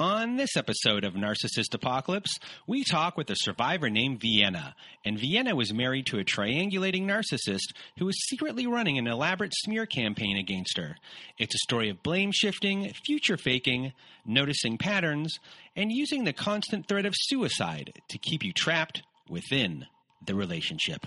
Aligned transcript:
On 0.00 0.36
this 0.36 0.56
episode 0.56 1.02
of 1.02 1.14
Narcissist 1.14 1.74
Apocalypse, 1.74 2.38
we 2.68 2.84
talk 2.84 3.16
with 3.16 3.28
a 3.30 3.36
survivor 3.36 3.90
named 3.90 4.20
Vienna. 4.20 4.76
And 5.04 5.18
Vienna 5.18 5.56
was 5.56 5.74
married 5.74 6.06
to 6.06 6.20
a 6.20 6.24
triangulating 6.24 7.02
narcissist 7.02 7.74
who 7.98 8.06
was 8.06 8.28
secretly 8.28 8.68
running 8.68 8.96
an 8.96 9.08
elaborate 9.08 9.52
smear 9.56 9.86
campaign 9.86 10.36
against 10.36 10.76
her. 10.78 10.94
It's 11.36 11.56
a 11.56 11.64
story 11.64 11.88
of 11.88 12.04
blame 12.04 12.30
shifting, 12.32 12.92
future 13.04 13.36
faking, 13.36 13.92
noticing 14.24 14.78
patterns, 14.78 15.36
and 15.74 15.90
using 15.90 16.22
the 16.22 16.32
constant 16.32 16.86
threat 16.86 17.04
of 17.04 17.14
suicide 17.16 17.92
to 18.08 18.18
keep 18.18 18.44
you 18.44 18.52
trapped 18.52 19.02
within 19.28 19.86
the 20.24 20.36
relationship. 20.36 21.06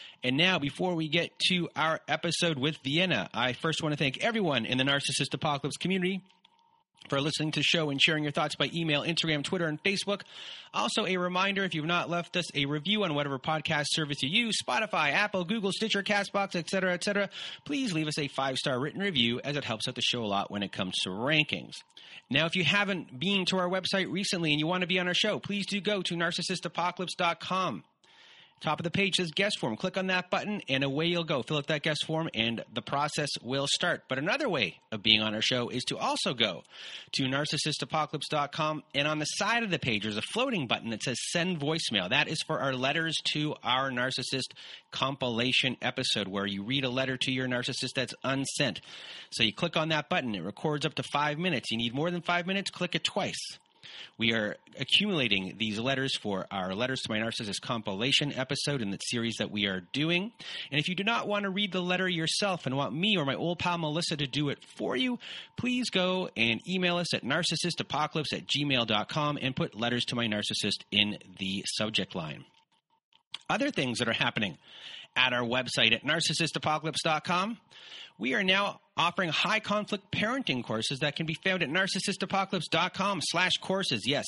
And 0.23 0.37
now, 0.37 0.59
before 0.59 0.93
we 0.93 1.07
get 1.07 1.31
to 1.47 1.67
our 1.75 1.99
episode 2.07 2.59
with 2.59 2.77
Vienna, 2.83 3.27
I 3.33 3.53
first 3.53 3.81
want 3.81 3.93
to 3.93 3.97
thank 3.97 4.23
everyone 4.23 4.65
in 4.65 4.77
the 4.77 4.83
Narcissist 4.83 5.33
Apocalypse 5.33 5.77
community 5.77 6.21
for 7.09 7.19
listening 7.19 7.51
to 7.51 7.59
the 7.59 7.63
show 7.63 7.89
and 7.89 7.99
sharing 7.99 8.23
your 8.23 8.31
thoughts 8.31 8.55
by 8.55 8.69
email, 8.73 9.01
Instagram, 9.01 9.43
Twitter, 9.43 9.65
and 9.65 9.81
Facebook. 9.83 10.21
Also, 10.73 11.07
a 11.07 11.17
reminder 11.17 11.63
if 11.63 11.73
you've 11.73 11.85
not 11.85 12.09
left 12.09 12.37
us 12.37 12.45
a 12.55 12.65
review 12.65 13.03
on 13.03 13.15
whatever 13.15 13.39
podcast 13.39 13.85
service 13.89 14.21
you 14.21 14.29
use 14.29 14.57
Spotify, 14.63 15.11
Apple, 15.11 15.43
Google, 15.43 15.71
Stitcher, 15.71 16.03
Castbox, 16.03 16.55
etc., 16.55 16.93
etc., 16.93 17.29
please 17.65 17.91
leave 17.91 18.07
us 18.07 18.19
a 18.19 18.27
five 18.27 18.57
star 18.57 18.79
written 18.79 19.01
review 19.01 19.41
as 19.43 19.55
it 19.55 19.63
helps 19.63 19.87
out 19.87 19.95
the 19.95 20.01
show 20.01 20.23
a 20.23 20.27
lot 20.27 20.51
when 20.51 20.61
it 20.61 20.71
comes 20.71 20.93
to 21.03 21.09
rankings. 21.09 21.73
Now, 22.29 22.45
if 22.45 22.55
you 22.55 22.63
haven't 22.63 23.19
been 23.19 23.45
to 23.45 23.57
our 23.57 23.67
website 23.67 24.09
recently 24.09 24.51
and 24.51 24.59
you 24.59 24.67
want 24.67 24.81
to 24.81 24.87
be 24.87 24.99
on 24.99 25.07
our 25.07 25.13
show, 25.15 25.39
please 25.39 25.65
do 25.65 25.81
go 25.81 26.01
to 26.03 26.15
narcissistapocalypse.com. 26.15 27.83
Top 28.61 28.79
of 28.79 28.83
the 28.83 28.91
page 28.91 29.15
says 29.15 29.31
guest 29.31 29.57
form. 29.59 29.75
Click 29.75 29.97
on 29.97 30.07
that 30.07 30.29
button 30.29 30.61
and 30.69 30.83
away 30.83 31.07
you'll 31.07 31.23
go. 31.23 31.41
Fill 31.41 31.57
out 31.57 31.67
that 31.67 31.81
guest 31.81 32.05
form 32.05 32.29
and 32.35 32.63
the 32.71 32.81
process 32.83 33.29
will 33.41 33.65
start. 33.67 34.03
But 34.07 34.19
another 34.19 34.47
way 34.47 34.79
of 34.91 35.01
being 35.01 35.19
on 35.19 35.33
our 35.33 35.41
show 35.41 35.69
is 35.69 35.83
to 35.85 35.97
also 35.97 36.35
go 36.35 36.63
to 37.13 37.23
narcissistapocalypse.com 37.23 38.83
and 38.93 39.07
on 39.07 39.17
the 39.17 39.25
side 39.25 39.63
of 39.63 39.71
the 39.71 39.79
page 39.79 40.03
there's 40.03 40.17
a 40.17 40.21
floating 40.21 40.67
button 40.67 40.91
that 40.91 41.01
says 41.01 41.17
send 41.31 41.59
voicemail. 41.59 42.09
That 42.09 42.27
is 42.27 42.43
for 42.45 42.59
our 42.59 42.73
letters 42.73 43.17
to 43.33 43.55
our 43.63 43.89
narcissist 43.89 44.53
compilation 44.91 45.75
episode 45.81 46.27
where 46.27 46.45
you 46.45 46.63
read 46.63 46.85
a 46.85 46.89
letter 46.89 47.17
to 47.17 47.31
your 47.31 47.47
narcissist 47.47 47.93
that's 47.95 48.13
unsent. 48.23 48.79
So 49.31 49.41
you 49.41 49.53
click 49.53 49.75
on 49.75 49.89
that 49.89 50.07
button. 50.07 50.35
It 50.35 50.43
records 50.43 50.85
up 50.85 50.93
to 50.95 51.03
five 51.03 51.39
minutes. 51.39 51.71
You 51.71 51.79
need 51.79 51.95
more 51.95 52.11
than 52.11 52.21
five 52.21 52.45
minutes? 52.45 52.69
Click 52.69 52.93
it 52.93 53.03
twice. 53.03 53.57
We 54.17 54.33
are 54.33 54.55
accumulating 54.79 55.55
these 55.57 55.79
letters 55.79 56.15
for 56.15 56.45
our 56.51 56.73
Letters 56.75 57.01
to 57.01 57.11
My 57.11 57.19
Narcissist 57.19 57.61
compilation 57.61 58.33
episode 58.33 58.81
in 58.81 58.91
the 58.91 58.97
series 58.97 59.35
that 59.37 59.51
we 59.51 59.65
are 59.65 59.81
doing. 59.93 60.31
And 60.71 60.79
if 60.79 60.87
you 60.87 60.95
do 60.95 61.03
not 61.03 61.27
want 61.27 61.43
to 61.43 61.49
read 61.49 61.71
the 61.71 61.81
letter 61.81 62.07
yourself 62.07 62.65
and 62.65 62.75
want 62.77 62.93
me 62.93 63.17
or 63.17 63.25
my 63.25 63.35
old 63.35 63.59
pal 63.59 63.77
Melissa 63.77 64.17
to 64.17 64.27
do 64.27 64.49
it 64.49 64.59
for 64.77 64.95
you, 64.95 65.19
please 65.57 65.89
go 65.89 66.29
and 66.37 66.61
email 66.67 66.97
us 66.97 67.13
at 67.13 67.23
narcissistapocalypse 67.23 68.33
at 68.33 68.47
gmail.com 68.47 69.37
and 69.41 69.55
put 69.55 69.75
Letters 69.75 70.05
to 70.05 70.15
My 70.15 70.27
Narcissist 70.27 70.83
in 70.91 71.17
the 71.39 71.63
subject 71.67 72.15
line. 72.15 72.45
Other 73.49 73.71
things 73.71 73.99
that 73.99 74.07
are 74.07 74.13
happening 74.13 74.57
at 75.15 75.33
our 75.33 75.43
website 75.43 75.93
at 75.93 76.03
narcissistapocalypse.com 76.03 77.57
we 78.21 78.35
are 78.35 78.43
now 78.43 78.79
offering 79.01 79.29
high 79.29 79.59
conflict 79.59 80.11
parenting 80.11 80.63
courses 80.63 80.99
that 80.99 81.15
can 81.15 81.25
be 81.25 81.33
found 81.33 81.63
at 81.63 81.69
narcissistapocalypse.com 81.69 83.19
slash 83.23 83.53
courses. 83.57 84.03
Yes, 84.05 84.25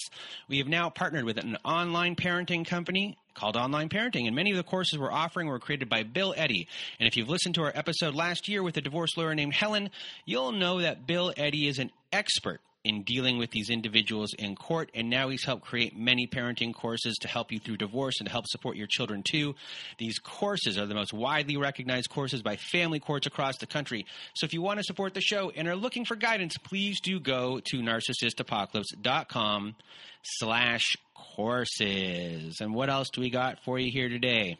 we 0.47 0.57
have 0.57 0.67
now 0.67 0.89
partnered 0.89 1.25
with 1.25 1.37
an 1.37 1.57
online 1.63 2.15
parenting 2.15 2.65
company 2.65 3.15
called 3.35 3.55
Online 3.55 3.87
Parenting, 3.87 4.25
and 4.25 4.35
many 4.35 4.49
of 4.49 4.57
the 4.57 4.63
courses 4.63 4.97
we're 4.97 5.11
offering 5.11 5.47
were 5.47 5.59
created 5.59 5.89
by 5.89 6.01
Bill 6.01 6.33
Eddy. 6.35 6.67
And 6.99 7.07
if 7.07 7.15
you've 7.15 7.29
listened 7.29 7.55
to 7.55 7.63
our 7.63 7.71
episode 7.75 8.15
last 8.15 8.47
year 8.47 8.63
with 8.63 8.75
a 8.77 8.81
divorce 8.81 9.15
lawyer 9.15 9.35
named 9.35 9.53
Helen, 9.53 9.91
you'll 10.25 10.51
know 10.51 10.81
that 10.81 11.05
Bill 11.05 11.31
Eddy 11.37 11.67
is 11.67 11.77
an 11.77 11.91
expert 12.11 12.59
in 12.83 13.03
dealing 13.03 13.37
with 13.37 13.51
these 13.51 13.69
individuals 13.69 14.33
in 14.37 14.55
court, 14.55 14.89
and 14.93 15.09
now 15.09 15.29
he's 15.29 15.45
helped 15.45 15.63
create 15.63 15.97
many 15.97 16.27
parenting 16.27 16.73
courses 16.73 17.15
to 17.21 17.27
help 17.27 17.51
you 17.51 17.59
through 17.59 17.77
divorce 17.77 18.15
and 18.19 18.27
to 18.27 18.31
help 18.31 18.45
support 18.47 18.75
your 18.75 18.87
children 18.87 19.23
too. 19.23 19.55
These 19.97 20.19
courses 20.19 20.77
are 20.77 20.85
the 20.85 20.95
most 20.95 21.13
widely 21.13 21.55
recognized 21.55 22.09
courses 22.09 22.41
by 22.41 22.57
family 22.57 22.99
courts 22.99 23.25
across 23.25 23.57
the 23.57 23.67
country. 23.67 24.05
So 24.33 24.45
if 24.45 24.53
you 24.53 24.61
want 24.61 24.79
to 24.79 24.83
support 24.83 25.13
the 25.13 25.21
show 25.21 25.51
and 25.55 25.67
are 25.67 25.75
looking 25.75 26.03
for 26.05 26.15
guidance, 26.15 26.57
please 26.57 26.99
do 26.99 27.19
go 27.19 27.61
to 27.71 27.77
narcissistapocalypse.com 27.77 29.75
slash 30.23 30.97
courses. 31.15 32.59
And 32.59 32.73
what 32.73 32.89
else 32.89 33.09
do 33.09 33.21
we 33.21 33.29
got 33.29 33.59
for 33.63 33.79
you 33.79 33.91
here 33.91 34.09
today? 34.09 34.57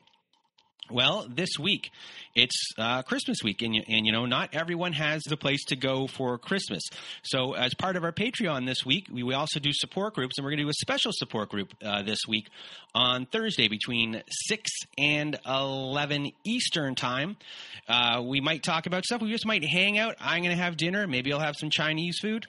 Well, 0.91 1.25
this 1.29 1.57
week 1.57 1.91
it's 2.35 2.73
uh, 2.77 3.03
Christmas 3.03 3.37
week, 3.41 3.61
and, 3.61 3.73
and 3.87 4.05
you 4.05 4.11
know 4.11 4.25
not 4.25 4.49
everyone 4.53 4.91
has 4.93 5.23
the 5.23 5.37
place 5.37 5.63
to 5.65 5.77
go 5.77 6.07
for 6.07 6.37
Christmas. 6.37 6.83
So, 7.23 7.53
as 7.53 7.73
part 7.73 7.95
of 7.95 8.03
our 8.03 8.11
Patreon 8.11 8.65
this 8.65 8.85
week, 8.85 9.07
we, 9.09 9.23
we 9.23 9.33
also 9.33 9.61
do 9.61 9.71
support 9.71 10.13
groups, 10.13 10.37
and 10.37 10.43
we're 10.43 10.51
going 10.51 10.57
to 10.57 10.63
do 10.65 10.69
a 10.69 10.73
special 10.73 11.11
support 11.13 11.49
group 11.49 11.73
uh, 11.81 12.03
this 12.03 12.19
week 12.27 12.49
on 12.93 13.25
Thursday 13.25 13.69
between 13.69 14.23
six 14.29 14.71
and 14.97 15.39
eleven 15.45 16.31
Eastern 16.43 16.95
time. 16.95 17.37
Uh, 17.87 18.21
we 18.25 18.41
might 18.41 18.61
talk 18.61 18.85
about 18.85 19.05
stuff. 19.05 19.21
We 19.21 19.31
just 19.31 19.45
might 19.45 19.63
hang 19.63 19.97
out. 19.97 20.15
I'm 20.19 20.43
going 20.43 20.55
to 20.55 20.61
have 20.61 20.75
dinner. 20.75 21.07
Maybe 21.07 21.31
I'll 21.31 21.39
have 21.39 21.55
some 21.57 21.69
Chinese 21.69 22.19
food 22.19 22.45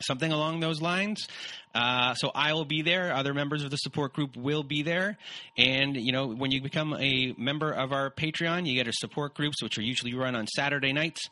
something 0.00 0.32
along 0.32 0.60
those 0.60 0.80
lines. 0.80 1.26
Uh, 1.74 2.14
so 2.14 2.30
I 2.34 2.54
will 2.54 2.64
be 2.64 2.82
there. 2.82 3.12
Other 3.12 3.34
members 3.34 3.62
of 3.62 3.70
the 3.70 3.76
support 3.76 4.12
group 4.12 4.36
will 4.36 4.62
be 4.62 4.82
there. 4.82 5.18
And, 5.56 5.96
you 5.96 6.12
know, 6.12 6.26
when 6.28 6.50
you 6.50 6.60
become 6.60 6.94
a 6.94 7.34
member 7.36 7.70
of 7.70 7.92
our 7.92 8.10
Patreon, 8.10 8.66
you 8.66 8.74
get 8.74 8.86
our 8.86 8.92
support 8.92 9.34
groups, 9.34 9.62
which 9.62 9.78
are 9.78 9.82
usually 9.82 10.14
run 10.14 10.34
on 10.34 10.46
Saturday 10.46 10.92
nights 10.92 11.28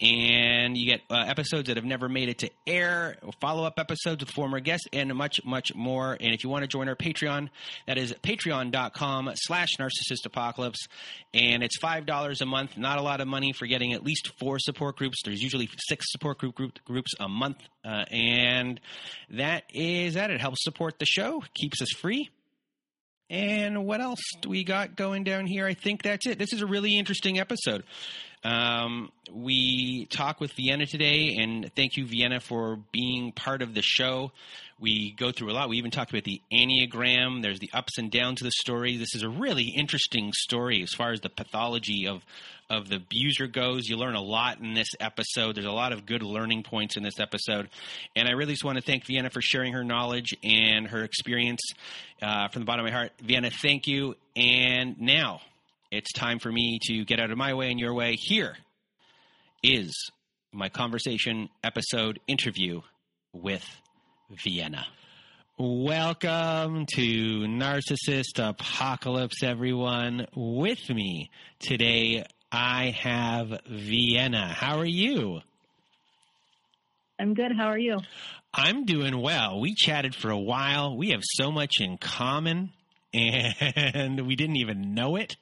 and 0.00 0.76
you 0.76 0.86
get 0.86 1.02
uh, 1.10 1.24
episodes 1.26 1.68
that 1.68 1.76
have 1.76 1.84
never 1.84 2.08
made 2.08 2.28
it 2.28 2.38
to 2.38 2.50
air, 2.66 3.16
follow 3.40 3.64
up 3.64 3.78
episodes 3.78 4.24
with 4.24 4.30
former 4.30 4.60
guests, 4.60 4.86
and 4.92 5.14
much, 5.14 5.40
much 5.44 5.74
more. 5.74 6.16
And 6.20 6.34
if 6.34 6.42
you 6.42 6.50
want 6.50 6.62
to 6.62 6.68
join 6.68 6.88
our 6.88 6.96
Patreon, 6.96 7.48
that 7.86 7.96
is 7.96 8.12
patreon.com 8.12 9.30
slash 9.34 9.68
narcissist 9.78 10.26
apocalypse. 10.26 10.86
And 11.32 11.62
it's 11.62 11.78
$5 11.78 12.40
a 12.40 12.46
month, 12.46 12.76
not 12.76 12.98
a 12.98 13.02
lot 13.02 13.20
of 13.20 13.28
money 13.28 13.52
for 13.52 13.66
getting 13.66 13.92
at 13.92 14.02
least 14.02 14.32
four 14.38 14.58
support 14.58 14.96
groups. 14.96 15.18
There's 15.24 15.42
usually 15.42 15.68
six 15.88 16.06
support 16.10 16.38
group, 16.38 16.54
group 16.54 16.78
groups 16.84 17.12
a 17.20 17.28
month. 17.28 17.58
Uh, 17.84 18.04
and 18.10 18.80
that 19.30 19.64
is 19.72 20.14
that. 20.14 20.30
It 20.30 20.40
helps 20.40 20.64
support 20.64 20.98
the 20.98 21.06
show, 21.06 21.42
keeps 21.54 21.80
us 21.80 21.90
free. 21.90 22.30
And 23.30 23.86
what 23.86 24.00
else 24.00 24.20
do 24.42 24.50
we 24.50 24.64
got 24.64 24.96
going 24.96 25.24
down 25.24 25.46
here? 25.46 25.66
I 25.66 25.74
think 25.74 26.02
that's 26.02 26.26
it. 26.26 26.38
This 26.38 26.52
is 26.52 26.60
a 26.60 26.66
really 26.66 26.98
interesting 26.98 27.38
episode. 27.38 27.84
Um, 28.44 29.10
we 29.32 30.04
talk 30.06 30.38
with 30.38 30.52
Vienna 30.52 30.86
today, 30.86 31.36
and 31.40 31.70
thank 31.74 31.96
you, 31.96 32.06
Vienna, 32.06 32.40
for 32.40 32.78
being 32.92 33.32
part 33.32 33.62
of 33.62 33.74
the 33.74 33.80
show. 33.80 34.32
We 34.78 35.12
go 35.12 35.32
through 35.32 35.50
a 35.50 35.54
lot. 35.54 35.70
We 35.70 35.78
even 35.78 35.90
talked 35.90 36.10
about 36.10 36.24
the 36.24 36.42
Enneagram. 36.52 37.42
There's 37.42 37.58
the 37.58 37.70
ups 37.72 37.96
and 37.96 38.10
downs 38.10 38.42
of 38.42 38.44
the 38.44 38.52
story. 38.52 38.98
This 38.98 39.14
is 39.14 39.22
a 39.22 39.28
really 39.28 39.68
interesting 39.68 40.32
story 40.34 40.82
as 40.82 40.92
far 40.92 41.12
as 41.12 41.20
the 41.20 41.30
pathology 41.30 42.06
of 42.06 42.22
of 42.70 42.88
the 42.88 42.96
abuser 42.96 43.46
goes. 43.46 43.88
You 43.88 43.96
learn 43.96 44.14
a 44.14 44.22
lot 44.22 44.58
in 44.58 44.74
this 44.74 44.88
episode. 44.98 45.54
There's 45.54 45.66
a 45.66 45.72
lot 45.72 45.92
of 45.92 46.06
good 46.06 46.22
learning 46.22 46.62
points 46.64 46.96
in 46.96 47.02
this 47.02 47.20
episode, 47.20 47.68
and 48.16 48.28
I 48.28 48.32
really 48.32 48.54
just 48.54 48.64
want 48.64 48.76
to 48.76 48.82
thank 48.82 49.06
Vienna 49.06 49.30
for 49.30 49.40
sharing 49.40 49.72
her 49.74 49.84
knowledge 49.84 50.34
and 50.42 50.88
her 50.88 51.04
experience 51.04 51.62
uh, 52.20 52.48
from 52.48 52.62
the 52.62 52.66
bottom 52.66 52.84
of 52.84 52.92
my 52.92 52.96
heart. 52.96 53.12
Vienna, 53.20 53.50
thank 53.50 53.86
you. 53.86 54.16
And 54.36 55.00
now 55.00 55.40
it's 55.94 56.12
time 56.12 56.40
for 56.40 56.50
me 56.50 56.80
to 56.82 57.04
get 57.04 57.20
out 57.20 57.30
of 57.30 57.38
my 57.38 57.54
way 57.54 57.70
and 57.70 57.78
your 57.78 57.94
way. 57.94 58.16
Here 58.18 58.56
is 59.62 60.10
my 60.52 60.68
conversation 60.68 61.48
episode 61.62 62.18
interview 62.26 62.80
with 63.32 63.64
Vienna. 64.42 64.84
Welcome 65.56 66.86
to 66.96 67.46
Narcissist 67.46 68.40
Apocalypse, 68.40 69.44
everyone. 69.44 70.26
With 70.34 70.90
me 70.90 71.30
today, 71.60 72.24
I 72.50 72.90
have 73.00 73.60
Vienna. 73.70 74.48
How 74.48 74.78
are 74.78 74.84
you? 74.84 75.42
I'm 77.20 77.34
good. 77.34 77.52
How 77.56 77.66
are 77.66 77.78
you? 77.78 78.00
I'm 78.52 78.84
doing 78.84 79.16
well. 79.16 79.60
We 79.60 79.76
chatted 79.76 80.16
for 80.16 80.30
a 80.30 80.38
while. 80.38 80.96
We 80.96 81.10
have 81.10 81.22
so 81.22 81.52
much 81.52 81.74
in 81.78 81.98
common, 81.98 82.72
and 83.14 84.20
we 84.26 84.36
didn't 84.36 84.56
even 84.56 84.94
know 84.94 85.16
it. 85.16 85.36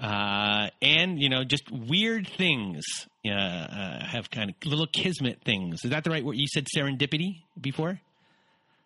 Uh, 0.00 0.68
and 0.80 1.20
you 1.20 1.28
know, 1.28 1.44
just 1.44 1.70
weird 1.70 2.28
things 2.28 2.84
uh, 3.26 3.30
uh, 3.30 4.04
have 4.04 4.30
kind 4.30 4.50
of 4.50 4.56
little 4.64 4.86
kismet 4.86 5.40
things. 5.44 5.84
Is 5.84 5.90
that 5.90 6.04
the 6.04 6.10
right 6.10 6.24
word? 6.24 6.36
You 6.36 6.46
said 6.46 6.66
serendipity 6.74 7.42
before. 7.60 8.00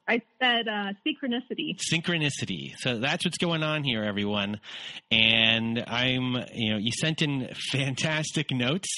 I 0.08 0.20
said 0.40 0.68
uh, 0.68 0.92
synchronicity. 1.06 1.78
Synchronicity. 1.78 2.72
So 2.78 2.98
that's 2.98 3.24
what's 3.24 3.38
going 3.38 3.62
on 3.62 3.84
here, 3.84 4.02
everyone. 4.02 4.60
And 5.10 5.84
I'm, 5.86 6.36
you 6.52 6.72
know, 6.72 6.78
you 6.78 6.90
sent 6.92 7.22
in 7.22 7.48
fantastic 7.72 8.50
notes. 8.50 8.88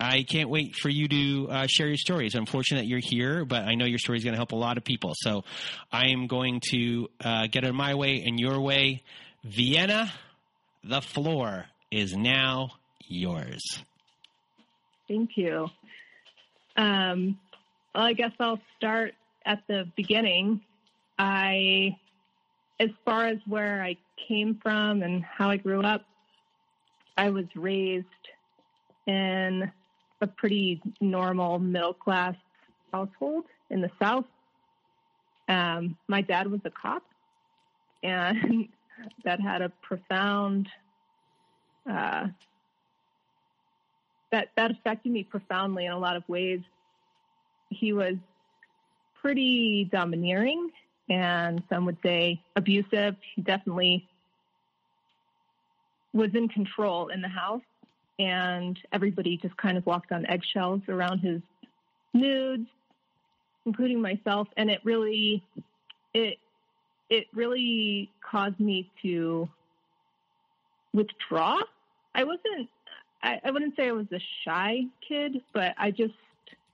I 0.00 0.24
can't 0.24 0.48
wait 0.50 0.74
for 0.74 0.88
you 0.88 1.08
to 1.08 1.48
uh, 1.50 1.66
share 1.68 1.86
your 1.86 1.96
stories. 1.96 2.34
I'm 2.34 2.46
fortunate 2.46 2.80
that 2.80 2.86
you're 2.86 3.00
here, 3.02 3.44
but 3.44 3.62
I 3.62 3.74
know 3.74 3.84
your 3.84 3.98
story 3.98 4.18
is 4.18 4.24
going 4.24 4.32
to 4.32 4.38
help 4.38 4.52
a 4.52 4.56
lot 4.56 4.76
of 4.76 4.84
people. 4.84 5.12
So 5.14 5.44
I 5.92 6.08
am 6.08 6.26
going 6.26 6.60
to 6.70 7.08
uh, 7.24 7.46
get 7.46 7.64
it 7.64 7.72
my 7.72 7.94
way 7.94 8.22
and 8.26 8.38
your 8.38 8.60
way. 8.60 9.02
Vienna, 9.44 10.12
the 10.82 11.00
floor 11.00 11.66
is 11.90 12.16
now 12.16 12.70
yours. 13.06 13.62
Thank 15.06 15.36
you. 15.36 15.68
Um, 16.76 17.38
well, 17.94 18.04
I 18.04 18.14
guess 18.14 18.32
I'll 18.40 18.60
start 18.76 19.14
at 19.46 19.62
the 19.68 19.88
beginning. 19.96 20.60
I, 21.18 21.96
as 22.80 22.88
far 23.04 23.26
as 23.26 23.38
where 23.46 23.82
I 23.82 23.96
came 24.26 24.58
from 24.60 25.02
and 25.02 25.22
how 25.22 25.50
I 25.50 25.56
grew 25.56 25.82
up, 25.82 26.02
I 27.16 27.30
was 27.30 27.44
raised 27.54 28.06
in 29.06 29.70
a 30.20 30.26
pretty 30.26 30.80
normal 31.00 31.58
middle 31.58 31.94
class 31.94 32.34
household 32.92 33.44
in 33.70 33.80
the 33.80 33.90
South. 34.00 34.24
Um, 35.48 35.96
my 36.08 36.22
dad 36.22 36.50
was 36.50 36.60
a 36.64 36.70
cop, 36.70 37.02
and 38.02 38.68
that 39.24 39.40
had 39.40 39.62
a 39.62 39.68
profound 39.82 40.68
uh, 41.90 42.28
that 44.30 44.48
that 44.56 44.70
affected 44.70 45.12
me 45.12 45.22
profoundly 45.22 45.86
in 45.86 45.92
a 45.92 45.98
lot 45.98 46.16
of 46.16 46.26
ways. 46.28 46.60
He 47.70 47.92
was 47.92 48.14
pretty 49.20 49.88
domineering, 49.90 50.70
and 51.08 51.62
some 51.68 51.84
would 51.86 51.98
say 52.02 52.40
abusive. 52.56 53.16
He 53.34 53.42
definitely 53.42 54.08
was 56.12 56.30
in 56.34 56.48
control 56.48 57.08
in 57.08 57.20
the 57.20 57.28
house, 57.28 57.62
and 58.18 58.78
everybody 58.92 59.36
just 59.36 59.56
kind 59.56 59.76
of 59.76 59.84
walked 59.86 60.12
on 60.12 60.26
eggshells 60.26 60.82
around 60.88 61.18
his 61.18 61.40
moods, 62.12 62.66
including 63.66 64.00
myself. 64.00 64.48
And 64.56 64.70
it 64.70 64.80
really, 64.84 65.42
it 66.12 66.38
it 67.10 67.26
really 67.34 68.10
caused 68.28 68.58
me 68.58 68.90
to 69.02 69.48
withdraw. 70.92 71.60
I 72.14 72.24
wasn't. 72.24 72.68
I, 73.22 73.40
I 73.44 73.50
wouldn't 73.50 73.74
say 73.76 73.88
I 73.88 73.92
was 73.92 74.06
a 74.12 74.20
shy 74.44 74.84
kid, 75.06 75.40
but 75.52 75.74
I 75.78 75.90
just 75.90 76.14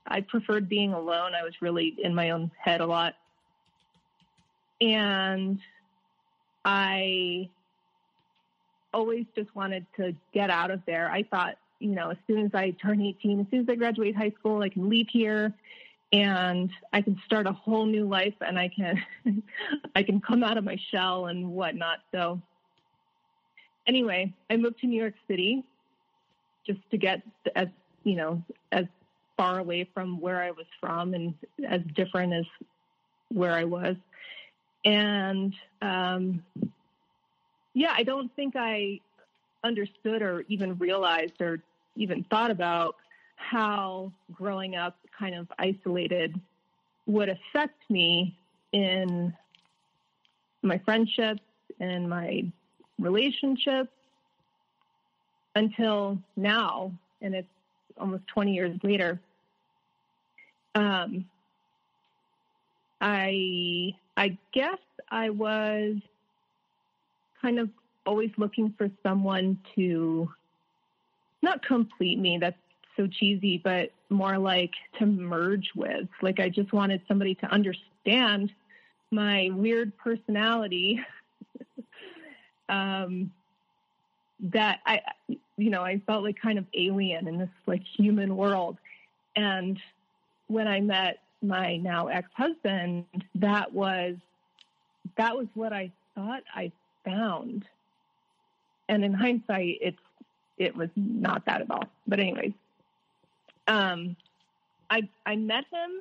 I 0.06 0.20
preferred 0.20 0.68
being 0.68 0.92
alone. 0.92 1.32
I 1.34 1.44
was 1.44 1.54
really 1.60 1.94
in 2.02 2.14
my 2.14 2.30
own 2.30 2.50
head 2.58 2.80
a 2.80 2.86
lot. 2.86 3.14
And 4.80 5.58
I 6.64 7.48
always 8.92 9.26
just 9.34 9.54
wanted 9.54 9.86
to 9.96 10.14
get 10.32 10.50
out 10.50 10.70
of 10.70 10.80
there. 10.86 11.10
I 11.10 11.22
thought, 11.24 11.56
you 11.78 11.94
know, 11.94 12.10
as 12.10 12.16
soon 12.26 12.44
as 12.44 12.50
I 12.54 12.70
turn 12.82 13.00
18, 13.00 13.40
as 13.40 13.46
soon 13.50 13.60
as 13.60 13.66
I 13.68 13.74
graduate 13.74 14.16
high 14.16 14.32
school, 14.38 14.62
I 14.62 14.68
can 14.68 14.88
leave 14.88 15.08
here 15.10 15.54
and 16.12 16.70
I 16.92 17.02
can 17.02 17.20
start 17.24 17.46
a 17.46 17.52
whole 17.52 17.86
new 17.86 18.06
life 18.06 18.34
and 18.40 18.58
I 18.58 18.68
can 18.68 19.02
I 19.94 20.02
can 20.02 20.20
come 20.20 20.42
out 20.42 20.58
of 20.58 20.64
my 20.64 20.78
shell 20.90 21.26
and 21.26 21.52
whatnot. 21.52 21.98
So 22.12 22.40
anyway, 23.86 24.32
I 24.50 24.56
moved 24.56 24.80
to 24.80 24.86
New 24.86 25.00
York 25.00 25.14
City 25.28 25.64
just 26.66 26.80
to 26.90 26.98
get 26.98 27.22
as 27.54 27.68
you 28.04 28.16
know 28.16 28.42
as 28.72 28.86
far 29.36 29.58
away 29.58 29.88
from 29.94 30.20
where 30.20 30.42
I 30.42 30.50
was 30.50 30.66
from 30.80 31.14
and 31.14 31.34
as 31.66 31.80
different 31.94 32.32
as 32.32 32.44
where 33.28 33.52
I 33.52 33.64
was. 33.64 33.96
And 34.84 35.54
um, 35.80 36.42
yeah, 37.74 37.92
I 37.96 38.02
don't 38.02 38.34
think 38.34 38.54
I 38.56 39.00
understood 39.64 40.22
or 40.22 40.44
even 40.48 40.78
realized 40.78 41.40
or 41.40 41.60
even 41.96 42.24
thought 42.24 42.50
about 42.50 42.96
how 43.36 44.12
growing 44.32 44.76
up 44.76 44.96
kind 45.18 45.34
of 45.34 45.46
isolated 45.58 46.38
would 47.06 47.28
affect 47.28 47.78
me 47.90 48.36
in 48.72 49.34
my 50.62 50.78
friendships 50.78 51.42
and 51.78 52.08
my 52.08 52.44
relationships 52.98 53.90
until 55.54 56.18
now. 56.36 56.92
And 57.22 57.34
it's 57.34 57.48
almost 57.98 58.26
20 58.28 58.54
years 58.54 58.78
later 58.82 59.20
um, 60.74 61.24
I 63.00 63.94
I 64.16 64.36
guess 64.52 64.78
I 65.08 65.30
was 65.30 65.96
kind 67.40 67.58
of 67.58 67.68
always 68.06 68.30
looking 68.36 68.74
for 68.76 68.90
someone 69.02 69.58
to 69.74 70.30
not 71.42 71.64
complete 71.64 72.18
me. 72.18 72.38
That's 72.38 72.56
so 72.96 73.06
cheesy, 73.06 73.58
but 73.58 73.90
more 74.08 74.38
like 74.38 74.72
to 74.98 75.06
merge 75.06 75.70
with. 75.74 76.08
Like 76.22 76.40
I 76.40 76.48
just 76.48 76.72
wanted 76.72 77.00
somebody 77.08 77.34
to 77.36 77.46
understand 77.46 78.52
my 79.10 79.50
weird 79.52 79.96
personality. 79.96 81.00
um, 82.68 83.30
that 84.42 84.80
I, 84.86 85.00
you 85.28 85.70
know, 85.70 85.82
I 85.82 86.00
felt 86.06 86.24
like 86.24 86.40
kind 86.40 86.58
of 86.58 86.64
alien 86.74 87.28
in 87.28 87.38
this 87.38 87.50
like 87.66 87.82
human 87.82 88.36
world, 88.36 88.78
and 89.36 89.78
when 90.48 90.66
I 90.66 90.80
met 90.80 91.18
my 91.42 91.76
now 91.76 92.08
ex-husband, 92.08 93.04
that 93.36 93.72
was 93.72 94.16
that 95.16 95.36
was 95.36 95.46
what 95.54 95.72
I 95.72 95.90
thought 96.14 96.42
I 96.54 96.72
found. 97.04 97.64
And 98.88 99.04
in 99.04 99.12
hindsight, 99.12 99.78
it's 99.80 99.98
it 100.58 100.76
was 100.76 100.90
not 100.96 101.44
that 101.46 101.62
at 101.62 101.70
all. 101.70 101.86
But 102.06 102.20
anyways, 102.20 102.52
um, 103.66 104.16
I 104.90 105.08
I 105.24 105.36
met 105.36 105.64
him 105.72 106.00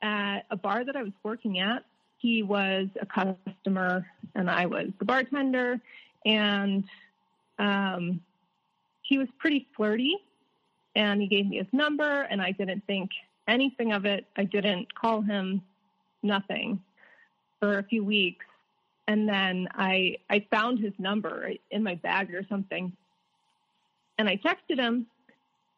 at 0.00 0.40
a 0.50 0.56
bar 0.56 0.84
that 0.84 0.96
I 0.96 1.02
was 1.02 1.12
working 1.22 1.58
at. 1.58 1.84
He 2.18 2.42
was 2.42 2.88
a 3.00 3.06
customer, 3.06 4.06
and 4.34 4.50
I 4.50 4.66
was 4.66 4.88
the 4.98 5.04
bartender, 5.04 5.80
and 6.24 6.84
um, 7.58 8.20
he 9.02 9.18
was 9.18 9.28
pretty 9.38 9.66
flirty. 9.76 10.16
And 10.94 11.22
he 11.22 11.26
gave 11.26 11.46
me 11.46 11.56
his 11.56 11.66
number, 11.72 12.22
and 12.22 12.42
I 12.42 12.50
didn't 12.50 12.84
think 12.86 13.10
anything 13.48 13.92
of 13.92 14.04
it. 14.04 14.26
I 14.36 14.44
didn't 14.44 14.94
call 14.94 15.22
him, 15.22 15.62
nothing, 16.22 16.80
for 17.60 17.78
a 17.78 17.82
few 17.82 18.04
weeks. 18.04 18.44
And 19.12 19.28
then 19.28 19.68
I 19.74 20.16
I 20.30 20.46
found 20.50 20.78
his 20.78 20.94
number 20.98 21.52
in 21.70 21.82
my 21.82 21.96
bag 21.96 22.34
or 22.34 22.46
something. 22.48 22.96
And 24.16 24.26
I 24.26 24.38
texted 24.38 24.78
him 24.78 25.06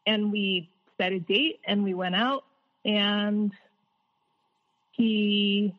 and 0.06 0.30
we 0.30 0.70
set 0.98 1.10
a 1.10 1.18
date 1.18 1.58
and 1.66 1.82
we 1.82 1.94
went 1.94 2.14
out 2.14 2.44
and 2.84 3.50
he 4.92 5.74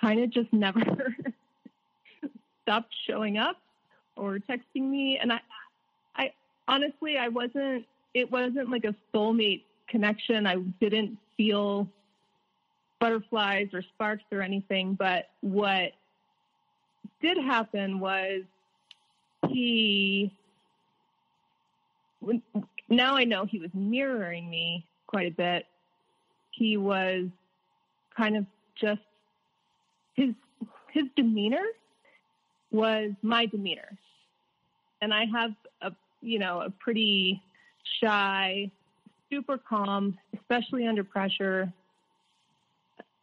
kind 0.00 0.22
of 0.22 0.30
just 0.30 0.52
never 0.52 1.16
stopped 2.62 2.94
showing 3.08 3.38
up 3.38 3.56
or 4.14 4.38
texting 4.38 4.88
me 4.88 5.18
and 5.20 5.32
I 5.32 5.40
I 6.14 6.32
honestly 6.68 7.18
I 7.18 7.26
wasn't 7.26 7.86
it 8.14 8.30
wasn't 8.30 8.70
like 8.70 8.84
a 8.84 8.94
soulmate 9.12 9.62
connection. 9.88 10.46
I 10.46 10.58
didn't 10.80 11.18
feel 11.36 11.88
butterflies 13.00 13.70
or 13.72 13.82
sparks 13.82 14.22
or 14.30 14.42
anything, 14.42 14.94
but 14.94 15.30
what 15.40 15.94
did 17.20 17.38
happen 17.38 18.00
was 18.00 18.42
he 19.48 20.32
now 22.88 23.16
I 23.16 23.24
know 23.24 23.44
he 23.44 23.58
was 23.58 23.70
mirroring 23.74 24.48
me 24.48 24.86
quite 25.06 25.26
a 25.26 25.30
bit. 25.30 25.66
He 26.50 26.76
was 26.76 27.26
kind 28.16 28.36
of 28.36 28.46
just 28.80 29.00
his 30.14 30.34
his 30.90 31.04
demeanor 31.16 31.64
was 32.70 33.12
my 33.22 33.46
demeanor. 33.46 33.98
And 35.00 35.12
I 35.12 35.24
have 35.26 35.52
a 35.80 35.92
you 36.20 36.38
know, 36.38 36.60
a 36.60 36.70
pretty 36.70 37.42
shy, 38.00 38.70
super 39.30 39.58
calm, 39.58 40.18
especially 40.34 40.86
under 40.86 41.04
pressure. 41.04 41.72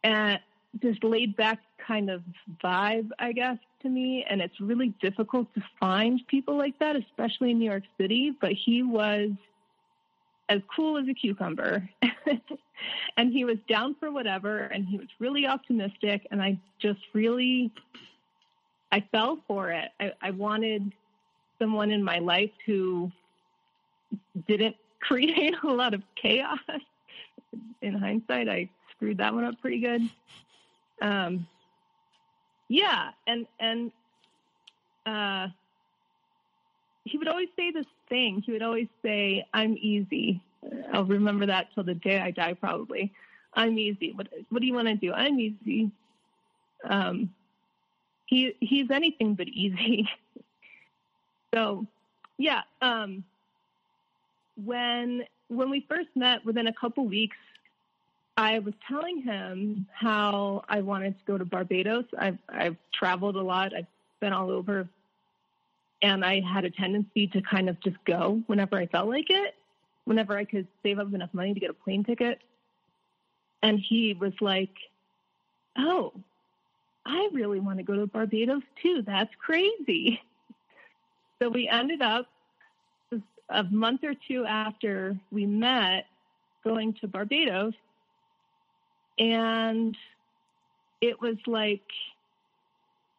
And 0.04 0.38
just 0.80 1.02
laid 1.02 1.36
back 1.36 1.60
kind 1.86 2.10
of 2.10 2.22
vibe, 2.62 3.10
I 3.18 3.32
guess, 3.32 3.58
to 3.82 3.88
me. 3.88 4.24
And 4.28 4.40
it's 4.40 4.60
really 4.60 4.94
difficult 5.00 5.52
to 5.54 5.62
find 5.78 6.20
people 6.26 6.56
like 6.56 6.78
that, 6.78 6.96
especially 6.96 7.50
in 7.50 7.58
New 7.58 7.70
York 7.70 7.84
City. 7.98 8.34
But 8.40 8.52
he 8.52 8.82
was 8.82 9.30
as 10.48 10.60
cool 10.74 10.98
as 10.98 11.08
a 11.08 11.14
cucumber. 11.14 11.88
and 13.16 13.32
he 13.32 13.44
was 13.44 13.56
down 13.68 13.94
for 13.98 14.10
whatever. 14.10 14.58
And 14.58 14.86
he 14.86 14.98
was 14.98 15.08
really 15.18 15.46
optimistic. 15.46 16.26
And 16.30 16.42
I 16.42 16.58
just 16.80 17.00
really, 17.12 17.72
I 18.92 19.04
fell 19.12 19.38
for 19.46 19.70
it. 19.70 19.90
I, 19.98 20.12
I 20.20 20.30
wanted 20.30 20.92
someone 21.58 21.90
in 21.90 22.02
my 22.02 22.18
life 22.18 22.50
who 22.66 23.10
didn't 24.48 24.76
create 25.00 25.54
a 25.62 25.68
lot 25.68 25.94
of 25.94 26.02
chaos. 26.20 26.58
In 27.82 27.94
hindsight, 27.94 28.48
I 28.48 28.68
screwed 28.90 29.18
that 29.18 29.34
one 29.34 29.44
up 29.44 29.60
pretty 29.60 29.80
good. 29.80 30.02
Um, 31.00 31.46
yeah, 32.70 33.10
and 33.26 33.46
and 33.58 33.90
uh, 35.04 35.48
he 37.04 37.18
would 37.18 37.26
always 37.26 37.48
say 37.56 37.72
this 37.72 37.86
thing. 38.08 38.42
He 38.46 38.52
would 38.52 38.62
always 38.62 38.86
say, 39.02 39.44
"I'm 39.52 39.76
easy." 39.76 40.40
I'll 40.92 41.04
remember 41.04 41.46
that 41.46 41.74
till 41.74 41.82
the 41.82 41.94
day 41.94 42.20
I 42.20 42.30
die, 42.30 42.54
probably. 42.54 43.12
I'm 43.54 43.76
easy. 43.76 44.12
What 44.12 44.28
What 44.50 44.60
do 44.60 44.68
you 44.68 44.74
want 44.74 44.86
to 44.86 44.94
do? 44.94 45.12
I'm 45.12 45.40
easy. 45.40 45.90
Um, 46.88 47.34
he 48.26 48.54
he's 48.60 48.88
anything 48.92 49.34
but 49.34 49.48
easy. 49.48 50.08
so, 51.54 51.84
yeah. 52.38 52.62
Um, 52.80 53.24
when 54.64 55.24
when 55.48 55.70
we 55.70 55.84
first 55.88 56.10
met, 56.14 56.44
within 56.44 56.68
a 56.68 56.72
couple 56.72 57.04
weeks, 57.04 57.36
I 58.40 58.58
was 58.60 58.72
telling 58.88 59.20
him 59.20 59.86
how 59.92 60.64
I 60.66 60.80
wanted 60.80 61.18
to 61.18 61.24
go 61.26 61.36
to 61.36 61.44
Barbados. 61.44 62.06
I've 62.18 62.38
I've 62.48 62.76
traveled 62.90 63.36
a 63.36 63.42
lot. 63.42 63.76
I've 63.76 63.86
been 64.18 64.32
all 64.32 64.50
over, 64.50 64.88
and 66.00 66.24
I 66.24 66.40
had 66.40 66.64
a 66.64 66.70
tendency 66.70 67.26
to 67.26 67.42
kind 67.42 67.68
of 67.68 67.78
just 67.80 67.98
go 68.06 68.42
whenever 68.46 68.78
I 68.78 68.86
felt 68.86 69.10
like 69.10 69.26
it, 69.28 69.56
whenever 70.06 70.38
I 70.38 70.46
could 70.46 70.66
save 70.82 70.98
up 70.98 71.12
enough 71.12 71.28
money 71.34 71.52
to 71.52 71.60
get 71.60 71.68
a 71.68 71.74
plane 71.74 72.02
ticket. 72.02 72.40
And 73.62 73.78
he 73.78 74.14
was 74.14 74.32
like, 74.40 74.74
"Oh, 75.76 76.14
I 77.04 77.28
really 77.34 77.60
want 77.60 77.76
to 77.76 77.82
go 77.82 77.94
to 77.96 78.06
Barbados 78.06 78.62
too. 78.82 79.02
That's 79.06 79.34
crazy." 79.38 80.20
So 81.42 81.48
we 81.48 81.70
ended 81.70 82.02
up 82.02 82.26
a 83.48 83.62
month 83.64 84.04
or 84.04 84.12
two 84.28 84.44
after 84.44 85.16
we 85.32 85.46
met 85.46 86.04
going 86.62 86.92
to 87.00 87.08
Barbados 87.08 87.72
and 89.20 89.96
it 91.00 91.20
was 91.20 91.36
like 91.46 91.84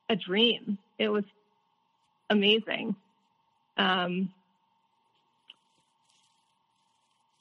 a 0.10 0.16
dream. 0.16 0.78
It 0.98 1.10
was 1.10 1.24
amazing. 2.30 2.96
Um, 3.78 4.34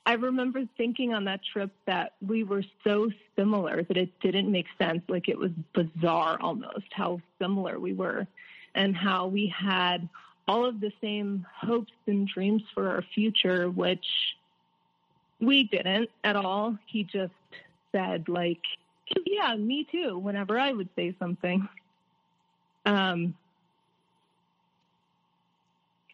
I 0.07 0.14
remember 0.14 0.62
thinking 0.76 1.14
on 1.14 1.25
that 1.25 1.40
trip 1.52 1.71
that 1.87 2.12
we 2.26 2.45
were 2.45 2.64
so 2.85 3.11
similar 3.37 3.83
that 3.83 3.97
it 3.97 4.11
didn't 4.21 4.50
make 4.50 4.67
sense. 4.79 5.02
Like 5.09 5.29
it 5.29 5.38
was 5.38 5.50
bizarre 5.73 6.38
almost 6.40 6.87
how 6.93 7.21
similar 7.40 7.79
we 7.79 7.93
were 7.93 8.26
and 8.75 8.97
how 8.97 9.26
we 9.26 9.47
had 9.47 10.09
all 10.47 10.67
of 10.67 10.81
the 10.81 10.93
same 11.00 11.47
hopes 11.55 11.93
and 12.07 12.26
dreams 12.26 12.62
for 12.75 12.88
our 12.88 13.05
future, 13.14 13.71
which 13.71 14.07
we 15.40 15.64
didn't 15.64 16.11
at 16.25 16.37
all. 16.37 16.76
He 16.87 17.05
just 17.05 17.33
said 17.92 18.28
like, 18.28 18.61
yeah, 19.26 19.56
me 19.56 19.87
too, 19.90 20.18
whenever 20.18 20.59
I 20.59 20.73
would 20.73 20.88
say 20.97 21.14
something. 21.18 21.68
Um, 22.87 23.35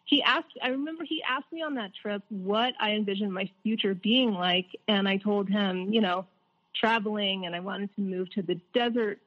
he 0.05 0.23
asked, 0.23 0.57
I 0.61 0.69
remember 0.69 1.03
he 1.03 1.21
asked 1.21 1.51
me 1.51 1.61
on 1.61 1.75
that 1.75 1.91
trip 2.01 2.23
what 2.29 2.73
I 2.79 2.91
envisioned 2.91 3.33
my 3.33 3.49
future 3.61 3.93
being 3.93 4.33
like. 4.33 4.67
And 4.87 5.07
I 5.07 5.17
told 5.17 5.49
him, 5.49 5.93
you 5.93 6.01
know, 6.01 6.25
traveling 6.73 7.45
and 7.45 7.55
I 7.55 7.59
wanted 7.59 7.93
to 7.95 8.01
move 8.01 8.29
to 8.31 8.41
the 8.41 8.59
desert 8.73 9.19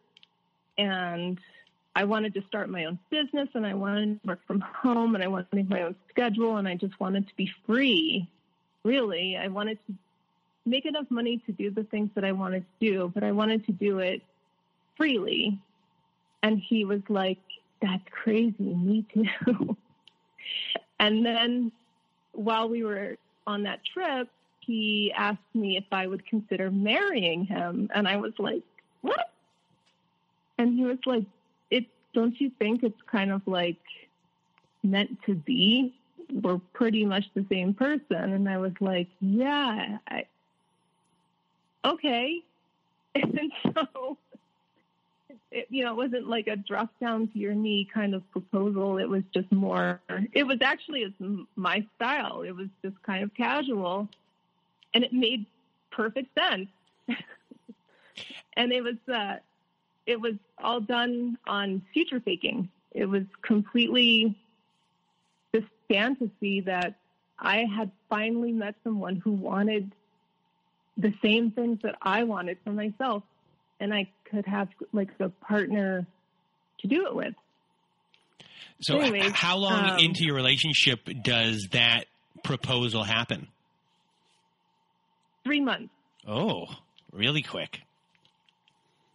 and 0.78 1.38
I 1.95 2.04
wanted 2.04 2.33
to 2.35 2.42
start 2.49 2.71
my 2.71 2.87
own 2.87 2.99
business 3.11 3.49
and 3.54 3.66
I 3.66 3.75
wanted 3.75 4.23
to 4.23 4.28
work 4.28 4.40
from 4.47 4.61
home 4.61 5.14
and 5.14 5.23
I 5.23 5.26
wanted 5.26 5.50
to 5.50 5.57
make 5.57 5.69
my 5.69 5.83
own 5.83 5.97
schedule 6.09 6.57
and 6.57 6.66
I 6.66 6.76
just 6.76 6.99
wanted 6.99 7.28
to 7.28 7.35
be 7.37 7.50
free. 7.66 8.28
Really, 8.83 9.37
I 9.37 9.49
wanted 9.49 9.78
to 9.87 9.95
make 10.71 10.87
enough 10.87 11.07
money 11.11 11.43
to 11.47 11.53
do 11.53 11.71
the 11.71 11.85
things 11.85 12.11
that 12.15 12.25
I 12.25 12.33
wanted 12.33 12.65
to 12.81 12.93
do, 12.93 13.11
but 13.12 13.25
I 13.25 13.33
wanted 13.33 13.67
to 13.67 13.73
do 13.73 13.99
it 13.99 14.23
freely. 14.97 15.59
And 16.43 16.59
he 16.59 16.85
was 16.85 17.03
like, 17.09 17.39
That's 17.83 18.05
crazy. 18.11 18.55
Me 18.59 19.05
too. 19.12 19.77
and 21.00 21.27
then 21.27 21.73
while 22.33 22.69
we 22.69 22.85
were 22.85 23.17
on 23.47 23.65
that 23.65 23.81
trip, 23.85 24.29
he 24.61 25.12
asked 25.17 25.39
me 25.55 25.77
if 25.77 25.85
I 25.91 26.07
would 26.07 26.25
consider 26.27 26.71
marrying 26.71 27.45
him. 27.45 27.91
And 27.95 28.07
I 28.07 28.17
was 28.17 28.33
like, 28.39 28.62
What? 29.03 29.33
And 30.59 30.79
he 30.79 30.85
was 30.85 30.99
like, 31.05 31.25
It 31.71 31.87
don't 32.15 32.41
you 32.41 32.50
think 32.59 32.83
it's 32.83 33.03
kind 33.11 33.33
of 33.33 33.43
like 33.47 33.83
meant 34.83 35.19
to 35.27 35.35
be? 35.35 35.95
We're 36.33 36.61
pretty 36.75 37.05
much 37.05 37.25
the 37.35 37.45
same 37.50 37.75
person. 37.75 38.33
And 38.33 38.49
I 38.49 38.59
was 38.59 38.73
like, 38.81 39.09
Yeah, 39.21 39.99
I, 40.09 40.25
okay. 41.85 42.43
And 43.13 43.51
so, 43.75 44.17
it, 45.51 45.67
you 45.69 45.85
know, 45.85 45.91
it 45.91 45.97
wasn't 45.97 46.29
like 46.29 46.47
a 46.47 46.55
drop 46.55 46.91
down 47.01 47.27
to 47.29 47.39
your 47.39 47.55
knee 47.55 47.89
kind 47.93 48.15
of 48.15 48.29
proposal. 48.31 48.99
It 48.99 49.09
was 49.09 49.25
just 49.35 49.51
more, 49.51 50.01
it 50.33 50.45
was 50.45 50.59
actually 50.63 51.01
it's 51.03 51.47
my 51.57 51.85
style. 51.97 52.43
It 52.43 52.53
was 52.53 52.69
just 52.85 53.03
kind 53.03 53.25
of 53.25 53.35
casual 53.35 54.09
and 54.95 55.03
it 55.03 55.13
made 55.13 55.45
perfect 55.91 56.29
sense. 56.39 56.69
and 58.57 58.73
it 58.73 58.83
was, 58.83 58.97
uh, 59.13 59.39
it 60.07 60.21
was 60.21 60.35
all 60.59 60.81
done 60.81 61.37
on 61.49 61.83
future 61.93 62.21
faking. 62.21 62.69
It 62.93 63.07
was 63.07 63.25
completely 63.43 64.37
this 65.53 65.65
fantasy 65.89 66.61
that 66.61 66.95
I 67.39 67.65
had 67.65 67.91
finally 68.09 68.53
met 68.53 68.75
someone 68.85 69.17
who 69.17 69.33
wanted 69.33 69.93
the 71.00 71.14
same 71.23 71.50
things 71.50 71.78
that 71.83 71.97
I 72.02 72.25
wanted 72.25 72.59
for 72.64 72.71
myself, 72.71 73.23
and 73.78 73.92
I 73.92 74.09
could 74.30 74.47
have 74.47 74.69
like 74.92 75.09
a 75.19 75.28
partner 75.28 76.07
to 76.80 76.87
do 76.88 77.07
it 77.07 77.14
with. 77.14 77.35
So, 78.83 78.99
Anyways, 78.99 79.33
how 79.33 79.59
long 79.59 79.90
um, 79.90 79.99
into 79.99 80.25
your 80.25 80.35
relationship 80.35 81.07
does 81.23 81.69
that 81.73 82.07
proposal 82.42 83.04
happen? 83.04 83.49
Three 85.45 85.61
months. 85.61 85.92
Oh, 86.26 86.66
really 87.12 87.42
quick. 87.42 87.80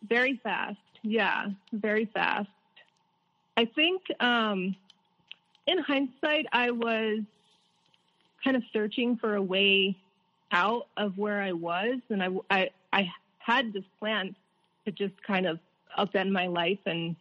Very 0.07 0.39
fast. 0.43 0.77
Yeah, 1.01 1.47
very 1.71 2.05
fast. 2.05 2.49
I 3.57 3.65
think 3.65 4.01
um, 4.19 4.75
in 5.65 5.77
hindsight, 5.79 6.45
I 6.51 6.71
was 6.71 7.19
kind 8.43 8.55
of 8.55 8.63
searching 8.73 9.17
for 9.17 9.35
a 9.35 9.41
way 9.41 9.97
out 10.51 10.87
of 10.97 11.17
where 11.17 11.41
I 11.41 11.51
was, 11.51 11.99
and 12.09 12.23
I, 12.23 12.29
I, 12.49 12.69
I 12.93 13.11
had 13.39 13.73
this 13.73 13.83
plan 13.99 14.35
to 14.85 14.91
just 14.91 15.13
kind 15.23 15.45
of 15.45 15.59
upend 15.97 16.31
my 16.31 16.47
life 16.47 16.79
and 16.85 17.15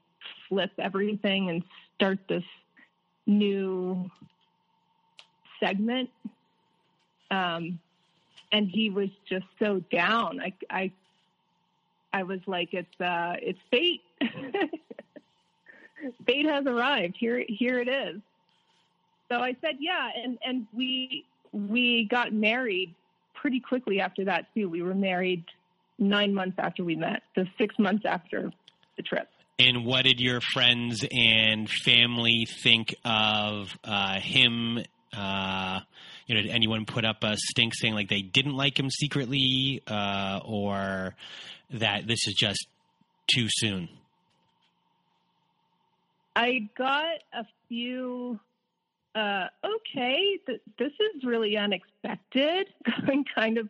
flip 0.48 0.70
everything 0.78 1.50
and 1.50 1.62
start 1.96 2.18
this 2.28 2.44
new 3.26 4.10
segment. 5.60 6.10
Um, 7.30 7.78
and 8.52 8.68
he 8.68 8.90
was 8.90 9.08
just 9.28 9.46
so 9.58 9.80
down. 9.90 10.40
I, 10.40 10.52
I, 10.70 10.92
I 12.12 12.22
was 12.22 12.40
like, 12.46 12.72
it's, 12.72 13.00
uh, 13.00 13.36
it's 13.40 13.58
fate. 13.70 14.02
fate 16.26 16.46
has 16.46 16.66
arrived. 16.66 17.16
Here, 17.18 17.44
here 17.48 17.80
it 17.80 17.88
is. 17.88 18.20
So 19.30 19.38
I 19.40 19.56
said, 19.60 19.78
yeah. 19.80 20.10
And, 20.22 20.38
and 20.46 20.66
we, 20.72 21.24
we 21.52 22.04
got 22.04 22.32
married 22.32 22.94
pretty 23.44 23.60
quickly 23.60 24.00
after 24.00 24.24
that 24.24 24.46
too. 24.54 24.70
We 24.70 24.80
were 24.80 24.94
married 24.94 25.44
nine 25.98 26.32
months 26.32 26.56
after 26.58 26.82
we 26.82 26.96
met, 26.96 27.24
so 27.34 27.44
six 27.58 27.78
months 27.78 28.04
after 28.06 28.50
the 28.96 29.02
trip. 29.02 29.28
And 29.58 29.84
what 29.84 30.04
did 30.06 30.18
your 30.18 30.40
friends 30.40 31.04
and 31.12 31.68
family 31.68 32.46
think 32.62 32.94
of 33.04 33.68
uh, 33.84 34.18
him? 34.18 34.78
Uh, 35.14 35.80
you 36.26 36.34
know, 36.34 36.40
did 36.40 36.52
anyone 36.52 36.86
put 36.86 37.04
up 37.04 37.22
a 37.22 37.36
stink 37.36 37.74
saying 37.74 37.92
like 37.92 38.08
they 38.08 38.22
didn't 38.22 38.56
like 38.56 38.80
him 38.80 38.88
secretly, 38.88 39.82
uh, 39.86 40.40
or 40.42 41.14
that 41.70 42.06
this 42.06 42.26
is 42.26 42.34
just 42.38 42.66
too 43.26 43.48
soon? 43.50 43.90
I 46.34 46.70
got 46.78 47.18
a 47.34 47.44
few 47.68 48.40
uh, 49.14 49.46
okay, 49.64 50.38
th- 50.46 50.60
this 50.78 50.90
is 50.90 51.24
really 51.24 51.56
unexpected. 51.56 52.68
kind 53.34 53.58
of, 53.58 53.68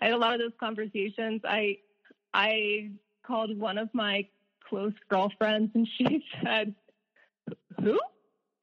I 0.00 0.06
had 0.06 0.14
a 0.14 0.18
lot 0.18 0.34
of 0.34 0.40
those 0.40 0.52
conversations. 0.60 1.40
I, 1.44 1.78
I 2.34 2.90
called 3.26 3.58
one 3.58 3.78
of 3.78 3.88
my 3.94 4.26
close 4.68 4.92
girlfriends 5.08 5.70
and 5.74 5.88
she 5.96 6.24
said, 6.44 6.74
Who? 7.82 7.98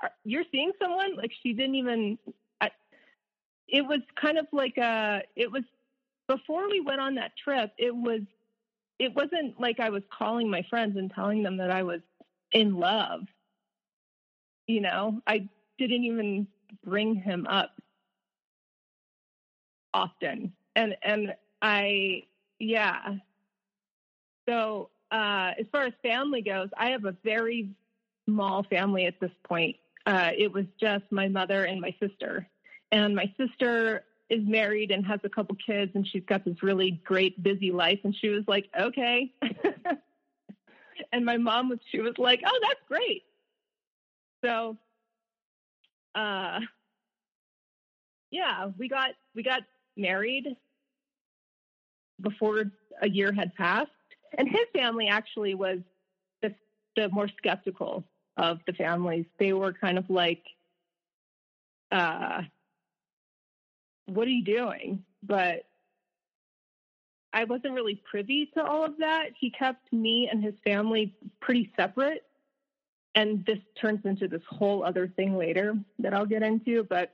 Are, 0.01 0.11
you're 0.23 0.45
seeing 0.51 0.71
someone? 0.81 1.15
Like 1.15 1.31
she 1.41 1.53
didn't 1.53 1.75
even, 1.75 2.17
I, 2.61 2.69
it 3.67 3.81
was 3.81 4.01
kind 4.19 4.37
of 4.37 4.45
like 4.51 4.77
a, 4.77 5.23
it 5.35 5.51
was 5.51 5.63
before 6.27 6.69
we 6.69 6.79
went 6.79 7.01
on 7.01 7.15
that 7.15 7.31
trip, 7.43 7.71
it 7.77 7.95
was, 7.95 8.21
it 8.99 9.15
wasn't 9.15 9.59
like 9.59 9.79
I 9.79 9.89
was 9.89 10.03
calling 10.15 10.49
my 10.49 10.63
friends 10.69 10.95
and 10.95 11.11
telling 11.11 11.41
them 11.41 11.57
that 11.57 11.71
I 11.71 11.83
was 11.83 12.01
in 12.51 12.75
love. 12.75 13.21
You 14.67 14.81
know, 14.81 15.21
I 15.25 15.49
didn't 15.87 16.05
even 16.05 16.47
bring 16.85 17.15
him 17.15 17.47
up 17.47 17.71
often. 19.93 20.53
And, 20.75 20.95
and 21.01 21.35
I, 21.61 22.23
yeah. 22.59 23.15
So, 24.47 24.89
uh, 25.11 25.51
as 25.59 25.65
far 25.71 25.83
as 25.83 25.93
family 26.03 26.41
goes, 26.41 26.69
I 26.77 26.89
have 26.89 27.05
a 27.05 27.15
very 27.23 27.69
small 28.27 28.63
family 28.63 29.05
at 29.05 29.19
this 29.19 29.31
point. 29.47 29.75
Uh, 30.05 30.31
it 30.37 30.51
was 30.51 30.65
just 30.79 31.03
my 31.11 31.27
mother 31.27 31.65
and 31.65 31.81
my 31.81 31.95
sister. 31.99 32.47
And 32.91 33.15
my 33.15 33.31
sister 33.37 34.03
is 34.29 34.41
married 34.45 34.91
and 34.91 35.05
has 35.05 35.19
a 35.23 35.29
couple 35.29 35.55
kids, 35.63 35.91
and 35.95 36.07
she's 36.07 36.23
got 36.25 36.45
this 36.45 36.61
really 36.61 37.01
great, 37.03 37.41
busy 37.41 37.71
life. 37.71 37.99
And 38.03 38.15
she 38.15 38.29
was 38.29 38.43
like, 38.47 38.69
okay. 38.79 39.33
and 41.11 41.25
my 41.25 41.37
mom 41.37 41.69
was, 41.69 41.79
she 41.91 41.99
was 41.99 42.13
like, 42.17 42.41
oh, 42.45 42.59
that's 42.61 42.81
great. 42.87 43.23
So, 44.43 44.77
uh, 46.19 46.59
yeah, 48.31 48.69
we 48.77 48.89
got 48.89 49.11
we 49.35 49.43
got 49.43 49.61
married 49.95 50.47
before 52.21 52.65
a 53.01 53.09
year 53.09 53.31
had 53.31 53.55
passed, 53.55 53.89
and 54.37 54.47
his 54.47 54.65
family 54.73 55.07
actually 55.07 55.55
was 55.55 55.79
the 56.41 56.53
the 56.95 57.09
more 57.09 57.29
skeptical 57.37 58.03
of 58.37 58.59
the 58.67 58.73
families. 58.73 59.25
They 59.39 59.53
were 59.53 59.73
kind 59.73 59.97
of 59.97 60.09
like, 60.09 60.43
uh, 61.91 62.43
"What 64.07 64.27
are 64.27 64.31
you 64.31 64.43
doing?" 64.43 65.03
But 65.23 65.63
I 67.31 67.45
wasn't 67.45 67.73
really 67.73 68.01
privy 68.09 68.47
to 68.55 68.63
all 68.63 68.83
of 68.83 68.97
that. 68.97 69.27
He 69.39 69.51
kept 69.51 69.93
me 69.93 70.27
and 70.29 70.43
his 70.43 70.55
family 70.65 71.15
pretty 71.39 71.71
separate. 71.77 72.23
And 73.15 73.45
this 73.45 73.59
turns 73.79 74.01
into 74.05 74.27
this 74.27 74.41
whole 74.47 74.83
other 74.83 75.07
thing 75.07 75.37
later 75.37 75.75
that 75.99 76.13
I'll 76.13 76.25
get 76.25 76.43
into. 76.43 76.83
But 76.83 77.11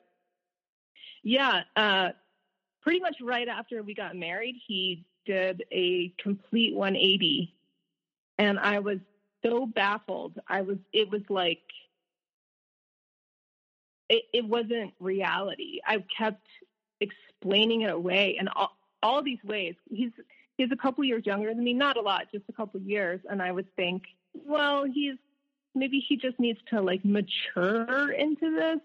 yeah, 1.24 1.62
uh, 1.76 2.10
pretty 2.82 3.00
much 3.00 3.18
right 3.22 3.48
after 3.48 3.82
we 3.82 3.94
got 3.94 4.16
married, 4.16 4.56
he 4.68 5.06
did 5.26 5.64
a 5.72 6.14
complete 6.22 6.76
180. 6.76 7.54
And 8.38 8.60
I 8.60 8.80
was 8.80 9.00
so 9.44 9.66
baffled. 9.66 10.40
I 10.48 10.62
was, 10.62 10.78
it 10.94 11.10
was 11.10 11.22
like, 11.30 11.64
it, 14.10 14.24
it 14.34 14.46
wasn't 14.46 14.94
reality. 15.00 15.80
I 15.86 16.04
kept 16.16 16.46
explaining 17.00 17.82
it 17.82 17.90
away 17.90 18.38
and 18.40 18.50
all, 18.50 18.78
all 19.02 19.24
these 19.24 19.44
ways. 19.44 19.76
He's, 19.90 20.12
he's 20.58 20.72
a 20.72 20.76
couple 20.76 21.04
years 21.04 21.26
younger 21.26 21.54
than 21.54 21.64
me, 21.64 21.74
not 21.74 21.98
a 21.98 22.02
lot, 22.02 22.26
just 22.32 22.46
a 22.50 22.54
couple 22.54 22.80
years. 22.82 23.20
And 23.30 23.42
I 23.42 23.52
would 23.52 23.74
think, 23.76 24.04
well, 24.34 24.84
he's, 24.84 25.16
maybe 25.76 26.04
he 26.08 26.18
just 26.18 26.40
needs 26.40 26.60
to 26.70 26.82
like 26.82 27.04
mature 27.04 28.12
into 28.12 28.56
this. 28.56 28.80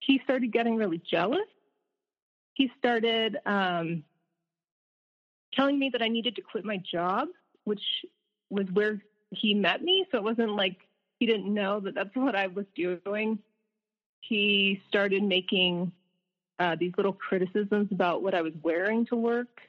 He 0.00 0.20
started 0.24 0.52
getting 0.52 0.76
really 0.76 1.00
jealous. 1.10 1.48
He 2.54 2.70
started, 2.78 3.38
um, 3.46 4.04
telling 5.56 5.78
me 5.78 5.88
that 5.90 6.02
I 6.02 6.08
needed 6.08 6.36
to 6.36 6.42
quit 6.42 6.64
my 6.64 6.76
job, 6.76 7.28
which 7.64 7.82
was 8.50 8.66
where 8.72 9.00
he 9.30 9.54
met 9.54 9.82
me. 9.82 10.06
So 10.10 10.18
it 10.18 10.24
wasn't 10.24 10.54
like 10.54 10.76
he 11.18 11.26
didn't 11.26 11.52
know 11.52 11.80
that 11.80 11.94
that's 11.94 12.14
what 12.14 12.36
I 12.36 12.46
was 12.48 12.66
doing. 12.74 13.38
He 14.20 14.82
started 14.88 15.22
making 15.22 15.92
uh, 16.58 16.76
these 16.78 16.92
little 16.96 17.12
criticisms 17.12 17.88
about 17.90 18.22
what 18.22 18.34
I 18.34 18.42
was 18.42 18.52
wearing 18.62 19.06
to 19.06 19.16
work 19.16 19.60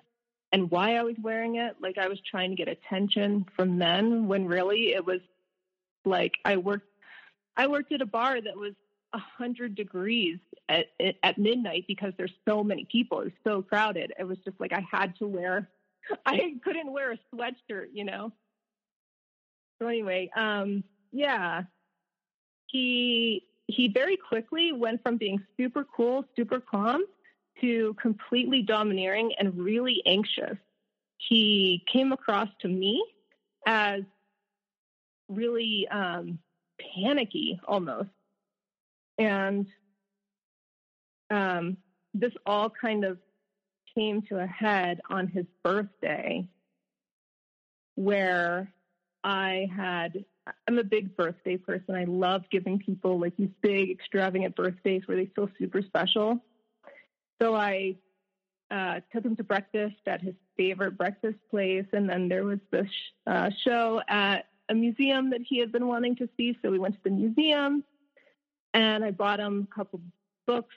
and 0.52 0.70
why 0.72 0.96
I 0.96 1.04
was 1.04 1.16
wearing 1.22 1.56
it. 1.56 1.76
Like 1.82 1.98
I 1.98 2.08
was 2.08 2.20
trying 2.30 2.50
to 2.52 2.56
get 2.56 2.68
attention 2.68 3.46
from 3.56 3.78
men 3.78 4.28
when 4.28 4.46
really 4.46 4.94
it 4.94 5.06
was 5.06 5.20
like 6.08 6.34
I 6.46 6.58
worked. 6.58 6.88
I 7.56 7.68
worked 7.68 7.92
at 7.92 8.02
a 8.02 8.06
bar 8.06 8.40
that 8.40 8.56
was 8.56 8.74
a 9.14 9.20
hundred 9.20 9.76
degrees 9.76 10.40
at 10.70 10.88
at 11.24 11.38
midnight 11.38 11.86
because 11.88 12.14
there's 12.18 12.34
so 12.48 12.64
many 12.64 12.86
people. 12.92 13.22
It's 13.22 13.36
so 13.46 13.62
crowded. 13.62 14.14
It 14.20 14.24
was 14.24 14.38
just 14.46 14.60
like 14.60 14.74
I 14.74 14.86
had 14.92 15.16
to 15.18 15.28
wear 15.28 15.70
I 16.26 16.56
couldn't 16.64 16.92
wear 16.92 17.12
a 17.12 17.18
sweatshirt, 17.34 17.88
you 17.94 18.04
know. 18.04 18.32
So 19.80 19.88
anyway, 19.88 20.30
um, 20.36 20.84
yeah, 21.12 21.64
he 22.68 23.44
he 23.68 23.90
very 23.90 24.18
quickly 24.18 24.72
went 24.72 25.04
from 25.04 25.18
being 25.18 25.44
super 25.58 25.86
cool, 25.96 26.26
super 26.36 26.60
calm, 26.60 27.04
to 27.62 27.96
completely 28.02 28.62
domineering 28.62 29.34
and 29.40 29.58
really 29.58 30.02
anxious. 30.06 30.58
He 31.18 31.84
came 31.92 32.12
across 32.12 32.48
to 32.62 32.68
me 32.68 33.04
as 33.66 34.02
really 35.30 35.88
um, 35.90 36.40
panicky 36.96 37.60
almost, 37.68 38.10
and 39.18 39.68
um, 41.30 41.78
this 42.14 42.34
all 42.46 42.70
kind 42.70 43.04
of 43.04 43.18
came 43.96 44.22
to 44.24 44.40
a 44.40 44.48
head 44.48 45.02
on 45.10 45.28
his 45.28 45.46
birthday 45.64 46.48
where 47.96 48.72
I 49.24 49.68
had 49.76 50.24
I'm 50.68 50.80
a 50.80 50.84
big 50.84 51.16
birthday 51.18 51.58
person. 51.58 51.96
I 51.96 52.06
love 52.06 52.44
giving 52.50 52.80
people 52.80 53.20
like 53.20 53.36
these 53.36 53.50
big 53.62 53.92
extravagant 53.92 54.56
birthdays 54.56 55.04
where 55.06 55.18
they 55.18 55.30
feel 55.36 55.50
super 55.60 55.82
special. 55.82 56.40
So 57.42 57.54
I 57.54 57.96
uh, 58.72 59.02
took 59.14 59.26
him 59.26 59.36
to 59.36 59.44
breakfast 59.44 59.96
at 60.06 60.22
his 60.22 60.36
favorite 60.56 60.98
breakfast 60.98 61.38
place, 61.50 61.86
and 61.92 62.10
then 62.10 62.30
there 62.30 62.44
was 62.44 62.60
this 62.72 62.88
uh, 63.26 63.50
show 63.64 64.02
at 64.08 64.46
a 64.70 64.74
museum 64.74 65.30
that 65.30 65.42
he 65.42 65.60
had 65.60 65.72
been 65.72 65.88
wanting 65.88 66.16
to 66.18 66.30
see. 66.38 66.58
So 66.62 66.72
we 66.72 66.80
went 66.80 66.96
to 66.96 67.02
the 67.04 67.10
museum, 67.10 67.84
and 68.74 69.04
I 69.04 69.12
bought 69.12 69.40
him 69.40 69.68
a 69.72 69.76
couple 69.76 70.02
books 70.46 70.76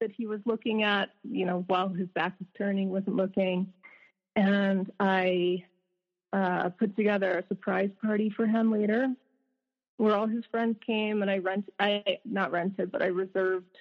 that 0.00 0.10
he 0.10 0.26
was 0.26 0.40
looking 0.44 0.82
at, 0.82 1.10
you 1.22 1.46
know, 1.46 1.64
while 1.68 1.88
his 1.88 2.08
back 2.08 2.34
was 2.38 2.48
turning, 2.56 2.90
wasn't 2.90 3.16
looking. 3.16 3.72
And 4.34 4.90
I 4.98 5.64
uh, 6.32 6.70
put 6.70 6.96
together 6.96 7.38
a 7.38 7.46
surprise 7.48 7.90
party 8.02 8.30
for 8.30 8.46
him 8.46 8.72
later 8.72 9.14
where 9.98 10.16
all 10.16 10.26
his 10.26 10.44
friends 10.50 10.76
came 10.84 11.22
and 11.22 11.30
I 11.30 11.38
rent 11.38 11.68
I 11.78 12.18
not 12.24 12.50
rented, 12.50 12.90
but 12.90 13.02
I 13.02 13.06
reserved 13.06 13.76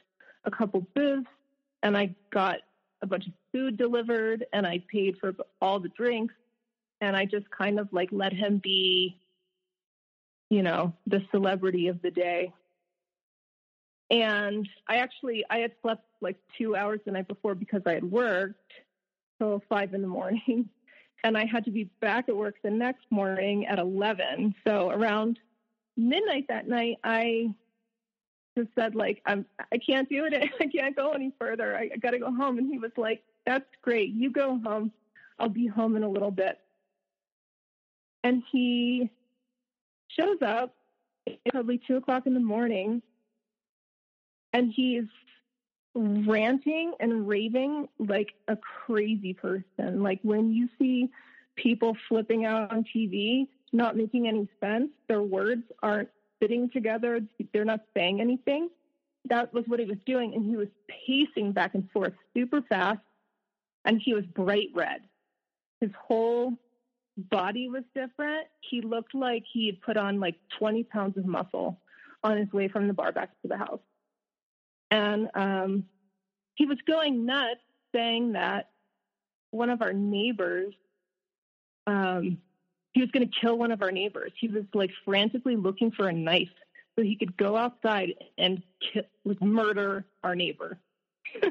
a 0.45 0.51
couple 0.51 0.85
booths 0.93 1.27
and 1.83 1.97
I 1.97 2.13
got 2.31 2.57
a 3.01 3.07
bunch 3.07 3.27
of 3.27 3.33
food 3.51 3.77
delivered 3.77 4.45
and 4.53 4.67
I 4.67 4.83
paid 4.91 5.17
for 5.19 5.33
all 5.61 5.79
the 5.79 5.89
drinks 5.89 6.35
and 6.99 7.15
I 7.15 7.25
just 7.25 7.49
kind 7.49 7.79
of 7.79 7.89
like 7.91 8.09
let 8.11 8.33
him 8.33 8.59
be 8.63 9.17
you 10.51 10.61
know 10.61 10.93
the 11.07 11.23
celebrity 11.31 11.87
of 11.87 11.99
the 12.03 12.11
day 12.11 12.53
and 14.11 14.67
I 14.87 14.97
actually 14.97 15.43
I 15.49 15.59
had 15.59 15.71
slept 15.81 16.03
like 16.19 16.35
two 16.57 16.75
hours 16.75 16.99
the 17.05 17.11
night 17.11 17.27
before 17.27 17.55
because 17.55 17.81
I 17.85 17.93
had 17.93 18.03
worked 18.03 18.73
till 19.39 19.63
five 19.69 19.93
in 19.95 20.01
the 20.03 20.07
morning. 20.07 20.69
And 21.23 21.37
I 21.37 21.45
had 21.45 21.65
to 21.65 21.71
be 21.71 21.83
back 21.99 22.29
at 22.29 22.35
work 22.35 22.55
the 22.63 22.71
next 22.71 23.05
morning 23.11 23.67
at 23.67 23.77
eleven. 23.77 24.55
So 24.65 24.89
around 24.89 25.37
midnight 25.95 26.45
that 26.47 26.67
night 26.67 26.97
I 27.03 27.53
just 28.57 28.69
said 28.73 28.95
like 28.95 29.21
I'm 29.27 29.45
I 29.71 29.77
can't 29.77 30.09
do 30.09 30.25
it. 30.25 30.33
I 30.59 30.65
can't 30.65 30.95
go 30.95 31.11
any 31.11 31.31
further. 31.39 31.77
I, 31.77 31.91
I 31.93 31.97
gotta 31.97 32.17
go 32.17 32.33
home. 32.33 32.57
And 32.57 32.73
he 32.73 32.79
was 32.79 32.89
like, 32.97 33.21
That's 33.45 33.69
great. 33.83 34.09
You 34.09 34.31
go 34.31 34.59
home. 34.63 34.91
I'll 35.37 35.47
be 35.47 35.67
home 35.67 35.95
in 35.95 36.01
a 36.01 36.09
little 36.09 36.31
bit. 36.31 36.57
And 38.23 38.41
he 38.51 39.11
shows 40.19 40.37
up 40.45 40.75
probably 41.49 41.79
two 41.87 41.97
o'clock 41.97 42.25
in 42.25 42.33
the 42.33 42.39
morning 42.39 43.01
and 44.53 44.71
he's 44.75 45.05
ranting 45.93 46.93
and 46.99 47.27
raving 47.27 47.87
like 47.99 48.33
a 48.47 48.55
crazy 48.55 49.33
person. 49.33 50.01
Like 50.01 50.19
when 50.23 50.53
you 50.53 50.69
see 50.79 51.09
people 51.55 51.95
flipping 52.07 52.45
out 52.45 52.71
on 52.71 52.85
TV, 52.95 53.47
not 53.73 53.95
making 53.95 54.27
any 54.27 54.47
sense, 54.59 54.89
their 55.07 55.21
words 55.21 55.63
aren't 55.81 56.09
fitting 56.39 56.69
together, 56.69 57.19
they're 57.53 57.65
not 57.65 57.81
saying 57.95 58.19
anything. 58.21 58.69
That 59.29 59.53
was 59.53 59.65
what 59.67 59.79
he 59.79 59.85
was 59.85 59.99
doing, 60.05 60.33
and 60.33 60.43
he 60.45 60.55
was 60.55 60.67
pacing 60.87 61.51
back 61.51 61.75
and 61.75 61.89
forth 61.91 62.13
super 62.33 62.63
fast, 62.63 62.99
and 63.85 64.01
he 64.03 64.13
was 64.13 64.25
bright 64.25 64.69
red. 64.73 65.01
His 65.79 65.91
whole 66.07 66.53
body 67.17 67.69
was 67.69 67.83
different. 67.93 68.47
He 68.61 68.81
looked 68.81 69.13
like 69.13 69.43
he 69.51 69.67
had 69.67 69.81
put 69.81 69.97
on 69.97 70.19
like 70.19 70.35
20 70.59 70.83
pounds 70.83 71.17
of 71.17 71.25
muscle 71.25 71.79
on 72.23 72.37
his 72.37 72.51
way 72.51 72.67
from 72.67 72.87
the 72.87 72.93
bar 72.93 73.11
back 73.11 73.29
to 73.41 73.47
the 73.47 73.57
house. 73.57 73.81
And 74.89 75.29
um, 75.35 75.85
he 76.55 76.65
was 76.65 76.77
going 76.87 77.25
nuts 77.25 77.61
saying 77.93 78.33
that 78.33 78.69
one 79.51 79.69
of 79.69 79.81
our 79.81 79.93
neighbors 79.93 80.73
um, 81.87 82.37
he 82.93 83.01
was 83.01 83.09
going 83.11 83.27
to 83.27 83.39
kill 83.39 83.57
one 83.57 83.71
of 83.71 83.81
our 83.81 83.91
neighbors. 83.91 84.31
He 84.39 84.47
was 84.47 84.63
like 84.73 84.91
frantically 85.05 85.55
looking 85.55 85.91
for 85.91 86.07
a 86.07 86.13
knife 86.13 86.49
so 86.95 87.03
he 87.03 87.15
could 87.15 87.37
go 87.37 87.55
outside 87.55 88.13
and 88.37 88.61
kill, 88.93 89.03
like, 89.23 89.41
murder 89.41 90.05
our 90.23 90.35
neighbor. 90.35 90.77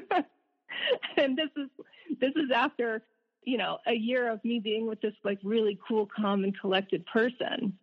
and 1.17 1.37
this 1.37 1.49
is 1.57 1.69
this 2.21 2.33
is 2.37 2.51
after 2.55 3.03
you 3.45 3.59
know 3.59 3.79
a 3.87 3.95
year 3.95 4.31
of 4.31 4.45
me 4.45 4.61
being 4.61 4.87
with 4.87 5.01
this 5.01 5.15
like 5.25 5.39
really 5.43 5.79
cool, 5.87 6.07
calm, 6.07 6.45
and 6.45 6.59
collected 6.59 7.05
person. 7.07 7.79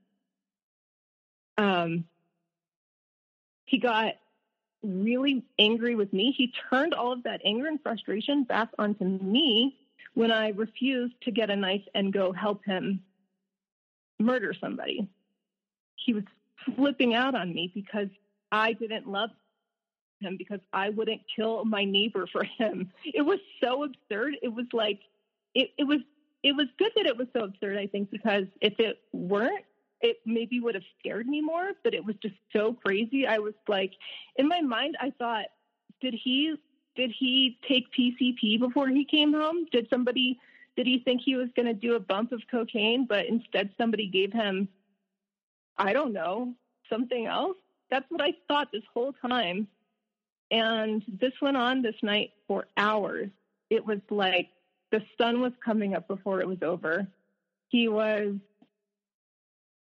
Um, 1.57 2.05
he 3.65 3.79
got 3.79 4.13
really 4.83 5.43
angry 5.59 5.95
with 5.95 6.13
me. 6.13 6.33
He 6.35 6.53
turned 6.69 6.93
all 6.93 7.11
of 7.11 7.23
that 7.23 7.41
anger 7.43 7.67
and 7.67 7.81
frustration 7.81 8.43
back 8.43 8.69
onto 8.77 9.03
me 9.03 9.75
when 10.13 10.31
I 10.31 10.49
refused 10.49 11.15
to 11.23 11.31
get 11.31 11.49
a 11.49 11.55
knife 11.55 11.83
and 11.93 12.13
go 12.13 12.31
help 12.31 12.63
him 12.65 13.01
murder 14.19 14.53
somebody. 14.59 15.07
He 15.95 16.13
was 16.13 16.23
flipping 16.75 17.13
out 17.13 17.35
on 17.35 17.53
me 17.53 17.71
because 17.73 18.07
I 18.51 18.73
didn't 18.73 19.07
love 19.07 19.31
him 20.21 20.37
because 20.37 20.59
I 20.73 20.89
wouldn't 20.89 21.21
kill 21.35 21.65
my 21.65 21.83
neighbor 21.83 22.27
for 22.31 22.43
him. 22.43 22.91
It 23.05 23.21
was 23.21 23.39
so 23.63 23.83
absurd. 23.83 24.35
It 24.41 24.49
was 24.49 24.65
like 24.73 24.99
it, 25.57 25.71
it 25.79 25.83
was 25.83 25.99
it 26.43 26.55
was 26.55 26.67
good 26.77 26.91
that 26.95 27.07
it 27.07 27.17
was 27.17 27.27
so 27.33 27.43
absurd, 27.43 27.77
I 27.77 27.87
think, 27.87 28.11
because 28.11 28.45
if 28.61 28.79
it 28.79 28.99
weren't, 29.11 29.65
it 30.01 30.17
maybe 30.23 30.59
would 30.59 30.75
have 30.75 30.83
scared 30.99 31.25
me 31.27 31.41
more, 31.41 31.71
but 31.83 31.95
it 31.95 32.05
was 32.05 32.15
just 32.21 32.35
so 32.55 32.73
crazy. 32.73 33.25
I 33.25 33.39
was 33.39 33.55
like 33.67 33.91
in 34.35 34.47
my 34.47 34.61
mind 34.61 34.95
I 35.01 35.11
thought, 35.17 35.45
did 35.99 36.13
he 36.13 36.55
did 36.95 37.11
he 37.17 37.57
take 37.67 37.85
PCP 37.91 38.59
before 38.59 38.87
he 38.87 39.03
came 39.03 39.33
home? 39.33 39.65
Did 39.71 39.87
somebody 39.89 40.39
did 40.75 40.85
he 40.85 40.99
think 40.99 41.21
he 41.25 41.35
was 41.35 41.49
going 41.55 41.65
to 41.65 41.73
do 41.73 41.95
a 41.95 41.99
bump 41.99 42.31
of 42.31 42.41
cocaine, 42.51 43.07
but 43.09 43.25
instead 43.25 43.71
somebody 43.79 44.07
gave 44.07 44.31
him, 44.31 44.69
I 45.75 45.91
don't 45.91 46.13
know, 46.13 46.53
something 46.87 47.25
else? 47.25 47.57
That's 47.89 48.05
what 48.09 48.21
I 48.21 48.33
thought 48.47 48.67
this 48.71 48.83
whole 48.93 49.13
time. 49.13 49.67
And 50.51 51.03
this 51.07 51.33
went 51.41 51.57
on 51.57 51.81
this 51.81 51.95
night 52.03 52.33
for 52.47 52.67
hours. 52.77 53.29
It 53.71 53.83
was 53.83 53.97
like 54.11 54.49
the 54.91 55.01
sun 55.17 55.41
was 55.41 55.53
coming 55.63 55.95
up 55.95 56.07
before 56.07 56.41
it 56.41 56.47
was 56.47 56.61
over. 56.61 57.07
He 57.69 57.87
was, 57.87 58.35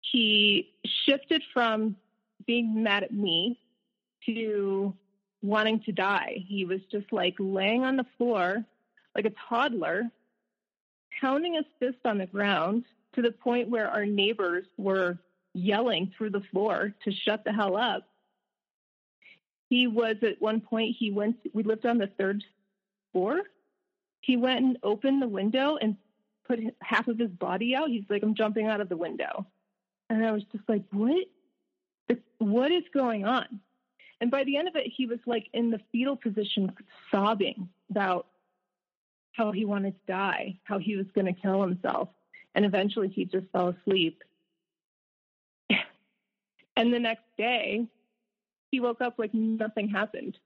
he 0.01 0.73
shifted 1.07 1.43
from 1.53 1.97
being 2.47 2.83
mad 2.83 3.05
at 3.05 3.13
me 3.13 3.59
to 4.27 4.95
wanting 5.43 5.81
to 5.81 5.93
die. 5.93 6.45
He 6.49 6.65
was 6.65 6.81
just 6.91 7.13
like 7.13 7.35
laying 7.39 7.85
on 7.85 7.97
the 7.97 8.07
floor 8.19 8.65
like 9.15 9.25
a 9.25 9.33
toddler 9.49 10.11
pounding 11.21 11.55
his 11.55 11.65
fist 11.79 11.99
on 12.05 12.19
the 12.19 12.27
ground 12.27 12.85
to 13.15 13.23
the 13.23 13.33
point 13.33 13.69
where 13.69 13.89
our 13.89 14.07
neighbors 14.07 14.65
were 14.77 15.19
yelling 15.53 16.13
through 16.17 16.31
the 16.31 16.43
floor 16.53 16.95
to 17.05 17.11
shut 17.11 17.45
the 17.45 17.53
hell 17.53 17.77
up. 17.77 18.07
He 19.69 19.87
was 19.87 20.17
at 20.23 20.41
one 20.41 20.61
point, 20.61 20.97
he 20.99 21.11
went, 21.11 21.37
we 21.53 21.63
lived 21.63 21.87
on 21.87 21.99
the 21.99 22.09
third 22.19 22.43
floor. 23.13 23.43
He 24.21 24.37
went 24.37 24.65
and 24.65 24.79
opened 24.83 25.23
the 25.23 25.29
window 25.29 25.77
and 25.81 25.97
put 26.47 26.61
half 26.83 27.09
of 27.09 27.19
his 27.19 27.31
body 27.31 27.75
out. 27.75 27.89
He's 27.89 28.05
like, 28.09 28.23
I'm 28.23 28.35
jumping 28.35 28.67
out 28.67 28.81
of 28.81 28.89
the 28.89 28.97
window. 28.97 29.47
And 30.09 30.25
I 30.25 30.33
was 30.33 30.43
just 30.53 30.65
like, 30.69 30.85
what? 30.91 31.27
What 32.39 32.73
is 32.73 32.83
going 32.93 33.25
on? 33.25 33.61
And 34.21 34.31
by 34.31 34.45
the 34.45 34.57
end 34.57 34.69
of 34.69 34.77
it, 34.77 34.93
he 34.95 35.07
was 35.07 35.19
like 35.27 35.49
in 35.53 35.71
the 35.71 35.81
fetal 35.93 36.17
position, 36.17 36.73
sobbing 37.11 37.69
about 37.91 38.27
how 39.33 39.53
he 39.53 39.65
wanted 39.65 39.93
to 39.93 40.13
die, 40.13 40.59
how 40.65 40.79
he 40.79 40.97
was 40.97 41.07
going 41.15 41.27
to 41.27 41.41
kill 41.41 41.63
himself. 41.63 42.09
And 42.55 42.65
eventually 42.65 43.09
he 43.09 43.25
just 43.25 43.47
fell 43.53 43.69
asleep. 43.69 44.23
and 46.77 46.93
the 46.93 46.99
next 46.99 47.25
day, 47.39 47.87
he 48.71 48.81
woke 48.81 49.01
up 49.01 49.15
like 49.19 49.33
nothing 49.33 49.89
happened. 49.89 50.37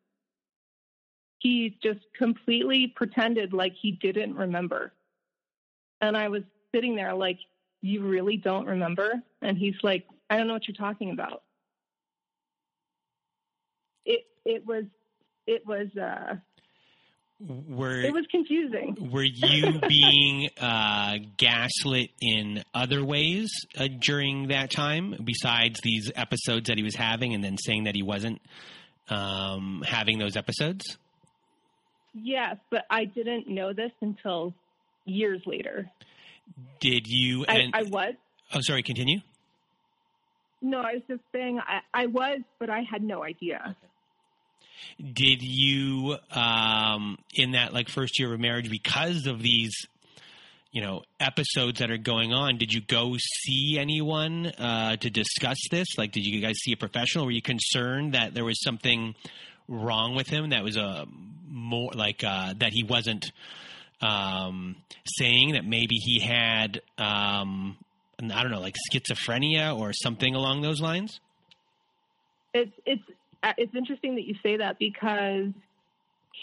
He 1.44 1.76
just 1.82 2.00
completely 2.16 2.92
pretended 2.96 3.52
like 3.52 3.74
he 3.78 3.92
didn't 3.92 4.34
remember. 4.34 4.94
And 6.00 6.16
I 6.16 6.28
was 6.28 6.42
sitting 6.74 6.96
there 6.96 7.14
like, 7.14 7.38
You 7.82 8.02
really 8.02 8.38
don't 8.38 8.66
remember? 8.66 9.12
And 9.42 9.58
he's 9.58 9.76
like, 9.82 10.06
I 10.30 10.38
don't 10.38 10.46
know 10.46 10.54
what 10.54 10.66
you're 10.66 10.74
talking 10.74 11.10
about. 11.10 11.42
It 14.06 14.22
it 14.46 14.66
was 14.66 14.84
it 15.46 15.66
was 15.66 15.88
uh 15.96 16.36
were 17.40 18.00
it 18.00 18.12
was 18.12 18.24
confusing. 18.30 18.96
Were 19.12 19.22
you 19.22 19.80
being 19.86 20.48
uh, 20.58 21.18
gaslit 21.36 22.10
in 22.20 22.62
other 22.72 23.04
ways 23.04 23.50
uh, 23.76 23.88
during 24.00 24.48
that 24.48 24.70
time, 24.70 25.16
besides 25.22 25.80
these 25.82 26.10
episodes 26.14 26.68
that 26.68 26.78
he 26.78 26.84
was 26.84 26.94
having, 26.94 27.34
and 27.34 27.42
then 27.42 27.58
saying 27.58 27.84
that 27.84 27.94
he 27.94 28.02
wasn't 28.02 28.40
um, 29.08 29.82
having 29.86 30.18
those 30.18 30.36
episodes? 30.36 30.96
Yes, 32.14 32.56
but 32.70 32.84
I 32.90 33.04
didn't 33.04 33.48
know 33.48 33.72
this 33.72 33.90
until 34.00 34.54
years 35.04 35.42
later. 35.46 35.90
Did 36.80 37.06
you? 37.06 37.44
I, 37.48 37.70
I 37.72 37.82
was. 37.84 38.14
Oh, 38.52 38.60
sorry. 38.60 38.82
Continue. 38.82 39.18
No, 40.62 40.78
I 40.80 40.94
was 40.94 41.02
just 41.08 41.22
saying 41.32 41.60
I, 41.60 41.80
I 41.92 42.06
was, 42.06 42.40
but 42.58 42.70
I 42.70 42.82
had 42.82 43.02
no 43.02 43.22
idea. 43.24 43.60
Okay 43.64 43.88
did 45.12 45.42
you 45.42 46.16
um, 46.30 47.18
in 47.34 47.52
that 47.52 47.72
like 47.72 47.88
first 47.88 48.18
year 48.18 48.32
of 48.32 48.40
marriage 48.40 48.70
because 48.70 49.26
of 49.26 49.42
these 49.42 49.74
you 50.72 50.82
know 50.82 51.02
episodes 51.20 51.78
that 51.78 51.90
are 51.90 51.98
going 51.98 52.32
on 52.32 52.58
did 52.58 52.72
you 52.72 52.80
go 52.80 53.16
see 53.18 53.78
anyone 53.78 54.46
uh, 54.46 54.96
to 54.96 55.10
discuss 55.10 55.58
this 55.70 55.88
like 55.98 56.12
did 56.12 56.24
you 56.24 56.40
guys 56.40 56.56
see 56.58 56.72
a 56.72 56.76
professional 56.76 57.24
were 57.24 57.30
you 57.30 57.42
concerned 57.42 58.14
that 58.14 58.34
there 58.34 58.44
was 58.44 58.60
something 58.62 59.14
wrong 59.68 60.14
with 60.14 60.28
him 60.28 60.50
that 60.50 60.62
was 60.62 60.76
a 60.76 61.06
more 61.48 61.92
like 61.94 62.22
uh, 62.24 62.54
that 62.58 62.72
he 62.72 62.84
wasn't 62.84 63.32
um, 64.00 64.76
saying 65.06 65.52
that 65.52 65.64
maybe 65.64 65.96
he 65.96 66.20
had 66.20 66.82
um, 66.98 67.76
I 68.20 68.42
don't 68.42 68.50
know 68.50 68.60
like 68.60 68.76
schizophrenia 68.90 69.78
or 69.78 69.92
something 69.92 70.34
along 70.34 70.62
those 70.62 70.80
lines? 70.80 71.20
It's 72.52 72.72
it's 72.86 73.02
uh, 73.42 73.52
it's 73.58 73.74
interesting 73.74 74.14
that 74.14 74.24
you 74.24 74.34
say 74.42 74.56
that 74.56 74.78
because 74.78 75.48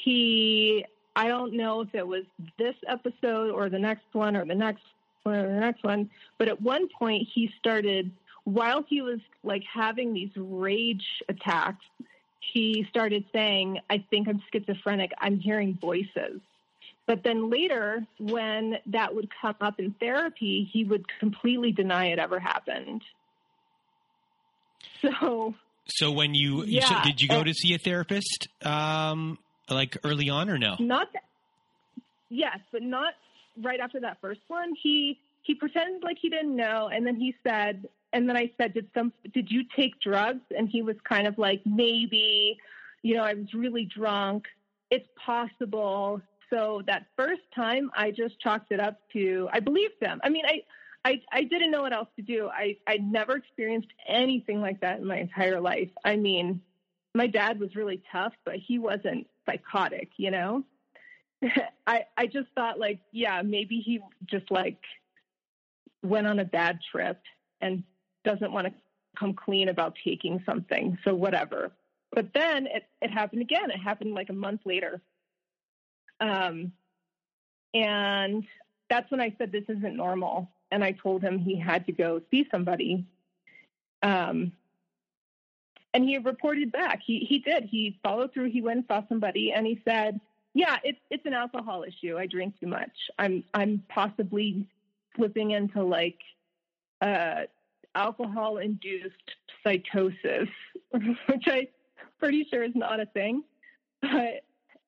he, 0.03 0.85
I 1.15 1.27
don't 1.27 1.53
know 1.53 1.81
if 1.81 1.93
it 1.93 2.05
was 2.05 2.25
this 2.57 2.75
episode 2.87 3.51
or 3.51 3.69
the 3.69 3.79
next 3.79 4.05
one 4.13 4.35
or 4.35 4.45
the 4.45 4.55
next 4.55 4.83
one 5.23 5.35
or 5.35 5.47
the 5.47 5.59
next 5.59 5.83
one, 5.83 6.09
but 6.37 6.47
at 6.47 6.61
one 6.61 6.87
point 6.87 7.27
he 7.33 7.51
started, 7.59 8.11
while 8.43 8.83
he 8.87 9.01
was 9.01 9.19
like 9.43 9.63
having 9.71 10.13
these 10.13 10.31
rage 10.35 11.05
attacks, 11.29 11.85
he 12.53 12.85
started 12.89 13.25
saying, 13.31 13.79
I 13.89 14.03
think 14.09 14.27
I'm 14.27 14.41
schizophrenic. 14.51 15.11
I'm 15.19 15.39
hearing 15.39 15.77
voices. 15.79 16.41
But 17.07 17.23
then 17.23 17.49
later, 17.49 18.05
when 18.19 18.77
that 18.87 19.13
would 19.15 19.29
come 19.41 19.55
up 19.61 19.79
in 19.79 19.93
therapy, 19.99 20.69
he 20.71 20.83
would 20.83 21.05
completely 21.19 21.71
deny 21.71 22.07
it 22.07 22.19
ever 22.19 22.39
happened. 22.39 23.01
So 25.01 25.55
so 25.87 26.11
when 26.11 26.33
you, 26.35 26.63
yeah, 26.63 26.81
you 26.81 26.95
so 26.95 26.95
did 27.03 27.21
you 27.21 27.27
go 27.27 27.43
to 27.43 27.53
see 27.53 27.73
a 27.73 27.77
therapist 27.77 28.47
um, 28.63 29.37
like 29.69 29.97
early 30.03 30.29
on 30.29 30.49
or 30.49 30.57
no? 30.57 30.75
Not 30.79 31.11
that, 31.13 31.23
yes, 32.29 32.59
but 32.71 32.81
not 32.81 33.13
right 33.61 33.79
after 33.79 33.99
that 34.01 34.17
first 34.21 34.41
one. 34.47 34.73
He 34.81 35.19
he 35.41 35.55
pretended 35.55 36.03
like 36.03 36.17
he 36.21 36.29
didn't 36.29 36.55
know, 36.55 36.89
and 36.93 37.05
then 37.05 37.15
he 37.15 37.35
said, 37.43 37.87
and 38.13 38.27
then 38.27 38.35
I 38.35 38.51
said, 38.57 38.73
did 38.73 38.89
some 38.93 39.13
did 39.33 39.49
you 39.49 39.63
take 39.75 39.99
drugs? 40.01 40.43
And 40.55 40.67
he 40.67 40.81
was 40.81 40.95
kind 41.07 41.27
of 41.27 41.37
like 41.37 41.61
maybe, 41.65 42.57
you 43.03 43.15
know, 43.15 43.23
I 43.23 43.33
was 43.33 43.53
really 43.53 43.85
drunk. 43.85 44.45
It's 44.89 45.07
possible. 45.15 46.21
So 46.49 46.81
that 46.87 47.05
first 47.17 47.41
time, 47.55 47.89
I 47.95 48.11
just 48.11 48.39
chalked 48.41 48.71
it 48.71 48.79
up 48.79 48.99
to 49.13 49.49
I 49.53 49.59
believed 49.59 49.95
them. 50.01 50.19
I 50.23 50.29
mean, 50.29 50.45
I 50.45 50.61
I, 51.03 51.21
I 51.31 51.43
didn't 51.43 51.71
know 51.71 51.81
what 51.81 51.93
else 51.93 52.09
to 52.17 52.21
do. 52.21 52.49
I, 52.53 52.77
I'd 52.85 53.03
never 53.03 53.35
experienced 53.35 53.89
anything 54.07 54.61
like 54.61 54.81
that 54.81 54.99
in 54.99 55.07
my 55.07 55.17
entire 55.17 55.59
life. 55.59 55.89
I 56.05 56.15
mean, 56.15 56.61
my 57.15 57.27
dad 57.27 57.59
was 57.59 57.75
really 57.75 58.03
tough, 58.11 58.33
but 58.45 58.55
he 58.55 58.77
wasn't 58.77 59.27
psychotic, 59.45 60.09
you 60.17 60.31
know? 60.31 60.63
I, 61.87 62.05
I 62.15 62.27
just 62.27 62.49
thought 62.55 62.79
like, 62.79 62.99
yeah, 63.11 63.41
maybe 63.41 63.79
he 63.79 63.99
just 64.27 64.51
like 64.51 64.77
went 66.03 66.27
on 66.27 66.39
a 66.39 66.45
bad 66.45 66.79
trip 66.91 67.19
and 67.61 67.83
doesn't 68.23 68.51
want 68.51 68.67
to 68.67 68.73
come 69.17 69.33
clean 69.33 69.69
about 69.69 69.97
taking 70.03 70.41
something. 70.45 70.97
So 71.03 71.13
whatever. 71.13 71.71
But 72.11 72.33
then 72.33 72.67
it, 72.67 72.83
it 73.01 73.11
happened 73.11 73.41
again. 73.41 73.71
It 73.71 73.79
happened 73.79 74.13
like 74.13 74.29
a 74.29 74.33
month 74.33 74.61
later. 74.65 75.01
Um, 76.19 76.71
and 77.73 78.45
that's 78.89 79.09
when 79.09 79.21
I 79.21 79.33
said, 79.37 79.51
this 79.51 79.63
isn't 79.69 79.95
normal 79.95 80.51
and 80.71 80.83
I 80.83 80.93
told 80.93 81.21
him 81.21 81.37
he 81.37 81.59
had 81.59 81.85
to 81.85 81.91
go 81.91 82.21
see 82.31 82.47
somebody. 82.49 83.05
Um, 84.01 84.53
and 85.93 86.05
he 86.05 86.17
reported 86.17 86.71
back. 86.71 87.01
He 87.05 87.19
he 87.19 87.39
did. 87.39 87.65
He 87.65 87.99
followed 88.01 88.33
through. 88.33 88.49
He 88.49 88.61
went 88.61 88.77
and 88.77 88.85
saw 88.87 89.07
somebody, 89.09 89.51
and 89.51 89.67
he 89.67 89.81
said, 89.83 90.19
"Yeah, 90.53 90.77
it's 90.83 90.99
it's 91.09 91.25
an 91.25 91.33
alcohol 91.33 91.83
issue. 91.83 92.17
I 92.17 92.27
drink 92.27 92.57
too 92.59 92.67
much. 92.67 92.91
I'm 93.19 93.43
I'm 93.53 93.83
possibly 93.89 94.65
slipping 95.17 95.51
into 95.51 95.83
like 95.83 96.19
uh, 97.01 97.41
alcohol 97.95 98.57
induced 98.57 99.15
psychosis, 99.63 100.49
which 100.91 101.43
I 101.47 101.67
pretty 102.19 102.45
sure 102.49 102.63
is 102.63 102.75
not 102.75 102.99
a 102.99 103.05
thing. 103.07 103.43
But 104.01 104.43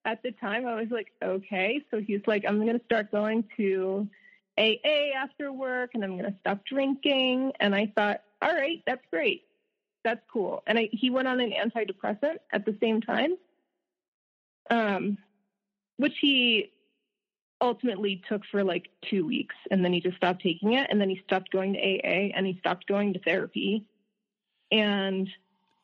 at 0.06 0.22
the 0.24 0.32
time, 0.32 0.66
I 0.66 0.76
was 0.76 0.90
like, 0.90 1.12
okay. 1.24 1.82
So 1.92 2.00
he's 2.00 2.22
like, 2.28 2.46
I'm 2.48 2.62
going 2.62 2.78
to 2.78 2.86
start 2.86 3.12
going 3.12 3.46
to 3.58 4.08
AA 4.58 5.16
after 5.16 5.52
work 5.52 5.92
and 5.94 6.04
I'm 6.04 6.18
going 6.18 6.32
to 6.32 6.38
stop 6.42 6.66
drinking. 6.66 7.54
And 7.60 7.76
I 7.76 7.92
thought, 7.96 8.22
all 8.42 8.54
right, 8.54 8.82
that's 8.86 9.04
great. 9.12 9.44
That's 10.04 10.22
cool. 10.32 10.64
And 10.68 10.78
I, 10.78 10.90
he 10.92 11.10
went 11.10 11.28
on 11.28 11.40
an 11.40 11.52
antidepressant 11.52 12.38
at 12.52 12.66
the 12.66 12.78
same 12.82 13.02
time, 13.02 13.38
um, 14.70 15.18
which 15.98 16.16
he 16.20 16.73
ultimately 17.64 18.22
took 18.28 18.42
for 18.52 18.64
like 18.64 18.90
two 19.10 19.26
weeks. 19.26 19.56
And 19.72 19.84
then 19.84 19.94
he 19.94 20.02
just 20.02 20.18
stopped 20.18 20.44
taking 20.44 20.74
it. 20.74 20.88
And 20.90 21.00
then 21.00 21.10
he 21.10 21.22
stopped 21.26 21.52
going 21.52 21.74
to 21.74 21.80
AA 21.80 22.30
and 22.36 22.46
he 22.46 22.58
stopped 22.60 22.86
going 22.88 23.14
to 23.14 23.20
therapy. 23.20 23.86
And 24.72 25.30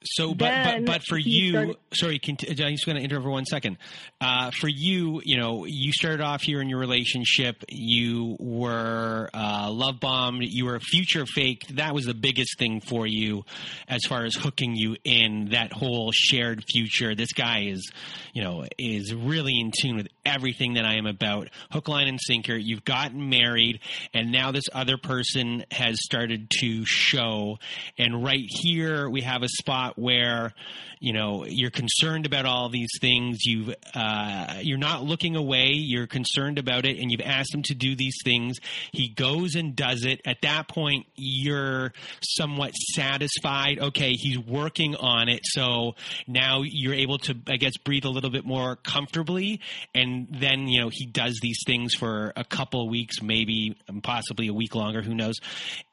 so, 0.04 0.34
but, 0.34 0.64
but, 0.64 0.86
but 0.86 1.04
for 1.04 1.18
you, 1.18 1.50
started, 1.50 1.78
sorry, 1.94 2.22
I'm 2.24 2.38
just 2.38 2.86
going 2.86 2.96
to 2.96 3.04
interrupt 3.04 3.26
for 3.26 3.32
one 3.32 3.46
second. 3.46 3.78
Uh, 4.22 4.50
for 4.52 4.70
you, 4.70 5.22
you 5.26 5.38
know, 5.38 5.66
you 5.66 5.92
started 5.92 6.22
off 6.22 6.42
here 6.42 6.62
in 6.62 6.70
your 6.70 6.80
relationship. 6.80 7.66
You 7.68 8.38
were 8.40 9.30
uh, 9.34 9.70
love 9.70 10.00
bombed. 10.00 10.44
You 10.44 10.66
were 10.66 10.80
future 10.80 11.26
faked. 11.26 11.76
That 11.76 11.94
was 11.94 12.06
the 12.06 12.14
biggest 12.14 12.58
thing 12.58 12.80
for 12.80 13.06
you, 13.06 13.44
as 13.90 14.06
far 14.06 14.24
as 14.24 14.36
hooking 14.36 14.74
you 14.76 14.96
in 15.04 15.50
that 15.50 15.74
whole 15.74 16.12
shared 16.14 16.64
future. 16.72 17.14
This 17.14 17.34
guy 17.34 17.66
is, 17.68 17.92
you 18.34 18.42
know, 18.42 18.66
is 18.78 19.14
really 19.14 19.60
in 19.60 19.74
tune 19.78 19.98
with 19.98 20.08
everything 20.30 20.76
that 20.76 20.86
I 20.86 20.96
am 20.96 21.06
about. 21.06 21.50
Hook, 21.72 21.88
line, 21.88 22.08
and 22.08 22.20
sinker. 22.22 22.56
You've 22.56 22.86
gotten 22.86 23.30
married, 23.30 23.80
and 24.14 24.32
now 24.32 24.52
this 24.52 24.66
other 24.72 24.98
person 24.98 25.66
has 25.72 26.04
started 26.04 26.50
to 26.62 26.86
show. 26.86 27.58
And 27.98 28.24
right 28.24 28.46
here, 28.48 29.10
we 29.10 29.22
have 29.22 29.44
a 29.44 29.50
spot 29.50 29.98
where 29.98 30.54
you 31.00 31.14
know 31.14 31.46
you're 31.46 31.72
concerned 31.72 32.26
about 32.26 32.46
all 32.46 32.70
these 32.70 32.90
things 33.00 33.46
you 33.46 33.74
uh, 33.96 34.56
you're 34.62 34.78
not 34.78 35.04
looking 35.04 35.36
away 35.36 35.72
you're 35.72 36.08
concerned 36.08 36.60
about 36.60 36.86
it 36.86 37.00
and 37.00 37.12
you've 37.12 37.22
asked 37.22 37.54
him 37.54 37.64
to 37.64 37.74
do 37.74 37.96
these 37.96 38.18
things 38.24 38.58
he 38.92 39.08
goes 39.08 39.56
and 39.56 39.76
does 39.76 40.04
it 40.04 40.22
at 40.26 40.42
that 40.42 40.68
point 40.68 41.06
you're 41.16 41.94
somewhat 42.22 42.74
satisfied 42.94 43.80
okay 43.80 44.12
he's 44.12 44.38
working 44.38 44.96
on 44.96 45.30
it 45.30 45.42
so 45.44 45.96
now 46.28 46.62
you're 46.64 46.94
able 46.94 47.18
to 47.18 47.36
i 47.48 47.56
guess 47.56 47.78
breathe 47.78 48.06
a 48.06 48.10
little 48.10 48.30
bit 48.30 48.46
more 48.46 48.76
comfortably 48.76 49.62
and 49.96 50.19
then 50.30 50.68
you 50.68 50.82
know 50.82 50.90
he 50.92 51.06
does 51.06 51.40
these 51.42 51.60
things 51.66 51.94
for 51.94 52.34
a 52.36 52.44
couple 52.44 52.84
of 52.84 52.90
weeks 52.90 53.22
maybe 53.22 53.78
possibly 54.04 54.48
a 54.48 54.54
week 54.54 54.76
longer 54.76 55.02
who 55.02 55.14
knows 55.14 55.36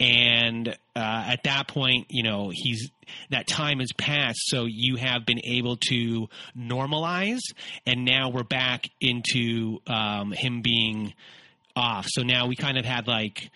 and 0.01 0.69
uh, 0.95 1.25
at 1.29 1.43
that 1.45 1.69
point 1.69 2.07
you 2.11 2.23
know 2.23 2.51
he's 2.53 2.91
that 3.31 3.47
time 3.47 3.79
has 3.79 3.93
passed 3.97 4.41
so 4.47 4.65
you 4.65 4.97
have 4.97 5.25
been 5.25 5.41
able 5.45 5.77
to 5.89 6.29
normalize, 6.57 7.41
and 7.85 8.05
now 8.05 8.31
we're 8.31 8.45
back 8.45 8.89
into 9.01 9.79
um, 9.87 10.33
him 10.33 10.63
being 10.63 11.15
off. 11.75 12.07
So 12.09 12.23
now 12.23 12.47
we 12.47 12.57
kind 12.57 12.79
of 12.79 12.85
had 12.85 13.07
like, 13.07 13.51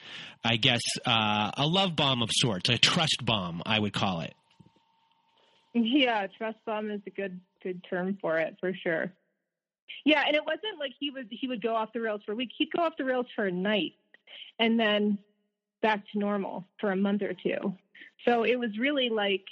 I 0.44 0.56
guess, 0.56 0.82
uh, 1.06 1.50
a 1.56 1.66
love 1.66 1.96
bomb 1.96 2.22
of 2.22 2.30
sorts, 2.32 2.68
a 2.68 2.78
trust 2.78 3.24
bomb, 3.24 3.62
I 3.64 3.78
would 3.78 3.92
call 3.92 4.20
it. 4.20 4.34
Yeah, 5.72 6.26
trust 6.36 6.58
bomb 6.66 6.90
is 6.90 7.00
a 7.06 7.10
good 7.10 7.40
good 7.62 7.84
term 7.88 8.18
for 8.20 8.38
it 8.38 8.56
for 8.58 8.72
sure. 8.82 9.12
Yeah, 10.04 10.24
and 10.26 10.34
it 10.34 10.44
wasn't 10.44 10.78
like 10.78 10.92
he 10.98 11.10
would 11.10 11.28
he 11.30 11.48
would 11.48 11.62
go 11.62 11.74
off 11.74 11.92
the 11.92 12.00
rails 12.00 12.22
for 12.24 12.32
a 12.32 12.36
week. 12.36 12.50
He'd 12.56 12.72
go 12.72 12.82
off 12.82 12.94
the 12.96 13.04
rails 13.04 13.26
for 13.34 13.46
a 13.46 13.52
night, 13.52 13.94
and 14.58 14.78
then 14.78 15.18
back 15.82 16.02
to 16.12 16.18
normal 16.18 16.66
for 16.80 16.92
a 16.92 16.96
month 16.96 17.22
or 17.22 17.34
two. 17.34 17.74
So 18.24 18.44
it 18.44 18.58
was 18.58 18.78
really 18.78 19.08
like 19.08 19.44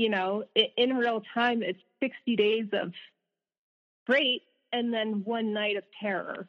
you 0.00 0.08
know, 0.08 0.44
in 0.78 0.96
real 0.96 1.22
time, 1.34 1.62
it's 1.62 1.78
60 2.02 2.34
days 2.34 2.64
of 2.72 2.94
great 4.06 4.40
and 4.72 4.94
then 4.94 5.20
one 5.26 5.52
night 5.52 5.76
of 5.76 5.84
terror. 6.00 6.48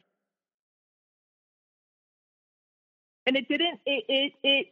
And 3.25 3.35
it 3.35 3.49
didn't, 3.49 3.81
it, 3.85 4.05
it, 4.07 4.33
it, 4.41 4.67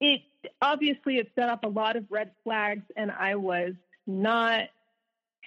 it 0.00 0.20
obviously 0.60 1.16
it 1.16 1.30
set 1.34 1.48
up 1.48 1.64
a 1.64 1.68
lot 1.68 1.96
of 1.96 2.04
red 2.10 2.32
flags 2.44 2.84
and 2.98 3.10
I 3.10 3.36
was 3.36 3.72
not 4.06 4.64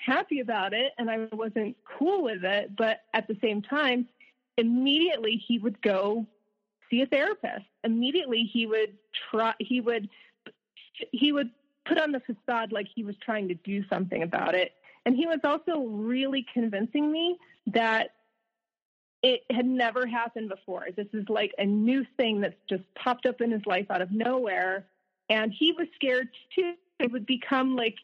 happy 0.06 0.40
about 0.40 0.74
it 0.74 0.94
and 0.98 1.10
I 1.10 1.28
wasn't 1.32 1.76
cool 1.98 2.24
with 2.24 2.44
it. 2.44 2.76
But 2.76 3.02
at 3.14 3.28
the 3.28 3.38
same 3.42 3.62
time, 3.62 4.08
immediately 4.58 5.42
he 5.48 5.60
would 5.60 5.82
go 5.82 6.26
see 6.90 7.02
a 7.02 7.06
therapist. 7.06 7.66
Immediately 7.84 8.50
he 8.52 8.66
would 8.68 8.98
try, 9.30 9.54
he 9.60 9.82
would, 9.82 10.10
he 11.12 11.32
would 11.32 11.50
put 11.86 11.98
on 11.98 12.12
the 12.12 12.22
facade 12.22 12.72
like 12.72 12.88
he 12.94 13.04
was 13.04 13.16
trying 13.24 13.48
to 13.48 13.56
do 13.56 13.84
something 13.90 14.24
about 14.24 14.56
it. 14.56 14.74
And 15.06 15.16
he 15.16 15.26
was 15.26 15.40
also 15.44 15.80
really 15.86 16.46
convincing 16.54 17.12
me 17.12 17.38
that 17.68 18.12
it 19.24 19.42
had 19.52 19.66
never 19.66 20.06
happened 20.06 20.50
before. 20.50 20.88
This 20.96 21.08
is 21.14 21.26
like 21.30 21.54
a 21.58 21.66
new 21.66 22.06
thing 22.18 22.42
that's 22.42 22.56
just 22.70 22.84
popped 22.96 23.26
up 23.26 23.42
in 23.42 23.52
his 23.52 23.66
life 23.66 23.90
out 23.90 24.02
of 24.02 24.12
nowhere. 24.12 24.86
And 25.30 25.52
he 25.58 25.72
was 25.72 25.88
scared 25.96 26.30
too. 26.56 26.74
It 27.00 27.12
would 27.12 27.26
become 27.26 27.76
like 27.76 27.96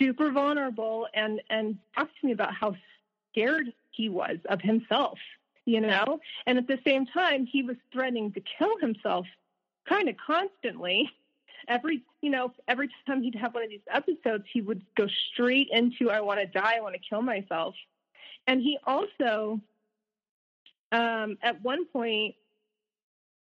super 0.00 0.32
vulnerable 0.32 1.06
and, 1.14 1.40
and 1.50 1.76
talked 1.94 2.18
to 2.20 2.26
me 2.26 2.32
about 2.32 2.54
how 2.54 2.74
scared 3.30 3.72
he 3.90 4.08
was 4.08 4.38
of 4.48 4.60
himself, 4.60 5.18
you 5.66 5.80
know? 5.80 6.18
And 6.46 6.58
at 6.58 6.66
the 6.66 6.78
same 6.84 7.06
time, 7.06 7.46
he 7.46 7.62
was 7.62 7.76
threatening 7.92 8.32
to 8.32 8.42
kill 8.58 8.76
himself 8.78 9.26
kind 9.88 10.08
of 10.08 10.16
constantly 10.24 11.10
every 11.68 12.02
you 12.20 12.30
know 12.30 12.52
every 12.68 12.88
time 13.06 13.22
he'd 13.22 13.34
have 13.34 13.54
one 13.54 13.62
of 13.62 13.70
these 13.70 13.80
episodes 13.90 14.44
he 14.52 14.60
would 14.60 14.82
go 14.96 15.06
straight 15.32 15.68
into 15.70 16.10
i 16.10 16.20
want 16.20 16.40
to 16.40 16.46
die 16.46 16.76
i 16.76 16.80
want 16.80 16.94
to 16.94 17.00
kill 17.08 17.22
myself 17.22 17.74
and 18.46 18.60
he 18.60 18.78
also 18.86 19.60
um, 20.92 21.38
at 21.42 21.62
one 21.62 21.86
point 21.86 22.34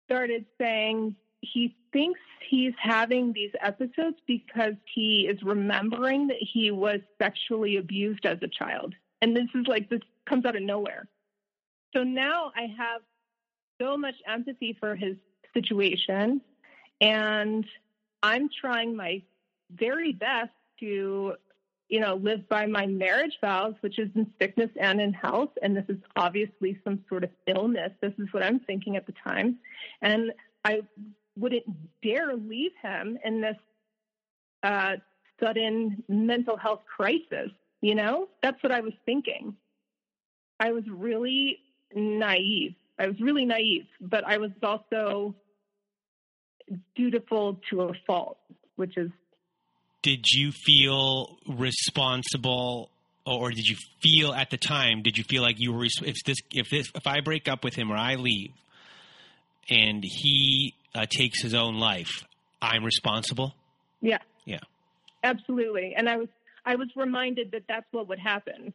started 0.06 0.46
saying 0.58 1.14
he 1.40 1.76
thinks 1.92 2.20
he's 2.48 2.72
having 2.80 3.32
these 3.32 3.52
episodes 3.60 4.16
because 4.26 4.74
he 4.94 5.28
is 5.28 5.42
remembering 5.42 6.28
that 6.28 6.38
he 6.40 6.70
was 6.70 7.00
sexually 7.20 7.76
abused 7.76 8.26
as 8.26 8.38
a 8.42 8.48
child 8.48 8.94
and 9.22 9.36
this 9.36 9.48
is 9.54 9.66
like 9.66 9.88
this 9.88 10.00
comes 10.28 10.44
out 10.44 10.56
of 10.56 10.62
nowhere 10.62 11.06
so 11.94 12.02
now 12.02 12.52
i 12.56 12.62
have 12.76 13.00
so 13.80 13.96
much 13.96 14.14
empathy 14.26 14.76
for 14.80 14.94
his 14.94 15.16
situation 15.54 16.40
and 17.00 17.64
I'm 18.22 18.48
trying 18.60 18.96
my 18.96 19.22
very 19.70 20.12
best 20.12 20.50
to, 20.80 21.34
you 21.88 22.00
know, 22.00 22.16
live 22.16 22.48
by 22.48 22.66
my 22.66 22.86
marriage 22.86 23.38
vows, 23.40 23.74
which 23.80 23.98
is 23.98 24.08
in 24.14 24.26
sickness 24.40 24.70
and 24.80 25.00
in 25.00 25.12
health. 25.12 25.50
And 25.62 25.76
this 25.76 25.84
is 25.88 25.98
obviously 26.16 26.78
some 26.84 27.04
sort 27.08 27.24
of 27.24 27.30
illness. 27.46 27.92
This 28.00 28.12
is 28.18 28.28
what 28.32 28.42
I'm 28.42 28.60
thinking 28.60 28.96
at 28.96 29.06
the 29.06 29.14
time. 29.24 29.58
And 30.02 30.32
I 30.64 30.80
wouldn't 31.36 31.64
dare 32.02 32.34
leave 32.34 32.72
him 32.82 33.18
in 33.24 33.40
this 33.40 33.56
uh, 34.62 34.96
sudden 35.40 36.02
mental 36.08 36.56
health 36.56 36.80
crisis. 36.96 37.50
You 37.80 37.94
know, 37.94 38.28
that's 38.42 38.62
what 38.62 38.72
I 38.72 38.80
was 38.80 38.94
thinking. 39.04 39.56
I 40.58 40.72
was 40.72 40.84
really 40.90 41.58
naive. 41.94 42.74
I 42.98 43.06
was 43.08 43.20
really 43.20 43.44
naive, 43.44 43.86
but 44.00 44.24
I 44.24 44.38
was 44.38 44.50
also 44.62 45.34
dutiful 46.94 47.60
to 47.70 47.82
a 47.82 47.92
fault, 48.06 48.38
which 48.76 48.96
is. 48.96 49.10
Did 50.02 50.24
you 50.32 50.52
feel 50.52 51.36
responsible, 51.46 52.90
or 53.26 53.50
did 53.50 53.66
you 53.66 53.76
feel 54.00 54.32
at 54.32 54.50
the 54.50 54.56
time? 54.56 55.02
Did 55.02 55.18
you 55.18 55.24
feel 55.24 55.42
like 55.42 55.56
you 55.58 55.72
were 55.72 55.84
if 55.84 56.16
this 56.24 56.38
if 56.52 56.70
this 56.70 56.90
if 56.94 57.06
I 57.06 57.20
break 57.20 57.48
up 57.48 57.64
with 57.64 57.74
him 57.74 57.92
or 57.92 57.96
I 57.96 58.14
leave, 58.14 58.52
and 59.68 60.02
he 60.02 60.74
uh, 60.96 61.06
takes 61.08 61.42
his 61.42 61.54
own 61.54 61.78
life, 61.78 62.24
I'm 62.60 62.84
responsible? 62.84 63.54
Yeah. 64.00 64.18
Yeah. 64.44 64.60
Absolutely, 65.22 65.94
and 65.96 66.08
I 66.08 66.16
was 66.16 66.28
I 66.64 66.76
was 66.76 66.88
reminded 66.96 67.52
that 67.52 67.64
that's 67.68 67.86
what 67.90 68.08
would 68.08 68.18
happen 68.18 68.72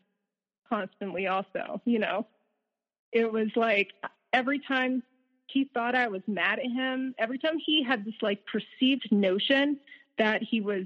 constantly. 0.69 1.27
Also, 1.27 1.81
you 1.86 1.99
know, 1.99 2.25
it 3.12 3.31
was 3.31 3.47
like 3.55 3.91
every 4.34 4.60
time 4.60 5.03
he 5.47 5.69
thought 5.73 5.95
I 5.95 6.07
was 6.07 6.21
mad 6.27 6.60
at 6.60 6.65
him. 6.65 7.13
Every 7.17 7.38
time 7.38 7.57
he 7.65 7.84
had 7.84 8.05
this 8.05 8.13
like 8.21 8.45
perceived 8.45 9.12
notion 9.12 9.79
that 10.17 10.41
he 10.41 10.62
was 10.62 10.86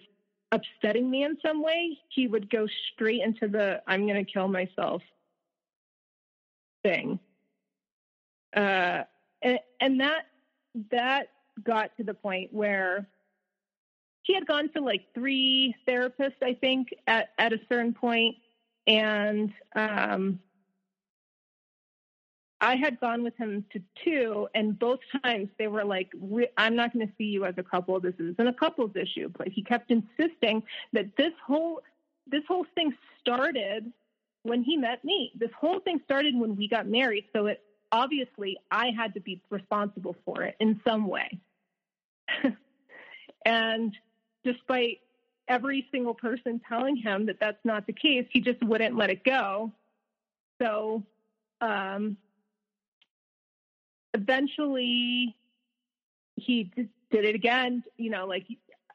upsetting 0.52 1.10
me 1.10 1.24
in 1.24 1.38
some 1.46 1.62
way, 1.62 1.98
he 2.10 2.28
would 2.28 2.50
go 2.50 2.68
straight 2.94 3.22
into 3.22 3.48
the 3.48 3.82
I'm 3.88 4.08
going 4.08 4.24
to 4.24 4.32
kill 4.32 4.48
myself 4.48 5.02
thing. 6.84 7.20
Uh, 8.56 9.04
and, 9.42 9.60
and 9.82 10.00
that 10.00 10.26
that 10.92 11.30
got 11.64 11.96
to 11.98 12.04
the 12.04 12.14
point 12.14 12.54
where 12.54 13.08
he 14.24 14.34
had 14.34 14.48
gone 14.48 14.70
to 14.74 14.82
like 14.82 15.06
three 15.14 15.76
therapists, 15.88 16.42
I 16.42 16.54
think, 16.56 16.90
at, 17.08 17.30
at 17.38 17.54
a 17.54 17.60
certain 17.70 17.94
point, 17.94 18.36
and 18.88 19.54
um, 19.76 20.40
I 22.62 22.76
had 22.76 23.00
gone 23.00 23.24
with 23.24 23.36
him 23.38 23.66
to 23.74 23.82
two, 24.04 24.48
and 24.56 24.78
both 24.78 25.00
times 25.24 25.50
they 25.60 25.68
were 25.68 25.84
like, 25.84 26.12
"I'm 26.58 26.76
not 26.76 26.94
going 26.94 27.08
to 27.08 27.14
see 27.18 27.26
you 27.26 27.46
as 27.46 27.56
a 27.58 27.64
couple. 27.64 28.00
This 28.00 28.16
isn't 28.20 28.48
a 28.48 28.54
couples 28.54 28.92
issue." 28.96 29.30
But 29.36 29.50
he 29.50 29.64
kept 29.64 29.92
insisting 29.92 30.64
that 30.94 31.16
this 31.18 31.34
whole 31.46 31.82
this 32.28 32.44
whole 32.48 32.66
thing 32.74 32.94
started 33.20 33.92
when 34.44 34.64
he 34.64 34.78
met 34.78 35.04
me. 35.04 35.32
This 35.38 35.52
whole 35.60 35.80
thing 35.80 36.00
started 36.06 36.36
when 36.36 36.56
we 36.56 36.68
got 36.68 36.88
married. 36.88 37.26
So 37.34 37.48
it 37.48 37.62
obviously 37.96 38.58
I 38.70 38.92
had 38.92 39.14
to 39.14 39.22
be 39.22 39.42
responsible 39.50 40.18
for 40.26 40.44
it 40.44 40.56
in 40.60 40.82
some 40.86 41.08
way. 41.08 41.40
and 43.46 43.96
despite 44.44 45.00
every 45.48 45.88
single 45.92 46.14
person 46.14 46.60
telling 46.68 46.98
him 46.98 47.26
that 47.28 47.38
that's 47.40 47.64
not 47.64 47.88
the 47.88 47.94
case, 47.94 48.26
he 48.32 48.42
just 48.42 48.62
wouldn't 48.62 48.98
let 48.98 49.10
it 49.10 49.24
go. 49.24 49.72
So 50.62 51.04
um, 51.62 52.18
eventually 54.14 55.36
he 56.36 56.70
did 56.76 57.26
it 57.26 57.34
again, 57.34 57.82
you 57.96 58.10
know, 58.10 58.26
like 58.26 58.46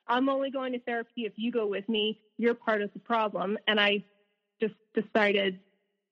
I'm 0.08 0.28
only 0.28 0.50
going 0.50 0.74
to 0.74 0.80
therapy 0.80 1.24
if 1.24 1.32
you 1.36 1.50
go 1.50 1.66
with 1.66 1.88
me. 1.88 2.20
You're 2.36 2.54
part 2.54 2.82
of 2.82 2.92
the 2.92 2.98
problem. 2.98 3.56
And 3.66 3.80
I 3.80 4.04
just 4.60 4.74
decided 4.92 5.58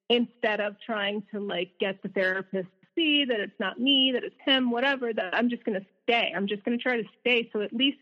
instead 0.08 0.60
of 0.62 0.76
trying 0.80 1.22
to 1.32 1.40
like 1.40 1.72
get 1.78 2.02
the 2.02 2.08
therapist 2.08 2.68
see 2.98 3.24
that 3.24 3.38
it's 3.38 3.58
not 3.60 3.78
me, 3.78 4.10
that 4.12 4.24
it's 4.24 4.34
him, 4.44 4.70
whatever, 4.70 5.12
that 5.12 5.34
I'm 5.34 5.48
just 5.48 5.64
going 5.64 5.80
to 5.80 5.86
stay. 6.02 6.32
I'm 6.34 6.48
just 6.48 6.64
going 6.64 6.76
to 6.76 6.82
try 6.82 6.96
to 6.96 7.08
stay. 7.20 7.48
So 7.52 7.60
at 7.62 7.72
least 7.72 7.98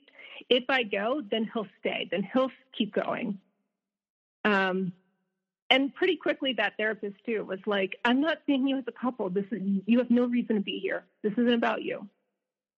if 0.49 0.65
I 0.69 0.83
go, 0.83 1.23
then 1.31 1.49
he'll 1.53 1.67
stay, 1.81 2.09
then 2.11 2.27
he'll 2.33 2.51
keep 2.77 2.95
going. 2.95 3.39
Um, 4.45 4.93
and 5.71 5.95
pretty 5.95 6.17
quickly 6.17 6.53
that 6.55 6.75
therapist 6.77 7.17
too 7.25 7.45
was 7.45 7.59
like 7.67 7.97
i'm 8.05 8.21
not 8.21 8.39
seeing 8.47 8.69
you 8.69 8.79
as 8.79 8.85
a 8.87 8.93
couple 8.93 9.29
this 9.29 9.45
is 9.51 9.61
you 9.87 9.99
have 9.99 10.11
no 10.11 10.25
reason 10.27 10.55
to 10.55 10.63
be 10.63 10.79
here 10.79 11.05
this 11.23 11.33
isn't 11.33 11.55
about 11.55 11.83
you 11.83 12.09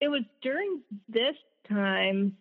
it 0.00 0.08
was 0.08 0.22
during 0.40 0.80
this 1.08 1.36
time 1.68 2.34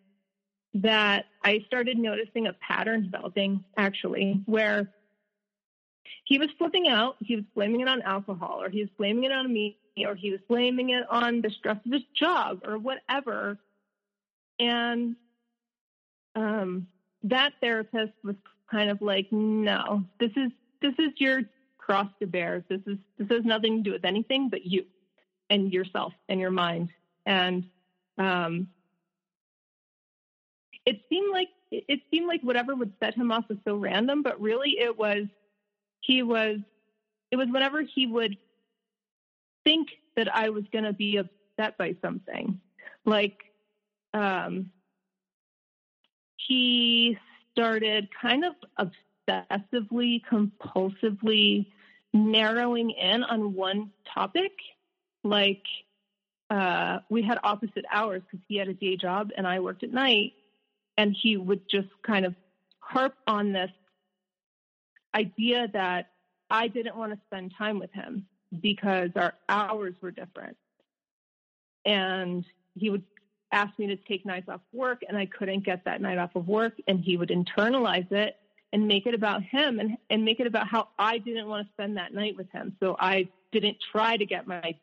that 0.74 1.26
i 1.44 1.60
started 1.68 1.98
noticing 1.98 2.48
a 2.48 2.54
pattern 2.54 3.04
developing 3.04 3.64
actually 3.78 4.42
where 4.46 4.90
he 6.26 6.38
was 6.38 6.50
flipping 6.58 6.88
out 6.88 7.16
he 7.20 7.36
was 7.36 7.46
blaming 7.56 7.82
it 7.82 7.88
on 7.88 8.02
alcohol 8.02 8.62
or 8.62 8.70
he 8.70 8.82
was 8.82 8.90
blaming 8.98 9.24
it 9.24 9.32
on 9.32 9.52
me 9.52 9.78
or 10.06 10.16
he 10.16 10.32
was 10.32 10.40
blaming 10.48 10.90
it 10.92 11.04
on 11.10 11.42
the 11.42 11.50
stress 11.50 11.78
of 11.86 11.92
his 11.92 12.04
job 12.16 12.62
or 12.66 12.78
whatever 12.78 13.58
and 14.60 15.16
um, 16.36 16.88
that 17.24 17.54
therapist 17.62 18.14
was 18.24 18.36
kind 18.70 18.90
of 18.90 19.02
like, 19.02 19.28
no, 19.32 20.04
this 20.20 20.32
is 20.36 20.52
this 20.82 20.94
is 21.00 21.12
your 21.18 21.42
cross 21.78 22.08
to 22.20 22.28
bear. 22.28 22.64
This 22.70 22.82
is 22.86 22.98
this 23.18 23.28
has 23.30 23.46
nothing 23.46 23.78
to 23.78 23.84
do 23.84 23.92
with 23.92 24.06
anything 24.06 24.50
but 24.50 24.66
you 24.66 24.86
and 25.50 25.72
yourself 25.74 26.14
and 26.30 26.40
your 26.40 26.52
mind. 26.52 26.90
And 27.26 27.66
um, 28.18 28.68
it 30.86 31.02
seemed 31.10 31.32
like 31.32 31.50
it 31.72 32.02
seemed 32.12 32.28
like 32.28 32.42
whatever 32.42 32.76
would 32.76 32.94
set 33.00 33.16
him 33.16 33.32
off 33.32 33.46
was 33.50 33.58
so 33.66 33.76
random, 33.76 34.24
but 34.24 34.40
really 34.40 34.78
it 34.80 34.98
was 34.98 35.26
he 36.08 36.24
was 36.24 36.58
it 37.30 37.36
was 37.36 37.50
whenever 37.52 37.82
he 37.82 38.08
would 38.08 38.38
think 39.66 39.90
that 40.16 40.34
I 40.34 40.50
was 40.50 40.64
going 40.72 40.86
to 40.86 40.94
be 40.94 41.18
upset 41.18 41.78
by 41.78 41.96
something, 42.02 42.62
like 43.06 43.38
um, 44.14 44.72
he 46.38 47.18
started 47.52 48.08
kind 48.20 48.46
of 48.46 48.54
obsessively, 49.30 50.22
compulsively 50.32 51.68
narrowing 52.14 52.92
in 52.92 53.24
on 53.24 53.54
one 53.54 53.92
topic. 54.14 54.54
Like 55.26 55.64
uh, 56.50 57.00
we 57.10 57.22
had 57.22 57.40
opposite 57.44 57.84
hours 57.92 58.22
because 58.24 58.44
he 58.48 58.56
had 58.56 58.70
a 58.70 58.74
day 58.74 58.96
job 58.96 59.32
and 59.36 59.46
I 59.46 59.60
worked 59.60 59.84
at 59.84 59.92
night. 59.92 60.34
And 61.00 61.16
he 61.22 61.38
would 61.38 61.62
just 61.70 61.90
kind 62.02 62.26
of 62.26 62.34
harp 62.80 63.14
on 63.28 63.52
this 63.52 63.70
idea 65.18 65.68
that 65.74 66.12
I 66.50 66.68
didn't 66.68 66.96
want 66.96 67.12
to 67.14 67.20
spend 67.26 67.54
time 67.58 67.80
with 67.80 67.92
him 67.92 68.26
because 68.62 69.10
our 69.16 69.34
hours 69.50 69.96
were 70.02 70.12
different. 70.12 70.58
And 71.86 72.46
he 72.76 72.90
would 72.90 73.04
ask 73.52 73.78
me 73.80 73.88
to 73.88 73.96
take 73.96 74.26
nights 74.26 74.50
off 74.50 74.62
work 74.74 75.02
and 75.08 75.18
I 75.18 75.26
couldn't 75.26 75.66
get 75.66 75.86
that 75.86 76.02
night 76.02 76.18
off 76.18 76.36
of 76.36 76.48
work 76.48 76.74
and 76.88 77.00
he 77.00 77.18
would 77.18 77.30
internalize 77.30 78.12
it 78.12 78.38
and 78.74 78.88
make 78.88 79.06
it 79.06 79.14
about 79.14 79.42
him 79.44 79.80
and, 79.80 79.98
and 80.10 80.26
make 80.26 80.40
it 80.40 80.48
about 80.48 80.68
how 80.68 80.90
I 81.00 81.18
didn't 81.18 81.48
want 81.48 81.66
to 81.66 81.74
spend 81.74 81.98
that 81.98 82.14
night 82.14 82.36
with 82.38 82.52
him. 82.52 82.76
So 82.82 82.98
I 83.00 83.30
didn't 83.52 83.78
try 83.92 84.18
to 84.18 84.26
get 84.26 84.48
my 84.48 84.76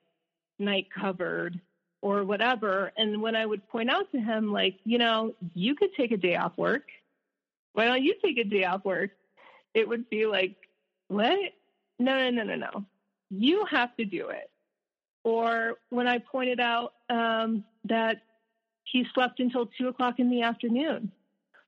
night 0.58 0.88
covered 0.90 1.60
or 2.00 2.24
whatever. 2.24 2.92
And 2.96 3.20
when 3.20 3.36
I 3.36 3.44
would 3.44 3.66
point 3.68 3.90
out 3.90 4.10
to 4.12 4.20
him, 4.20 4.52
like, 4.52 4.78
you 4.84 4.98
know, 4.98 5.34
you 5.54 5.74
could 5.74 5.90
take 5.94 6.12
a 6.12 6.16
day 6.16 6.36
off 6.36 6.56
work. 6.56 6.84
Why 7.74 7.86
don't 7.86 8.02
you 8.02 8.14
take 8.22 8.38
a 8.38 8.44
day 8.44 8.64
off 8.64 8.84
work? 8.84 9.10
It 9.74 9.88
would 9.88 10.08
be 10.08 10.26
like, 10.26 10.56
what? 11.08 11.38
No, 11.98 12.30
no, 12.30 12.30
no, 12.30 12.42
no, 12.44 12.56
no. 12.56 12.84
You 13.30 13.64
have 13.66 13.96
to 13.96 14.04
do 14.04 14.28
it. 14.28 14.50
Or 15.24 15.78
when 15.90 16.06
I 16.06 16.18
pointed 16.18 16.60
out 16.60 16.94
um, 17.10 17.64
that 17.84 18.22
he 18.84 19.06
slept 19.14 19.40
until 19.40 19.66
two 19.78 19.88
o'clock 19.88 20.18
in 20.18 20.30
the 20.30 20.42
afternoon 20.42 21.10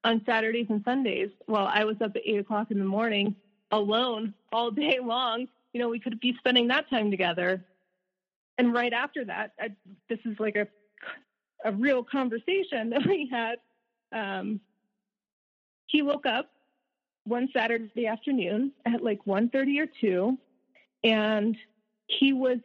on 0.04 0.22
Saturdays 0.26 0.66
and 0.68 0.82
Sundays 0.84 1.30
while 1.46 1.66
I 1.66 1.84
was 1.84 1.96
up 2.00 2.14
at 2.14 2.22
eight 2.24 2.38
o'clock 2.38 2.70
in 2.70 2.78
the 2.78 2.84
morning 2.84 3.34
alone 3.70 4.34
all 4.52 4.70
day 4.70 4.98
long. 5.02 5.48
You 5.72 5.80
know, 5.80 5.88
we 5.88 5.98
could 5.98 6.20
be 6.20 6.34
spending 6.38 6.68
that 6.68 6.88
time 6.88 7.10
together. 7.10 7.64
And 8.58 8.72
right 8.72 8.92
after 8.92 9.24
that, 9.24 9.52
I, 9.60 9.72
this 10.08 10.18
is 10.24 10.38
like 10.38 10.56
a 10.56 10.66
a 11.64 11.72
real 11.72 12.02
conversation 12.02 12.90
that 12.90 13.06
we 13.06 13.28
had. 13.30 13.56
Um, 14.12 14.60
he 15.86 16.02
woke 16.02 16.26
up 16.26 16.50
one 17.26 17.48
Saturday 17.52 18.06
afternoon 18.06 18.72
at 18.84 19.02
like 19.02 19.24
1.30 19.26 19.82
or 19.82 19.86
2, 20.00 20.38
and 21.04 21.56
he 22.06 22.32
was 22.32 22.58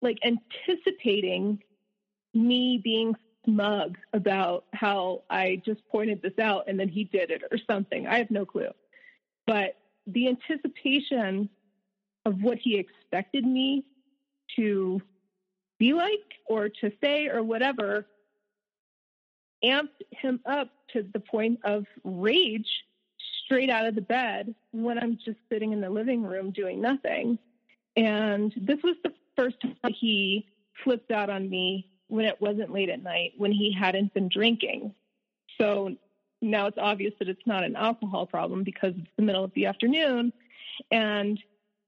like 0.00 0.18
anticipating 0.24 1.62
me 2.32 2.80
being 2.82 3.14
smug 3.44 3.96
about 4.12 4.64
how 4.72 5.22
I 5.28 5.60
just 5.64 5.86
pointed 5.88 6.22
this 6.22 6.38
out 6.38 6.64
and 6.68 6.78
then 6.78 6.88
he 6.88 7.04
did 7.04 7.30
it 7.30 7.42
or 7.50 7.58
something. 7.70 8.06
I 8.06 8.18
have 8.18 8.30
no 8.30 8.44
clue. 8.44 8.70
But 9.46 9.76
the 10.06 10.28
anticipation 10.28 11.48
of 12.24 12.42
what 12.42 12.58
he 12.58 12.76
expected 12.76 13.44
me 13.44 13.84
to 14.56 15.00
be 15.78 15.92
like 15.92 16.20
or 16.46 16.68
to 16.68 16.92
say 17.02 17.28
or 17.28 17.42
whatever 17.42 18.06
amped 19.64 20.02
him 20.10 20.40
up 20.46 20.68
to 20.92 21.02
the 21.12 21.20
point 21.20 21.60
of 21.64 21.86
rage 22.04 22.84
straight 23.44 23.70
out 23.70 23.86
of 23.86 23.94
the 23.94 24.00
bed 24.00 24.54
when 24.72 24.98
I'm 24.98 25.18
just 25.24 25.38
sitting 25.50 25.72
in 25.72 25.80
the 25.80 25.90
living 25.90 26.22
room 26.22 26.50
doing 26.50 26.80
nothing. 26.80 27.38
And 27.96 28.52
this 28.56 28.78
was 28.82 28.96
the 29.02 29.12
first 29.36 29.56
time 29.60 29.92
he 29.92 30.46
flipped 30.82 31.10
out 31.10 31.30
on 31.30 31.48
me 31.48 31.90
when 32.08 32.24
it 32.24 32.40
wasn't 32.40 32.72
late 32.72 32.88
at 32.88 33.02
night, 33.02 33.32
when 33.36 33.52
he 33.52 33.72
hadn't 33.72 34.14
been 34.14 34.28
drinking. 34.28 34.94
So 35.58 35.96
now 36.40 36.66
it's 36.66 36.78
obvious 36.78 37.14
that 37.18 37.28
it's 37.28 37.46
not 37.46 37.64
an 37.64 37.76
alcohol 37.76 38.26
problem 38.26 38.64
because 38.64 38.94
it's 38.96 39.10
the 39.16 39.22
middle 39.22 39.44
of 39.44 39.52
the 39.54 39.66
afternoon. 39.66 40.32
And 40.90 41.38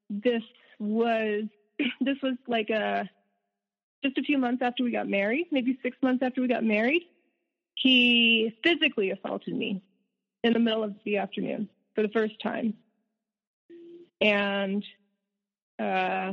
this 0.09 0.43
was 0.79 1.45
this 2.01 2.17
was 2.23 2.35
like 2.47 2.71
a 2.71 3.09
just 4.05 4.19
a 4.19 4.23
few 4.23 4.39
months 4.39 4.63
after 4.63 4.85
we 4.85 4.91
got 4.91 5.09
married, 5.09 5.47
maybe 5.51 5.79
six 5.83 5.97
months 6.03 6.23
after 6.23 6.41
we 6.41 6.49
got 6.49 6.65
married. 6.65 7.03
He 7.77 8.57
physically 8.65 9.11
assaulted 9.11 9.55
me 9.55 9.83
in 10.43 10.53
the 10.53 10.59
middle 10.59 10.83
of 10.83 10.95
the 11.05 11.19
afternoon 11.19 11.69
for 11.95 12.03
the 12.03 12.09
first 12.09 12.35
time. 12.43 12.75
And 14.21 14.85
uh, 15.79 16.33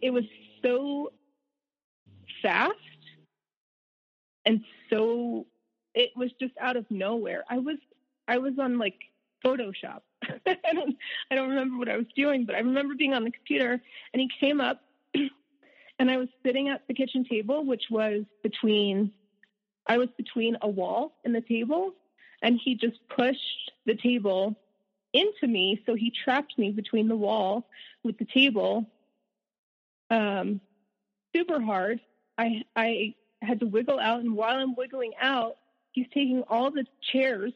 it 0.00 0.10
was 0.10 0.24
so 0.62 1.12
fast 2.42 2.74
and 4.48 4.64
so 4.88 5.46
it 5.94 6.10
was 6.16 6.30
just 6.40 6.54
out 6.60 6.76
of 6.76 6.86
nowhere. 6.90 7.44
I 7.50 7.58
was 7.58 7.76
I 8.26 8.38
was 8.38 8.54
on 8.58 8.78
like 8.78 8.96
Photoshop. 9.44 10.00
I 10.24 10.72
don't 10.72 10.96
I 11.30 11.34
don't 11.34 11.50
remember 11.50 11.76
what 11.78 11.88
I 11.88 11.96
was 11.96 12.06
doing, 12.16 12.46
but 12.46 12.54
I 12.54 12.60
remember 12.60 12.94
being 12.94 13.14
on 13.14 13.24
the 13.24 13.30
computer 13.30 13.80
and 14.12 14.20
he 14.20 14.30
came 14.40 14.60
up 14.60 14.82
and 15.14 16.10
I 16.10 16.16
was 16.16 16.28
sitting 16.44 16.68
at 16.68 16.82
the 16.88 16.94
kitchen 16.94 17.24
table 17.28 17.64
which 17.64 17.84
was 17.90 18.22
between 18.42 19.12
I 19.88 19.98
was 19.98 20.08
between 20.16 20.56
a 20.62 20.68
wall 20.68 21.12
and 21.24 21.34
the 21.34 21.40
table 21.40 21.94
and 22.42 22.60
he 22.62 22.74
just 22.74 22.98
pushed 23.08 23.72
the 23.86 23.94
table 23.96 24.56
into 25.12 25.46
me 25.46 25.82
so 25.86 25.94
he 25.94 26.12
trapped 26.24 26.58
me 26.58 26.70
between 26.70 27.08
the 27.08 27.16
wall 27.16 27.66
with 28.04 28.18
the 28.18 28.26
table 28.26 28.86
um 30.10 30.60
super 31.34 31.60
hard 31.60 32.00
I 32.38 32.62
I 32.76 33.14
had 33.42 33.60
to 33.60 33.66
wiggle 33.66 33.98
out, 33.98 34.20
and 34.20 34.34
while 34.34 34.56
I'm 34.56 34.74
wiggling 34.74 35.12
out, 35.20 35.56
he's 35.92 36.06
taking 36.14 36.42
all 36.48 36.70
the 36.70 36.86
chairs 37.12 37.52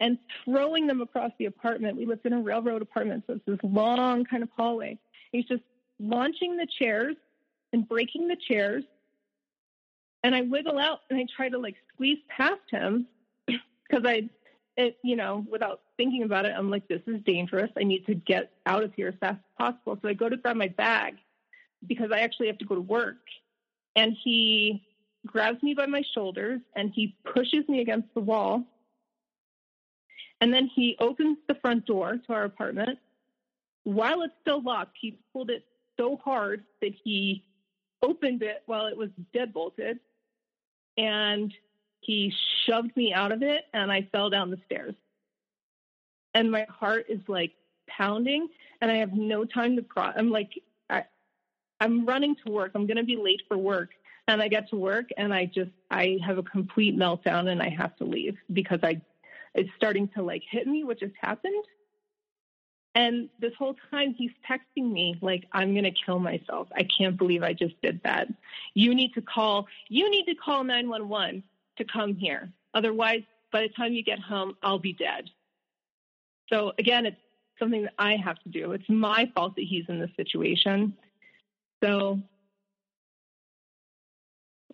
and 0.00 0.18
throwing 0.44 0.86
them 0.86 1.00
across 1.00 1.32
the 1.38 1.46
apartment. 1.46 1.96
We 1.96 2.06
lived 2.06 2.26
in 2.26 2.32
a 2.32 2.40
railroad 2.40 2.82
apartment, 2.82 3.24
so 3.26 3.34
it's 3.34 3.44
this 3.46 3.58
long 3.62 4.24
kind 4.24 4.42
of 4.42 4.48
hallway, 4.56 4.98
He's 5.32 5.44
just 5.46 5.62
launching 5.98 6.56
the 6.56 6.66
chairs 6.78 7.16
and 7.72 7.88
breaking 7.88 8.28
the 8.28 8.36
chairs. 8.48 8.84
And 10.24 10.34
I 10.34 10.40
wiggle 10.40 10.78
out 10.78 11.00
and 11.10 11.18
I 11.18 11.26
try 11.36 11.50
to 11.50 11.58
like 11.58 11.76
squeeze 11.92 12.18
past 12.34 12.62
him 12.70 13.06
because 13.46 14.04
I, 14.06 14.30
it, 14.76 14.96
you 15.04 15.16
know, 15.16 15.44
without 15.48 15.82
thinking 15.98 16.22
about 16.22 16.46
it, 16.46 16.54
I'm 16.56 16.70
like, 16.70 16.88
this 16.88 17.02
is 17.06 17.22
dangerous. 17.24 17.70
I 17.76 17.84
need 17.84 18.06
to 18.06 18.14
get 18.14 18.50
out 18.64 18.82
of 18.82 18.92
here 18.94 19.08
as 19.08 19.14
fast 19.20 19.36
as 19.36 19.58
possible. 19.58 19.98
So 20.00 20.08
I 20.08 20.14
go 20.14 20.30
to 20.30 20.38
grab 20.38 20.56
my 20.56 20.68
bag 20.68 21.16
because 21.86 22.10
I 22.10 22.20
actually 22.20 22.46
have 22.46 22.58
to 22.58 22.64
go 22.64 22.74
to 22.74 22.80
work. 22.80 23.18
And 23.96 24.16
he 24.24 24.82
grabs 25.26 25.62
me 25.62 25.74
by 25.74 25.86
my 25.86 26.02
shoulders 26.14 26.60
and 26.74 26.90
he 26.92 27.16
pushes 27.24 27.68
me 27.68 27.82
against 27.82 28.08
the 28.14 28.20
wall. 28.20 28.64
And 30.40 30.52
then 30.52 30.70
he 30.74 30.96
opens 31.00 31.36
the 31.48 31.54
front 31.56 31.84
door 31.84 32.16
to 32.26 32.32
our 32.32 32.44
apartment. 32.44 32.98
While 33.84 34.22
it's 34.22 34.34
still 34.40 34.62
locked, 34.62 34.96
he 34.98 35.18
pulled 35.34 35.50
it 35.50 35.66
so 35.98 36.16
hard 36.16 36.64
that 36.80 36.92
he 37.04 37.44
opened 38.02 38.42
it 38.42 38.62
while 38.66 38.86
it 38.86 38.96
was 38.96 39.10
deadbolted. 39.34 39.98
And 40.96 41.52
he 42.00 42.32
shoved 42.66 42.96
me 42.96 43.12
out 43.12 43.32
of 43.32 43.42
it 43.42 43.64
and 43.72 43.90
I 43.90 44.08
fell 44.12 44.30
down 44.30 44.50
the 44.50 44.58
stairs. 44.66 44.94
And 46.34 46.50
my 46.50 46.66
heart 46.68 47.06
is 47.08 47.20
like 47.28 47.52
pounding 47.86 48.48
and 48.80 48.90
I 48.90 48.96
have 48.96 49.12
no 49.12 49.44
time 49.44 49.76
to 49.76 49.82
cry. 49.82 50.12
I'm 50.16 50.30
like, 50.30 50.50
I, 50.90 51.04
I'm 51.80 52.04
running 52.04 52.36
to 52.44 52.52
work. 52.52 52.72
I'm 52.74 52.86
going 52.86 52.96
to 52.96 53.04
be 53.04 53.16
late 53.16 53.42
for 53.48 53.56
work. 53.56 53.90
And 54.26 54.40
I 54.40 54.48
get 54.48 54.70
to 54.70 54.76
work 54.76 55.10
and 55.18 55.34
I 55.34 55.44
just, 55.46 55.70
I 55.90 56.18
have 56.24 56.38
a 56.38 56.42
complete 56.42 56.96
meltdown 56.96 57.50
and 57.50 57.62
I 57.62 57.68
have 57.68 57.94
to 57.96 58.04
leave 58.04 58.36
because 58.52 58.80
I, 58.82 59.00
it's 59.54 59.68
starting 59.76 60.08
to 60.16 60.22
like 60.22 60.42
hit 60.50 60.66
me 60.66 60.82
what 60.82 60.98
just 60.98 61.14
happened. 61.20 61.64
And 62.94 63.28
this 63.40 63.52
whole 63.58 63.74
time 63.90 64.14
he's 64.14 64.30
texting 64.48 64.92
me 64.92 65.16
like, 65.20 65.46
I'm 65.52 65.72
going 65.72 65.84
to 65.84 65.90
kill 65.90 66.20
myself. 66.20 66.68
I 66.76 66.86
can't 66.96 67.16
believe 67.16 67.42
I 67.42 67.52
just 67.52 67.80
did 67.82 68.00
that. 68.04 68.28
You 68.74 68.94
need 68.94 69.14
to 69.14 69.22
call, 69.22 69.66
you 69.88 70.08
need 70.10 70.26
to 70.26 70.34
call 70.34 70.62
911 70.62 71.42
to 71.78 71.84
come 71.84 72.14
here. 72.14 72.50
Otherwise, 72.72 73.22
by 73.50 73.62
the 73.62 73.68
time 73.68 73.92
you 73.92 74.04
get 74.04 74.20
home, 74.20 74.56
I'll 74.62 74.78
be 74.78 74.92
dead. 74.92 75.28
So 76.52 76.72
again, 76.78 77.06
it's 77.06 77.16
something 77.58 77.82
that 77.82 77.94
I 77.98 78.16
have 78.16 78.38
to 78.40 78.48
do. 78.48 78.72
It's 78.72 78.88
my 78.88 79.30
fault 79.34 79.56
that 79.56 79.64
he's 79.64 79.84
in 79.88 79.98
this 79.98 80.10
situation. 80.16 80.94
So 81.82 82.20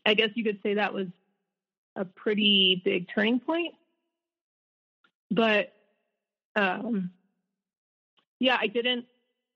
I 0.04 0.14
guess 0.14 0.30
you 0.34 0.44
could 0.44 0.60
say 0.62 0.74
that 0.74 0.92
was 0.92 1.06
a 1.96 2.04
pretty 2.04 2.80
big 2.84 3.06
turning 3.14 3.40
point. 3.40 3.74
But 5.30 5.72
um, 6.56 7.10
yeah, 8.40 8.56
I 8.60 8.66
didn't. 8.66 9.06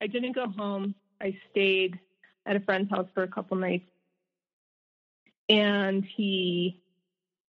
I 0.01 0.07
didn't 0.07 0.33
go 0.33 0.47
home. 0.49 0.95
I 1.21 1.37
stayed 1.51 1.99
at 2.47 2.57
a 2.57 2.61
friend's 2.61 2.91
house 2.91 3.09
for 3.15 3.25
a 3.25 3.29
couple 3.29 3.57
nights, 3.57 3.89
and 5.49 6.05
he, 6.05 6.81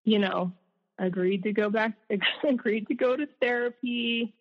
you 0.04 0.18
know, 0.18 0.52
agreed 0.98 1.44
to 1.44 1.52
go 1.52 1.70
back. 1.70 1.94
agreed 2.48 2.88
to 2.88 2.96
go 2.96 3.16
to 3.16 3.28
therapy. 3.40 4.34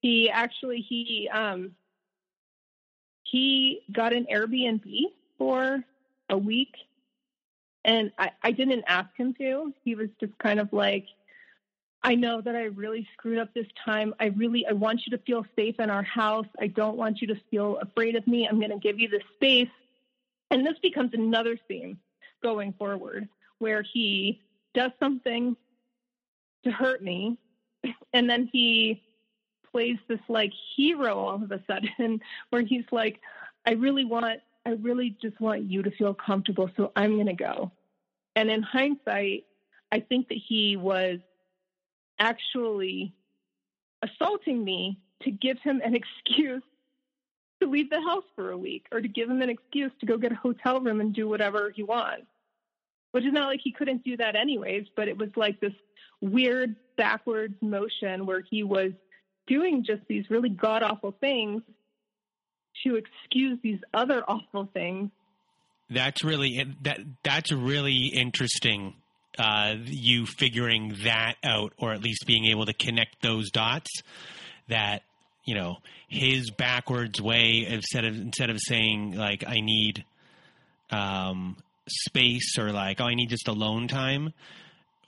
He 0.00 0.28
actually 0.28 0.84
he 0.86 1.30
um, 1.32 1.72
he 3.22 3.80
got 3.90 4.12
an 4.12 4.26
Airbnb 4.30 4.84
for 5.38 5.82
a 6.28 6.36
week 6.36 6.74
and 7.84 8.12
I, 8.18 8.30
I 8.42 8.52
didn't 8.52 8.84
ask 8.86 9.08
him 9.16 9.34
to. 9.34 9.72
He 9.84 9.94
was 9.94 10.08
just 10.20 10.36
kind 10.38 10.60
of 10.60 10.72
like, 10.72 11.06
I 12.02 12.14
know 12.14 12.40
that 12.40 12.56
I 12.56 12.64
really 12.64 13.06
screwed 13.12 13.38
up 13.38 13.52
this 13.52 13.66
time. 13.84 14.14
I 14.18 14.26
really 14.26 14.66
I 14.66 14.72
want 14.72 15.02
you 15.06 15.16
to 15.16 15.22
feel 15.24 15.44
safe 15.54 15.78
in 15.78 15.90
our 15.90 16.02
house. 16.02 16.46
I 16.58 16.68
don't 16.68 16.96
want 16.96 17.20
you 17.20 17.26
to 17.28 17.40
feel 17.50 17.78
afraid 17.78 18.16
of 18.16 18.26
me. 18.26 18.48
I'm 18.48 18.58
going 18.58 18.70
to 18.70 18.78
give 18.78 18.98
you 18.98 19.08
this 19.08 19.22
space. 19.34 19.68
And 20.50 20.66
this 20.66 20.78
becomes 20.82 21.12
another 21.12 21.58
theme 21.68 21.98
going 22.42 22.72
forward 22.72 23.28
where 23.58 23.82
he 23.82 24.40
does 24.74 24.92
something 24.98 25.56
to 26.64 26.70
hurt 26.70 27.02
me 27.02 27.38
and 28.12 28.28
then 28.28 28.48
he 28.52 29.02
plays 29.70 29.98
this 30.08 30.20
like 30.28 30.52
hero 30.76 31.18
all 31.18 31.42
of 31.42 31.50
a 31.52 31.62
sudden 31.66 32.20
where 32.50 32.62
he's 32.62 32.84
like 32.90 33.20
I 33.66 33.72
really 33.72 34.04
want 34.04 34.40
I 34.66 34.70
really 34.70 35.16
just 35.20 35.40
want 35.40 35.62
you 35.62 35.82
to 35.82 35.90
feel 35.90 36.14
comfortable, 36.14 36.70
so 36.76 36.92
I'm 36.94 37.14
going 37.14 37.26
to 37.26 37.32
go. 37.32 37.72
And 38.36 38.50
in 38.50 38.62
hindsight, 38.62 39.44
I 39.90 40.00
think 40.00 40.28
that 40.28 40.38
he 40.38 40.76
was 40.76 41.18
actually 42.20 43.12
assaulting 44.02 44.62
me 44.62 45.00
to 45.22 45.30
give 45.30 45.58
him 45.58 45.80
an 45.84 45.94
excuse 46.26 46.62
to 47.60 47.68
leave 47.68 47.90
the 47.90 48.00
house 48.00 48.24
for 48.36 48.52
a 48.52 48.56
week 48.56 48.86
or 48.92 49.00
to 49.00 49.08
give 49.08 49.28
him 49.28 49.42
an 49.42 49.50
excuse 49.50 49.92
to 50.00 50.06
go 50.06 50.16
get 50.16 50.32
a 50.32 50.36
hotel 50.36 50.80
room 50.80 51.00
and 51.00 51.14
do 51.14 51.28
whatever 51.28 51.70
he 51.74 51.82
wants. 51.82 52.26
Which 53.12 53.24
is 53.24 53.32
not 53.32 53.48
like 53.48 53.60
he 53.62 53.72
couldn't 53.72 54.04
do 54.04 54.16
that 54.18 54.36
anyways, 54.36 54.86
but 54.94 55.08
it 55.08 55.18
was 55.18 55.30
like 55.34 55.60
this 55.60 55.72
weird 56.20 56.76
backwards 56.96 57.54
motion 57.60 58.24
where 58.24 58.42
he 58.48 58.62
was 58.62 58.92
doing 59.48 59.84
just 59.84 60.02
these 60.08 60.24
really 60.30 60.48
god 60.48 60.84
awful 60.84 61.14
things 61.20 61.62
to 62.84 62.96
excuse 62.96 63.58
these 63.62 63.80
other 63.92 64.22
awful 64.28 64.68
things. 64.72 65.10
That's 65.90 66.22
really 66.22 66.64
that. 66.82 67.00
That's 67.24 67.50
really 67.50 68.12
interesting. 68.14 68.94
Uh, 69.38 69.76
you 69.84 70.26
figuring 70.26 70.96
that 71.04 71.34
out, 71.44 71.72
or 71.78 71.92
at 71.92 72.02
least 72.02 72.26
being 72.26 72.46
able 72.46 72.66
to 72.66 72.72
connect 72.72 73.22
those 73.22 73.50
dots. 73.50 73.90
That 74.68 75.02
you 75.44 75.54
know 75.54 75.78
his 76.08 76.50
backwards 76.50 77.20
way 77.20 77.64
instead 77.66 78.04
of 78.04 78.14
instead 78.14 78.50
of 78.50 78.58
saying 78.60 79.16
like 79.16 79.44
I 79.46 79.60
need 79.60 80.04
um, 80.90 81.56
space 81.88 82.58
or 82.58 82.72
like 82.72 83.00
oh 83.00 83.04
I 83.04 83.14
need 83.14 83.30
just 83.30 83.48
alone 83.48 83.88
time 83.88 84.32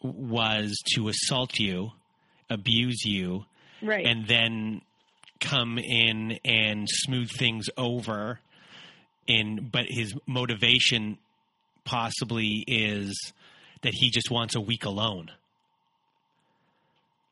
was 0.03 0.77
to 0.95 1.09
assault 1.09 1.59
you, 1.59 1.93
abuse 2.51 3.05
you, 3.05 3.45
right, 3.83 4.05
and 4.07 4.27
then 4.27 4.83
come 5.41 5.79
in 5.79 6.39
and 6.45 6.89
smooth 6.89 7.31
things 7.31 7.67
over 7.77 8.39
in 9.27 9.69
but 9.71 9.87
his 9.89 10.15
motivation 10.27 11.19
possibly 11.85 12.65
is 12.67 13.33
that 13.83 13.95
he 13.95 14.11
just 14.11 14.31
wants 14.31 14.55
a 14.55 14.61
week 14.61 14.85
alone. 14.85 15.31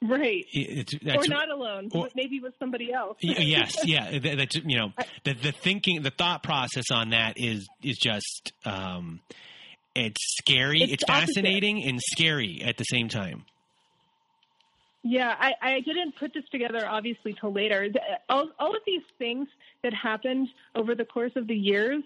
Right. 0.03 0.47
It's, 0.53 0.95
or 0.95 1.29
not 1.29 1.51
alone 1.51 1.91
or, 1.93 2.09
maybe 2.15 2.41
with 2.41 2.55
somebody 2.59 2.91
else. 2.93 3.19
Yes 3.23 3.77
yeah 3.85 4.19
that, 4.19 4.37
that's 4.39 4.57
you 4.57 4.79
know 4.79 4.93
the, 5.25 5.35
the 5.35 5.53
thinking 5.53 6.03
the 6.03 6.11
thought 6.11 6.43
process 6.43 6.85
on 6.91 7.11
that 7.11 7.35
is 7.37 7.69
is 7.83 7.99
just 7.99 8.53
um 8.65 9.21
it's 9.95 10.37
scary 10.39 10.83
it's, 10.83 10.95
it's 10.95 11.05
fascinating 11.05 11.85
and 11.85 12.01
scary 12.01 12.63
at 12.65 12.79
the 12.79 12.85
same 12.85 13.09
time. 13.09 13.45
Yeah, 15.03 15.35
I, 15.39 15.53
I 15.63 15.81
didn't 15.81 16.17
put 16.17 16.35
this 16.35 16.45
together 16.51 16.87
obviously 16.87 17.35
till 17.39 17.53
later. 17.53 17.89
All, 18.29 18.51
all 18.59 18.75
of 18.75 18.83
these 18.87 19.03
things 19.19 19.49
that 19.83 19.93
happened 19.95 20.49
over 20.75 20.95
the 20.95 21.05
course 21.07 21.33
of 21.37 21.47
the 21.47 21.55
years 21.55 22.03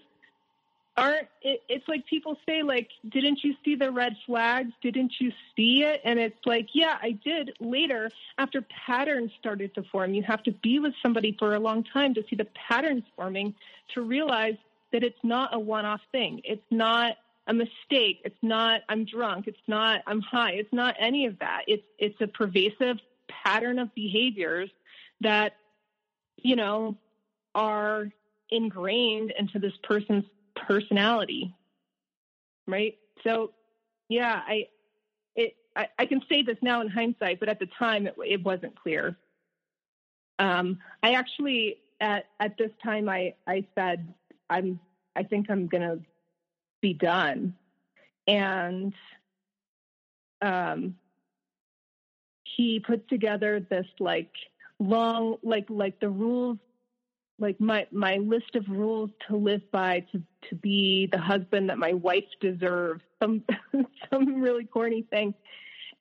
aren't, 0.97 1.27
it, 1.41 1.61
it's 1.67 1.87
like 1.87 2.05
people 2.07 2.37
say, 2.47 2.63
like, 2.63 2.89
didn't 3.09 3.39
you 3.43 3.53
see 3.63 3.75
the 3.75 3.91
red 3.91 4.15
flags? 4.25 4.71
Didn't 4.81 5.13
you 5.19 5.31
see 5.55 5.83
it? 5.83 6.01
And 6.03 6.19
it's 6.19 6.45
like, 6.45 6.69
yeah, 6.73 6.97
I 7.01 7.11
did 7.11 7.57
later 7.59 8.09
after 8.37 8.61
patterns 8.85 9.31
started 9.39 9.75
to 9.75 9.83
form. 9.91 10.13
You 10.13 10.23
have 10.23 10.43
to 10.43 10.51
be 10.51 10.79
with 10.79 10.93
somebody 11.03 11.35
for 11.37 11.55
a 11.55 11.59
long 11.59 11.83
time 11.83 12.13
to 12.13 12.23
see 12.29 12.35
the 12.35 12.47
patterns 12.67 13.03
forming 13.15 13.55
to 13.93 14.01
realize 14.01 14.55
that 14.91 15.03
it's 15.03 15.19
not 15.23 15.53
a 15.53 15.59
one 15.59 15.85
off 15.85 16.01
thing. 16.11 16.41
It's 16.45 16.65
not 16.71 17.17
a 17.47 17.53
mistake. 17.53 18.21
It's 18.23 18.41
not 18.41 18.81
I'm 18.89 19.05
drunk. 19.05 19.47
It's 19.47 19.57
not 19.67 20.01
I'm 20.07 20.21
high. 20.21 20.51
It's 20.53 20.71
not 20.73 20.95
any 20.99 21.25
of 21.25 21.39
that. 21.39 21.63
It's 21.67 21.83
it's 21.99 22.19
a 22.21 22.27
pervasive 22.27 22.97
pattern 23.27 23.79
of 23.79 23.93
behaviors 23.93 24.69
that 25.21 25.53
you 26.37 26.55
know 26.55 26.95
are 27.53 28.07
ingrained 28.49 29.33
into 29.37 29.59
this 29.59 29.73
person's 29.83 30.25
personality. 30.67 31.53
Right? 32.67 32.97
So 33.23 33.51
yeah, 34.09 34.41
I 34.45 34.67
it 35.35 35.55
I, 35.75 35.87
I 35.99 36.05
can 36.05 36.21
say 36.29 36.41
this 36.41 36.57
now 36.61 36.81
in 36.81 36.87
hindsight, 36.87 37.39
but 37.39 37.49
at 37.49 37.59
the 37.59 37.67
time 37.77 38.07
it, 38.07 38.15
it 38.25 38.43
wasn't 38.43 38.75
clear. 38.75 39.17
Um, 40.39 40.79
I 41.01 41.13
actually 41.13 41.77
at 42.01 42.25
at 42.39 42.57
this 42.57 42.71
time 42.83 43.09
I 43.09 43.33
I 43.47 43.65
said 43.75 44.13
I'm 44.49 44.79
I 45.15 45.23
think 45.23 45.49
I'm 45.49 45.67
gonna 45.67 45.99
be 46.81 46.93
done. 46.93 47.55
And 48.27 48.93
um, 50.41 50.95
he 52.55 52.79
put 52.79 53.07
together 53.09 53.59
this 53.59 53.87
like 53.99 54.31
long, 54.79 55.37
like 55.43 55.65
like 55.69 55.99
the 55.99 56.09
rules, 56.09 56.57
like 57.39 57.59
my 57.59 57.85
my 57.91 58.17
list 58.17 58.55
of 58.55 58.63
rules 58.69 59.09
to 59.27 59.35
live 59.35 59.61
by 59.71 60.05
to 60.11 60.21
to 60.49 60.55
be 60.55 61.07
the 61.11 61.19
husband 61.19 61.69
that 61.69 61.77
my 61.77 61.93
wife 61.93 62.25
deserves. 62.39 63.01
Some 63.21 63.43
some 64.09 64.41
really 64.41 64.65
corny 64.65 65.03
thing, 65.09 65.33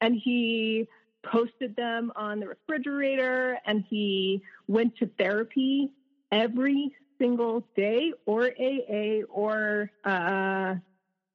and 0.01 0.15
he 0.15 0.89
posted 1.25 1.75
them 1.77 2.13
on 2.17 2.41
the 2.41 2.49
refrigerator 2.49 3.59
and 3.65 3.85
he 3.89 4.43
went 4.69 4.97
to 4.97 5.07
therapy 5.19 5.91
every 6.31 6.95
single 7.19 7.67
day 7.77 8.13
or 8.27 8.51
AA 8.61 9.23
or 9.31 9.91
uh, 10.05 10.75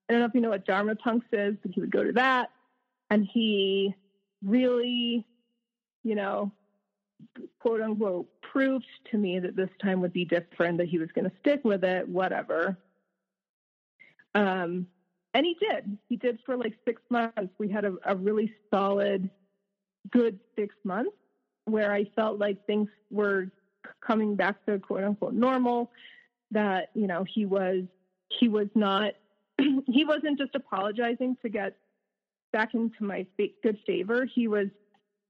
I 0.09 0.13
don't 0.13 0.19
know 0.19 0.25
if 0.25 0.33
you 0.33 0.41
know 0.41 0.49
what 0.49 0.65
Dharma 0.65 0.95
Punx 0.95 1.21
is, 1.31 1.55
but 1.61 1.71
he 1.71 1.79
would 1.81 1.91
go 1.91 2.03
to 2.03 2.11
that. 2.13 2.49
And 3.11 3.27
he 3.31 3.93
really, 4.43 5.25
you 6.03 6.15
know, 6.15 6.51
quote 7.59 7.81
unquote, 7.81 8.27
proved 8.51 8.85
to 9.11 9.17
me 9.17 9.39
that 9.39 9.55
this 9.55 9.69
time 9.81 10.01
would 10.01 10.13
be 10.13 10.25
different, 10.25 10.77
that 10.77 10.87
he 10.87 10.97
was 10.97 11.09
going 11.13 11.29
to 11.29 11.35
stick 11.39 11.61
with 11.63 11.83
it, 11.83 12.07
whatever. 12.07 12.77
Um, 14.35 14.87
and 15.33 15.45
he 15.45 15.55
did. 15.59 15.97
He 16.07 16.15
did 16.15 16.39
for 16.45 16.57
like 16.57 16.73
six 16.85 17.01
months. 17.09 17.53
We 17.57 17.69
had 17.69 17.85
a, 17.85 17.95
a 18.05 18.15
really 18.15 18.53
solid, 18.71 19.29
good 20.11 20.39
six 20.57 20.75
months 20.83 21.15
where 21.65 21.93
I 21.93 22.05
felt 22.15 22.39
like 22.39 22.65
things 22.65 22.89
were 23.11 23.51
coming 24.05 24.35
back 24.35 24.65
to 24.65 24.79
quote 24.79 25.03
unquote 25.03 25.33
normal. 25.33 25.91
That 26.51 26.89
you 26.95 27.05
know 27.05 27.23
he 27.23 27.45
was 27.45 27.83
he 28.29 28.47
was 28.47 28.67
not 28.73 29.13
he 29.87 30.03
wasn't 30.03 30.39
just 30.39 30.55
apologizing 30.55 31.37
to 31.43 31.49
get 31.49 31.75
back 32.51 32.73
into 32.73 33.03
my 33.03 33.27
good 33.37 33.77
favor. 33.85 34.25
He 34.25 34.47
was 34.47 34.67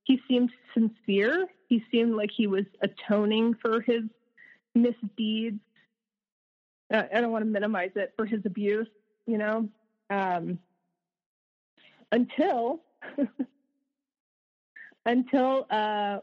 he 0.05 0.21
seemed 0.27 0.51
sincere. 0.73 1.47
He 1.69 1.83
seemed 1.91 2.15
like 2.15 2.31
he 2.35 2.47
was 2.47 2.65
atoning 2.81 3.55
for 3.61 3.81
his 3.81 4.01
misdeeds. 4.75 5.61
Uh, 6.91 7.03
I 7.13 7.21
don't 7.21 7.31
want 7.31 7.43
to 7.45 7.49
minimize 7.49 7.91
it 7.95 8.13
for 8.17 8.25
his 8.25 8.41
abuse, 8.45 8.87
you 9.25 9.37
know, 9.37 9.69
um, 10.09 10.59
until 12.11 12.81
until 15.05 15.67
uh, 15.69 16.19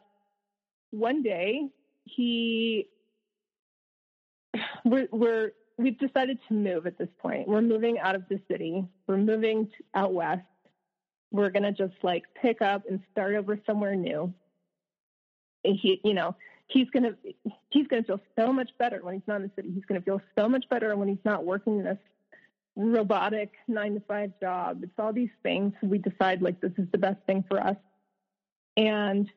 one 0.91 1.23
day 1.23 1.69
he 2.05 2.89
we're, 4.85 5.09
we're 5.13 5.53
we've 5.79 5.99
decided 5.99 6.39
to 6.49 6.55
move 6.55 6.87
at 6.87 6.99
this 6.99 7.09
point. 7.19 7.47
We're 7.47 7.63
moving 7.63 7.99
out 8.01 8.15
of 8.17 8.25
the 8.29 8.41
city. 8.51 8.85
We're 9.07 9.19
moving 9.19 9.71
out 9.95 10.13
west 10.13 10.43
we're 11.31 11.51
going 11.51 11.63
to 11.63 11.73
just 11.73 11.95
like 12.03 12.25
pick 12.41 12.63
up 12.63 12.83
and 12.89 13.01
start 13.13 13.35
over 13.35 13.59
somewhere 13.67 13.95
new. 13.95 14.33
He, 15.75 16.01
you 16.05 16.15
know, 16.15 16.35
he's 16.69 16.89
going 16.91 17.03
to, 17.03 17.17
he's 17.71 17.87
going 17.87 18.03
to 18.03 18.07
feel 18.07 18.21
so 18.39 18.53
much 18.53 18.71
better 18.79 19.01
when 19.03 19.15
he's 19.15 19.27
not 19.27 19.37
in 19.37 19.43
the 19.43 19.51
city. 19.57 19.71
He's 19.73 19.85
going 19.85 20.01
to 20.01 20.05
feel 20.05 20.21
so 20.39 20.49
much 20.49 20.65
better 20.69 20.95
when 20.97 21.09
he's 21.09 21.25
not 21.25 21.45
working 21.45 21.83
this 21.83 21.99
robotic 22.77 23.53
nine 23.69 23.95
to 23.95 24.01
five 24.01 24.33
job. 24.41 24.81
It's 24.83 24.93
all 24.99 25.13
these 25.13 25.31
things. 25.43 25.73
We 25.83 25.99
decide 25.99 26.43
like 26.43 26.61
this 26.61 26.73
is 26.79 26.87
the 26.93 26.99
best 26.99 27.19
thing 27.27 27.45
for 27.49 27.61
us. 27.61 27.77
And 28.77 29.31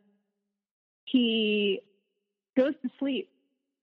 he 1.05 1.81
goes 2.57 2.73
to 2.83 2.89
sleep 2.99 3.29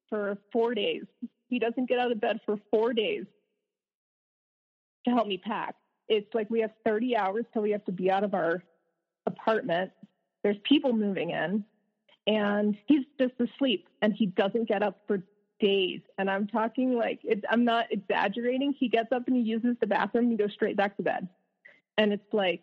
for 0.08 0.38
four 0.52 0.74
days. 0.74 1.04
He 1.48 1.58
doesn't 1.58 1.88
get 1.88 1.98
out 1.98 2.12
of 2.12 2.20
bed 2.20 2.40
for 2.44 2.58
four 2.70 2.92
days 2.92 3.24
to 5.06 5.10
help 5.12 5.26
me 5.26 5.38
pack 5.38 5.76
it's 6.08 6.32
like 6.34 6.48
we 6.50 6.60
have 6.60 6.70
30 6.84 7.16
hours 7.16 7.44
till 7.52 7.62
we 7.62 7.70
have 7.72 7.84
to 7.86 7.92
be 7.92 8.10
out 8.10 8.24
of 8.24 8.34
our 8.34 8.62
apartment. 9.26 9.90
There's 10.42 10.56
people 10.64 10.92
moving 10.92 11.30
in, 11.30 11.64
and 12.26 12.76
he's 12.86 13.04
just 13.18 13.34
asleep, 13.40 13.88
and 14.02 14.12
he 14.12 14.26
doesn't 14.26 14.68
get 14.68 14.82
up 14.82 15.00
for 15.06 15.22
days. 15.60 16.00
And 16.18 16.30
I'm 16.30 16.46
talking 16.46 16.96
like 16.96 17.20
it, 17.24 17.44
I'm 17.50 17.64
not 17.64 17.86
exaggerating. 17.90 18.74
He 18.78 18.88
gets 18.88 19.12
up 19.12 19.26
and 19.26 19.36
he 19.36 19.42
uses 19.42 19.76
the 19.80 19.86
bathroom 19.86 20.26
and 20.26 20.38
goes 20.38 20.52
straight 20.52 20.76
back 20.76 20.96
to 20.98 21.02
bed. 21.02 21.28
And 21.96 22.12
it's 22.12 22.32
like 22.32 22.62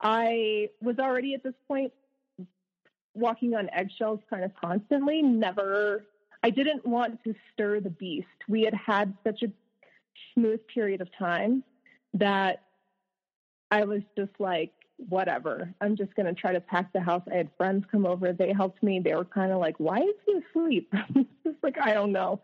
I 0.00 0.70
was 0.80 0.98
already 0.98 1.34
at 1.34 1.44
this 1.44 1.54
point 1.68 1.92
walking 3.14 3.54
on 3.54 3.70
eggshells 3.72 4.20
kind 4.28 4.44
of 4.44 4.52
constantly. 4.60 5.22
Never, 5.22 6.04
I 6.42 6.50
didn't 6.50 6.84
want 6.84 7.22
to 7.24 7.34
stir 7.52 7.80
the 7.80 7.90
beast. 7.90 8.26
We 8.48 8.62
had 8.62 8.74
had 8.74 9.14
such 9.22 9.42
a 9.42 9.52
smooth 10.34 10.60
period 10.66 11.00
of 11.00 11.08
time 11.16 11.62
that 12.14 12.62
I 13.70 13.84
was 13.84 14.02
just 14.16 14.32
like, 14.38 14.72
whatever. 15.08 15.72
I'm 15.80 15.96
just 15.96 16.14
going 16.14 16.26
to 16.26 16.34
try 16.34 16.52
to 16.52 16.60
pack 16.60 16.92
the 16.92 17.00
house. 17.00 17.22
I 17.30 17.36
had 17.36 17.50
friends 17.56 17.84
come 17.90 18.06
over. 18.06 18.32
They 18.32 18.52
helped 18.52 18.82
me. 18.82 19.00
They 19.00 19.14
were 19.14 19.24
kind 19.24 19.52
of 19.52 19.58
like, 19.58 19.78
why 19.78 19.98
is 19.98 20.14
he 20.26 20.40
asleep? 20.50 20.92
like, 21.62 21.78
I 21.80 21.94
don't 21.94 22.12
know. 22.12 22.40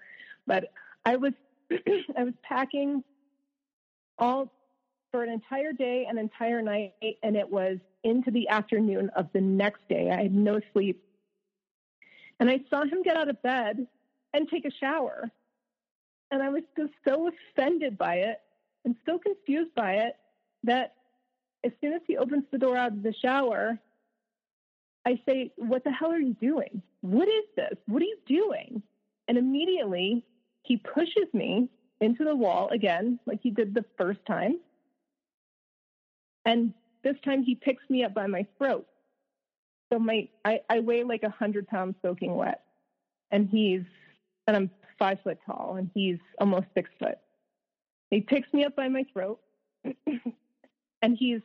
But 0.47 0.73
I 1.05 1.17
was, 1.17 1.33
I 1.71 2.25
was 2.25 2.35
packing 2.43 3.03
all 4.19 4.53
for 5.11 5.23
an 5.23 5.31
entire 5.31 5.73
day, 5.73 6.07
an 6.09 6.19
entire 6.19 6.63
night, 6.63 6.95
and 7.23 7.37
it 7.37 7.51
was 7.51 7.79
into 8.05 8.31
the 8.31 8.49
afternoon 8.49 9.11
of 9.17 9.29
the 9.33 9.41
next 9.41 9.81
day. 9.89 10.11
I 10.11 10.23
had 10.23 10.35
no 10.35 10.61
sleep. 10.73 11.03
And 12.41 12.49
I 12.49 12.61
saw 12.71 12.83
him 12.83 13.03
get 13.03 13.17
out 13.17 13.29
of 13.29 13.43
bed 13.43 13.87
and 14.35 14.49
take 14.49 14.65
a 14.65 14.71
shower. 14.71 15.31
And 16.31 16.43
I 16.43 16.51
was 16.51 16.63
just 16.77 16.93
so 17.07 17.31
offended 17.57 17.97
by 17.97 18.17
it 18.17 18.41
and 18.85 18.95
so 19.07 19.19
confused 19.19 19.75
by 19.75 19.95
it 19.95 20.17
that 20.65 20.95
as 21.65 21.73
soon 21.81 21.93
as 21.93 22.03
he 22.07 22.17
opens 22.17 22.45
the 22.51 22.59
door 22.59 22.77
out 22.77 22.93
of 22.93 23.03
the 23.03 23.15
shower, 23.21 23.79
I 25.07 25.21
say, 25.27 25.53
What 25.57 25.85
the 25.85 25.93
hell 25.93 26.13
are 26.13 26.21
you 26.21 26.35
doing? 26.35 26.83
What 27.01 27.29
is 27.29 27.45
this? 27.57 27.79
What 27.87 28.03
are 28.03 28.07
you 28.07 28.19
doing? 28.27 28.83
And 29.27 29.39
immediately 29.39 30.25
he 30.63 30.77
pushes 30.77 31.33
me 31.33 31.69
into 32.01 32.25
the 32.25 32.35
wall 32.35 32.69
again, 32.71 33.19
like 33.27 33.41
he 33.43 33.51
did 33.51 33.75
the 33.75 33.85
first 33.97 34.21
time. 34.27 34.59
And 36.45 36.73
this 37.03 37.17
time 37.25 37.43
he 37.43 37.55
picks 37.55 37.83
me 37.91 38.05
up 38.05 38.15
by 38.15 38.27
my 38.27 38.47
throat. 38.57 38.87
So 39.93 39.99
my 39.99 40.29
I, 40.45 40.61
I 40.69 40.81
weigh 40.81 41.05
like 41.05 41.23
a 41.23 41.31
hundred 41.31 41.67
pounds 41.69 41.97
soaking 42.03 42.35
wet. 42.35 42.63
And 43.31 43.49
he's 43.49 43.83
and 44.47 44.57
I'm 44.57 44.71
five 44.99 45.19
foot 45.23 45.39
tall 45.47 45.77
and 45.79 45.91
he's 45.95 46.19
almost 46.41 46.67
six 46.75 46.91
foot. 46.99 47.19
He 48.11 48.21
picks 48.21 48.53
me 48.53 48.65
up 48.65 48.75
by 48.75 48.89
my 48.89 49.05
throat 49.13 49.41
and 51.03 51.17
he's 51.19 51.41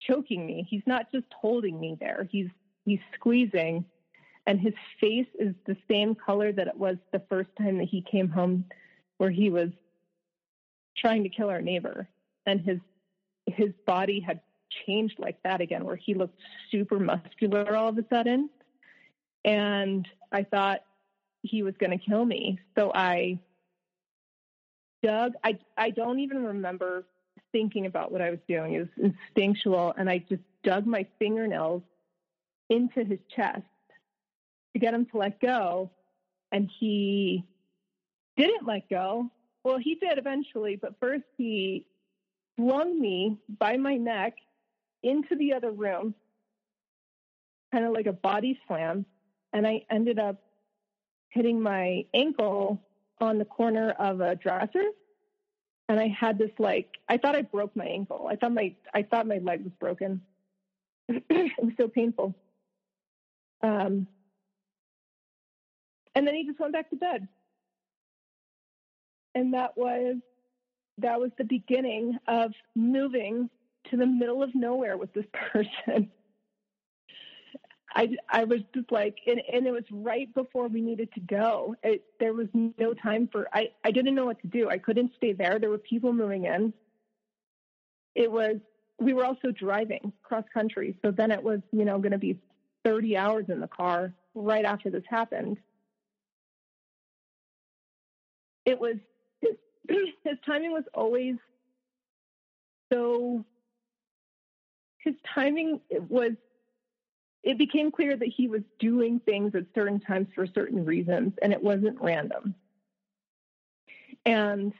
choking 0.00 0.46
me. 0.46 0.66
He's 0.68 0.82
not 0.86 1.10
just 1.12 1.26
holding 1.32 1.78
me 1.78 1.96
there. 1.98 2.28
He's 2.30 2.48
he's 2.84 3.00
squeezing 3.14 3.84
and 4.46 4.60
his 4.60 4.74
face 5.00 5.26
is 5.38 5.54
the 5.66 5.76
same 5.90 6.14
color 6.14 6.52
that 6.52 6.68
it 6.68 6.76
was 6.76 6.96
the 7.12 7.22
first 7.30 7.48
time 7.56 7.78
that 7.78 7.88
he 7.88 8.02
came 8.02 8.28
home 8.28 8.64
where 9.16 9.30
he 9.30 9.48
was 9.48 9.70
trying 10.96 11.22
to 11.22 11.28
kill 11.28 11.48
our 11.48 11.62
neighbor 11.62 12.08
and 12.46 12.60
his 12.60 12.78
his 13.46 13.70
body 13.86 14.20
had 14.20 14.40
changed 14.86 15.18
like 15.18 15.42
that 15.44 15.60
again 15.60 15.84
where 15.84 15.96
he 15.96 16.14
looked 16.14 16.38
super 16.70 16.98
muscular 16.98 17.74
all 17.74 17.88
of 17.88 17.98
a 17.98 18.04
sudden 18.12 18.50
and 19.44 20.06
i 20.32 20.42
thought 20.42 20.80
he 21.42 21.62
was 21.62 21.74
going 21.78 21.96
to 21.96 22.04
kill 22.04 22.24
me 22.24 22.58
so 22.76 22.92
i 22.94 23.38
dug. 25.04 25.34
I 25.44 25.58
I 25.76 25.90
don't 25.90 26.18
even 26.20 26.42
remember 26.42 27.04
thinking 27.54 27.86
about 27.86 28.10
what 28.10 28.20
I 28.20 28.30
was 28.30 28.40
doing. 28.48 28.74
It 28.74 28.80
was 28.80 29.12
instinctual, 29.12 29.94
and 29.96 30.10
I 30.10 30.18
just 30.18 30.42
dug 30.64 30.86
my 30.86 31.06
fingernails 31.20 31.82
into 32.68 33.04
his 33.04 33.20
chest 33.34 33.62
to 34.72 34.80
get 34.80 34.92
him 34.92 35.06
to 35.12 35.18
let 35.18 35.40
go, 35.40 35.92
and 36.50 36.68
he 36.80 37.44
didn't 38.36 38.66
let 38.66 38.90
go. 38.90 39.30
Well, 39.62 39.78
he 39.78 39.94
did 39.94 40.18
eventually, 40.18 40.74
but 40.74 40.96
first 40.98 41.22
he 41.38 41.86
flung 42.56 43.00
me 43.00 43.38
by 43.60 43.76
my 43.76 43.94
neck 43.94 44.34
into 45.04 45.36
the 45.36 45.52
other 45.52 45.70
room, 45.70 46.12
kind 47.72 47.84
of 47.84 47.92
like 47.92 48.06
a 48.06 48.12
body 48.12 48.58
slam, 48.66 49.06
and 49.52 49.64
I 49.64 49.82
ended 49.90 50.18
up 50.18 50.42
hitting 51.28 51.60
my 51.60 52.04
ankle 52.14 52.82
on 53.20 53.38
the 53.38 53.44
corner 53.44 53.90
of 53.92 54.20
a 54.20 54.34
dresser 54.34 54.86
and 55.88 56.00
I 56.00 56.08
had 56.08 56.38
this 56.38 56.50
like 56.58 56.88
I 57.08 57.18
thought 57.18 57.36
I 57.36 57.42
broke 57.42 57.74
my 57.76 57.86
ankle. 57.86 58.26
I 58.30 58.36
thought 58.36 58.52
my 58.52 58.74
I 58.94 59.02
thought 59.02 59.26
my 59.26 59.38
leg 59.38 59.64
was 59.64 59.72
broken. 59.78 60.22
it 61.08 61.52
was 61.58 61.72
so 61.76 61.88
painful. 61.88 62.34
Um, 63.62 64.06
and 66.14 66.26
then 66.26 66.34
he 66.34 66.44
just 66.46 66.60
went 66.60 66.72
back 66.72 66.90
to 66.90 66.96
bed. 66.96 67.28
And 69.34 69.54
that 69.54 69.76
was 69.76 70.16
that 70.98 71.20
was 71.20 71.30
the 71.36 71.44
beginning 71.44 72.18
of 72.28 72.52
moving 72.74 73.50
to 73.90 73.96
the 73.96 74.06
middle 74.06 74.42
of 74.42 74.54
nowhere 74.54 74.96
with 74.96 75.12
this 75.12 75.26
person. 75.52 76.10
I, 77.94 78.08
I 78.28 78.44
was 78.44 78.60
just 78.74 78.90
like, 78.90 79.18
and, 79.26 79.40
and 79.52 79.66
it 79.66 79.70
was 79.70 79.84
right 79.90 80.32
before 80.34 80.66
we 80.66 80.80
needed 80.80 81.12
to 81.14 81.20
go. 81.20 81.76
It, 81.84 82.04
there 82.18 82.34
was 82.34 82.48
no 82.52 82.92
time 82.92 83.28
for, 83.30 83.46
I, 83.52 83.68
I 83.84 83.92
didn't 83.92 84.16
know 84.16 84.26
what 84.26 84.40
to 84.40 84.48
do. 84.48 84.68
I 84.68 84.78
couldn't 84.78 85.12
stay 85.16 85.32
there. 85.32 85.58
There 85.60 85.70
were 85.70 85.78
people 85.78 86.12
moving 86.12 86.44
in. 86.44 86.72
It 88.16 88.30
was, 88.30 88.56
we 88.98 89.12
were 89.12 89.24
also 89.24 89.52
driving 89.52 90.12
cross 90.22 90.44
country. 90.52 90.96
So 91.02 91.12
then 91.12 91.30
it 91.30 91.42
was, 91.42 91.60
you 91.70 91.84
know, 91.84 91.98
going 91.98 92.12
to 92.12 92.18
be 92.18 92.38
30 92.84 93.16
hours 93.16 93.44
in 93.48 93.60
the 93.60 93.68
car 93.68 94.12
right 94.34 94.64
after 94.64 94.90
this 94.90 95.04
happened. 95.08 95.58
It 98.66 98.80
was, 98.80 98.96
his, 99.40 99.54
his 100.24 100.38
timing 100.44 100.72
was 100.72 100.84
always 100.94 101.36
so, 102.92 103.44
his 104.98 105.14
timing 105.34 105.80
was 106.08 106.32
it 107.44 107.58
became 107.58 107.90
clear 107.90 108.16
that 108.16 108.28
he 108.28 108.48
was 108.48 108.62
doing 108.78 109.20
things 109.20 109.54
at 109.54 109.64
certain 109.74 110.00
times 110.00 110.28
for 110.34 110.46
certain 110.46 110.84
reasons, 110.84 111.34
and 111.42 111.52
it 111.52 111.62
wasn't 111.62 112.00
random. 112.00 112.54
And 114.24 114.72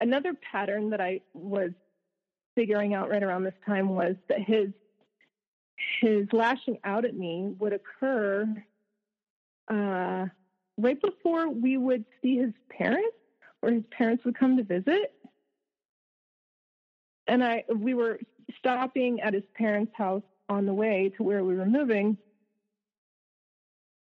another 0.00 0.32
pattern 0.50 0.90
that 0.90 1.00
I 1.00 1.20
was 1.34 1.72
figuring 2.54 2.94
out 2.94 3.10
right 3.10 3.22
around 3.22 3.44
this 3.44 3.54
time 3.66 3.90
was 3.90 4.16
that 4.28 4.40
his 4.40 4.68
his 6.00 6.26
lashing 6.32 6.78
out 6.84 7.04
at 7.04 7.14
me 7.14 7.54
would 7.58 7.72
occur 7.72 8.46
uh, 9.68 10.26
right 10.78 11.00
before 11.00 11.48
we 11.48 11.76
would 11.76 12.04
see 12.20 12.36
his 12.36 12.52
parents, 12.70 13.16
or 13.62 13.70
his 13.70 13.84
parents 13.90 14.24
would 14.24 14.38
come 14.38 14.56
to 14.56 14.62
visit. 14.62 15.12
And 17.26 17.44
I 17.44 17.64
we 17.74 17.92
were 17.92 18.18
stopping 18.58 19.20
at 19.20 19.34
his 19.34 19.44
parents' 19.54 19.92
house 19.94 20.22
on 20.50 20.66
the 20.66 20.74
way 20.74 21.10
to 21.16 21.22
where 21.22 21.42
we 21.44 21.56
were 21.56 21.64
moving, 21.64 22.18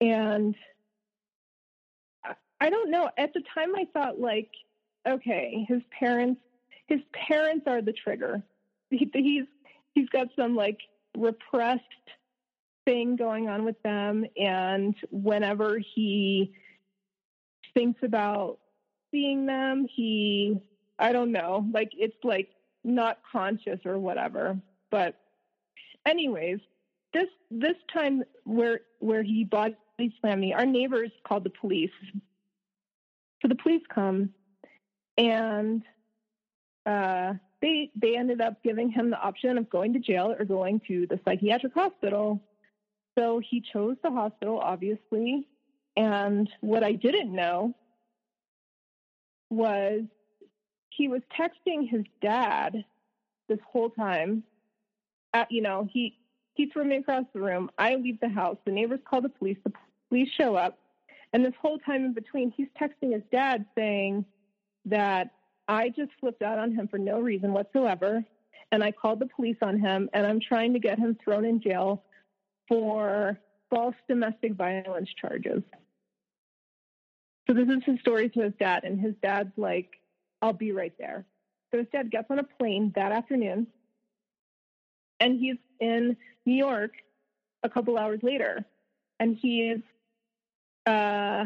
and 0.01 0.53
I 2.59 2.69
don't 2.69 2.91
know. 2.91 3.09
At 3.17 3.33
the 3.33 3.41
time, 3.53 3.73
I 3.75 3.85
thought 3.93 4.19
like, 4.19 4.49
okay, 5.07 5.65
his 5.69 5.81
parents, 5.97 6.41
his 6.87 6.99
parents 7.13 7.65
are 7.67 7.81
the 7.81 7.93
trigger. 7.93 8.43
He, 8.89 9.09
he's 9.13 9.45
he's 9.93 10.09
got 10.09 10.27
some 10.35 10.55
like 10.55 10.79
repressed 11.17 11.83
thing 12.85 13.15
going 13.15 13.47
on 13.47 13.63
with 13.63 13.81
them, 13.83 14.25
and 14.37 14.95
whenever 15.11 15.79
he 15.95 16.51
thinks 17.73 18.01
about 18.03 18.57
seeing 19.11 19.45
them, 19.45 19.87
he, 19.95 20.59
I 20.97 21.11
don't 21.11 21.31
know, 21.31 21.65
like 21.71 21.91
it's 21.93 22.17
like 22.23 22.49
not 22.83 23.19
conscious 23.31 23.79
or 23.85 23.99
whatever. 23.99 24.57
But, 24.91 25.15
anyways, 26.05 26.59
this 27.13 27.27
this 27.51 27.75
time 27.93 28.23
where 28.43 28.81
where 28.99 29.23
he 29.23 29.43
body 29.43 29.75
slammed 30.21 30.41
me, 30.41 30.53
our 30.53 30.65
neighbors 30.65 31.11
called 31.25 31.43
the 31.43 31.49
police 31.49 31.91
so 33.41 33.47
the 33.47 33.55
police 33.55 33.83
come, 33.93 34.33
and 35.17 35.81
uh, 36.85 37.33
they 37.61 37.89
they 37.95 38.17
ended 38.17 38.41
up 38.41 38.61
giving 38.63 38.89
him 38.89 39.09
the 39.09 39.19
option 39.19 39.57
of 39.57 39.69
going 39.69 39.93
to 39.93 39.99
jail 39.99 40.35
or 40.37 40.45
going 40.45 40.81
to 40.87 41.07
the 41.07 41.19
psychiatric 41.25 41.73
hospital. 41.73 42.41
So 43.17 43.39
he 43.39 43.61
chose 43.73 43.97
the 44.03 44.11
hospital, 44.11 44.59
obviously. 44.59 45.47
And 45.97 46.49
what 46.61 46.83
I 46.83 46.93
didn't 46.93 47.33
know 47.33 47.73
was 49.49 50.03
he 50.89 51.07
was 51.07 51.21
texting 51.37 51.89
his 51.89 52.03
dad 52.21 52.85
this 53.47 53.59
whole 53.71 53.89
time. 53.89 54.43
At, 55.33 55.51
you 55.51 55.61
know, 55.61 55.87
he 55.91 56.17
he 56.53 56.67
threw 56.67 56.83
me 56.83 56.97
across 56.97 57.25
the 57.33 57.39
room. 57.39 57.69
I 57.77 57.95
leave 57.95 58.19
the 58.19 58.29
house. 58.29 58.57
The 58.65 58.71
neighbors 58.71 58.99
call 59.09 59.21
the 59.21 59.29
police. 59.29 59.57
The 59.63 59.71
police 60.09 60.29
show 60.37 60.55
up. 60.55 60.77
And 61.31 61.45
this 61.45 61.53
whole 61.61 61.77
time 61.79 62.05
in 62.05 62.13
between, 62.13 62.51
he's 62.51 62.67
texting 62.81 63.13
his 63.13 63.21
dad 63.31 63.65
saying 63.75 64.25
that 64.85 65.31
I 65.67 65.89
just 65.89 66.11
flipped 66.19 66.41
out 66.41 66.57
on 66.57 66.73
him 66.73 66.87
for 66.87 66.97
no 66.97 67.19
reason 67.19 67.53
whatsoever. 67.53 68.25
And 68.71 68.83
I 68.83 68.91
called 68.91 69.19
the 69.19 69.27
police 69.27 69.57
on 69.61 69.79
him, 69.79 70.09
and 70.13 70.27
I'm 70.27 70.39
trying 70.39 70.73
to 70.73 70.79
get 70.79 70.99
him 70.99 71.17
thrown 71.23 71.45
in 71.45 71.61
jail 71.61 72.03
for 72.67 73.39
false 73.69 73.95
domestic 74.07 74.53
violence 74.53 75.09
charges. 75.19 75.63
So 77.47 77.53
this 77.53 77.67
is 77.67 77.83
his 77.83 77.99
story 77.99 78.29
to 78.29 78.41
his 78.41 78.53
dad, 78.59 78.83
and 78.83 78.99
his 78.99 79.15
dad's 79.23 79.51
like, 79.57 79.89
I'll 80.41 80.53
be 80.53 80.71
right 80.71 80.93
there. 80.99 81.25
So 81.71 81.79
his 81.79 81.87
dad 81.91 82.11
gets 82.11 82.29
on 82.29 82.39
a 82.39 82.43
plane 82.43 82.91
that 82.95 83.11
afternoon, 83.11 83.67
and 85.19 85.39
he's 85.39 85.57
in 85.79 86.15
New 86.45 86.55
York 86.55 86.91
a 87.63 87.69
couple 87.69 87.97
hours 87.97 88.19
later, 88.23 88.65
and 89.19 89.37
he's 89.39 89.79
uh, 90.85 91.45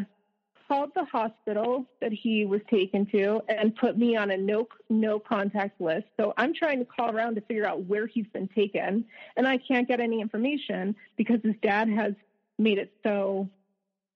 called 0.68 0.90
the 0.94 1.04
hospital 1.04 1.86
that 2.00 2.12
he 2.12 2.44
was 2.44 2.60
taken 2.70 3.04
to 3.06 3.40
and 3.48 3.74
put 3.76 3.98
me 3.98 4.16
on 4.16 4.30
a 4.30 4.36
no 4.36 4.66
no 4.88 5.18
contact 5.18 5.80
list. 5.80 6.06
So 6.18 6.32
I'm 6.36 6.54
trying 6.54 6.78
to 6.78 6.84
call 6.84 7.14
around 7.14 7.34
to 7.34 7.40
figure 7.42 7.66
out 7.66 7.84
where 7.84 8.06
he's 8.06 8.26
been 8.32 8.48
taken, 8.48 9.04
and 9.36 9.46
I 9.46 9.58
can't 9.58 9.88
get 9.88 10.00
any 10.00 10.20
information 10.20 10.96
because 11.16 11.40
his 11.42 11.54
dad 11.62 11.88
has 11.88 12.14
made 12.58 12.78
it 12.78 12.92
so 13.02 13.48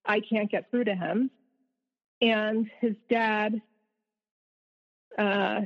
I 0.05 0.21
can't 0.21 0.49
get 0.49 0.71
through 0.71 0.85
to 0.85 0.95
him. 0.95 1.29
And 2.21 2.69
his 2.81 2.95
dad 3.09 3.61
uh, 5.17 5.61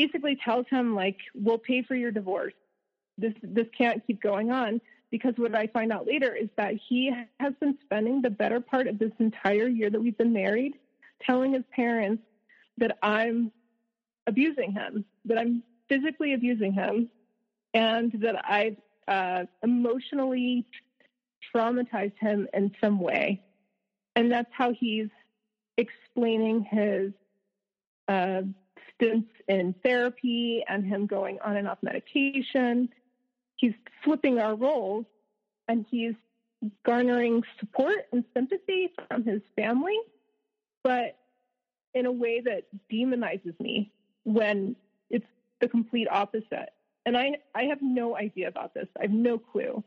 basically 0.00 0.36
tells 0.36 0.66
him 0.68 0.94
like, 0.94 1.18
"We'll 1.34 1.64
pay 1.70 1.80
for 1.82 1.94
your 1.94 2.10
divorce. 2.10 2.58
This 3.16 3.34
this 3.42 3.68
can't 3.80 4.06
keep 4.06 4.20
going 4.20 4.50
on." 4.50 4.80
because 5.10 5.34
what 5.36 5.54
I 5.54 5.66
find 5.68 5.92
out 5.92 6.06
later 6.06 6.34
is 6.34 6.48
that 6.56 6.74
he 6.88 7.12
has 7.38 7.54
been 7.60 7.78
spending 7.84 8.20
the 8.20 8.30
better 8.30 8.60
part 8.60 8.86
of 8.88 8.98
this 8.98 9.12
entire 9.18 9.68
year 9.68 9.88
that 9.88 10.00
we've 10.00 10.18
been 10.18 10.32
married 10.32 10.74
telling 11.24 11.52
his 11.52 11.62
parents 11.70 12.22
that 12.78 12.98
I'm 13.02 13.52
abusing 14.26 14.72
him, 14.72 15.04
that 15.24 15.38
I'm 15.38 15.62
physically 15.88 16.34
abusing 16.34 16.72
him, 16.72 17.08
and 17.72 18.12
that 18.20 18.44
I've 18.44 18.76
uh, 19.08 19.44
emotionally 19.62 20.66
traumatized 21.54 22.18
him 22.18 22.48
in 22.52 22.72
some 22.80 22.98
way. 22.98 23.42
And 24.16 24.30
that's 24.30 24.50
how 24.52 24.72
he's 24.72 25.08
explaining 25.76 26.66
his 26.70 27.12
uh, 28.08 28.42
stints 28.96 29.30
in 29.48 29.74
therapy 29.84 30.64
and 30.68 30.84
him 30.84 31.06
going 31.06 31.38
on 31.44 31.56
and 31.56 31.68
off 31.68 31.78
medication 31.82 32.88
he's 33.56 33.72
flipping 34.04 34.38
our 34.38 34.54
roles 34.54 35.06
and 35.68 35.84
he's 35.90 36.14
garnering 36.84 37.42
support 37.58 38.06
and 38.12 38.24
sympathy 38.34 38.90
from 39.08 39.24
his 39.24 39.40
family, 39.56 39.96
but 40.84 41.18
in 41.94 42.06
a 42.06 42.12
way 42.12 42.40
that 42.40 42.64
demonizes 42.92 43.58
me 43.60 43.90
when 44.24 44.76
it's 45.10 45.26
the 45.60 45.68
complete 45.68 46.08
opposite. 46.10 46.70
And 47.04 47.16
I, 47.16 47.36
I 47.54 47.64
have 47.64 47.78
no 47.80 48.16
idea 48.16 48.48
about 48.48 48.74
this. 48.74 48.88
I 48.98 49.02
have 49.02 49.10
no 49.12 49.38
clue. 49.38 49.82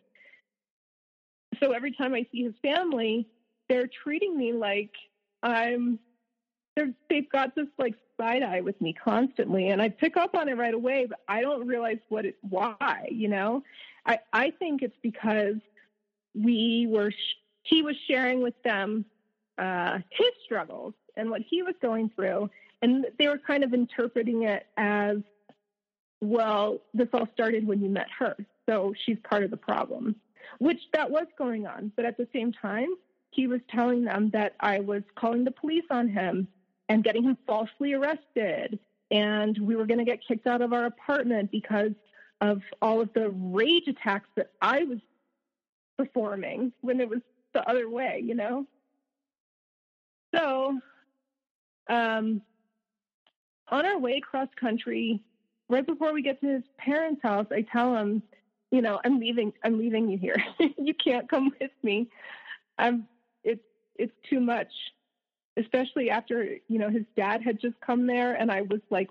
So 1.61 1.71
every 1.71 1.91
time 1.91 2.13
I 2.13 2.25
see 2.31 2.43
his 2.43 2.53
family, 2.61 3.27
they're 3.67 3.89
treating 4.03 4.37
me 4.37 4.53
like 4.53 4.91
I'm 5.43 5.99
they're, 6.75 6.93
they've 7.09 7.29
got 7.29 7.55
this 7.55 7.67
like 7.77 7.95
side 8.19 8.43
eye 8.43 8.61
with 8.61 8.79
me 8.81 8.93
constantly, 8.93 9.69
and 9.69 9.81
I 9.81 9.89
pick 9.89 10.17
up 10.17 10.35
on 10.35 10.49
it 10.49 10.57
right 10.57 10.73
away, 10.73 11.07
but 11.07 11.19
I 11.27 11.41
don't 11.41 11.67
realize 11.67 11.99
what 12.09 12.25
it 12.25 12.37
why. 12.41 13.07
You 13.09 13.29
know, 13.29 13.63
I 14.05 14.19
I 14.33 14.51
think 14.51 14.81
it's 14.81 14.97
because 15.01 15.55
we 16.35 16.87
were 16.89 17.11
he 17.63 17.81
was 17.81 17.95
sharing 18.07 18.41
with 18.41 18.61
them 18.63 19.05
uh, 19.57 19.99
his 20.09 20.31
struggles 20.45 20.93
and 21.17 21.29
what 21.29 21.41
he 21.41 21.63
was 21.63 21.75
going 21.81 22.11
through, 22.15 22.49
and 22.81 23.05
they 23.17 23.27
were 23.27 23.39
kind 23.39 23.63
of 23.63 23.73
interpreting 23.73 24.43
it 24.43 24.67
as 24.77 25.17
well. 26.21 26.79
This 26.93 27.07
all 27.13 27.27
started 27.33 27.65
when 27.65 27.81
you 27.81 27.89
met 27.89 28.07
her, 28.19 28.35
so 28.67 28.93
she's 29.05 29.17
part 29.29 29.43
of 29.43 29.51
the 29.51 29.57
problem, 29.57 30.15
which 30.59 30.79
that 30.93 31.09
was 31.09 31.25
going 31.37 31.65
on, 31.67 31.91
but 31.95 32.05
at 32.05 32.17
the 32.17 32.27
same 32.33 32.51
time. 32.51 32.89
He 33.31 33.45
was 33.45 33.61
telling 33.69 34.05
them 34.05 34.31
that 34.31 34.55
I 34.59 34.79
was 34.79 35.03
calling 35.15 35.43
the 35.43 35.51
police 35.51 35.83
on 35.91 36.09
him 36.09 36.47
and 36.89 37.03
getting 37.03 37.23
him 37.23 37.37
falsely 37.47 37.93
arrested. 37.93 38.79
And 39.11 39.57
we 39.59 39.75
were 39.75 39.85
going 39.85 39.99
to 39.99 40.05
get 40.05 40.19
kicked 40.27 40.47
out 40.47 40.61
of 40.61 40.73
our 40.73 40.85
apartment 40.85 41.51
because 41.51 41.91
of 42.41 42.61
all 42.81 43.01
of 43.01 43.13
the 43.13 43.29
rage 43.29 43.87
attacks 43.87 44.29
that 44.35 44.51
I 44.61 44.83
was 44.83 44.99
performing 45.97 46.73
when 46.81 46.99
it 46.99 47.07
was 47.07 47.19
the 47.53 47.67
other 47.69 47.89
way, 47.89 48.21
you 48.23 48.35
know? 48.35 48.65
So, 50.35 50.79
um, 51.89 52.41
on 53.69 53.85
our 53.85 53.99
way 53.99 54.19
cross 54.19 54.47
country, 54.59 55.21
right 55.69 55.85
before 55.85 56.13
we 56.13 56.21
get 56.21 56.39
to 56.41 56.47
his 56.47 56.63
parents' 56.77 57.21
house, 57.21 57.47
I 57.51 57.61
tell 57.61 57.95
him, 57.95 58.21
you 58.71 58.81
know, 58.81 58.99
I'm 59.03 59.19
leaving. 59.19 59.51
I'm 59.63 59.79
leaving 59.79 60.09
you 60.09 60.17
here. 60.17 60.37
you 60.77 60.93
can't 60.93 61.27
come 61.27 61.51
with 61.59 61.71
me. 61.81 62.09
I'm. 62.77 63.07
It's 63.43 63.63
it's 63.95 64.13
too 64.29 64.39
much 64.39 64.71
especially 65.59 66.09
after 66.09 66.57
you 66.67 66.79
know 66.79 66.89
his 66.89 67.03
dad 67.15 67.41
had 67.41 67.59
just 67.59 67.79
come 67.81 68.07
there 68.07 68.33
and 68.33 68.51
i 68.51 68.61
was 68.61 68.79
like 68.89 69.09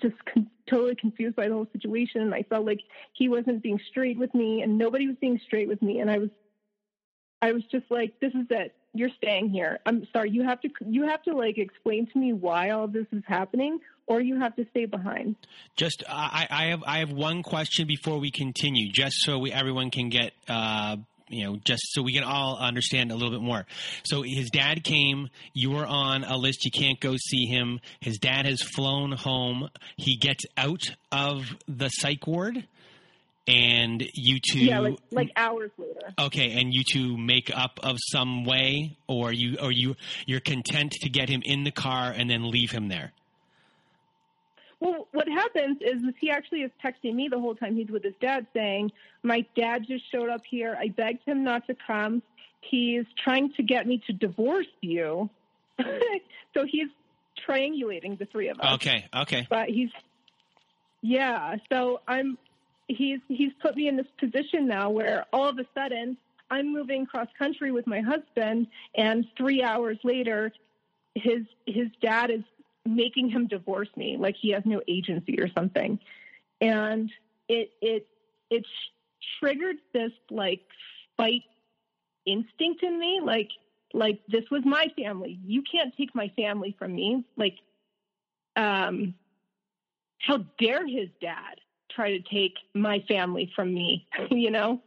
just 0.00 0.14
con- 0.32 0.50
totally 0.68 0.94
confused 0.94 1.34
by 1.36 1.48
the 1.48 1.54
whole 1.54 1.68
situation 1.72 2.20
and 2.20 2.34
i 2.34 2.42
felt 2.42 2.66
like 2.66 2.80
he 3.12 3.28
wasn't 3.28 3.62
being 3.62 3.80
straight 3.90 4.18
with 4.18 4.32
me 4.34 4.62
and 4.62 4.76
nobody 4.76 5.06
was 5.06 5.16
being 5.20 5.40
straight 5.46 5.68
with 5.68 5.80
me 5.82 6.00
and 6.00 6.10
i 6.10 6.18
was 6.18 6.30
i 7.42 7.52
was 7.52 7.62
just 7.70 7.86
like 7.90 8.18
this 8.20 8.32
is 8.34 8.46
it. 8.50 8.74
You're 8.94 9.10
staying 9.18 9.50
here. 9.50 9.78
I'm 9.84 10.06
sorry. 10.10 10.30
You 10.30 10.42
have 10.44 10.58
to 10.62 10.70
you 10.88 11.06
have 11.06 11.22
to 11.24 11.36
like 11.36 11.58
explain 11.58 12.06
to 12.06 12.18
me 12.18 12.32
why 12.32 12.70
all 12.70 12.88
this 12.88 13.04
is 13.12 13.22
happening 13.26 13.78
or 14.06 14.20
you 14.20 14.38
have 14.38 14.54
to 14.56 14.66
stay 14.70 14.86
behind. 14.86 15.36
Just, 15.76 16.04
I, 16.08 16.46
I 16.48 16.64
have, 16.66 16.82
I 16.86 16.98
have 16.98 17.12
one 17.12 17.42
question 17.42 17.86
before 17.86 18.18
we 18.18 18.30
continue, 18.30 18.90
just 18.90 19.16
so 19.20 19.38
we, 19.38 19.52
everyone 19.52 19.90
can 19.90 20.08
get 20.08 20.32
uh, 20.48 20.96
you 21.28 21.44
know, 21.44 21.56
just 21.64 21.82
so 21.92 22.02
we 22.02 22.12
can 22.12 22.24
all 22.24 22.56
understand 22.58 23.10
a 23.10 23.14
little 23.14 23.30
bit 23.30 23.40
more. 23.40 23.66
So 24.04 24.22
his 24.22 24.50
dad 24.50 24.84
came. 24.84 25.28
You 25.52 25.70
were 25.70 25.86
on 25.86 26.24
a 26.24 26.36
list. 26.36 26.64
You 26.64 26.70
can't 26.70 27.00
go 27.00 27.16
see 27.16 27.46
him. 27.46 27.80
His 28.00 28.18
dad 28.18 28.46
has 28.46 28.62
flown 28.62 29.12
home. 29.12 29.68
He 29.96 30.16
gets 30.16 30.44
out 30.56 30.82
of 31.10 31.44
the 31.66 31.88
psych 31.88 32.26
ward, 32.26 32.66
and 33.46 34.04
you 34.14 34.38
two 34.40 34.60
yeah, 34.60 34.80
like 34.80 34.98
like 35.10 35.30
hours 35.36 35.70
later. 35.78 36.12
Okay, 36.18 36.60
and 36.60 36.72
you 36.72 36.82
two 36.90 37.16
make 37.16 37.50
up 37.54 37.80
of 37.82 37.96
some 38.10 38.44
way, 38.44 38.96
or 39.08 39.32
you 39.32 39.58
or 39.60 39.72
you 39.72 39.96
you're 40.26 40.40
content 40.40 40.92
to 40.92 41.08
get 41.08 41.28
him 41.28 41.42
in 41.44 41.64
the 41.64 41.72
car 41.72 42.12
and 42.16 42.30
then 42.30 42.50
leave 42.50 42.70
him 42.70 42.88
there. 42.88 43.12
Well, 44.80 45.08
what 45.12 45.26
happens 45.28 45.78
is, 45.80 46.02
is 46.02 46.14
he 46.20 46.30
actually 46.30 46.60
is 46.60 46.70
texting 46.84 47.14
me 47.14 47.28
the 47.30 47.40
whole 47.40 47.54
time 47.54 47.76
he's 47.76 47.88
with 47.88 48.04
his 48.04 48.14
dad, 48.20 48.46
saying, 48.52 48.92
"My 49.22 49.46
dad 49.56 49.86
just 49.88 50.04
showed 50.12 50.28
up 50.28 50.42
here. 50.48 50.76
I 50.78 50.88
begged 50.88 51.24
him 51.24 51.44
not 51.44 51.66
to 51.68 51.76
come. 51.86 52.22
He's 52.60 53.04
trying 53.22 53.52
to 53.54 53.62
get 53.62 53.86
me 53.86 54.02
to 54.06 54.12
divorce 54.12 54.66
you." 54.82 55.30
so 55.78 56.64
he's 56.66 56.88
triangulating 57.48 58.18
the 58.18 58.26
three 58.26 58.48
of 58.48 58.60
us. 58.60 58.74
Okay, 58.74 59.06
okay. 59.14 59.46
But 59.48 59.68
he's 59.68 59.90
yeah. 61.00 61.56
So 61.70 62.00
I'm 62.06 62.36
he's 62.88 63.20
he's 63.28 63.52
put 63.60 63.76
me 63.76 63.88
in 63.88 63.96
this 63.96 64.06
position 64.18 64.66
now 64.66 64.90
where 64.90 65.24
all 65.32 65.48
of 65.48 65.58
a 65.58 65.64
sudden 65.74 66.16
I'm 66.50 66.72
moving 66.72 67.06
cross 67.06 67.28
country 67.38 67.72
with 67.72 67.86
my 67.86 68.00
husband, 68.00 68.68
and 68.94 69.26
three 69.36 69.62
hours 69.62 69.98
later, 70.04 70.52
his 71.14 71.42
his 71.66 71.88
dad 72.00 72.30
is 72.30 72.42
making 72.86 73.30
him 73.30 73.46
divorce 73.46 73.88
me, 73.96 74.16
like 74.18 74.36
he 74.40 74.50
has 74.50 74.62
no 74.64 74.80
agency 74.88 75.40
or 75.40 75.48
something, 75.52 75.98
and 76.60 77.10
it 77.48 77.70
it 77.80 78.06
it 78.50 78.64
triggered 79.40 79.76
this 79.92 80.12
like 80.30 80.62
fight 81.16 81.42
instinct 82.26 82.82
in 82.82 82.98
me, 82.98 83.20
like 83.22 83.50
like 83.94 84.20
this 84.28 84.44
was 84.50 84.62
my 84.64 84.86
family. 84.98 85.38
You 85.44 85.62
can't 85.62 85.96
take 85.96 86.14
my 86.14 86.28
family 86.36 86.74
from 86.78 86.94
me. 86.94 87.24
Like, 87.36 87.56
um, 88.56 89.14
how 90.18 90.44
dare 90.58 90.86
his 90.86 91.08
dad 91.20 91.60
try 91.90 92.10
to 92.18 92.20
take 92.20 92.54
my 92.74 93.02
family 93.08 93.50
from 93.54 93.72
me? 93.72 94.06
you 94.30 94.50
know, 94.50 94.80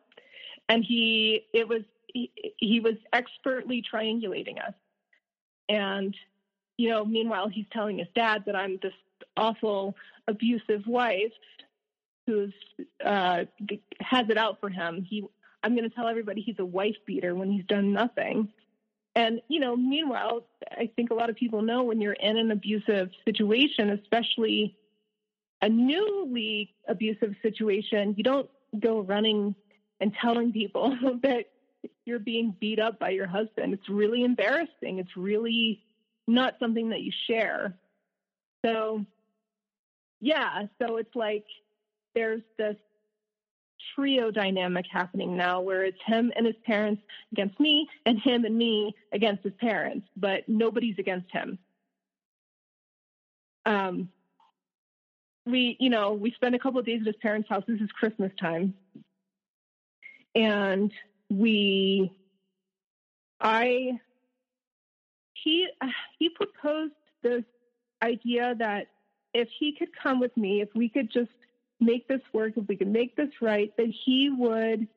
and 0.68 0.84
he 0.84 1.46
it 1.54 1.68
was 1.68 1.82
he, 2.08 2.32
he 2.58 2.80
was 2.80 2.96
expertly 3.14 3.84
triangulating 3.92 4.60
us, 4.66 4.74
and 5.68 6.16
you 6.80 6.88
know, 6.88 7.04
meanwhile 7.04 7.50
he's 7.50 7.66
telling 7.74 7.98
his 7.98 8.08
dad 8.16 8.44
that 8.46 8.56
I'm 8.56 8.80
this 8.82 8.94
awful 9.36 9.98
abusive 10.30 10.88
wife 10.88 11.34
who's 12.26 12.54
uh, 13.04 13.44
has 14.00 14.30
it 14.30 14.38
out 14.38 14.62
for 14.62 14.70
him. 14.70 15.04
He 15.04 15.28
I'm 15.62 15.76
going 15.76 15.90
to 15.90 15.94
tell 15.94 16.08
everybody 16.08 16.42
he's 16.42 16.60
a 16.60 16.66
wife 16.66 16.96
beater 17.06 17.36
when 17.36 17.52
he's 17.52 17.66
done 17.66 17.92
nothing. 17.92 18.48
And, 19.14 19.42
you 19.50 19.60
know, 19.60 19.76
meanwhile, 19.76 20.46
I 20.72 20.90
think 20.96 21.12
a 21.12 21.16
lot 21.16 21.30
of 21.30 21.36
people 21.36 21.62
know 21.62 21.84
when 21.84 22.00
you're 22.00 22.14
in 22.14 22.38
an 22.38 22.52
abusive 22.52 23.10
situation, 23.26 23.90
especially 23.90 24.78
a 25.62 25.68
newly 25.68 26.74
abusive 26.88 27.36
situation, 27.42 28.14
you 28.16 28.24
don't 28.24 28.50
go 28.80 29.02
running 29.02 29.54
and 30.00 30.14
telling 30.14 30.54
people 30.54 30.98
that 31.24 31.48
you're 32.06 32.20
being 32.20 32.56
beat 32.58 32.80
up 32.80 33.00
by 33.00 33.10
your 33.10 33.28
husband. 33.28 33.74
It's 33.74 33.90
really 33.90 34.24
embarrassing. 34.24 35.00
It's 35.00 35.18
really 35.18 35.84
not 36.34 36.56
something 36.60 36.90
that 36.90 37.02
you 37.02 37.12
share. 37.28 37.76
So, 38.66 39.06
yeah, 40.22 40.68
so 40.82 40.98
it's 40.98 41.16
like 41.16 41.46
there's 42.16 42.42
this 42.58 42.76
trio 43.96 44.32
dynamic 44.32 44.86
happening 44.92 45.38
now 45.38 45.62
where 45.62 45.84
it's 45.84 45.98
him 46.06 46.32
and 46.36 46.46
his 46.46 46.56
parents 46.66 47.02
against 47.32 47.60
me 47.60 47.88
and 48.06 48.20
him 48.20 48.46
and 48.46 48.58
me 48.58 48.94
against 49.14 49.44
his 49.44 49.54
parents, 49.60 50.08
but 50.16 50.48
nobody's 50.48 51.00
against 51.00 51.32
him. 51.32 51.58
Um, 53.66 54.10
we, 55.46 55.78
you 55.80 55.90
know, 55.90 56.14
we 56.14 56.32
spend 56.32 56.56
a 56.56 56.60
couple 56.60 56.80
of 56.80 56.86
days 56.86 57.02
at 57.02 57.08
his 57.08 57.16
parents' 57.22 57.50
house. 57.50 57.64
This 57.68 57.82
is 57.82 57.90
Christmas 57.92 58.32
time. 58.40 58.74
And 60.36 60.92
we, 61.30 62.12
I, 63.40 64.00
he, 65.44 65.68
he 66.20 66.30
proposed 66.30 66.94
this 67.22 67.44
idea 68.02 68.56
that 68.60 68.88
if 69.34 69.48
he 69.60 69.76
could 69.78 69.90
come 70.02 70.20
with 70.20 70.36
me, 70.38 70.62
if 70.62 70.70
we 70.76 70.90
could 70.90 71.12
just 71.12 71.30
make 71.80 72.08
this 72.08 72.22
work, 72.34 72.54
if 72.56 72.68
we 72.68 72.76
could 72.76 72.88
make 72.88 73.16
this 73.16 73.30
right, 73.42 73.76
that 73.78 73.94
he 74.06 74.30
would, 74.30 74.88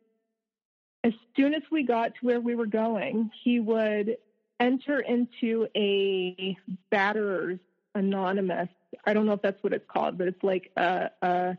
as 1.05 1.13
soon 1.37 1.55
as 1.55 1.63
we 1.71 1.83
got 1.83 2.15
to 2.15 2.21
where 2.23 2.41
we 2.41 2.55
were 2.55 2.67
going, 2.67 3.31
he 3.45 3.61
would 3.61 4.17
enter 4.61 5.01
into 5.01 5.67
a 5.77 6.57
batterers 6.93 7.59
anonymous. 7.95 8.69
I 9.05 9.13
don't 9.13 9.27
know 9.27 9.33
if 9.33 9.43
that's 9.43 9.63
what 9.63 9.73
it's 9.73 9.89
called, 9.91 10.17
but 10.17 10.29
it's 10.29 10.43
like 10.43 10.71
a, 10.77 11.11
a, 11.21 11.57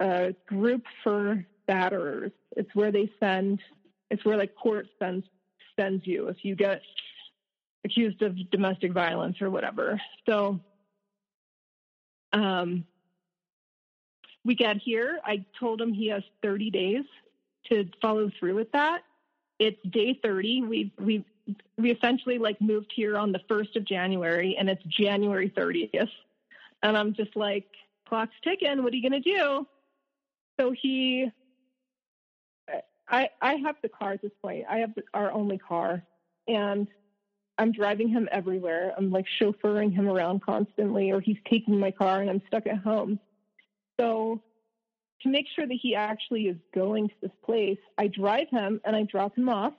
a 0.00 0.34
group 0.46 0.84
for 1.04 1.44
batterers. 1.68 2.32
It's 2.56 2.74
where 2.74 2.90
they 2.90 3.10
send. 3.20 3.60
It's 4.10 4.24
where 4.24 4.36
like 4.36 4.54
court 4.56 4.86
sends 4.98 5.24
sends 5.78 6.06
you 6.06 6.28
if 6.28 6.38
you 6.42 6.56
get 6.56 6.82
accused 7.84 8.22
of 8.22 8.50
domestic 8.50 8.92
violence 8.92 9.40
or 9.40 9.50
whatever. 9.50 10.00
So, 10.28 10.60
um, 12.32 12.84
we 14.44 14.54
got 14.54 14.76
here. 14.76 15.18
I 15.24 15.44
told 15.58 15.80
him 15.80 15.92
he 15.92 16.08
has 16.08 16.22
30 16.42 16.70
days 16.70 17.04
to 17.70 17.88
follow 18.00 18.30
through 18.38 18.54
with 18.54 18.72
that. 18.72 19.02
It's 19.58 19.80
day 19.90 20.18
30. 20.22 20.62
We 20.62 20.92
we 20.98 21.24
we 21.76 21.90
essentially 21.90 22.38
like 22.38 22.60
moved 22.60 22.92
here 22.94 23.16
on 23.16 23.32
the 23.32 23.40
1st 23.50 23.76
of 23.76 23.84
January 23.84 24.56
and 24.58 24.68
it's 24.68 24.82
January 24.84 25.50
30th. 25.50 26.08
And 26.82 26.96
I'm 26.96 27.12
just 27.14 27.36
like, 27.36 27.66
clock's 28.08 28.34
ticking. 28.42 28.82
What 28.82 28.92
are 28.92 28.96
you 28.96 29.08
going 29.08 29.22
to 29.22 29.36
do? 29.36 29.66
So 30.58 30.72
he, 30.80 31.30
I, 33.08 33.28
I 33.40 33.54
have 33.56 33.76
the 33.82 33.88
car 33.88 34.12
at 34.12 34.22
this 34.22 34.32
point. 34.42 34.64
I 34.68 34.78
have 34.78 34.94
the, 34.94 35.02
our 35.14 35.30
only 35.32 35.58
car 35.58 36.02
and 36.46 36.86
I'm 37.60 37.72
driving 37.72 38.08
him 38.08 38.26
everywhere. 38.32 38.94
I'm 38.96 39.10
like 39.10 39.26
chauffeuring 39.38 39.92
him 39.92 40.08
around 40.08 40.42
constantly 40.42 41.12
or 41.12 41.20
he's 41.20 41.36
taking 41.48 41.78
my 41.78 41.90
car 41.90 42.22
and 42.22 42.30
I'm 42.30 42.40
stuck 42.46 42.66
at 42.66 42.78
home. 42.78 43.20
So 44.00 44.40
to 45.20 45.28
make 45.28 45.44
sure 45.54 45.66
that 45.66 45.78
he 45.80 45.94
actually 45.94 46.44
is 46.44 46.56
going 46.74 47.08
to 47.08 47.14
this 47.20 47.30
place, 47.44 47.78
I 47.98 48.06
drive 48.06 48.48
him 48.48 48.80
and 48.82 48.96
I 48.96 49.02
drop 49.02 49.36
him 49.36 49.50
off 49.50 49.74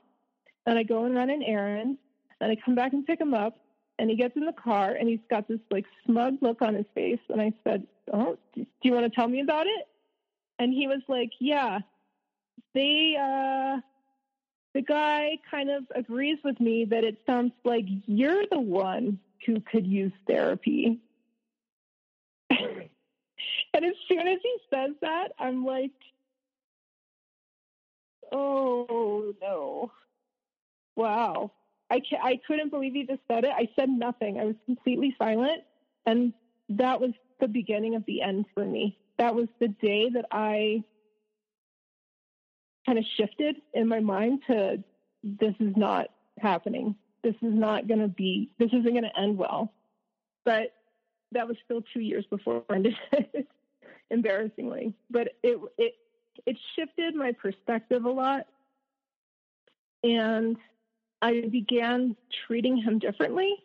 and 0.68 0.78
I 0.78 0.84
go 0.84 1.06
and 1.06 1.16
run 1.16 1.32
an 1.32 1.42
errand 1.42 1.98
and 2.40 2.52
I 2.52 2.56
come 2.64 2.76
back 2.76 2.94
and 2.94 3.04
pick 3.04 3.20
him 3.20 3.34
up 3.34 3.58
and 3.98 4.12
he 4.12 4.16
gets 4.16 4.38
in 4.38 4.46
the 4.46 4.54
car 4.54 4.92
and 4.92 5.10
he's 5.10 5.20
got 5.28 5.48
this 5.48 5.60
like 5.72 5.86
smug 6.06 6.36
look 6.42 6.62
on 6.62 6.76
his 6.76 6.86
face 6.94 7.20
and 7.30 7.42
I 7.42 7.52
said, 7.64 7.88
"Oh, 8.14 8.38
do 8.54 8.66
you 8.84 8.94
want 8.94 9.12
to 9.12 9.16
tell 9.16 9.28
me 9.28 9.42
about 9.42 9.66
it?" 9.66 9.88
And 10.60 10.72
he 10.72 10.88
was 10.88 11.02
like, 11.08 11.32
"Yeah. 11.40 11.80
They 12.76 13.16
uh 13.20 13.82
the 14.74 14.82
guy 14.82 15.38
kind 15.50 15.70
of 15.70 15.84
agrees 15.96 16.38
with 16.44 16.60
me 16.60 16.86
that 16.86 17.04
it 17.04 17.18
sounds 17.26 17.52
like 17.64 17.86
you're 18.06 18.46
the 18.50 18.60
one 18.60 19.20
who 19.46 19.60
could 19.62 19.86
use 19.88 20.14
therapy." 20.28 21.00
And 23.74 23.86
as 23.86 23.94
soon 24.08 24.28
as 24.28 24.40
he 24.44 24.58
says 24.70 24.92
that, 25.02 25.30
I'm 25.40 25.66
like, 25.66 25.92
oh 28.32 29.34
no. 29.42 29.92
Wow. 30.96 31.52
I, 31.90 32.00
ca- 32.00 32.22
I 32.24 32.40
couldn't 32.48 32.70
believe 32.70 32.94
he 32.94 33.06
just 33.06 33.22
said 33.30 33.44
it. 33.44 33.52
I 33.56 33.70
said 33.78 33.90
nothing. 33.90 34.40
I 34.40 34.46
was 34.46 34.56
completely 34.66 35.16
silent. 35.18 35.64
And 36.06 36.34
that 36.70 37.00
was 37.00 37.12
the 37.40 37.48
beginning 37.48 37.96
of 37.96 38.06
the 38.06 38.22
end 38.22 38.46
for 38.54 38.66
me. 38.66 38.98
That 39.18 39.36
was 39.36 39.48
the 39.60 39.68
day 39.68 40.10
that 40.10 40.26
I 40.32 40.84
kind 42.86 42.98
of 42.98 43.06
shifted 43.18 43.58
in 43.74 43.88
my 43.88 44.00
mind 44.00 44.42
to 44.48 44.84
this 45.24 45.54
is 45.60 45.76
not 45.76 46.08
happening. 46.40 46.96
This 47.24 47.36
is 47.36 47.54
not 47.54 47.88
going 47.88 48.00
to 48.00 48.08
be, 48.08 48.52
this 48.58 48.70
isn't 48.70 48.84
going 48.84 49.04
to 49.04 49.20
end 49.20 49.38
well. 49.38 49.72
But 50.44 50.74
that 51.34 51.48
was 51.48 51.58
still 51.64 51.82
two 51.94 52.00
years 52.00 52.26
before 52.30 52.58
it 52.58 52.74
ended. 52.74 52.96
embarrassingly. 54.12 54.94
But 55.10 55.30
it 55.42 55.60
it 55.78 55.94
it 56.46 56.58
shifted 56.76 57.16
my 57.16 57.32
perspective 57.32 58.06
a 58.06 58.10
lot, 58.10 58.46
and 60.04 60.58
I 61.22 61.42
began 61.50 62.16
treating 62.46 62.78
him 62.78 63.00
differently. 63.00 63.56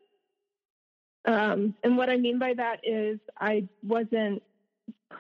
Um, 1.27 1.75
and 1.83 1.97
what 1.97 2.09
I 2.09 2.17
mean 2.17 2.39
by 2.39 2.55
that 2.55 2.81
is 2.85 3.19
I 3.39 3.69
wasn't 3.83 4.43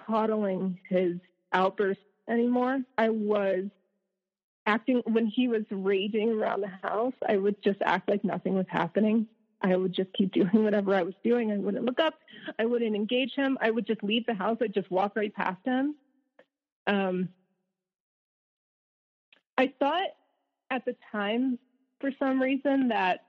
coddling 0.07 0.78
his 0.88 1.16
outbursts 1.53 2.03
anymore. 2.28 2.80
I 2.97 3.09
was 3.09 3.64
acting 4.67 5.03
when 5.07 5.27
he 5.27 5.49
was 5.49 5.62
raging 5.71 6.31
around 6.31 6.61
the 6.61 6.89
house. 6.89 7.14
I 7.29 7.37
would 7.37 7.62
just 7.62 7.81
act 7.83 8.09
like 8.09 8.25
nothing 8.25 8.55
was 8.55 8.67
happening. 8.69 9.27
I 9.62 9.77
would 9.77 9.93
just 9.93 10.12
keep 10.12 10.33
doing 10.33 10.64
whatever 10.64 10.95
I 10.95 11.03
was 11.03 11.14
doing. 11.25 11.51
I 11.51 11.57
wouldn't 11.57 11.85
look 11.85 12.01
up. 12.01 12.14
I 12.59 12.67
wouldn't 12.67 12.95
engage 12.95 13.33
him. 13.35 13.57
I 13.61 13.71
would 13.71 13.87
just 13.87 14.03
leave 14.03 14.27
the 14.27 14.35
house. 14.35 14.59
I'd 14.61 14.75
just 14.75 14.91
walk 14.91 15.17
right 15.17 15.35
past 15.35 15.64
him. 15.64 15.95
Um, 16.87 17.29
I 19.59 19.73
thought 19.79 20.09
at 20.71 20.85
the 20.85 20.97
time, 21.11 21.59
for 22.01 22.11
some 22.19 22.41
reason, 22.41 22.89
that 22.89 23.25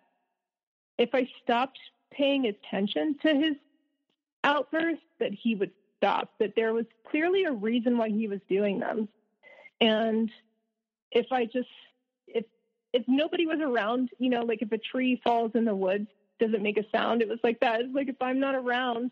if 0.97 1.09
I 1.13 1.29
stopped 1.43 1.79
paying 2.11 2.47
attention 2.47 3.15
to 3.21 3.33
his 3.33 3.55
outbursts, 4.43 5.03
that 5.19 5.31
he 5.33 5.55
would 5.55 5.71
stop, 5.97 6.33
that 6.39 6.55
there 6.55 6.73
was 6.73 6.85
clearly 7.09 7.45
a 7.45 7.51
reason 7.51 7.97
why 7.97 8.09
he 8.09 8.27
was 8.27 8.39
doing 8.49 8.79
them. 8.79 9.07
And 9.79 10.29
if 11.11 11.27
I 11.31 11.45
just, 11.45 11.69
if, 12.27 12.45
if 12.93 13.03
nobody 13.07 13.45
was 13.45 13.59
around, 13.61 14.09
you 14.19 14.29
know, 14.29 14.43
like 14.43 14.61
if 14.61 14.71
a 14.71 14.77
tree 14.77 15.21
falls 15.23 15.51
in 15.55 15.65
the 15.65 15.75
woods, 15.75 16.07
does 16.39 16.53
it 16.53 16.61
make 16.61 16.77
a 16.77 16.85
sound? 16.91 17.21
It 17.21 17.27
was 17.27 17.39
like 17.43 17.59
that. 17.61 17.81
It's 17.81 17.95
like 17.95 18.09
if 18.09 18.21
I'm 18.21 18.39
not 18.39 18.55
around 18.55 19.11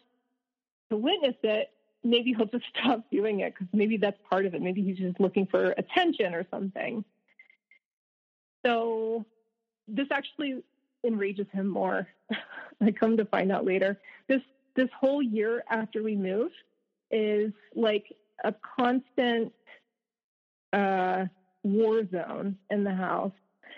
to 0.89 0.97
witness 0.97 1.35
it, 1.43 1.71
maybe 2.03 2.33
he'll 2.33 2.45
just 2.45 2.65
stop 2.77 3.09
doing 3.11 3.41
it 3.41 3.53
because 3.53 3.67
maybe 3.73 3.97
that's 3.97 4.19
part 4.29 4.45
of 4.45 4.53
it. 4.53 4.61
Maybe 4.61 4.83
he's 4.83 4.97
just 4.97 5.19
looking 5.19 5.47
for 5.47 5.71
attention 5.77 6.33
or 6.33 6.45
something. 6.51 7.03
So 8.65 9.25
this 9.87 10.07
actually 10.11 10.63
enrages 11.05 11.47
him 11.51 11.67
more. 11.67 12.07
I 12.81 12.91
come 12.91 13.17
to 13.17 13.25
find 13.25 13.51
out 13.51 13.65
later. 13.65 13.99
This 14.27 14.41
this 14.75 14.89
whole 14.99 15.21
year 15.21 15.63
after 15.69 16.03
we 16.03 16.15
move 16.15 16.51
is 17.11 17.53
like 17.75 18.13
a 18.43 18.53
constant 18.77 19.53
uh, 20.73 21.25
war 21.65 22.07
zone 22.11 22.57
in 22.69 22.83
the 22.83 22.93
house. 22.93 23.33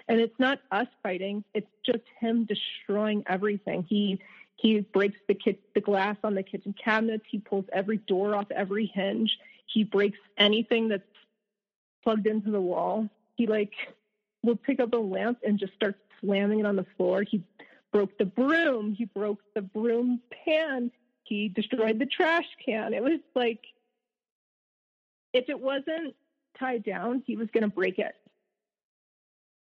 And 0.07 0.19
it's 0.19 0.37
not 0.39 0.59
us 0.71 0.87
fighting; 1.01 1.43
it's 1.53 1.71
just 1.85 2.03
him 2.19 2.45
destroying 2.45 3.23
everything. 3.27 3.85
He 3.89 4.19
he 4.55 4.81
breaks 4.81 5.17
the 5.27 5.33
ki- 5.33 5.59
the 5.73 5.81
glass 5.81 6.17
on 6.23 6.35
the 6.35 6.43
kitchen 6.43 6.73
cabinets. 6.81 7.25
He 7.29 7.39
pulls 7.39 7.65
every 7.73 7.97
door 7.97 8.35
off 8.35 8.49
every 8.51 8.85
hinge. 8.85 9.37
He 9.65 9.83
breaks 9.83 10.19
anything 10.37 10.87
that's 10.87 11.03
plugged 12.03 12.27
into 12.27 12.51
the 12.51 12.61
wall. 12.61 13.09
He 13.35 13.47
like 13.47 13.73
will 14.43 14.55
pick 14.55 14.79
up 14.79 14.93
a 14.93 14.97
lamp 14.97 15.39
and 15.45 15.59
just 15.59 15.73
start 15.73 15.95
slamming 16.21 16.59
it 16.59 16.65
on 16.65 16.75
the 16.75 16.85
floor. 16.95 17.23
He 17.23 17.43
broke 17.91 18.17
the 18.17 18.25
broom. 18.25 18.93
He 18.93 19.05
broke 19.05 19.41
the 19.55 19.61
broom 19.61 20.21
pan. 20.45 20.91
He 21.23 21.49
destroyed 21.49 21.99
the 21.99 22.05
trash 22.05 22.47
can. 22.65 22.93
It 22.93 23.03
was 23.03 23.19
like, 23.35 23.59
if 25.33 25.49
it 25.49 25.59
wasn't 25.59 26.15
tied 26.59 26.83
down, 26.83 27.23
he 27.25 27.35
was 27.35 27.47
going 27.53 27.63
to 27.63 27.69
break 27.69 27.99
it. 27.99 28.15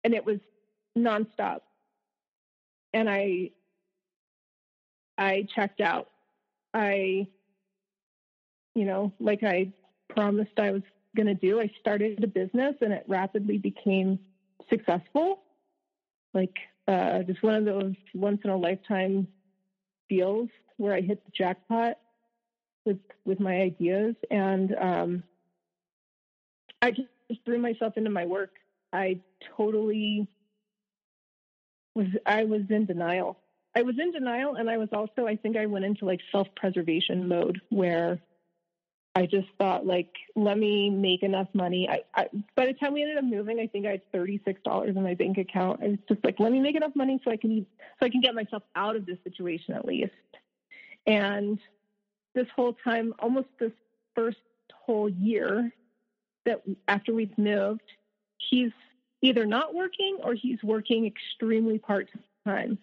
And 0.05 0.15
it 0.15 0.25
was 0.25 0.39
nonstop. 0.97 1.61
And 2.93 3.09
I, 3.09 3.51
I 5.17 5.47
checked 5.55 5.81
out. 5.81 6.09
I, 6.73 7.27
you 8.75 8.85
know, 8.85 9.13
like 9.19 9.43
I 9.43 9.73
promised 10.09 10.59
I 10.59 10.71
was 10.71 10.83
going 11.17 11.27
to 11.27 11.35
do, 11.35 11.61
I 11.61 11.71
started 11.81 12.23
a 12.23 12.27
business 12.27 12.75
and 12.81 12.93
it 12.93 13.05
rapidly 13.09 13.59
became 13.59 14.19
successful. 14.71 15.41
Like 16.35 16.55
uh, 16.87 17.23
just 17.23 17.43
one 17.43 17.55
of 17.55 17.65
those 17.65 17.95
once 18.15 18.41
in 18.45 18.51
a 18.51 18.57
lifetime 18.57 19.27
deals 20.09 20.49
where 20.77 20.95
I 20.95 21.01
hit 21.01 21.25
the 21.25 21.33
jackpot 21.37 21.99
with 22.85 22.99
with 23.25 23.41
my 23.41 23.61
ideas, 23.61 24.15
and 24.31 24.75
um, 24.81 25.23
I 26.83 26.91
just, 26.93 27.09
threw 27.45 27.59
myself 27.59 27.99
into 27.99 28.09
my 28.09 28.25
work. 28.25 28.53
I 28.91 29.21
totally 29.57 30.27
was 31.95 32.07
I 32.25 32.45
was 32.45 32.63
in 32.71 32.87
denial. 32.87 33.39
I 33.77 33.83
was 33.83 33.97
in 33.99 34.13
denial, 34.13 34.55
and 34.55 34.71
I 34.71 34.79
was 34.79 34.89
also 34.93 35.27
I 35.27 35.37
think 35.37 35.57
I 35.57 35.67
went 35.67 35.85
into 35.85 36.07
like 36.07 36.21
self 36.33 36.49
preservation 36.57 37.29
mode 37.29 37.61
where 37.69 38.19
I 39.15 39.27
just 39.27 39.49
thought 39.59 39.85
like, 39.85 40.15
let 40.37 40.57
me 40.57 40.91
make 40.91 41.23
enough 41.23 41.49
money. 41.53 41.89
I, 41.89 42.03
I, 42.15 42.29
by 42.55 42.67
the 42.67 42.73
time 42.73 42.95
we 42.95 43.03
ended 43.03 43.19
up 43.19 43.25
moving, 43.25 43.59
I 43.59 43.67
think 43.67 43.85
I 43.85 43.91
had 43.91 44.13
thirty 44.13 44.41
six 44.45 44.63
dollars 44.63 44.97
in 44.97 45.03
my 45.03 45.15
bank 45.15 45.39
account. 45.39 45.81
I 45.83 45.89
was 45.89 45.99
just 46.09 46.25
like, 46.25 46.39
let 46.39 46.53
me 46.53 46.61
make 46.61 46.77
enough 46.77 46.95
money 46.95 47.21
so 47.25 47.31
I 47.31 47.37
can 47.37 47.67
so 48.01 48.07
I 48.07 48.11
can 48.11 48.21
get 48.21 48.35
myself 48.35 48.63
out 48.77 48.97
of 48.97 49.07
this 49.07 49.19
situation 49.25 49.75
at 49.75 49.85
least. 49.85 50.13
And 51.07 51.59
this 52.35 52.47
whole 52.55 52.75
time, 52.85 53.13
almost 53.19 53.49
this 53.59 53.73
first 54.15 54.39
whole 54.73 55.09
year 55.09 55.73
that 56.49 56.63
after 56.89 57.15
we've 57.15 57.37
moved, 57.39 57.83
he's 58.39 58.73
either 59.23 59.47
not 59.47 59.75
working 59.75 60.19
or 60.23 60.35
he's 60.35 60.63
working 60.63 61.07
extremely 61.07 61.79
part 61.79 62.09
time. 62.47 62.79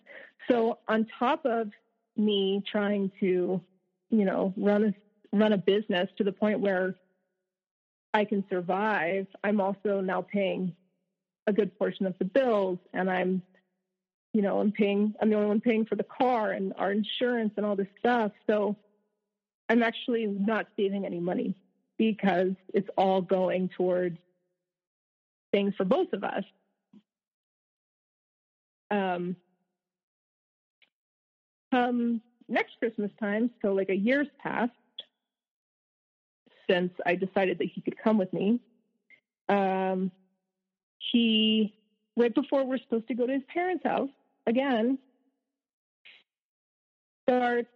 So 0.50 0.80
on 0.88 1.08
top 1.18 1.46
of 1.46 1.72
me 2.16 2.64
trying 2.72 3.12
to, 3.20 3.62
you 4.10 4.26
know, 4.26 4.54
run 4.56 4.86
a 4.86 4.94
run 5.36 5.52
a 5.52 5.58
business 5.58 6.10
to 6.18 6.24
the 6.24 6.32
point 6.32 6.60
where 6.62 6.96
I 8.14 8.24
can 8.24 8.46
survive, 8.50 9.28
I'm 9.44 9.60
also 9.60 10.00
now 10.00 10.22
paying 10.22 10.74
a 11.48 11.54
good 11.54 11.78
portion 11.78 12.06
of 12.06 12.16
the 12.20 12.26
bills 12.26 12.80
and 12.94 13.10
I'm 13.10 13.42
you 14.34 14.42
know, 14.42 14.60
I'm 14.60 14.72
paying 14.72 15.16
I'm 15.20 15.30
the 15.30 15.36
only 15.36 15.48
one 15.48 15.62
paying 15.62 15.86
for 15.86 15.96
the 15.96 16.04
car 16.04 16.52
and 16.52 16.74
our 16.78 16.92
insurance 16.92 17.54
and 17.58 17.66
all 17.66 17.76
this 17.76 17.88
stuff. 18.00 18.32
So 18.48 18.76
I'm 19.70 19.82
actually 19.82 20.28
not 20.28 20.68
saving 20.78 21.06
any 21.06 21.20
money 21.20 21.56
because 21.98 22.54
it's 22.74 22.90
all 22.98 23.22
going 23.22 23.70
towards 23.70 24.18
things 25.52 25.74
for 25.78 25.86
both 25.86 26.12
of 26.14 26.24
us. 26.24 26.44
Um, 28.92 29.36
um, 31.72 32.22
next 32.48 32.74
Christmas 32.80 33.12
time, 33.20 33.52
so 33.62 33.74
like 33.74 33.90
a 33.90 33.96
year's 33.96 34.28
passed, 34.42 34.72
since 36.70 36.92
I 37.06 37.16
decided 37.16 37.60
that 37.60 37.70
he 37.74 37.82
could 37.82 37.98
come 37.98 38.18
with 38.18 38.32
me. 38.34 38.60
Um, 39.50 40.12
he, 41.12 41.74
right 42.18 42.34
before 42.34 42.66
we're 42.66 42.80
supposed 42.80 43.08
to 43.08 43.14
go 43.14 43.28
to 43.28 43.34
his 43.34 43.44
parents' 43.54 43.86
house 43.86 44.10
again, 44.48 44.98
starts, 47.24 47.70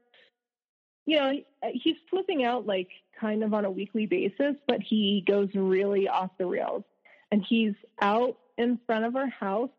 you 1.09 1.17
know, 1.17 1.33
he's 1.73 1.95
flipping 2.07 2.43
out 2.43 2.67
like 2.67 2.89
kind 3.19 3.43
of 3.43 3.51
on 3.51 3.65
a 3.65 3.71
weekly 3.71 4.05
basis, 4.05 4.55
but 4.67 4.79
he 4.79 5.23
goes 5.25 5.49
really 5.55 6.07
off 6.07 6.29
the 6.37 6.45
rails. 6.45 6.83
And 7.31 7.43
he's 7.49 7.73
out 7.99 8.37
in 8.59 8.79
front 8.85 9.05
of 9.05 9.15
our 9.15 9.27
house, 9.27 9.71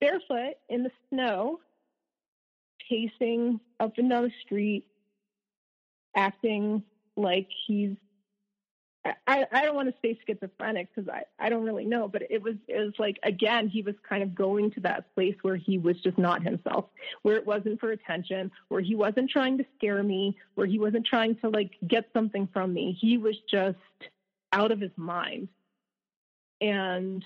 barefoot 0.00 0.54
in 0.68 0.84
the 0.84 0.92
snow, 1.08 1.58
pacing 2.88 3.58
up 3.80 3.98
and 3.98 4.08
down 4.08 4.22
the 4.22 4.32
street, 4.44 4.86
acting 6.14 6.84
like 7.16 7.48
he's 7.66 7.96
I, 9.04 9.46
I 9.50 9.64
don't 9.64 9.74
want 9.74 9.88
to 9.88 9.94
say 10.00 10.18
schizophrenic 10.26 10.88
because 10.94 11.08
I, 11.08 11.24
I 11.38 11.48
don't 11.48 11.64
really 11.64 11.84
know, 11.84 12.06
but 12.06 12.22
it 12.30 12.40
was 12.40 12.54
it 12.68 12.78
was 12.78 12.94
like 12.98 13.18
again 13.24 13.68
he 13.68 13.82
was 13.82 13.96
kind 14.08 14.22
of 14.22 14.32
going 14.34 14.70
to 14.72 14.80
that 14.80 15.12
place 15.14 15.34
where 15.42 15.56
he 15.56 15.78
was 15.78 15.96
just 16.00 16.18
not 16.18 16.42
himself, 16.42 16.84
where 17.22 17.36
it 17.36 17.44
wasn't 17.44 17.80
for 17.80 17.90
attention, 17.90 18.52
where 18.68 18.80
he 18.80 18.94
wasn't 18.94 19.28
trying 19.28 19.58
to 19.58 19.64
scare 19.76 20.02
me, 20.04 20.36
where 20.54 20.68
he 20.68 20.78
wasn't 20.78 21.04
trying 21.04 21.34
to 21.36 21.48
like 21.48 21.72
get 21.86 22.04
something 22.12 22.48
from 22.52 22.72
me. 22.72 22.96
He 23.00 23.18
was 23.18 23.36
just 23.50 23.76
out 24.52 24.70
of 24.70 24.80
his 24.80 24.92
mind, 24.96 25.48
and 26.60 27.24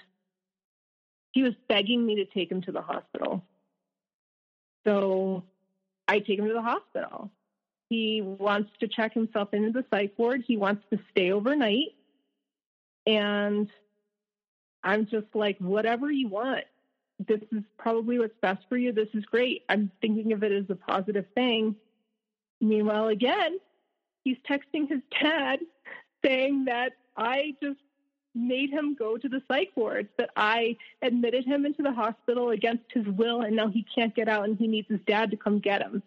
he 1.33 1.43
was 1.43 1.53
begging 1.69 2.07
me 2.07 2.17
to 2.17 2.25
take 2.25 2.51
him 2.51 2.63
to 2.63 2.73
the 2.73 2.81
hospital. 2.81 3.45
So 4.87 5.45
I 6.09 6.21
take 6.21 6.39
him 6.39 6.47
to 6.49 6.55
the 6.55 6.63
hospital. 6.63 7.31
He 7.89 8.21
wants 8.23 8.71
to 8.81 8.89
check 8.89 9.15
himself 9.15 9.55
into 9.55 9.71
the 9.71 9.85
psych 9.91 10.13
ward. 10.17 10.45
He 10.47 10.57
wants 10.57 10.85
to 10.91 10.99
stay 11.11 11.31
overnight. 11.31 11.95
And 13.07 13.71
I'm 14.83 15.07
just 15.07 15.27
like, 15.35 15.59
whatever 15.59 16.11
you 16.11 16.29
want. 16.29 16.65
This 17.27 17.41
is 17.53 17.63
probably 17.79 18.19
what's 18.19 18.37
best 18.43 18.65
for 18.69 18.77
you. 18.77 18.93
This 18.93 19.09
is 19.15 19.25
great. 19.25 19.63
I'm 19.69 19.91
thinking 20.01 20.33
of 20.33 20.43
it 20.43 20.53
as 20.53 20.65
a 20.69 20.75
positive 20.75 21.25
thing. 21.35 21.77
Meanwhile, 22.61 23.09
again, 23.09 23.59
he's 24.25 24.37
texting 24.49 24.89
his 24.89 25.01
dad 25.21 25.61
saying 26.25 26.67
that 26.67 26.93
I 27.17 27.55
just 27.63 27.79
made 28.35 28.71
him 28.71 28.95
go 28.95 29.17
to 29.17 29.29
the 29.29 29.43
psych 29.49 29.71
ward, 29.77 30.09
that 30.19 30.31
I 30.37 30.77
admitted 31.01 31.47
him 31.47 31.65
into 31.65 31.83
the 31.83 31.93
hospital 31.93 32.51
against 32.51 32.85
his 32.93 33.07
will, 33.07 33.41
and 33.41 33.57
now 33.57 33.69
he 33.69 33.87
can't 33.95 34.15
get 34.15 34.29
out 34.29 34.45
and 34.45 34.59
he 34.59 34.69
needs 34.69 34.89
his 34.89 35.01
dad 35.07 35.31
to 35.31 35.37
come 35.37 35.59
get 35.59 35.81
him. 35.81 36.03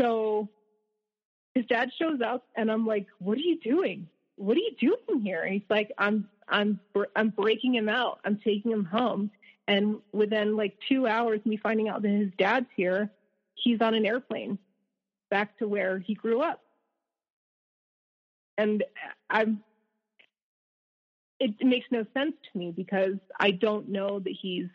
So 0.00 0.48
his 1.54 1.66
dad 1.66 1.90
shows 1.98 2.20
up 2.24 2.46
and 2.56 2.70
I'm 2.70 2.86
like, 2.86 3.06
what 3.18 3.36
are 3.36 3.42
you 3.42 3.58
doing? 3.60 4.08
What 4.36 4.56
are 4.56 4.60
you 4.60 4.74
doing 4.80 5.20
here? 5.20 5.42
And 5.42 5.52
he's 5.52 5.62
like, 5.68 5.92
I'm, 5.98 6.28
I'm, 6.48 6.80
I'm 7.14 7.30
breaking 7.30 7.74
him 7.74 7.88
out. 7.88 8.20
I'm 8.24 8.38
taking 8.42 8.70
him 8.70 8.84
home. 8.84 9.30
And 9.68 9.98
within 10.12 10.56
like 10.56 10.76
two 10.88 11.06
hours, 11.06 11.40
me 11.44 11.56
finding 11.56 11.88
out 11.88 12.02
that 12.02 12.08
his 12.08 12.30
dad's 12.38 12.66
here, 12.74 13.10
he's 13.54 13.80
on 13.80 13.94
an 13.94 14.06
airplane 14.06 14.58
back 15.30 15.56
to 15.58 15.68
where 15.68 15.98
he 15.98 16.14
grew 16.14 16.40
up. 16.40 16.60
And 18.58 18.84
I'm, 19.30 19.62
it 21.38 21.54
makes 21.62 21.86
no 21.90 22.04
sense 22.14 22.34
to 22.52 22.58
me 22.58 22.70
because 22.70 23.16
I 23.38 23.50
don't 23.50 23.88
know 23.88 24.20
that 24.20 24.34
he's, 24.40 24.68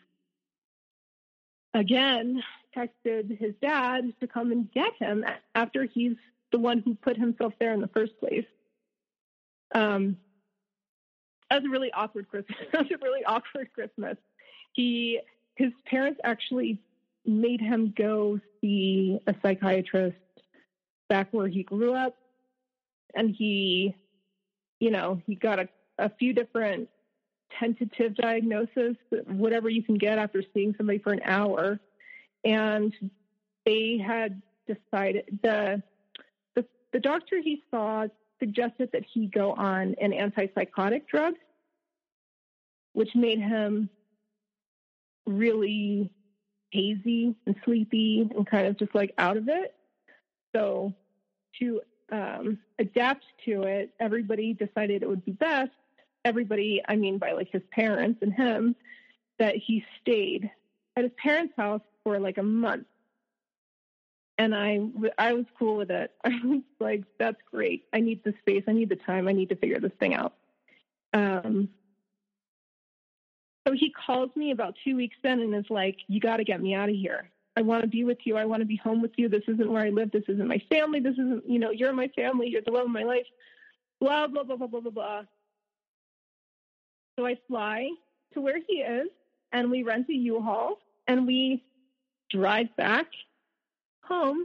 again, 1.74 2.42
texted 2.76 3.38
his 3.38 3.54
dad 3.60 4.12
to 4.20 4.26
come 4.26 4.52
and 4.52 4.70
get 4.72 4.92
him 4.98 5.24
after 5.54 5.84
he's 5.84 6.16
the 6.52 6.58
one 6.58 6.80
who 6.84 6.94
put 6.94 7.16
himself 7.16 7.52
there 7.58 7.72
in 7.72 7.80
the 7.80 7.88
first 7.88 8.18
place. 8.18 8.46
Um, 9.74 10.16
that 11.50 11.62
was 11.62 11.66
a 11.66 11.70
really 11.70 11.92
awkward 11.92 12.28
Christmas. 12.28 12.58
that 12.72 12.82
was 12.82 12.90
a 12.90 12.98
really 13.02 13.24
awkward 13.24 13.72
Christmas. 13.74 14.16
He, 14.72 15.20
his 15.56 15.72
parents 15.86 16.20
actually 16.24 16.80
made 17.26 17.60
him 17.60 17.92
go 17.96 18.40
see 18.60 19.18
a 19.26 19.34
psychiatrist 19.42 20.16
back 21.08 21.28
where 21.32 21.48
he 21.48 21.62
grew 21.62 21.94
up. 21.94 22.16
And 23.14 23.34
he, 23.34 23.94
you 24.80 24.90
know, 24.90 25.20
he 25.26 25.34
got 25.34 25.58
a, 25.58 25.68
a 25.98 26.10
few 26.18 26.32
different 26.32 26.88
tentative 27.58 28.14
diagnosis, 28.16 28.96
whatever 29.26 29.68
you 29.68 29.82
can 29.82 29.96
get 29.96 30.18
after 30.18 30.42
seeing 30.54 30.74
somebody 30.76 30.98
for 30.98 31.12
an 31.12 31.20
hour. 31.24 31.80
And 32.44 32.92
they 33.64 33.98
had 34.04 34.40
decided 34.66 35.40
the 35.42 35.82
the, 36.54 36.64
the 36.92 37.00
doctor 37.00 37.40
he 37.40 37.62
saw 37.70 38.06
suggested 38.38 38.90
that 38.92 39.04
he 39.12 39.26
go 39.26 39.52
on 39.52 39.94
an 40.00 40.12
antipsychotic 40.12 41.06
drug, 41.06 41.34
which 42.92 43.14
made 43.14 43.40
him 43.40 43.90
really 45.26 46.10
hazy 46.70 47.34
and 47.46 47.56
sleepy 47.64 48.28
and 48.34 48.46
kind 48.46 48.66
of 48.66 48.78
just 48.78 48.94
like 48.94 49.12
out 49.18 49.36
of 49.36 49.48
it. 49.48 49.74
So 50.54 50.94
to 51.58 51.80
um, 52.10 52.58
adapt 52.78 53.24
to 53.44 53.62
it, 53.62 53.90
everybody 54.00 54.54
decided 54.54 55.02
it 55.02 55.08
would 55.08 55.24
be 55.24 55.32
best. 55.32 55.70
Everybody, 56.24 56.82
I 56.88 56.96
mean, 56.96 57.18
by 57.18 57.32
like 57.32 57.50
his 57.50 57.62
parents 57.70 58.20
and 58.22 58.32
him, 58.32 58.76
that 59.38 59.56
he 59.56 59.84
stayed 60.00 60.50
at 60.96 61.04
his 61.04 61.12
parents' 61.22 61.54
house 61.56 61.80
for 62.04 62.18
like 62.18 62.38
a 62.38 62.42
month. 62.42 62.86
And 64.36 64.54
I, 64.54 64.80
I 65.18 65.32
was 65.32 65.46
cool 65.58 65.76
with 65.76 65.90
it. 65.90 66.12
I 66.24 66.40
was 66.44 66.62
like, 66.78 67.04
that's 67.18 67.40
great. 67.50 67.84
I 67.92 68.00
need 68.00 68.22
the 68.24 68.34
space. 68.40 68.64
I 68.68 68.72
need 68.72 68.88
the 68.88 68.96
time. 68.96 69.26
I 69.26 69.32
need 69.32 69.48
to 69.48 69.56
figure 69.56 69.80
this 69.80 69.92
thing 69.98 70.14
out. 70.14 70.34
Um, 71.12 71.70
so 73.66 73.74
he 73.74 73.92
calls 73.92 74.30
me 74.36 74.50
about 74.50 74.76
two 74.84 74.96
weeks 74.96 75.16
in 75.24 75.40
and 75.40 75.54
is 75.54 75.70
like, 75.70 75.96
You 76.06 76.20
got 76.20 76.38
to 76.38 76.44
get 76.44 76.62
me 76.62 76.74
out 76.74 76.88
of 76.88 76.94
here. 76.94 77.30
I 77.56 77.62
want 77.62 77.82
to 77.82 77.88
be 77.88 78.04
with 78.04 78.18
you. 78.24 78.36
I 78.36 78.44
want 78.44 78.60
to 78.60 78.66
be 78.66 78.76
home 78.76 79.02
with 79.02 79.10
you. 79.16 79.28
This 79.28 79.42
isn't 79.48 79.70
where 79.70 79.82
I 79.82 79.88
live. 79.88 80.12
This 80.12 80.22
isn't 80.28 80.46
my 80.46 80.62
family. 80.70 81.00
This 81.00 81.14
isn't, 81.14 81.48
you 81.48 81.58
know, 81.58 81.70
you're 81.70 81.92
my 81.92 82.08
family. 82.08 82.46
You're 82.48 82.62
the 82.62 82.70
love 82.70 82.84
of 82.84 82.92
my 82.92 83.02
life. 83.02 83.26
Blah, 84.00 84.28
blah, 84.28 84.44
blah, 84.44 84.54
blah, 84.54 84.68
blah, 84.68 84.80
blah, 84.80 84.90
blah. 84.92 85.22
So 87.18 87.26
I 87.26 87.36
fly 87.48 87.90
to 88.34 88.40
where 88.40 88.60
he 88.64 88.74
is 88.74 89.08
and 89.50 89.70
we 89.72 89.82
rent 89.82 90.08
a 90.08 90.14
U-Haul 90.14 90.78
and 91.08 91.26
we 91.26 91.64
drive 92.30 92.74
back 92.76 93.06
home. 94.04 94.44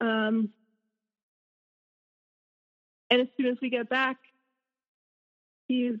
Um, 0.00 0.50
and 3.10 3.20
as 3.20 3.28
soon 3.36 3.46
as 3.46 3.56
we 3.60 3.70
get 3.70 3.88
back, 3.88 4.16
he's 5.68 5.96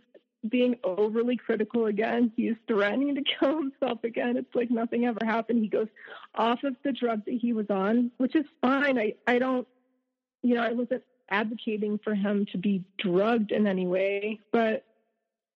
being 0.48 0.76
overly 0.82 1.36
critical 1.36 1.86
again. 1.86 2.32
He's 2.36 2.56
threatening 2.66 3.14
to 3.14 3.22
kill 3.38 3.58
himself 3.58 4.02
again. 4.04 4.36
It's 4.36 4.54
like 4.54 4.70
nothing 4.70 5.04
ever 5.04 5.24
happened. 5.24 5.62
He 5.62 5.68
goes 5.68 5.88
off 6.34 6.64
of 6.64 6.74
the 6.84 6.92
drug 6.92 7.24
that 7.26 7.34
he 7.34 7.52
was 7.52 7.66
on, 7.70 8.10
which 8.16 8.34
is 8.34 8.44
fine. 8.60 8.98
I, 8.98 9.14
I 9.26 9.38
don't, 9.38 9.68
you 10.42 10.54
know, 10.54 10.62
I 10.62 10.72
wasn't 10.72 11.02
advocating 11.30 11.98
for 12.02 12.14
him 12.14 12.46
to 12.52 12.58
be 12.58 12.84
drugged 12.98 13.52
in 13.52 13.66
any 13.66 13.86
way, 13.86 14.40
but 14.52 14.84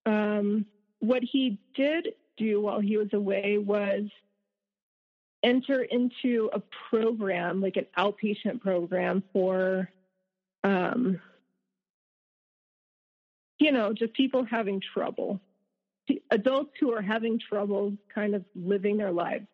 um, 0.06 0.66
what 1.00 1.22
he 1.22 1.58
did 1.74 2.08
do 2.36 2.60
while 2.60 2.80
he 2.80 2.96
was 2.96 3.12
away 3.12 3.58
was 3.58 4.04
enter 5.42 5.82
into 5.82 6.50
a 6.52 6.62
program, 6.90 7.60
like 7.60 7.76
an 7.76 7.86
outpatient 7.96 8.60
program 8.60 9.22
for 9.32 9.88
um, 10.64 11.20
you 13.58 13.72
know, 13.72 13.92
just 13.92 14.12
people 14.12 14.44
having 14.44 14.80
trouble, 14.80 15.40
adults 16.30 16.72
who 16.78 16.92
are 16.92 17.02
having 17.02 17.38
trouble 17.38 17.96
kind 18.14 18.34
of 18.34 18.44
living 18.54 18.96
their 18.96 19.12
lives. 19.12 19.46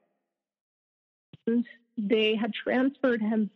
And 1.47 1.65
they 1.97 2.35
had 2.35 2.53
transferred 2.53 3.21
him 3.21 3.51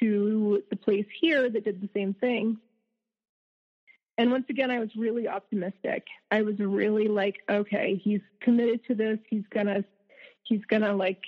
to 0.00 0.62
the 0.70 0.76
place 0.76 1.06
here 1.20 1.48
that 1.48 1.64
did 1.64 1.80
the 1.80 1.88
same 1.94 2.14
thing. 2.14 2.58
And 4.16 4.30
once 4.30 4.46
again, 4.48 4.70
I 4.70 4.78
was 4.78 4.90
really 4.96 5.26
optimistic. 5.26 6.06
I 6.30 6.42
was 6.42 6.58
really 6.58 7.08
like, 7.08 7.36
okay, 7.50 8.00
he's 8.02 8.20
committed 8.40 8.80
to 8.86 8.94
this. 8.94 9.18
He's 9.28 9.44
gonna, 9.52 9.84
he's 10.44 10.64
gonna 10.66 10.94
like 10.94 11.22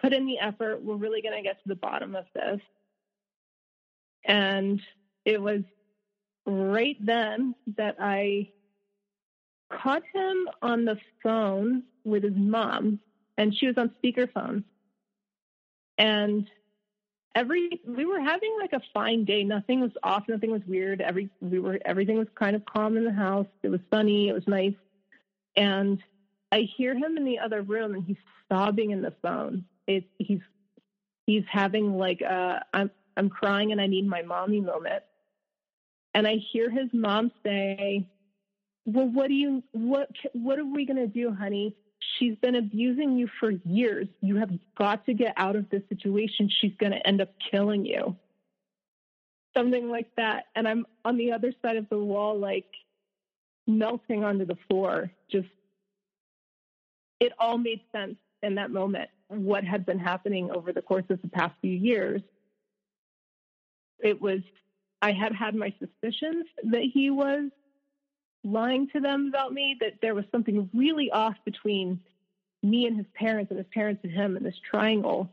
put 0.00 0.12
in 0.12 0.26
the 0.26 0.38
effort. 0.38 0.82
We're 0.82 0.96
really 0.96 1.22
gonna 1.22 1.42
get 1.42 1.60
to 1.62 1.68
the 1.68 1.74
bottom 1.74 2.14
of 2.14 2.26
this. 2.34 2.60
And 4.24 4.80
it 5.24 5.40
was 5.42 5.62
right 6.46 6.96
then 7.04 7.54
that 7.76 7.96
I 7.98 8.50
caught 9.72 10.02
him 10.12 10.48
on 10.62 10.84
the 10.84 10.98
phone 11.22 11.82
with 12.04 12.22
his 12.22 12.36
mom, 12.36 13.00
and 13.36 13.54
she 13.54 13.66
was 13.66 13.76
on 13.76 13.90
speakerphone. 14.02 14.62
And 15.98 16.48
every 17.34 17.80
we 17.86 18.06
were 18.06 18.20
having 18.20 18.56
like 18.60 18.72
a 18.72 18.80
fine 18.92 19.24
day. 19.24 19.44
Nothing 19.44 19.80
was 19.80 19.92
off. 20.02 20.24
Nothing 20.28 20.50
was 20.50 20.62
weird. 20.66 21.00
Every 21.00 21.30
we 21.40 21.58
were 21.58 21.78
everything 21.84 22.18
was 22.18 22.28
kind 22.34 22.56
of 22.56 22.64
calm 22.64 22.96
in 22.96 23.04
the 23.04 23.12
house. 23.12 23.46
It 23.62 23.68
was 23.68 23.80
sunny. 23.92 24.28
It 24.28 24.32
was 24.32 24.46
nice. 24.46 24.74
And 25.56 26.02
I 26.52 26.68
hear 26.76 26.94
him 26.94 27.16
in 27.16 27.24
the 27.24 27.38
other 27.38 27.62
room, 27.62 27.94
and 27.94 28.04
he's 28.04 28.16
sobbing 28.50 28.90
in 28.90 29.02
the 29.02 29.14
phone. 29.22 29.64
It's 29.86 30.06
he's 30.18 30.40
he's 31.26 31.44
having 31.50 31.96
like 31.98 32.20
a 32.20 32.62
I'm 32.72 32.90
I'm 33.16 33.30
crying 33.30 33.72
and 33.72 33.80
I 33.80 33.86
need 33.86 34.06
my 34.06 34.22
mommy 34.22 34.60
moment 34.60 35.02
and 36.14 36.26
I 36.26 36.36
hear 36.52 36.70
his 36.70 36.88
mom 36.92 37.30
say, 37.44 38.06
"Well, 38.86 39.08
what 39.08 39.28
do 39.28 39.34
you 39.34 39.62
what 39.72 40.08
what 40.32 40.58
are 40.58 40.64
we 40.64 40.86
to 40.86 41.06
do, 41.08 41.32
honey? 41.32 41.74
She's 42.18 42.36
been 42.36 42.54
abusing 42.54 43.16
you 43.16 43.28
for 43.40 43.50
years. 43.50 44.08
You 44.20 44.36
have 44.36 44.50
got 44.76 45.06
to 45.06 45.14
get 45.14 45.34
out 45.36 45.56
of 45.56 45.68
this 45.70 45.82
situation. 45.88 46.50
She's 46.60 46.74
going 46.78 46.92
to 46.92 47.06
end 47.06 47.20
up 47.20 47.32
killing 47.50 47.84
you." 47.84 48.16
Something 49.56 49.88
like 49.88 50.14
that. 50.16 50.46
And 50.54 50.66
I'm 50.66 50.86
on 51.04 51.16
the 51.16 51.32
other 51.32 51.52
side 51.62 51.76
of 51.76 51.88
the 51.88 51.98
wall 51.98 52.38
like 52.38 52.66
melting 53.66 54.24
onto 54.24 54.44
the 54.44 54.58
floor. 54.68 55.10
Just 55.30 55.48
it 57.20 57.32
all 57.38 57.58
made 57.58 57.80
sense 57.92 58.16
in 58.42 58.56
that 58.56 58.70
moment 58.70 59.08
what 59.28 59.64
had 59.64 59.86
been 59.86 59.98
happening 59.98 60.50
over 60.50 60.72
the 60.72 60.82
course 60.82 61.04
of 61.08 61.20
the 61.22 61.28
past 61.28 61.54
few 61.60 61.72
years. 61.72 62.20
It 64.00 64.20
was 64.20 64.40
I 65.00 65.12
had 65.12 65.34
had 65.34 65.54
my 65.54 65.72
suspicions 65.78 66.46
that 66.64 66.82
he 66.92 67.10
was 67.10 67.50
lying 68.44 68.88
to 68.88 69.00
them 69.00 69.26
about 69.28 69.52
me, 69.52 69.76
that 69.80 69.94
there 70.02 70.14
was 70.14 70.24
something 70.30 70.68
really 70.74 71.10
off 71.10 71.34
between 71.44 72.00
me 72.62 72.86
and 72.86 72.96
his 72.96 73.06
parents 73.14 73.50
and 73.50 73.58
his 73.58 73.68
parents 73.72 74.00
and 74.04 74.12
him 74.12 74.36
in 74.36 74.42
this 74.42 74.58
triangle. 74.70 75.30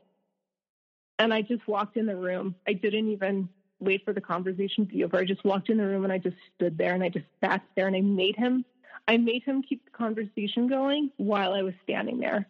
And 1.19 1.33
I 1.33 1.41
just 1.41 1.67
walked 1.67 1.97
in 1.97 2.05
the 2.05 2.15
room. 2.15 2.55
I 2.67 2.73
didn't 2.73 3.09
even 3.09 3.49
wait 3.79 4.05
for 4.05 4.13
the 4.13 4.21
conversation 4.21 4.85
to 4.85 4.93
be 4.93 5.03
over. 5.03 5.17
I 5.17 5.25
just 5.25 5.43
walked 5.43 5.69
in 5.69 5.77
the 5.77 5.85
room 5.85 6.03
and 6.03 6.13
I 6.13 6.17
just 6.17 6.37
stood 6.55 6.77
there 6.77 6.93
and 6.93 7.03
I 7.03 7.09
just 7.09 7.25
sat 7.43 7.61
there 7.75 7.87
and 7.87 7.95
I 7.95 8.01
made 8.01 8.35
him 8.35 8.65
I 9.07 9.17
made 9.17 9.43
him 9.43 9.63
keep 9.63 9.83
the 9.83 9.91
conversation 9.91 10.67
going 10.67 11.11
while 11.17 11.53
I 11.53 11.63
was 11.63 11.73
standing 11.83 12.19
there. 12.19 12.47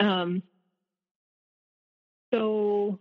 Um 0.00 0.42
so 2.32 2.98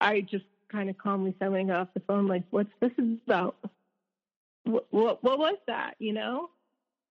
I 0.00 0.20
just 0.20 0.44
kind 0.72 0.90
of 0.90 0.98
calmly 0.98 1.34
said 1.38 1.52
when 1.52 1.70
I 1.70 1.72
got 1.72 1.80
off 1.82 1.94
the 1.94 2.00
phone, 2.00 2.26
like, 2.26 2.44
what's 2.50 2.72
this 2.80 2.92
about? 2.98 3.56
What, 4.64 4.86
what, 4.90 5.22
what 5.22 5.38
was 5.38 5.56
that, 5.66 5.94
you 5.98 6.12
know? 6.12 6.50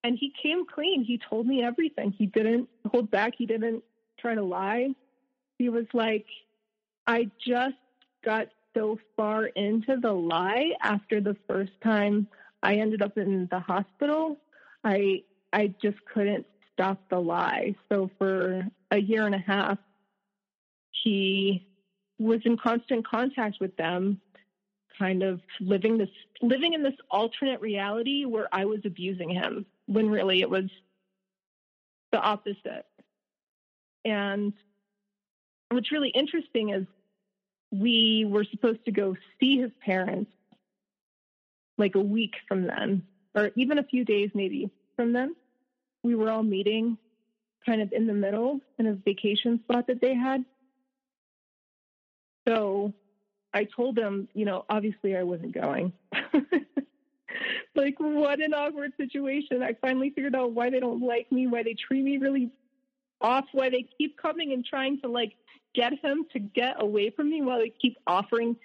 And 0.04 0.18
he 0.20 0.34
came 0.42 0.66
clean. 0.66 1.04
He 1.04 1.20
told 1.30 1.46
me 1.46 1.64
everything. 1.64 2.12
He 2.18 2.26
didn't 2.26 2.68
hold 2.92 3.12
back. 3.12 3.34
He 3.38 3.46
didn't 3.46 3.84
try 4.20 4.36
to 4.36 4.44
lie. 4.44 4.90
He 5.60 5.70
was 5.70 5.86
like, 5.94 6.26
I 7.06 7.30
just 7.46 7.76
got 8.26 8.48
so 8.76 9.00
far 9.16 9.46
into 9.46 9.98
the 9.98 10.12
lie 10.12 10.72
after 10.82 11.22
the 11.22 11.36
first 11.48 11.74
time 11.84 12.28
I 12.64 12.76
ended 12.76 13.02
up 13.02 13.18
in 13.18 13.48
the 13.52 13.60
hospital. 13.60 14.38
I 14.84 15.24
I 15.54 15.74
just 15.82 15.98
couldn't 16.12 16.46
stop 16.74 16.98
the 17.10 17.20
lie. 17.20 17.76
So 17.90 18.10
for 18.18 18.66
a 18.90 18.98
year 18.98 19.26
and 19.26 19.36
a 19.36 19.40
half, 19.40 19.78
he 21.04 21.68
was 22.22 22.42
in 22.46 22.58
constant 22.58 23.08
contact 23.08 23.58
with 23.60 23.76
them, 23.78 24.22
kind 24.98 25.24
of 25.24 25.42
living 25.60 25.98
this 25.98 26.10
living 26.42 26.74
in 26.74 26.84
this 26.84 26.94
alternate 27.10 27.62
reality 27.62 28.26
where 28.26 28.48
I 28.52 28.66
was 28.66 28.80
abusing 28.86 29.30
him 29.30 29.66
when 29.88 30.10
really 30.10 30.42
it 30.42 30.50
was 30.50 30.66
the 32.12 32.20
opposite. 32.20 32.86
And 34.06 34.54
what's 35.70 35.92
really 35.92 36.10
interesting 36.10 36.70
is 36.70 36.86
we 37.72 38.26
were 38.28 38.46
supposed 38.52 38.84
to 38.86 38.92
go 38.92 39.16
see 39.40 39.60
his 39.60 39.72
parents 39.84 40.32
like 41.78 41.96
a 41.96 42.02
week 42.02 42.34
from 42.48 42.68
then, 42.68 43.04
or 43.34 43.52
even 43.56 43.78
a 43.78 43.84
few 43.84 44.04
days 44.04 44.30
maybe 44.34 44.70
from 44.96 45.14
then. 45.14 45.36
We 46.04 46.16
were 46.16 46.30
all 46.30 46.44
meeting 46.44 46.98
kind 47.66 47.82
of 47.82 47.94
in 47.94 48.08
the 48.08 48.14
middle 48.14 48.60
in 48.80 48.88
a 48.88 48.94
vacation 48.94 49.60
spot 49.64 49.88
that 49.88 50.02
they 50.02 50.16
had. 50.16 50.44
So 52.48 52.94
I 53.54 53.66
told 53.66 53.96
them, 53.96 54.28
you 54.34 54.46
know, 54.46 54.66
obviously 54.70 55.16
I 55.16 55.24
wasn't 55.24 55.54
going. 55.54 55.94
like, 57.76 57.96
what 58.00 58.40
an 58.40 58.54
awkward 58.54 58.94
situation. 58.98 59.62
I 59.62 59.76
finally 59.82 60.10
figured 60.10 60.36
out 60.36 60.52
why 60.52 60.70
they 60.70 60.80
don't 60.80 61.06
like 61.06 61.32
me, 61.32 61.48
why 61.48 61.64
they 61.64 61.76
treat 61.76 62.04
me 62.04 62.18
really 62.18 62.52
off 63.22 63.46
why 63.52 63.70
they 63.70 63.88
keep 63.98 64.18
coming 64.18 64.52
and 64.52 64.66
trying 64.66 65.00
to 65.02 65.08
like 65.08 65.36
get 65.74 65.94
him 66.04 66.26
to 66.34 66.40
get 66.40 66.82
away 66.82 67.10
from 67.12 67.30
me 67.30 67.42
while 67.42 67.60
they 67.60 67.72
keep 67.82 67.98
offering 68.08 68.56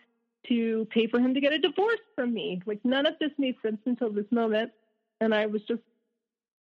to 0.49 0.87
pay 0.91 1.07
for 1.07 1.20
him 1.20 1.35
to 1.35 1.41
get 1.41 1.53
a 1.53 1.59
divorce 1.59 2.01
from 2.14 2.33
me. 2.33 2.62
Like 2.66 2.81
none 2.85 3.07
of 3.07 3.14
this 3.20 3.31
made 3.39 3.57
sense 3.62 3.79
until 3.85 4.11
this 4.11 4.31
moment. 4.31 4.72
And 5.20 5.35
I 5.35 5.47
was 5.47 5.62
just 5.62 5.83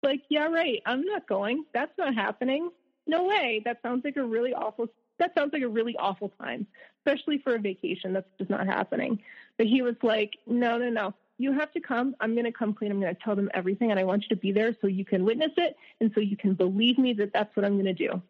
like, 0.02 0.22
yeah, 0.28 0.46
right. 0.46 0.82
I'm 0.86 1.02
not 1.02 1.28
going. 1.28 1.64
That's 1.72 1.92
not 1.98 2.14
happening. 2.14 2.70
No 3.06 3.24
way. 3.24 3.62
That 3.64 3.80
sounds 3.82 4.04
like 4.04 4.16
a 4.16 4.24
really 4.24 4.54
awful 4.54 4.88
that 5.18 5.34
sounds 5.34 5.52
like 5.52 5.62
a 5.62 5.68
really 5.68 5.96
awful 5.96 6.30
time, 6.40 6.66
especially 6.98 7.38
for 7.38 7.54
a 7.54 7.58
vacation. 7.58 8.12
That's 8.12 8.28
just 8.38 8.50
not 8.50 8.66
happening. 8.66 9.20
But 9.58 9.66
he 9.66 9.82
was 9.82 9.96
like, 10.02 10.32
no, 10.46 10.78
no, 10.78 10.90
no. 10.90 11.14
You 11.38 11.52
have 11.52 11.72
to 11.72 11.80
come. 11.80 12.14
I'm 12.20 12.34
going 12.34 12.44
to 12.44 12.52
come 12.52 12.74
clean. 12.74 12.90
I'm 12.90 13.00
going 13.00 13.14
to 13.14 13.20
tell 13.20 13.34
them 13.34 13.50
everything, 13.54 13.90
and 13.90 13.98
I 13.98 14.04
want 14.04 14.22
you 14.22 14.28
to 14.30 14.36
be 14.36 14.52
there 14.52 14.76
so 14.80 14.86
you 14.86 15.04
can 15.04 15.24
witness 15.24 15.52
it 15.56 15.76
and 16.00 16.12
so 16.14 16.20
you 16.20 16.36
can 16.36 16.54
believe 16.54 16.98
me 16.98 17.12
that 17.14 17.32
that's 17.32 17.54
what 17.56 17.64
I'm 17.64 17.74
going 17.74 17.86
to 17.86 17.94
do. 17.94 18.22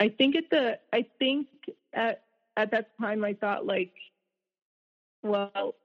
I 0.00 0.08
think 0.08 0.34
at 0.34 0.50
the 0.50 0.80
I 0.92 1.06
think 1.20 1.46
at 1.92 2.24
at 2.56 2.72
that 2.72 2.90
time 3.00 3.24
I 3.24 3.34
thought 3.34 3.64
like, 3.66 3.92
well, 5.22 5.76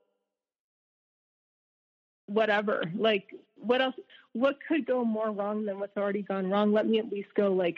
whatever. 2.25 2.91
Like, 2.95 3.33
what 3.55 3.81
else? 3.81 3.95
What 4.33 4.57
could 4.67 4.85
go 4.85 5.03
more 5.03 5.31
wrong 5.31 5.65
than 5.65 5.79
what's 5.79 5.97
already 5.97 6.21
gone 6.21 6.49
wrong? 6.49 6.71
Let 6.71 6.87
me 6.87 6.99
at 6.99 7.11
least 7.11 7.29
go 7.35 7.53
like 7.53 7.77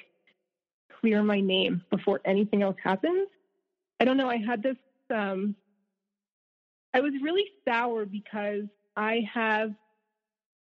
clear 0.99 1.23
my 1.23 1.39
name 1.39 1.83
before 1.89 2.21
anything 2.25 2.61
else 2.61 2.77
happens. 2.83 3.27
I 3.99 4.05
don't 4.05 4.17
know. 4.17 4.29
I 4.29 4.37
had 4.37 4.63
this. 4.63 4.77
Um, 5.13 5.55
I 6.93 7.01
was 7.01 7.13
really 7.21 7.45
sour 7.67 8.05
because 8.05 8.63
I 8.95 9.27
have 9.33 9.73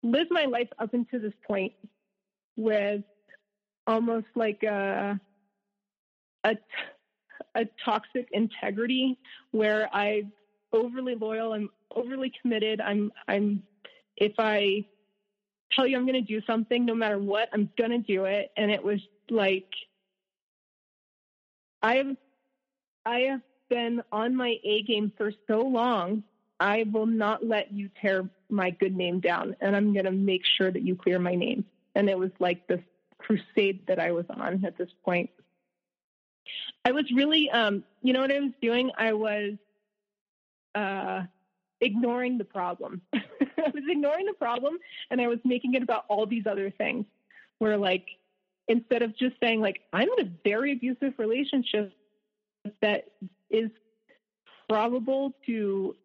lived 0.03 0.31
my 0.31 0.45
life 0.45 0.69
up 0.79 0.93
until 0.93 1.21
this 1.21 1.33
point 1.45 1.73
with 2.55 3.03
almost 3.85 4.27
like 4.35 4.63
a 4.63 5.19
a, 6.43 6.55
a 7.55 7.65
toxic 7.83 8.27
integrity 8.31 9.17
where 9.51 9.93
I'm 9.93 10.31
overly 10.73 11.15
loyal. 11.15 11.53
I'm 11.53 11.69
overly 11.95 12.31
committed. 12.41 12.81
I'm 12.81 13.11
I'm 13.27 13.63
if 14.17 14.33
I 14.39 14.85
tell 15.73 15.87
you 15.87 15.97
I'm 15.97 16.05
going 16.05 16.25
to 16.25 16.33
do 16.33 16.41
something, 16.47 16.85
no 16.85 16.95
matter 16.95 17.19
what, 17.19 17.49
I'm 17.53 17.69
going 17.77 17.91
to 17.91 17.99
do 17.99 18.25
it. 18.25 18.51
And 18.57 18.71
it 18.71 18.83
was 18.83 18.99
like 19.29 19.67
I 21.87 21.95
have 21.95 22.17
I 23.05 23.19
have 23.19 23.41
been 23.69 24.03
on 24.11 24.35
my 24.35 24.59
A 24.65 24.83
game 24.83 25.09
for 25.17 25.31
so 25.47 25.61
long. 25.61 26.23
I 26.59 26.85
will 26.91 27.05
not 27.05 27.45
let 27.45 27.71
you 27.71 27.89
tear 28.01 28.29
my 28.49 28.71
good 28.71 28.93
name 28.93 29.21
down, 29.21 29.55
and 29.61 29.73
I'm 29.73 29.93
going 29.93 30.03
to 30.03 30.11
make 30.11 30.41
sure 30.57 30.69
that 30.69 30.81
you 30.81 30.97
clear 30.97 31.17
my 31.17 31.35
name. 31.35 31.63
And 31.95 32.09
it 32.09 32.19
was 32.19 32.31
like 32.39 32.67
this 32.67 32.81
crusade 33.19 33.87
that 33.87 33.99
I 33.99 34.11
was 34.11 34.25
on 34.29 34.65
at 34.65 34.77
this 34.77 34.89
point. 35.05 35.29
I 36.83 36.91
was 36.91 37.09
really, 37.11 37.49
um, 37.51 37.85
you 38.01 38.11
know 38.11 38.21
what 38.21 38.31
I 38.33 38.39
was 38.41 38.51
doing? 38.61 38.91
I 38.97 39.13
was 39.13 39.53
uh, 40.75 41.23
ignoring 41.79 42.37
the 42.37 42.43
problem. 42.43 43.01
I 43.13 43.71
was 43.73 43.83
ignoring 43.87 44.25
the 44.25 44.33
problem, 44.33 44.77
and 45.09 45.21
I 45.21 45.27
was 45.27 45.39
making 45.45 45.75
it 45.75 45.83
about 45.83 46.03
all 46.09 46.25
these 46.25 46.47
other 46.47 46.69
things. 46.69 47.05
Where 47.59 47.77
like 47.77 48.07
instead 48.67 49.01
of 49.01 49.17
just 49.17 49.35
saying 49.41 49.61
like 49.61 49.81
I'm 49.93 50.07
in 50.17 50.27
a 50.27 50.31
very 50.43 50.73
abusive 50.73 51.13
relationship 51.17 51.93
that 52.81 53.05
is 53.49 53.69
probable 54.69 55.33
to 55.45 55.95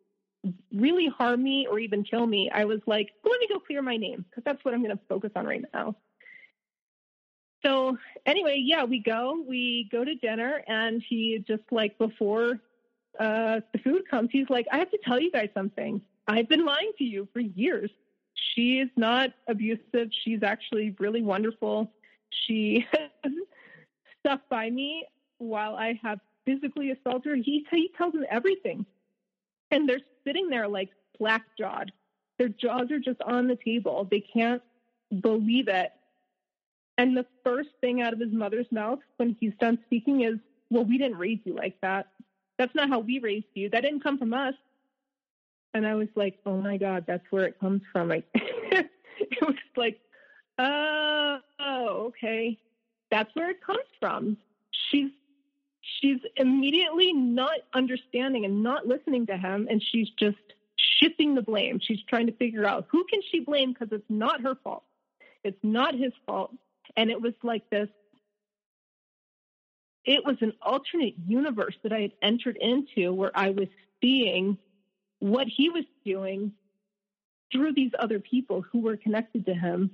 really 0.72 1.08
harm 1.08 1.42
me 1.42 1.66
or 1.68 1.78
even 1.78 2.04
kill 2.04 2.26
me, 2.26 2.50
I 2.52 2.64
was 2.64 2.80
like, 2.86 3.10
let 3.24 3.40
me 3.40 3.48
go 3.48 3.60
clear 3.60 3.82
my 3.82 3.96
name 3.96 4.24
because 4.28 4.44
that's 4.44 4.64
what 4.64 4.74
I'm 4.74 4.82
going 4.82 4.96
to 4.96 5.02
focus 5.08 5.30
on 5.36 5.46
right 5.46 5.62
now. 5.72 5.96
So 7.64 7.96
anyway, 8.26 8.60
yeah, 8.64 8.84
we 8.84 8.98
go, 8.98 9.44
we 9.46 9.88
go 9.92 10.04
to 10.04 10.14
dinner, 10.16 10.64
and 10.66 11.02
he 11.08 11.44
just 11.46 11.62
like 11.70 11.96
before 11.96 12.58
uh, 13.20 13.60
the 13.72 13.78
food 13.84 14.02
comes, 14.10 14.30
he's 14.32 14.50
like, 14.50 14.66
I 14.72 14.78
have 14.78 14.90
to 14.90 14.98
tell 15.04 15.20
you 15.20 15.30
guys 15.30 15.48
something. 15.54 16.00
I've 16.26 16.48
been 16.48 16.64
lying 16.64 16.92
to 16.98 17.04
you 17.04 17.28
for 17.32 17.40
years. 17.40 17.90
She 18.34 18.78
is 18.78 18.88
not 18.96 19.30
abusive. 19.46 20.10
She's 20.24 20.42
actually 20.42 20.96
really 20.98 21.22
wonderful. 21.22 21.92
She 22.46 22.86
stuck 24.20 24.48
by 24.48 24.70
me 24.70 25.06
while 25.38 25.76
I 25.76 25.98
have 26.02 26.20
physically 26.44 26.90
assaulted 26.90 27.30
her. 27.30 27.36
He, 27.36 27.66
he 27.70 27.90
tells 27.96 28.12
them 28.12 28.24
everything. 28.30 28.86
And 29.70 29.88
they're 29.88 30.00
sitting 30.24 30.48
there 30.48 30.68
like 30.68 30.90
black 31.18 31.42
jawed. 31.58 31.92
Their 32.38 32.48
jaws 32.48 32.90
are 32.90 32.98
just 32.98 33.20
on 33.22 33.46
the 33.46 33.56
table. 33.56 34.06
They 34.10 34.20
can't 34.20 34.62
believe 35.20 35.68
it. 35.68 35.92
And 36.98 37.16
the 37.16 37.26
first 37.44 37.70
thing 37.80 38.02
out 38.02 38.12
of 38.12 38.20
his 38.20 38.32
mother's 38.32 38.70
mouth 38.70 38.98
when 39.16 39.36
he's 39.40 39.52
done 39.60 39.78
speaking 39.86 40.22
is, 40.22 40.34
Well, 40.70 40.84
we 40.84 40.98
didn't 40.98 41.18
raise 41.18 41.40
you 41.44 41.54
like 41.54 41.80
that. 41.80 42.08
That's 42.58 42.74
not 42.74 42.88
how 42.88 43.00
we 43.00 43.18
raised 43.18 43.46
you. 43.54 43.70
That 43.70 43.82
didn't 43.82 44.02
come 44.02 44.18
from 44.18 44.34
us. 44.34 44.54
And 45.74 45.86
I 45.86 45.94
was 45.94 46.08
like, 46.14 46.38
Oh 46.44 46.58
my 46.58 46.76
God, 46.76 47.04
that's 47.06 47.24
where 47.30 47.44
it 47.44 47.58
comes 47.58 47.82
from. 47.92 48.12
I, 48.12 48.22
it 48.34 48.90
was 49.40 49.56
like, 49.76 50.00
Oh, 50.62 51.38
okay. 52.08 52.58
That's 53.10 53.34
where 53.34 53.50
it 53.50 53.60
comes 53.64 53.80
from. 54.00 54.36
She's 54.90 55.10
she's 56.00 56.20
immediately 56.36 57.12
not 57.12 57.58
understanding 57.74 58.44
and 58.44 58.62
not 58.62 58.86
listening 58.86 59.26
to 59.26 59.36
him 59.36 59.66
and 59.68 59.82
she's 59.82 60.08
just 60.18 60.38
shifting 61.00 61.34
the 61.34 61.42
blame. 61.42 61.80
She's 61.82 62.02
trying 62.08 62.26
to 62.26 62.32
figure 62.32 62.64
out 62.66 62.86
who 62.90 63.04
can 63.10 63.20
she 63.30 63.40
blame 63.40 63.72
because 63.72 63.88
it's 63.90 64.08
not 64.08 64.42
her 64.42 64.54
fault. 64.62 64.84
It's 65.42 65.58
not 65.62 65.94
his 65.94 66.12
fault. 66.26 66.52
And 66.96 67.10
it 67.10 67.20
was 67.20 67.34
like 67.42 67.68
this 67.70 67.88
it 70.04 70.24
was 70.24 70.36
an 70.40 70.52
alternate 70.62 71.14
universe 71.26 71.76
that 71.82 71.92
I 71.92 72.00
had 72.00 72.12
entered 72.22 72.58
into 72.60 73.12
where 73.12 73.32
I 73.34 73.50
was 73.50 73.68
seeing 74.00 74.58
what 75.20 75.46
he 75.46 75.68
was 75.70 75.84
doing 76.04 76.52
through 77.52 77.74
these 77.74 77.92
other 77.98 78.18
people 78.18 78.62
who 78.62 78.80
were 78.80 78.96
connected 78.96 79.46
to 79.46 79.54
him, 79.54 79.92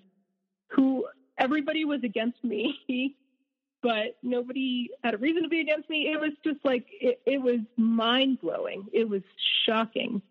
who 0.69 1.07
everybody 1.39 1.85
was 1.85 2.03
against 2.05 2.43
me, 2.45 3.17
but 3.83 4.17
nobody 4.23 4.91
had 5.03 5.15
a 5.15 5.19
reason 5.19 5.43
to 5.43 5.49
be 5.49 5.61
against 5.61 5.89
me. 5.89 6.11
It 6.13 6.21
was 6.21 6.33
just 6.45 6.65
like, 6.65 6.87
it, 7.01 7.21
it 7.27 7.41
was 7.41 7.61
mind 7.77 8.41
blowing. 8.41 8.87
It 8.93 9.09
was 9.09 9.23
shocking. 9.65 10.23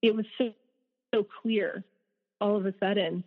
It 0.00 0.14
was 0.14 0.26
so, 0.38 0.52
so 1.14 1.26
clear 1.42 1.84
all 2.40 2.56
of 2.56 2.66
a 2.66 2.74
sudden. 2.80 3.24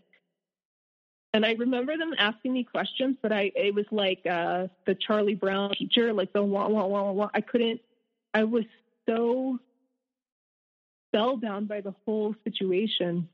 And 1.34 1.46
I 1.46 1.54
remember 1.54 1.98
them 1.98 2.14
asking 2.18 2.54
me 2.54 2.64
questions, 2.64 3.18
but 3.22 3.34
I 3.34 3.52
it 3.56 3.76
was 3.76 3.86
like 3.92 4.26
uh, 4.26 4.68
the 4.86 4.96
Charlie 4.96 5.36
Brown 5.36 5.72
teacher, 5.72 6.14
like 6.14 6.32
the 6.32 6.42
wah 6.42 6.70
wah 6.70 6.86
wah 6.86 7.12
wah. 7.12 7.30
I 7.34 7.42
couldn't. 7.42 7.82
I 8.34 8.46
was 8.46 8.64
so 9.06 9.60
spellbound 11.10 11.68
by 11.68 11.82
the 11.82 11.94
whole 12.06 12.36
situation. 12.46 13.28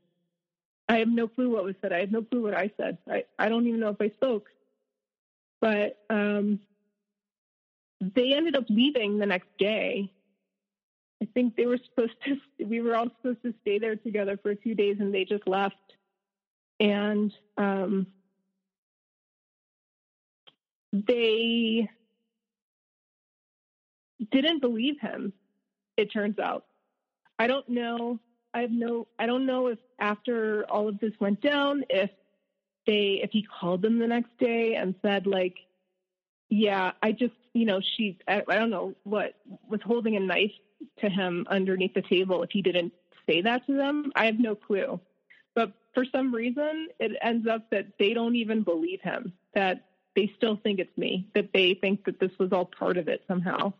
I 0.92 0.98
have 0.98 1.08
no 1.08 1.26
clue 1.26 1.50
what 1.50 1.64
was 1.64 1.74
said. 1.80 1.92
I 1.92 2.00
have 2.00 2.12
no 2.12 2.22
clue 2.22 2.42
what 2.42 2.54
I 2.54 2.70
said. 2.76 2.98
I, 3.08 3.24
I 3.38 3.48
don't 3.48 3.66
even 3.66 3.80
know 3.80 3.88
if 3.88 4.00
I 4.00 4.10
spoke. 4.10 4.48
But 5.60 5.98
um, 6.10 6.60
they 8.00 8.34
ended 8.34 8.56
up 8.56 8.64
leaving 8.68 9.18
the 9.18 9.26
next 9.26 9.48
day. 9.58 10.12
I 11.22 11.28
think 11.34 11.56
they 11.56 11.66
were 11.66 11.78
supposed 11.78 12.14
to. 12.26 12.36
We 12.66 12.80
were 12.80 12.94
all 12.94 13.08
supposed 13.16 13.42
to 13.42 13.54
stay 13.62 13.78
there 13.78 13.96
together 13.96 14.38
for 14.40 14.50
a 14.50 14.56
few 14.56 14.74
days, 14.74 14.96
and 15.00 15.14
they 15.14 15.24
just 15.24 15.46
left 15.48 15.76
and 16.82 17.32
um, 17.56 18.08
they 20.92 21.88
didn't 24.30 24.60
believe 24.60 25.00
him. 25.00 25.32
It 25.96 26.12
turns 26.12 26.38
out. 26.40 26.64
I 27.38 27.46
don't 27.46 27.68
know. 27.68 28.18
I 28.54 28.60
have 28.60 28.70
no. 28.70 29.06
I 29.18 29.26
don't 29.26 29.46
know 29.46 29.68
if 29.68 29.78
after 29.98 30.64
all 30.70 30.88
of 30.88 30.98
this 31.00 31.12
went 31.20 31.40
down, 31.40 31.84
if 31.88 32.10
they, 32.86 33.20
if 33.22 33.30
he 33.30 33.42
called 33.60 33.82
them 33.82 33.98
the 33.98 34.06
next 34.06 34.36
day 34.38 34.74
and 34.74 34.94
said 35.02 35.26
like, 35.26 35.56
"Yeah, 36.50 36.92
I 37.02 37.12
just, 37.12 37.34
you 37.54 37.64
know, 37.64 37.80
she, 37.96 38.18
I, 38.28 38.42
I 38.48 38.56
don't 38.56 38.70
know 38.70 38.94
what 39.04 39.34
was 39.68 39.80
holding 39.84 40.16
a 40.16 40.20
knife 40.20 40.52
to 40.98 41.08
him 41.08 41.46
underneath 41.48 41.94
the 41.94 42.02
table. 42.02 42.42
If 42.42 42.50
he 42.50 42.62
didn't 42.62 42.92
say 43.26 43.40
that 43.42 43.66
to 43.66 43.74
them, 43.74 44.12
I 44.14 44.26
have 44.26 44.38
no 44.38 44.54
clue. 44.54 45.00
But 45.54 45.72
for 45.94 46.04
some 46.04 46.34
reason, 46.34 46.88
it 46.98 47.12
ends 47.22 47.46
up 47.46 47.70
that 47.70 47.98
they 47.98 48.14
don't 48.14 48.36
even 48.36 48.62
believe 48.62 49.00
him, 49.00 49.32
that 49.54 49.84
they 50.16 50.32
still 50.36 50.56
think 50.56 50.78
it's 50.78 50.96
me, 50.96 51.28
that 51.34 51.50
they 51.52 51.74
think 51.74 52.04
that 52.04 52.20
this 52.20 52.32
was 52.38 52.52
all 52.52 52.64
part 52.64 52.96
of 52.96 53.08
it 53.08 53.22
somehow. 53.28 53.72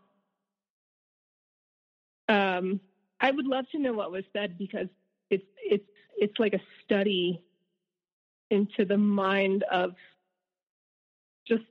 Um, 2.29 2.79
I 3.23 3.31
would 3.31 3.47
love 3.47 3.65
to 3.71 3.79
know 3.79 3.93
what 3.93 4.11
was 4.11 4.25
said 4.33 4.57
because 4.57 4.89
it's 5.31 5.45
it's 5.57 5.89
it's 6.17 6.39
like 6.39 6.53
a 6.53 6.61
study 6.83 7.41
into 8.51 8.85
the 8.85 8.97
mind 8.97 9.63
of 9.71 9.95
just 11.47 11.63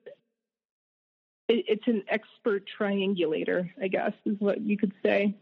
it, 1.49 1.65
it's 1.69 1.87
an 1.89 2.05
expert 2.09 2.65
triangulator, 2.79 3.71
I 3.81 3.89
guess, 3.89 4.13
is 4.27 4.37
what 4.41 4.63
you 4.63 4.79
could 4.79 4.93
say. 5.05 5.37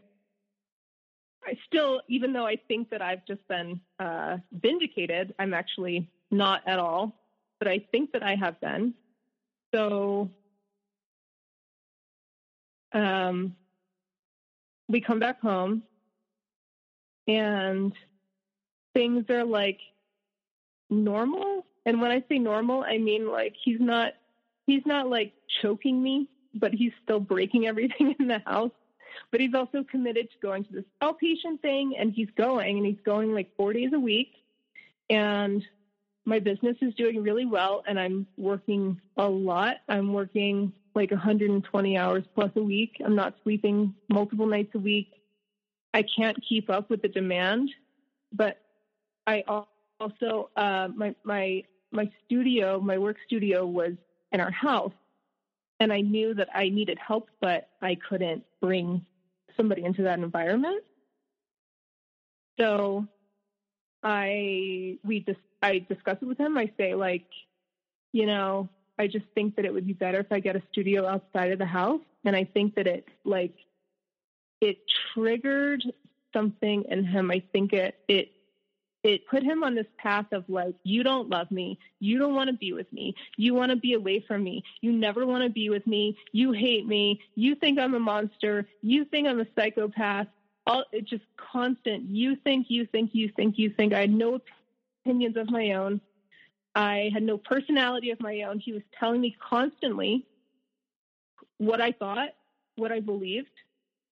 I 1.45 1.57
still, 1.65 2.01
even 2.09 2.33
though 2.33 2.45
I 2.45 2.57
think 2.67 2.89
that 2.91 3.01
I've 3.01 3.25
just 3.25 3.47
been 3.47 3.81
uh, 3.99 4.37
vindicated, 4.51 5.33
I'm 5.39 5.53
actually 5.53 6.09
not 6.31 6.61
at 6.67 6.79
all. 6.79 7.15
but 7.59 7.67
I 7.67 7.79
think 7.91 8.11
that 8.13 8.23
I 8.23 8.35
have 8.35 8.59
been. 8.61 8.95
So 9.73 10.31
um, 12.93 13.55
we 14.89 15.01
come 15.01 15.19
back 15.19 15.41
home 15.41 15.83
and 17.37 17.93
things 18.93 19.25
are 19.29 19.43
like 19.43 19.79
normal. 20.89 21.65
And 21.85 22.01
when 22.01 22.11
I 22.11 22.23
say 22.29 22.39
normal, 22.39 22.83
I 22.83 22.97
mean 22.97 23.27
like 23.29 23.55
he's 23.63 23.79
not 23.79 24.13
he's 24.67 24.85
not 24.85 25.09
like 25.09 25.33
choking 25.61 26.01
me, 26.01 26.29
but 26.53 26.73
he's 26.73 26.91
still 27.03 27.19
breaking 27.19 27.67
everything 27.71 28.15
in 28.19 28.27
the 28.27 28.39
house. 28.45 28.71
But 29.31 29.41
he's 29.41 29.53
also 29.53 29.83
committed 29.83 30.29
to 30.31 30.37
going 30.41 30.63
to 30.65 30.73
this 30.73 30.85
outpatient 31.01 31.61
thing 31.61 31.95
and 31.99 32.13
he's 32.13 32.29
going 32.37 32.77
and 32.77 32.85
he's 32.85 33.03
going 33.05 33.33
like 33.33 33.55
four 33.57 33.73
days 33.73 33.91
a 33.93 33.99
week. 33.99 34.29
And 35.09 35.63
my 36.25 36.39
business 36.39 36.77
is 36.81 36.93
doing 36.95 37.21
really 37.21 37.45
well 37.45 37.83
and 37.87 37.99
I'm 37.99 38.25
working 38.37 38.99
a 39.17 39.27
lot. 39.27 39.77
I'm 39.89 40.13
working 40.13 40.71
like 40.95 41.11
120 41.11 41.97
hours 41.97 42.23
plus 42.35 42.51
a 42.55 42.63
week. 42.63 43.01
I'm 43.03 43.15
not 43.15 43.35
sleeping 43.43 43.93
multiple 44.09 44.45
nights 44.45 44.73
a 44.75 44.79
week. 44.79 45.20
I 45.93 46.03
can't 46.03 46.37
keep 46.47 46.69
up 46.69 46.89
with 46.89 47.01
the 47.01 47.07
demand, 47.07 47.69
but 48.33 48.61
I 49.27 49.43
also 49.99 50.49
uh, 50.55 50.89
my 50.95 51.15
my 51.23 51.63
my 51.91 52.09
studio, 52.25 52.79
my 52.79 52.97
work 52.97 53.17
studio 53.25 53.65
was 53.65 53.93
in 54.31 54.39
our 54.39 54.51
house, 54.51 54.93
and 55.79 55.91
I 55.91 56.01
knew 56.01 56.33
that 56.33 56.49
I 56.53 56.69
needed 56.69 56.97
help, 57.05 57.29
but 57.41 57.69
I 57.81 57.95
couldn't 57.95 58.43
bring 58.61 59.05
somebody 59.57 59.83
into 59.83 60.03
that 60.03 60.19
environment. 60.19 60.83
So 62.59 63.05
I 64.03 64.97
we 65.03 65.21
just 65.21 65.39
I 65.61 65.85
discuss 65.89 66.17
it 66.21 66.25
with 66.25 66.37
him. 66.37 66.57
I 66.57 66.71
say 66.77 66.95
like, 66.95 67.27
you 68.13 68.25
know, 68.25 68.69
I 68.97 69.07
just 69.07 69.25
think 69.35 69.55
that 69.55 69.65
it 69.65 69.73
would 69.73 69.87
be 69.87 69.93
better 69.93 70.19
if 70.19 70.31
I 70.31 70.39
get 70.39 70.55
a 70.55 70.63
studio 70.71 71.07
outside 71.07 71.51
of 71.51 71.59
the 71.59 71.65
house. 71.65 72.01
And 72.23 72.35
I 72.35 72.43
think 72.43 72.75
that 72.75 72.87
it 72.87 73.07
like 73.25 73.55
it 74.61 74.77
triggered 75.13 75.83
something 76.33 76.85
in 76.89 77.03
him. 77.03 77.31
I 77.31 77.43
think 77.51 77.73
it 77.73 77.95
it 78.07 78.31
it 79.03 79.27
put 79.27 79.41
him 79.41 79.63
on 79.63 79.73
this 79.73 79.87
path 79.97 80.27
of 80.31 80.47
like, 80.47 80.75
you 80.83 81.01
don't 81.01 81.27
love 81.27 81.49
me. 81.49 81.79
You 81.99 82.19
don't 82.19 82.35
want 82.35 82.49
to 82.49 82.55
be 82.55 82.71
with 82.71 82.91
me. 82.93 83.15
You 83.35 83.55
want 83.55 83.71
to 83.71 83.75
be 83.75 83.93
away 83.93 84.23
from 84.27 84.43
me. 84.43 84.63
You 84.81 84.91
never 84.91 85.25
want 85.25 85.43
to 85.43 85.49
be 85.49 85.71
with 85.71 85.87
me. 85.87 86.17
You 86.31 86.51
hate 86.51 86.85
me. 86.85 87.19
You 87.33 87.55
think 87.55 87.79
I'm 87.79 87.95
a 87.95 87.99
monster. 87.99 88.67
You 88.83 89.05
think 89.05 89.27
I'm 89.27 89.39
a 89.39 89.47
psychopath. 89.55 90.27
All 90.67 90.83
it's 90.91 91.09
just 91.09 91.23
constant. 91.35 92.09
You 92.09 92.35
think, 92.35 92.67
you 92.69 92.85
think, 92.85 93.09
you 93.13 93.31
think, 93.35 93.57
you 93.57 93.71
think. 93.71 93.93
I 93.93 94.01
had 94.01 94.11
no 94.11 94.39
opinions 95.03 95.35
of 95.35 95.49
my 95.49 95.71
own. 95.71 95.99
I 96.75 97.09
had 97.11 97.23
no 97.23 97.39
personality 97.39 98.11
of 98.11 98.21
my 98.21 98.43
own. 98.43 98.59
He 98.59 98.71
was 98.71 98.83
telling 98.97 99.19
me 99.19 99.35
constantly 99.49 100.27
what 101.57 101.81
I 101.81 101.91
thought, 101.91 102.29
what 102.75 102.91
I 102.91 102.99
believed, 102.99 103.49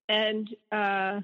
and 0.09 0.49
uh, 0.71 1.21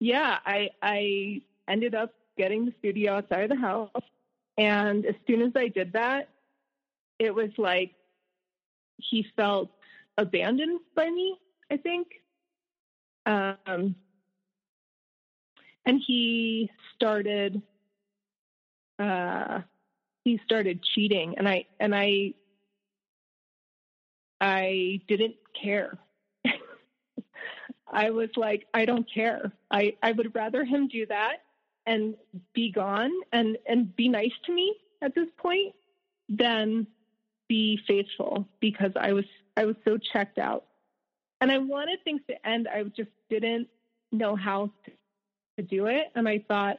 yeah, 0.00 0.38
I 0.44 0.70
I 0.82 1.42
ended 1.68 1.94
up 1.94 2.12
getting 2.36 2.66
the 2.66 2.74
studio 2.80 3.14
outside 3.14 3.44
of 3.44 3.50
the 3.50 3.56
house. 3.56 3.90
And 4.58 5.06
as 5.06 5.14
soon 5.26 5.40
as 5.40 5.52
I 5.56 5.68
did 5.68 5.92
that, 5.94 6.28
it 7.18 7.34
was 7.34 7.50
like 7.56 7.92
he 8.98 9.24
felt 9.36 9.70
abandoned 10.18 10.80
by 10.94 11.08
me, 11.08 11.38
I 11.70 11.76
think. 11.78 12.08
Um, 13.26 13.94
and 15.86 16.00
he 16.06 16.70
started 16.96 17.62
uh, 18.98 19.60
he 20.24 20.40
started 20.44 20.82
cheating 20.82 21.34
and 21.38 21.48
I 21.48 21.66
and 21.78 21.94
I 21.94 22.34
I 24.40 25.00
didn't 25.06 25.36
care. 25.60 25.98
I 27.90 28.10
was 28.10 28.30
like, 28.36 28.66
I 28.72 28.84
don't 28.84 29.06
care. 29.12 29.52
I, 29.70 29.96
I 30.02 30.12
would 30.12 30.34
rather 30.34 30.64
him 30.64 30.88
do 30.88 31.06
that 31.06 31.38
and 31.86 32.14
be 32.52 32.70
gone 32.70 33.10
and, 33.32 33.58
and 33.66 33.94
be 33.96 34.08
nice 34.08 34.32
to 34.46 34.52
me 34.52 34.74
at 35.02 35.14
this 35.14 35.28
point 35.38 35.74
than 36.28 36.86
be 37.48 37.80
faithful 37.86 38.46
because 38.60 38.92
I 38.98 39.12
was 39.12 39.24
I 39.56 39.64
was 39.64 39.74
so 39.84 39.98
checked 39.98 40.38
out. 40.38 40.64
And 41.40 41.50
I 41.50 41.58
wanted 41.58 41.98
things 42.04 42.20
to 42.28 42.46
end. 42.46 42.68
I 42.68 42.82
just 42.84 43.10
didn't 43.28 43.68
know 44.12 44.36
how 44.36 44.70
to, 44.84 44.92
do 45.68 45.88
it. 45.88 46.06
And 46.14 46.26
I 46.26 46.42
thought, 46.48 46.78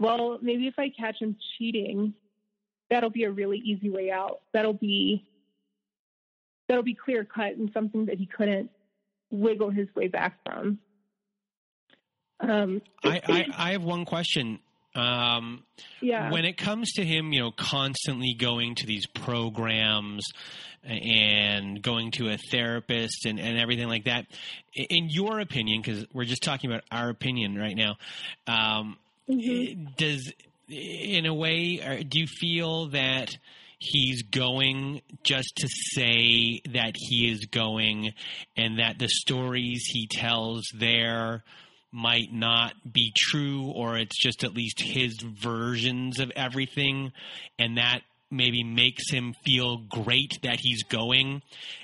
well, 0.00 0.40
maybe 0.42 0.66
if 0.66 0.74
I 0.80 0.88
catch 0.88 1.22
him 1.22 1.36
cheating, 1.56 2.12
that'll 2.90 3.08
be 3.08 3.22
a 3.22 3.30
really 3.30 3.58
easy 3.58 3.88
way 3.88 4.10
out. 4.10 4.40
That'll 4.52 4.72
be 4.72 5.24
that'll 6.66 6.82
be 6.82 6.96
clear 6.96 7.24
cut 7.24 7.54
and 7.54 7.70
something 7.72 8.06
that 8.06 8.18
he 8.18 8.26
couldn't 8.26 8.68
wiggle 9.30 9.70
his 9.70 9.88
way 9.94 10.08
back 10.08 10.38
from. 10.44 10.78
Um, 12.40 12.82
I, 13.02 13.20
I, 13.26 13.46
I 13.56 13.72
have 13.72 13.82
one 13.82 14.04
question. 14.04 14.58
Um, 14.94 15.64
yeah. 16.00 16.30
When 16.30 16.44
it 16.44 16.56
comes 16.56 16.92
to 16.92 17.04
him, 17.04 17.32
you 17.32 17.40
know, 17.40 17.50
constantly 17.50 18.34
going 18.34 18.76
to 18.76 18.86
these 18.86 19.06
programs 19.06 20.24
and 20.84 21.82
going 21.82 22.12
to 22.12 22.28
a 22.28 22.38
therapist 22.50 23.26
and, 23.26 23.40
and 23.40 23.58
everything 23.58 23.88
like 23.88 24.04
that, 24.04 24.26
in 24.74 25.08
your 25.08 25.40
opinion, 25.40 25.80
because 25.82 26.06
we're 26.12 26.24
just 26.24 26.42
talking 26.42 26.70
about 26.70 26.84
our 26.92 27.08
opinion 27.08 27.56
right 27.56 27.76
now, 27.76 27.96
um, 28.46 28.96
mm-hmm. 29.28 29.86
does 29.96 30.32
in 30.68 31.26
a 31.26 31.34
way, 31.34 32.04
do 32.08 32.20
you 32.20 32.26
feel 32.26 32.86
that 32.88 33.36
he's 33.84 34.22
going 34.22 35.02
just 35.22 35.52
to 35.56 35.68
say 35.68 36.60
that 36.72 36.94
he 36.96 37.30
is 37.30 37.46
going 37.46 38.12
and 38.56 38.78
that 38.78 38.98
the 38.98 39.08
stories 39.08 39.84
he 39.86 40.06
tells 40.06 40.64
there 40.74 41.44
might 41.92 42.32
not 42.32 42.74
be 42.90 43.12
true 43.16 43.70
or 43.74 43.96
it's 43.96 44.18
just 44.20 44.42
at 44.42 44.54
least 44.54 44.80
his 44.80 45.16
versions 45.22 46.18
of 46.18 46.32
everything. 46.34 47.12
And 47.58 47.78
that 47.78 48.02
maybe 48.36 48.64
makes 48.64 49.10
him 49.10 49.34
feel 49.44 49.78
great 49.78 50.38
that 50.42 50.58
he's 50.60 50.82
going 50.84 51.42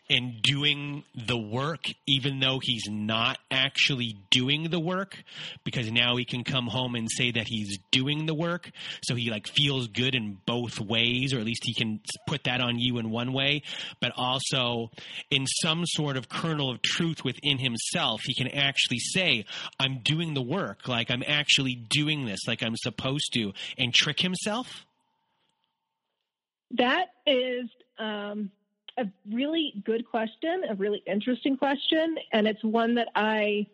and 0.09 0.43
doing 0.43 1.05
the 1.15 1.39
work, 1.39 1.85
even 2.07 2.41
though 2.41 2.59
he's 2.61 2.83
not 2.91 3.39
actually 3.51 4.17
doing 4.31 4.69
the 4.69 4.81
work, 4.81 5.23
because 5.63 5.91
now 5.91 6.17
he 6.17 6.25
can 6.25 6.43
come 6.43 6.67
home 6.67 6.97
and 6.97 7.09
say 7.09 7.31
that 7.31 7.47
he's 7.47 7.79
doing 7.93 8.27
the 8.27 8.35
work. 8.35 8.71
So 9.05 9.15
he 9.15 9.31
like 9.31 9.47
feels 9.47 9.87
good 9.87 10.17
in 10.17 10.39
both 10.47 10.81
ways, 10.81 11.33
or 11.33 11.39
at 11.39 11.47
least 11.47 11.63
he 11.65 11.75
can 11.75 12.01
put 12.27 12.45
that 12.45 12.61
on 12.61 12.79
you 12.79 12.99
in 12.99 13.11
one 13.11 13.33
way, 13.33 13.63
but 14.01 14.13
also 14.17 14.91
in 15.31 15.47
some 15.47 15.85
sort 15.87 16.17
of 16.17 16.29
kernel 16.29 16.71
of 16.71 16.83
truth 16.83 17.25
within 17.25 17.59
himself, 17.59 18.23
he 18.25 18.35
can 18.35 18.49
actually 18.49 18.99
say, 18.99 19.45
I'm 19.79 20.01
doing 20.03 20.35
the 20.35 20.43
work, 20.43 20.89
like 20.89 21.11
I'm 21.11 21.23
actually 21.25 21.77
doing 21.77 22.27
this, 22.27 22.41
like 22.49 22.65
I'm 22.65 22.77
supposed 22.77 23.33
to, 23.35 23.53
and 23.79 23.95
trick 23.95 24.21
himself. 24.21 24.87
That 26.73 27.07
is 27.27 27.69
um, 27.99 28.51
a 28.99 29.07
really 29.31 29.83
good 29.85 30.09
question, 30.09 30.65
a 30.69 30.75
really 30.75 31.03
interesting 31.07 31.57
question, 31.57 32.17
and 32.33 32.47
it's 32.47 32.63
one 32.63 32.95
that 32.95 33.09
I 33.15 33.67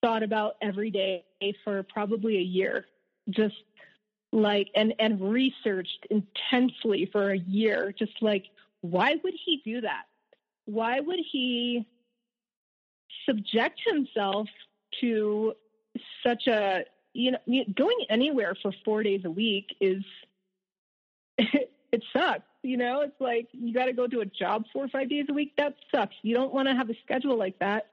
thought 0.00 0.22
about 0.22 0.54
every 0.60 0.90
day 0.90 1.24
for 1.64 1.82
probably 1.84 2.38
a 2.38 2.42
year. 2.42 2.86
Just 3.30 3.54
like 4.32 4.68
and 4.74 4.94
and 4.98 5.20
researched 5.20 6.06
intensely 6.10 7.08
for 7.12 7.32
a 7.32 7.38
year 7.38 7.94
just 7.98 8.12
like 8.22 8.46
why 8.80 9.16
would 9.22 9.34
he 9.44 9.60
do 9.64 9.80
that 9.82 10.04
why 10.64 11.00
would 11.00 11.20
he 11.30 11.86
subject 13.26 13.80
himself 13.86 14.48
to 15.00 15.52
such 16.22 16.46
a 16.46 16.84
you 17.12 17.30
know 17.30 17.64
going 17.76 17.98
anywhere 18.08 18.56
for 18.62 18.72
4 18.84 19.02
days 19.02 19.20
a 19.24 19.30
week 19.30 19.76
is 19.80 20.02
it 21.92 22.02
sucks. 22.12 22.42
You 22.62 22.76
know, 22.76 23.02
it's 23.02 23.20
like 23.20 23.48
you 23.52 23.74
got 23.74 23.86
to 23.86 23.92
go 23.92 24.06
to 24.06 24.20
a 24.20 24.26
job 24.26 24.64
four 24.72 24.84
or 24.84 24.88
five 24.88 25.08
days 25.08 25.26
a 25.28 25.34
week. 25.34 25.52
That 25.56 25.74
sucks. 25.94 26.14
You 26.22 26.34
don't 26.34 26.52
want 26.52 26.68
to 26.68 26.74
have 26.74 26.90
a 26.90 26.94
schedule 27.04 27.36
like 27.36 27.58
that. 27.58 27.90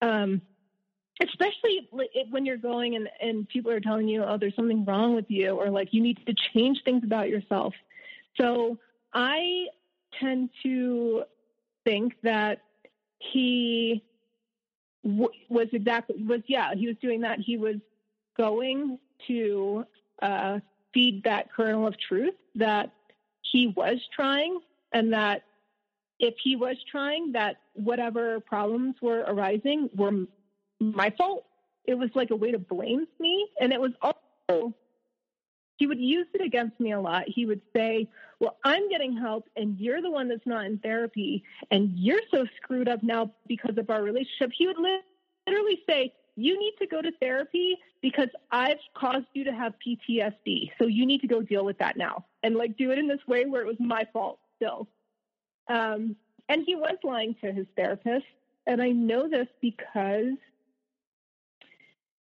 Um, 0.00 0.40
especially 1.20 1.88
when 2.30 2.46
you're 2.46 2.56
going 2.56 2.94
and, 2.94 3.08
and 3.20 3.48
people 3.48 3.72
are 3.72 3.80
telling 3.80 4.06
you, 4.08 4.22
oh, 4.22 4.36
there's 4.38 4.54
something 4.54 4.84
wrong 4.84 5.14
with 5.14 5.26
you, 5.28 5.50
or 5.50 5.68
like 5.68 5.88
you 5.92 6.00
need 6.00 6.18
to 6.26 6.34
change 6.54 6.82
things 6.84 7.02
about 7.04 7.28
yourself. 7.28 7.74
So 8.40 8.78
I 9.12 9.66
tend 10.20 10.50
to 10.62 11.24
think 11.84 12.14
that 12.22 12.60
he 13.18 14.04
w- 15.04 15.28
was 15.48 15.66
exactly 15.72 16.22
was 16.22 16.42
yeah 16.46 16.74
he 16.74 16.86
was 16.86 16.96
doing 17.02 17.22
that. 17.22 17.40
He 17.40 17.56
was 17.56 17.76
going 18.36 18.98
to 19.26 19.84
uh, 20.22 20.60
feed 20.94 21.24
that 21.24 21.52
kernel 21.52 21.86
of 21.86 21.98
truth 21.98 22.34
that 22.54 22.92
he 23.50 23.68
was 23.68 23.98
trying 24.14 24.60
and 24.92 25.12
that 25.12 25.42
if 26.18 26.34
he 26.42 26.56
was 26.56 26.76
trying, 26.90 27.32
that 27.32 27.56
whatever 27.74 28.40
problems 28.40 28.96
were 29.00 29.20
arising 29.20 29.88
were 29.94 30.26
my 30.80 31.10
fault. 31.16 31.44
It 31.84 31.94
was 31.94 32.10
like 32.14 32.30
a 32.30 32.36
way 32.36 32.50
to 32.50 32.58
blame 32.58 33.06
me. 33.18 33.48
And 33.60 33.72
it 33.72 33.80
was 33.80 33.92
also 34.02 34.74
he 35.76 35.86
would 35.86 36.00
use 36.00 36.26
it 36.34 36.44
against 36.44 36.78
me 36.80 36.92
a 36.92 37.00
lot. 37.00 37.24
He 37.28 37.46
would 37.46 37.62
say, 37.74 38.08
Well, 38.40 38.56
I'm 38.64 38.88
getting 38.88 39.16
help 39.16 39.48
and 39.56 39.78
you're 39.78 40.02
the 40.02 40.10
one 40.10 40.28
that's 40.28 40.46
not 40.46 40.66
in 40.66 40.78
therapy 40.78 41.44
and 41.70 41.92
you're 41.96 42.20
so 42.32 42.46
screwed 42.56 42.88
up 42.88 43.02
now 43.02 43.30
because 43.46 43.78
of 43.78 43.88
our 43.88 44.02
relationship. 44.02 44.50
He 44.56 44.66
would 44.66 44.76
literally 44.76 45.80
say, 45.88 46.12
You 46.36 46.58
need 46.58 46.74
to 46.80 46.86
go 46.86 47.00
to 47.00 47.12
therapy 47.20 47.76
because 48.02 48.28
I've 48.50 48.78
caused 48.94 49.26
you 49.34 49.44
to 49.44 49.52
have 49.52 49.74
PTSD. 49.86 50.72
So 50.78 50.86
you 50.86 51.06
need 51.06 51.20
to 51.20 51.28
go 51.28 51.42
deal 51.42 51.64
with 51.64 51.78
that 51.78 51.96
now. 51.96 52.24
And 52.48 52.56
like 52.56 52.78
do 52.78 52.90
it 52.92 52.98
in 52.98 53.06
this 53.06 53.20
way 53.26 53.44
where 53.44 53.60
it 53.60 53.66
was 53.66 53.76
my 53.78 54.06
fault 54.10 54.38
still. 54.56 54.88
Um, 55.68 56.16
and 56.48 56.62
he 56.64 56.76
was 56.76 56.96
lying 57.04 57.36
to 57.42 57.52
his 57.52 57.66
therapist. 57.76 58.24
And 58.66 58.80
I 58.80 58.88
know 58.88 59.28
this 59.28 59.48
because 59.60 60.32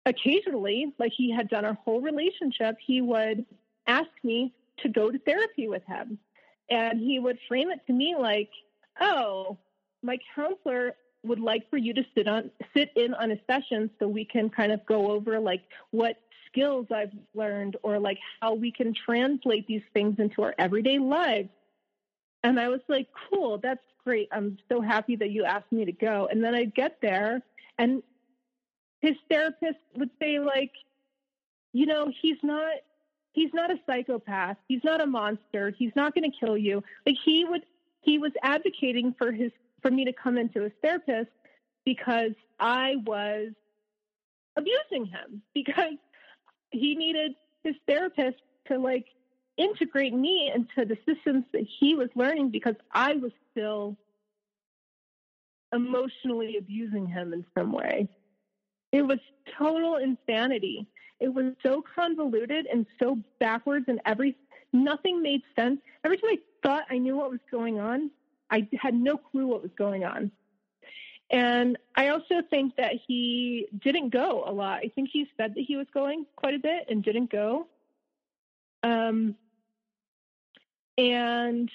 occasionally, 0.07 0.95
like 0.97 1.11
he 1.15 1.31
had 1.31 1.47
done 1.47 1.63
our 1.63 1.75
whole 1.85 2.01
relationship, 2.01 2.75
he 2.83 3.01
would 3.01 3.45
ask 3.85 4.09
me 4.23 4.51
to 4.79 4.89
go 4.89 5.11
to 5.11 5.19
therapy 5.19 5.67
with 5.67 5.83
him. 5.85 6.17
And 6.71 6.99
he 6.99 7.19
would 7.19 7.37
frame 7.47 7.69
it 7.69 7.81
to 7.85 7.93
me 7.93 8.15
like, 8.17 8.49
oh, 8.99 9.59
my 10.01 10.17
counselor 10.33 10.95
would 11.23 11.39
like 11.39 11.69
for 11.69 11.77
you 11.77 11.93
to 11.93 12.03
sit 12.15 12.27
on 12.27 12.49
sit 12.75 12.89
in 12.95 13.13
on 13.13 13.29
a 13.29 13.37
session 13.45 13.91
so 13.99 14.07
we 14.07 14.25
can 14.25 14.49
kind 14.49 14.71
of 14.71 14.83
go 14.87 15.11
over 15.11 15.39
like 15.39 15.61
what 15.91 16.17
skills 16.55 16.87
I've 16.93 17.11
learned 17.33 17.75
or 17.83 17.99
like 17.99 18.17
how 18.41 18.53
we 18.53 18.71
can 18.71 18.93
translate 18.93 19.67
these 19.67 19.83
things 19.93 20.15
into 20.19 20.41
our 20.41 20.55
everyday 20.57 20.99
lives. 20.99 21.49
And 22.43 22.59
I 22.59 22.69
was 22.69 22.81
like, 22.87 23.07
cool, 23.29 23.57
that's 23.57 23.83
great. 24.03 24.29
I'm 24.31 24.57
so 24.69 24.79
happy 24.79 25.15
that 25.17 25.31
you 25.31 25.43
asked 25.43 25.71
me 25.71 25.83
to 25.83 25.91
go. 25.91 26.27
And 26.31 26.43
then 26.43 26.55
I'd 26.55 26.75
get 26.75 26.97
there 27.01 27.41
and 27.77 28.01
his 29.01 29.15
therapist 29.29 29.79
would 29.95 30.09
say 30.19 30.39
like 30.39 30.71
you 31.73 31.85
know 31.85 32.11
he's 32.21 32.37
not 32.41 32.73
he's 33.33 33.51
not 33.53 33.71
a 33.71 33.79
psychopath 33.85 34.57
he's 34.67 34.83
not 34.83 35.01
a 35.01 35.05
monster 35.05 35.73
he's 35.77 35.91
not 35.95 36.13
going 36.15 36.29
to 36.29 36.37
kill 36.37 36.57
you 36.57 36.83
like 37.05 37.15
he 37.23 37.45
would 37.45 37.65
he 38.01 38.17
was 38.17 38.31
advocating 38.41 39.13
for 39.17 39.31
his 39.31 39.51
for 39.81 39.91
me 39.91 40.05
to 40.05 40.13
come 40.13 40.37
into 40.37 40.61
his 40.61 40.71
therapist 40.81 41.29
because 41.85 42.31
i 42.59 42.95
was 43.05 43.49
abusing 44.57 45.05
him 45.05 45.41
because 45.53 45.97
he 46.75 46.95
needed 46.95 47.35
his 47.63 47.75
therapist 47.87 48.37
to 48.67 48.77
like 48.77 49.05
integrate 49.57 50.13
me 50.13 50.51
into 50.53 50.85
the 50.85 50.97
systems 51.05 51.45
that 51.53 51.65
he 51.79 51.95
was 51.95 52.09
learning 52.15 52.49
because 52.49 52.75
i 52.91 53.13
was 53.13 53.31
still 53.51 53.95
emotionally 55.73 56.57
abusing 56.57 57.07
him 57.07 57.33
in 57.33 57.45
some 57.57 57.71
way 57.71 58.07
it 58.95 59.05
was 59.05 59.19
total 59.57 59.97
insanity. 59.97 60.87
It 61.19 61.27
was 61.27 61.53
so 61.61 61.83
convoluted 61.95 62.65
and 62.65 62.85
so 62.97 63.19
backwards, 63.39 63.85
and 63.89 63.99
every 64.05 64.37
nothing 64.71 65.21
made 65.21 65.41
sense. 65.53 65.81
Every 66.05 66.17
time 66.17 66.29
I 66.31 66.37
thought 66.63 66.85
I 66.89 66.97
knew 66.97 67.17
what 67.17 67.29
was 67.29 67.41
going 67.51 67.77
on, 67.77 68.09
I 68.49 68.67
had 68.79 68.93
no 68.93 69.17
clue 69.17 69.47
what 69.47 69.61
was 69.61 69.71
going 69.77 70.05
on. 70.05 70.31
And 71.31 71.77
I 71.95 72.09
also 72.09 72.41
think 72.49 72.75
that 72.75 72.93
he 73.07 73.67
didn't 73.83 74.09
go 74.09 74.43
a 74.45 74.51
lot. 74.51 74.79
I 74.83 74.91
think 74.93 75.09
he 75.11 75.27
said 75.37 75.55
that 75.55 75.61
he 75.61 75.75
was 75.75 75.87
going 75.93 76.25
quite 76.35 76.53
a 76.53 76.59
bit 76.59 76.85
and 76.89 77.03
didn't 77.03 77.31
go. 77.31 77.67
Um, 78.83 79.35
and 80.97 81.69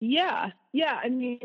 yeah, 0.00 0.50
yeah, 0.72 1.00
I 1.02 1.08
mean, 1.08 1.38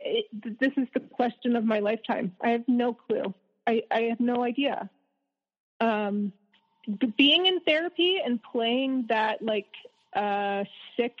it, 0.00 0.26
this 0.60 0.72
is 0.76 0.86
the 0.94 1.00
question 1.00 1.56
of 1.56 1.64
my 1.64 1.80
lifetime. 1.80 2.34
I 2.40 2.50
have 2.50 2.64
no 2.68 2.94
clue. 2.94 3.34
I, 3.66 3.82
I 3.90 4.02
have 4.02 4.20
no 4.20 4.44
idea. 4.44 4.88
Um, 5.80 6.32
being 7.16 7.46
in 7.46 7.60
therapy 7.60 8.20
and 8.24 8.40
playing 8.42 9.06
that 9.08 9.42
like 9.42 9.68
uh, 10.14 10.64
sick 10.96 11.16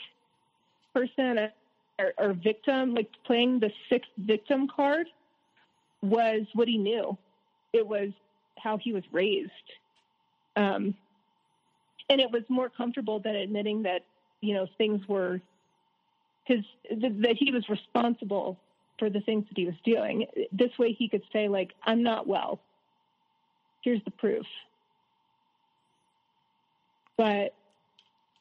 person 0.94 1.50
or, 1.98 2.12
or 2.18 2.32
victim, 2.32 2.94
like 2.94 3.10
playing 3.24 3.60
the 3.60 3.70
sixth 3.88 4.10
victim 4.18 4.68
card, 4.74 5.06
was 6.02 6.42
what 6.54 6.68
he 6.68 6.78
knew. 6.78 7.16
It 7.72 7.86
was 7.86 8.10
how 8.56 8.78
he 8.78 8.92
was 8.92 9.04
raised. 9.12 9.50
Um, 10.56 10.94
and 12.08 12.20
it 12.20 12.30
was 12.30 12.42
more 12.48 12.68
comfortable 12.68 13.20
than 13.20 13.36
admitting 13.36 13.82
that, 13.82 14.04
you 14.40 14.54
know, 14.54 14.66
things 14.78 15.06
were 15.08 15.40
his 16.44 16.64
that 16.90 17.36
he 17.38 17.52
was 17.52 17.68
responsible 17.68 18.58
for 18.98 19.10
the 19.10 19.20
things 19.20 19.44
that 19.48 19.56
he 19.56 19.66
was 19.66 19.74
doing. 19.84 20.26
This 20.50 20.70
way, 20.78 20.92
he 20.92 21.08
could 21.08 21.22
say, 21.32 21.48
like, 21.48 21.72
"I'm 21.84 22.02
not 22.02 22.26
well. 22.26 22.60
Here's 23.82 24.02
the 24.04 24.10
proof." 24.10 24.46
But 27.16 27.54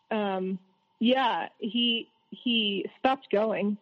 um, 0.09 0.57
yeah, 0.99 1.49
he 1.59 2.07
he 2.31 2.85
stopped 2.99 3.29
going 3.31 3.77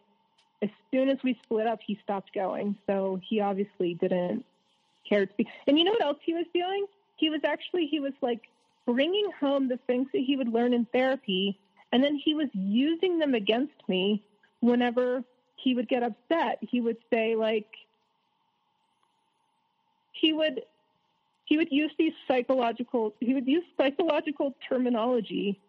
as 0.62 0.70
soon 0.90 1.08
as 1.08 1.18
we 1.22 1.38
split 1.42 1.66
up. 1.66 1.80
He 1.86 1.98
stopped 2.02 2.32
going, 2.34 2.76
so 2.86 3.20
he 3.28 3.40
obviously 3.40 3.94
didn't 3.94 4.44
care 5.08 5.26
to 5.26 5.32
speak. 5.32 5.48
And 5.66 5.78
you 5.78 5.84
know 5.84 5.92
what 5.92 6.02
else 6.02 6.18
he 6.24 6.34
was 6.34 6.46
doing? 6.54 6.86
He 7.16 7.30
was 7.30 7.40
actually 7.44 7.86
he 7.86 8.00
was 8.00 8.12
like 8.20 8.42
bringing 8.86 9.30
home 9.40 9.68
the 9.68 9.78
things 9.86 10.08
that 10.12 10.22
he 10.22 10.36
would 10.36 10.48
learn 10.48 10.72
in 10.72 10.84
therapy 10.86 11.58
and 11.92 12.02
then 12.02 12.16
he 12.22 12.34
was 12.34 12.48
using 12.52 13.18
them 13.18 13.34
against 13.34 13.88
me 13.88 14.22
whenever 14.60 15.24
he 15.56 15.74
would 15.74 15.88
get 15.88 16.02
upset. 16.02 16.58
He 16.60 16.80
would 16.80 16.98
say, 17.12 17.36
like, 17.36 17.68
he 20.12 20.32
would 20.32 20.62
he 21.44 21.56
would 21.56 21.70
use 21.70 21.92
these 21.98 22.12
psychological 22.26 23.14
he 23.20 23.34
would 23.34 23.46
use 23.46 23.64
psychological 23.76 24.54
terminology 24.68 25.60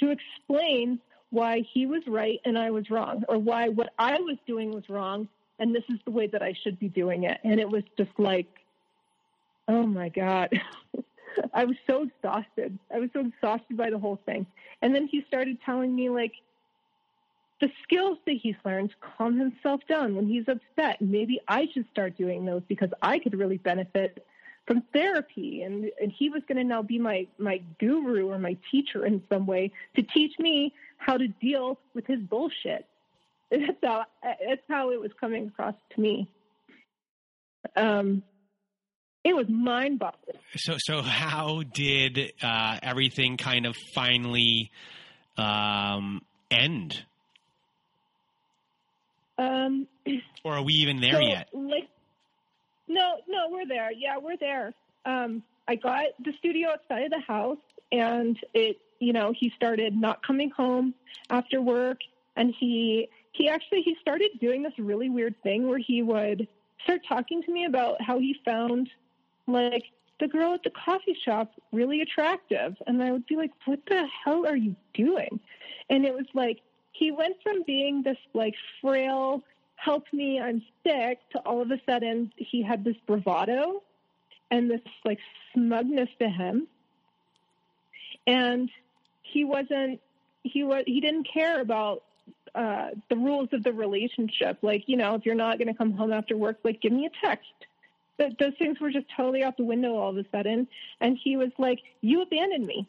to 0.00 0.10
explain 0.10 0.98
why 1.30 1.64
he 1.72 1.86
was 1.86 2.02
right 2.06 2.40
and 2.44 2.58
I 2.58 2.70
was 2.70 2.90
wrong, 2.90 3.24
or 3.28 3.38
why 3.38 3.68
what 3.68 3.92
I 3.98 4.20
was 4.20 4.36
doing 4.46 4.72
was 4.72 4.88
wrong 4.88 5.28
and 5.58 5.74
this 5.74 5.84
is 5.88 5.98
the 6.04 6.10
way 6.10 6.26
that 6.26 6.42
I 6.42 6.54
should 6.62 6.78
be 6.78 6.88
doing 6.88 7.24
it. 7.24 7.38
And 7.44 7.60
it 7.60 7.68
was 7.68 7.84
just 7.96 8.10
like, 8.18 8.48
oh 9.68 9.86
my 9.86 10.08
God. 10.08 10.60
I 11.52 11.64
was 11.64 11.76
so 11.86 12.02
exhausted. 12.02 12.78
I 12.92 13.00
was 13.00 13.10
so 13.12 13.20
exhausted 13.20 13.76
by 13.76 13.90
the 13.90 13.98
whole 13.98 14.20
thing. 14.26 14.46
And 14.82 14.94
then 14.94 15.06
he 15.06 15.24
started 15.26 15.58
telling 15.64 15.94
me 15.94 16.08
like 16.10 16.32
the 17.60 17.70
skills 17.82 18.18
that 18.26 18.36
he's 18.40 18.56
learned 18.64 18.90
to 18.90 18.96
calm 19.16 19.38
himself 19.38 19.80
down 19.88 20.16
when 20.16 20.26
he's 20.26 20.44
upset. 20.48 21.00
Maybe 21.00 21.40
I 21.48 21.68
should 21.72 21.86
start 21.92 22.16
doing 22.16 22.44
those 22.44 22.62
because 22.68 22.90
I 23.00 23.18
could 23.18 23.36
really 23.38 23.58
benefit 23.58 24.24
from 24.66 24.82
therapy 24.92 25.62
and 25.62 25.90
and 26.00 26.12
he 26.12 26.28
was 26.30 26.42
going 26.48 26.58
to 26.58 26.64
now 26.64 26.82
be 26.82 26.98
my 26.98 27.26
my 27.38 27.60
guru 27.78 28.30
or 28.30 28.38
my 28.38 28.56
teacher 28.70 29.04
in 29.04 29.22
some 29.28 29.46
way 29.46 29.70
to 29.96 30.02
teach 30.02 30.32
me 30.38 30.72
how 30.96 31.16
to 31.16 31.28
deal 31.28 31.78
with 31.94 32.06
his 32.06 32.20
bullshit 32.20 32.86
that's 33.50 33.78
how 33.82 34.04
that's 34.22 34.62
how 34.68 34.90
it 34.90 35.00
was 35.00 35.10
coming 35.20 35.48
across 35.48 35.74
to 35.94 36.00
me 36.00 36.28
um 37.76 38.22
it 39.24 39.34
was 39.34 39.46
mind 39.48 39.98
boggling. 39.98 40.36
So, 40.56 40.74
so 40.78 41.00
how 41.00 41.62
did 41.62 42.34
uh, 42.42 42.78
everything 42.82 43.38
kind 43.38 43.64
of 43.64 43.74
finally 43.94 44.70
um, 45.38 46.20
end? 46.50 47.02
Um, 49.38 49.86
or 50.44 50.56
are 50.56 50.62
we 50.62 50.74
even 50.74 51.00
there 51.00 51.14
so, 51.14 51.20
yet? 51.20 51.48
Like, 51.54 51.88
no, 52.88 53.16
no, 53.28 53.48
we're 53.50 53.66
there. 53.66 53.92
Yeah, 53.92 54.18
we're 54.18 54.36
there. 54.36 54.72
Um, 55.04 55.42
I 55.68 55.76
got 55.76 56.06
the 56.24 56.32
studio 56.38 56.70
outside 56.70 57.04
of 57.04 57.10
the 57.10 57.20
house, 57.20 57.58
and 57.92 58.38
it, 58.52 58.78
you 59.00 59.12
know, 59.12 59.32
he 59.38 59.52
started 59.56 59.96
not 59.96 60.24
coming 60.26 60.50
home 60.50 60.94
after 61.30 61.60
work, 61.60 61.98
and 62.36 62.54
he 62.58 63.08
he 63.32 63.48
actually 63.48 63.82
he 63.82 63.96
started 64.00 64.30
doing 64.40 64.62
this 64.62 64.72
really 64.78 65.10
weird 65.10 65.34
thing 65.42 65.68
where 65.68 65.78
he 65.78 66.02
would 66.02 66.46
start 66.82 67.02
talking 67.08 67.42
to 67.42 67.52
me 67.52 67.64
about 67.64 68.00
how 68.00 68.18
he 68.18 68.36
found 68.44 68.90
like 69.46 69.84
the 70.20 70.28
girl 70.28 70.54
at 70.54 70.62
the 70.62 70.70
coffee 70.70 71.16
shop 71.24 71.52
really 71.72 72.00
attractive. 72.00 72.76
And 72.86 73.02
I 73.02 73.10
would 73.10 73.26
be 73.26 73.36
like, 73.36 73.50
what 73.64 73.80
the 73.86 74.06
hell 74.24 74.46
are 74.46 74.56
you 74.56 74.76
doing? 74.92 75.40
And 75.90 76.04
it 76.04 76.14
was 76.14 76.26
like, 76.34 76.60
he 76.92 77.10
went 77.10 77.36
from 77.42 77.64
being 77.66 78.02
this 78.02 78.16
like 78.32 78.54
frail, 78.80 79.42
help 79.76 80.04
me, 80.12 80.40
I'm 80.40 80.62
sick, 80.86 81.18
to 81.32 81.38
all 81.40 81.62
of 81.62 81.70
a 81.70 81.80
sudden 81.86 82.32
he 82.36 82.62
had 82.62 82.84
this 82.84 82.96
bravado 83.06 83.82
and 84.50 84.70
this 84.70 84.80
like 85.04 85.18
smugness 85.52 86.08
to 86.20 86.28
him. 86.28 86.66
And 88.26 88.70
he 89.22 89.44
wasn't, 89.44 90.00
he 90.42 90.64
was, 90.64 90.84
he 90.86 91.00
didn't 91.00 91.28
care 91.32 91.60
about 91.60 92.02
uh, 92.54 92.90
the 93.10 93.16
rules 93.16 93.48
of 93.52 93.62
the 93.64 93.72
relationship. 93.72 94.58
Like, 94.62 94.84
you 94.86 94.96
know, 94.96 95.14
if 95.14 95.26
you're 95.26 95.34
not 95.34 95.58
going 95.58 95.68
to 95.68 95.74
come 95.74 95.92
home 95.92 96.12
after 96.12 96.36
work, 96.36 96.58
like, 96.62 96.80
give 96.80 96.92
me 96.92 97.06
a 97.06 97.26
text 97.26 97.48
that 98.18 98.38
those 98.38 98.52
things 98.58 98.78
were 98.80 98.90
just 98.90 99.06
totally 99.16 99.42
out 99.42 99.56
the 99.56 99.64
window 99.64 99.96
all 99.96 100.10
of 100.10 100.16
a 100.16 100.24
sudden. 100.30 100.68
And 101.00 101.18
he 101.22 101.36
was 101.36 101.50
like, 101.58 101.80
"You 102.00 102.22
abandoned 102.22 102.66
me. 102.66 102.86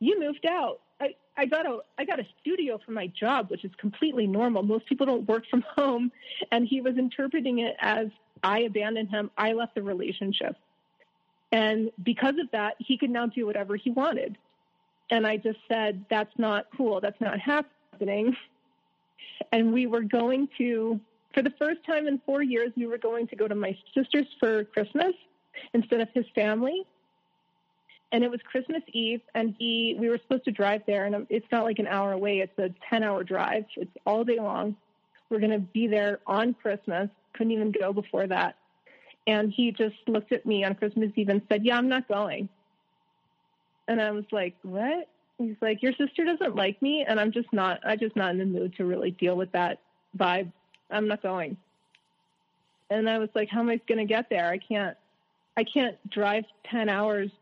You 0.00 0.18
moved 0.18 0.46
out. 0.46 0.80
I, 1.36 1.46
got 1.46 1.66
a 1.66 1.78
I 1.98 2.04
got 2.04 2.20
a 2.20 2.26
studio 2.40 2.78
for 2.84 2.92
my 2.92 3.08
job, 3.08 3.50
which 3.50 3.64
is 3.64 3.72
completely 3.78 4.26
normal. 4.26 4.62
Most 4.62 4.86
people 4.86 5.06
don't 5.06 5.26
work 5.28 5.44
from 5.50 5.62
home." 5.62 6.12
And 6.52 6.66
he 6.66 6.80
was 6.80 6.96
interpreting 6.96 7.58
it 7.60 7.76
as 7.80 8.08
I 8.42 8.60
abandoned 8.60 9.10
him. 9.10 9.30
I 9.36 9.52
left 9.52 9.74
the 9.74 9.82
relationship. 9.82 10.56
And 11.50 11.90
because 12.02 12.34
of 12.40 12.50
that, 12.50 12.74
he 12.78 12.98
could 12.98 13.10
now 13.10 13.26
do 13.26 13.46
whatever 13.46 13.76
he 13.76 13.90
wanted. 13.90 14.36
And 15.10 15.26
I 15.26 15.36
just 15.36 15.58
said, 15.68 16.04
that's 16.10 16.36
not 16.36 16.66
cool. 16.76 17.00
That's 17.00 17.20
not 17.20 17.38
happening. 17.38 18.36
And 19.52 19.72
we 19.72 19.86
were 19.86 20.02
going 20.02 20.48
to, 20.58 20.98
for 21.32 21.42
the 21.42 21.52
first 21.58 21.84
time 21.86 22.06
in 22.06 22.20
four 22.26 22.42
years, 22.42 22.72
we 22.76 22.86
were 22.86 22.98
going 22.98 23.26
to 23.28 23.36
go 23.36 23.46
to 23.46 23.54
my 23.54 23.76
sister's 23.94 24.26
for 24.40 24.64
Christmas 24.64 25.14
instead 25.72 26.00
of 26.00 26.08
his 26.12 26.24
family. 26.34 26.84
And 28.14 28.22
it 28.22 28.30
was 28.30 28.38
Christmas 28.44 28.82
Eve, 28.92 29.22
and 29.34 29.56
he, 29.58 29.96
we 29.98 30.08
were 30.08 30.18
supposed 30.18 30.44
to 30.44 30.52
drive 30.52 30.82
there, 30.86 31.04
and 31.04 31.26
it's 31.30 31.50
not 31.50 31.64
like 31.64 31.80
an 31.80 31.88
hour 31.88 32.12
away. 32.12 32.38
It's 32.38 32.56
a 32.60 32.72
10 32.88 33.02
hour 33.02 33.24
drive. 33.24 33.64
It's 33.76 33.90
all 34.06 34.22
day 34.22 34.38
long. 34.38 34.76
We're 35.28 35.40
going 35.40 35.50
to 35.50 35.58
be 35.58 35.88
there 35.88 36.20
on 36.24 36.54
Christmas. 36.54 37.10
Couldn't 37.32 37.50
even 37.50 37.72
go 37.72 37.92
before 37.92 38.28
that. 38.28 38.54
And 39.26 39.52
he 39.52 39.72
just 39.72 39.96
looked 40.06 40.30
at 40.30 40.46
me 40.46 40.62
on 40.62 40.76
Christmas 40.76 41.10
Eve 41.16 41.28
and 41.28 41.42
said, 41.48 41.64
Yeah, 41.64 41.76
I'm 41.76 41.88
not 41.88 42.06
going. 42.06 42.48
And 43.88 44.00
I 44.00 44.12
was 44.12 44.26
like, 44.30 44.54
What? 44.62 45.08
He's 45.38 45.56
like, 45.60 45.82
Your 45.82 45.92
sister 45.94 46.24
doesn't 46.24 46.54
like 46.54 46.80
me, 46.80 47.04
and 47.08 47.18
I'm 47.18 47.32
just 47.32 47.52
not, 47.52 47.80
I'm 47.84 47.98
just 47.98 48.14
not 48.14 48.30
in 48.30 48.38
the 48.38 48.44
mood 48.44 48.76
to 48.76 48.84
really 48.84 49.10
deal 49.10 49.36
with 49.36 49.50
that 49.50 49.80
vibe. 50.16 50.52
I'm 50.88 51.08
not 51.08 51.20
going. 51.20 51.56
And 52.90 53.10
I 53.10 53.18
was 53.18 53.30
like, 53.34 53.48
How 53.48 53.58
am 53.58 53.70
I 53.70 53.80
going 53.88 53.98
to 53.98 54.04
get 54.04 54.30
there? 54.30 54.48
I 54.50 54.58
can't, 54.58 54.96
I 55.56 55.64
can't 55.64 55.96
drive 56.10 56.44
10 56.70 56.88
hours 56.88 57.32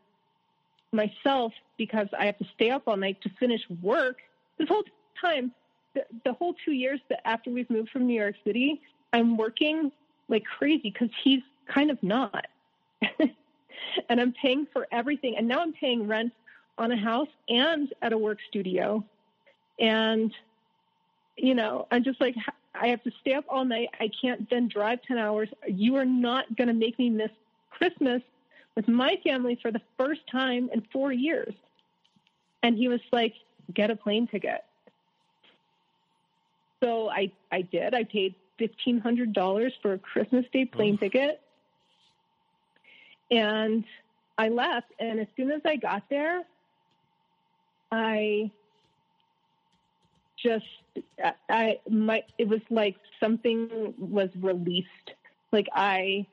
myself 0.93 1.53
because 1.77 2.07
I 2.17 2.25
have 2.25 2.37
to 2.37 2.45
stay 2.55 2.69
up 2.69 2.83
all 2.87 2.97
night 2.97 3.21
to 3.23 3.29
finish 3.39 3.61
work. 3.81 4.17
This 4.57 4.67
whole 4.67 4.83
time, 5.19 5.51
the, 5.93 6.05
the 6.23 6.33
whole 6.33 6.55
two 6.65 6.71
years 6.73 6.99
that 7.09 7.27
after 7.27 7.49
we've 7.49 7.69
moved 7.69 7.89
from 7.89 8.07
New 8.07 8.19
York 8.19 8.35
City, 8.45 8.81
I'm 9.11 9.37
working 9.37 9.91
like 10.29 10.43
crazy 10.43 10.89
because 10.89 11.09
he's 11.23 11.41
kind 11.67 11.91
of 11.91 12.01
not. 12.01 12.47
and 14.09 14.21
I'm 14.21 14.33
paying 14.41 14.67
for 14.71 14.87
everything. 14.91 15.35
And 15.37 15.47
now 15.47 15.61
I'm 15.61 15.73
paying 15.73 16.07
rent 16.07 16.33
on 16.77 16.91
a 16.91 16.97
house 16.97 17.27
and 17.49 17.93
at 18.01 18.13
a 18.13 18.17
work 18.17 18.39
studio. 18.49 19.03
And, 19.79 20.33
you 21.37 21.55
know, 21.55 21.87
I'm 21.91 22.03
just 22.03 22.19
like, 22.21 22.35
I 22.73 22.87
have 22.87 23.03
to 23.03 23.11
stay 23.21 23.33
up 23.33 23.45
all 23.49 23.65
night. 23.65 23.89
I 23.99 24.09
can't 24.21 24.49
then 24.49 24.67
drive 24.67 24.99
10 25.07 25.17
hours. 25.17 25.49
You 25.67 25.95
are 25.97 26.05
not 26.05 26.55
going 26.55 26.67
to 26.67 26.73
make 26.73 26.97
me 26.97 27.09
miss 27.09 27.31
Christmas 27.69 28.21
with 28.75 28.87
my 28.87 29.17
family 29.23 29.57
for 29.61 29.71
the 29.71 29.81
first 29.97 30.21
time 30.31 30.69
in 30.73 30.85
four 30.91 31.11
years. 31.11 31.53
And 32.63 32.77
he 32.77 32.87
was 32.87 33.01
like, 33.11 33.33
get 33.73 33.91
a 33.91 33.95
plane 33.95 34.27
ticket. 34.27 34.63
So 36.81 37.09
I, 37.09 37.31
I 37.51 37.61
did. 37.61 37.93
I 37.93 38.03
paid 38.03 38.35
$1,500 38.59 39.71
for 39.81 39.93
a 39.93 39.99
Christmas 39.99 40.45
Day 40.51 40.65
plane 40.65 40.97
ticket. 40.97 41.41
And 43.31 43.83
I 44.37 44.49
left. 44.49 44.87
And 44.99 45.19
as 45.19 45.27
soon 45.37 45.51
as 45.51 45.61
I 45.65 45.75
got 45.75 46.03
there, 46.09 46.43
I 47.91 48.51
just, 50.41 50.65
I, 51.49 51.79
my, 51.89 52.23
it 52.37 52.47
was 52.47 52.61
like 52.69 52.95
something 53.19 53.93
was 53.97 54.29
released. 54.41 54.87
Like 55.51 55.67
I 55.73 56.25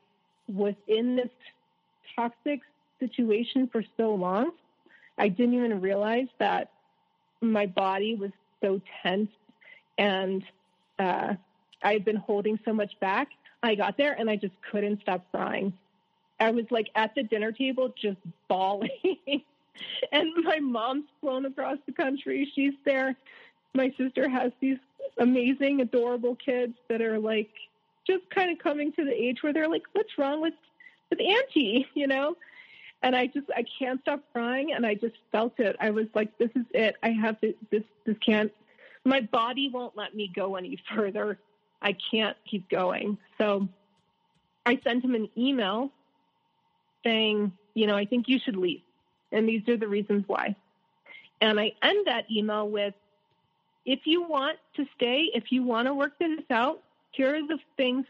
was 0.47 0.73
in 0.87 1.15
this 1.15 1.29
toxic 2.15 2.61
situation 2.99 3.67
for 3.71 3.83
so 3.97 4.13
long. 4.13 4.51
I 5.17 5.27
didn't 5.27 5.55
even 5.55 5.81
realize 5.81 6.27
that 6.39 6.71
my 7.41 7.65
body 7.65 8.15
was 8.15 8.31
so 8.61 8.81
tense 9.01 9.31
and 9.97 10.43
uh, 10.99 11.33
I 11.83 11.93
had 11.93 12.05
been 12.05 12.15
holding 12.15 12.59
so 12.63 12.73
much 12.73 12.99
back. 12.99 13.29
I 13.63 13.75
got 13.75 13.97
there 13.97 14.13
and 14.13 14.29
I 14.29 14.35
just 14.35 14.53
couldn't 14.71 15.01
stop 15.01 15.25
crying. 15.31 15.73
I 16.39 16.51
was 16.51 16.65
like 16.71 16.89
at 16.95 17.13
the 17.15 17.23
dinner 17.23 17.51
table 17.51 17.93
just 18.01 18.17
bawling. 18.47 18.89
and 20.11 20.29
my 20.43 20.59
mom's 20.59 21.05
flown 21.19 21.45
across 21.45 21.77
the 21.85 21.91
country. 21.91 22.51
She's 22.55 22.73
there. 22.83 23.15
My 23.73 23.93
sister 23.97 24.27
has 24.27 24.51
these 24.59 24.77
amazing, 25.17 25.81
adorable 25.81 26.35
kids 26.35 26.73
that 26.89 27.01
are 27.01 27.19
like 27.19 27.51
just 28.07 28.27
kind 28.29 28.51
of 28.51 28.59
coming 28.59 28.91
to 28.93 29.05
the 29.05 29.13
age 29.13 29.43
where 29.43 29.53
they're 29.53 29.69
like, 29.69 29.83
what's 29.93 30.17
wrong 30.17 30.41
with, 30.41 30.53
with 31.11 31.19
Auntie, 31.21 31.85
you 31.93 32.07
know? 32.07 32.35
And 33.03 33.15
I 33.15 33.27
just, 33.27 33.47
I 33.55 33.63
can't 33.79 34.01
stop 34.01 34.23
crying. 34.33 34.73
And 34.73 34.85
I 34.85 34.95
just 34.95 35.15
felt 35.31 35.59
it. 35.59 35.75
I 35.79 35.91
was 35.91 36.07
like, 36.15 36.35
this 36.39 36.49
is 36.55 36.65
it. 36.71 36.95
I 37.03 37.09
have 37.09 37.39
to, 37.41 37.53
this, 37.69 37.83
this 38.05 38.17
can't, 38.25 38.51
my 39.05 39.21
body 39.21 39.69
won't 39.69 39.95
let 39.95 40.15
me 40.15 40.31
go 40.33 40.55
any 40.55 40.79
further. 40.95 41.37
I 41.81 41.95
can't 42.11 42.37
keep 42.49 42.69
going. 42.69 43.17
So 43.37 43.67
I 44.65 44.79
sent 44.83 45.03
him 45.03 45.15
an 45.15 45.29
email 45.37 45.91
saying, 47.03 47.51
you 47.73 47.87
know, 47.87 47.95
I 47.95 48.05
think 48.05 48.27
you 48.27 48.39
should 48.39 48.55
leave. 48.55 48.81
And 49.31 49.47
these 49.47 49.67
are 49.67 49.77
the 49.77 49.87
reasons 49.87 50.25
why. 50.27 50.55
And 51.39 51.59
I 51.59 51.73
end 51.81 52.05
that 52.05 52.25
email 52.29 52.69
with, 52.69 52.93
if 53.83 54.01
you 54.05 54.21
want 54.23 54.59
to 54.75 54.85
stay, 54.95 55.31
if 55.33 55.51
you 55.51 55.63
want 55.63 55.87
to 55.87 55.95
work 55.95 56.19
this 56.19 56.45
out, 56.51 56.83
here 57.11 57.35
are 57.35 57.47
the 57.47 57.57
things 57.77 58.05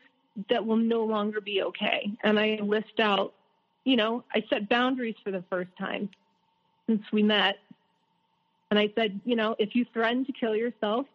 that 0.49 0.65
will 0.65 0.77
no 0.77 1.03
longer 1.03 1.41
be 1.41 1.63
okay. 1.63 2.11
And 2.23 2.39
I 2.39 2.59
list 2.61 2.99
out, 2.99 3.33
you 3.83 3.95
know, 3.95 4.23
I 4.33 4.43
set 4.49 4.69
boundaries 4.69 5.15
for 5.23 5.31
the 5.31 5.43
first 5.49 5.71
time 5.77 6.09
since 6.87 7.01
we 7.11 7.23
met. 7.23 7.57
And 8.69 8.79
I 8.79 8.91
said, 8.95 9.19
you 9.25 9.35
know, 9.35 9.55
if 9.59 9.75
you 9.75 9.85
threaten 9.93 10.25
to 10.25 10.31
kill 10.31 10.55
yourself, 10.55 11.05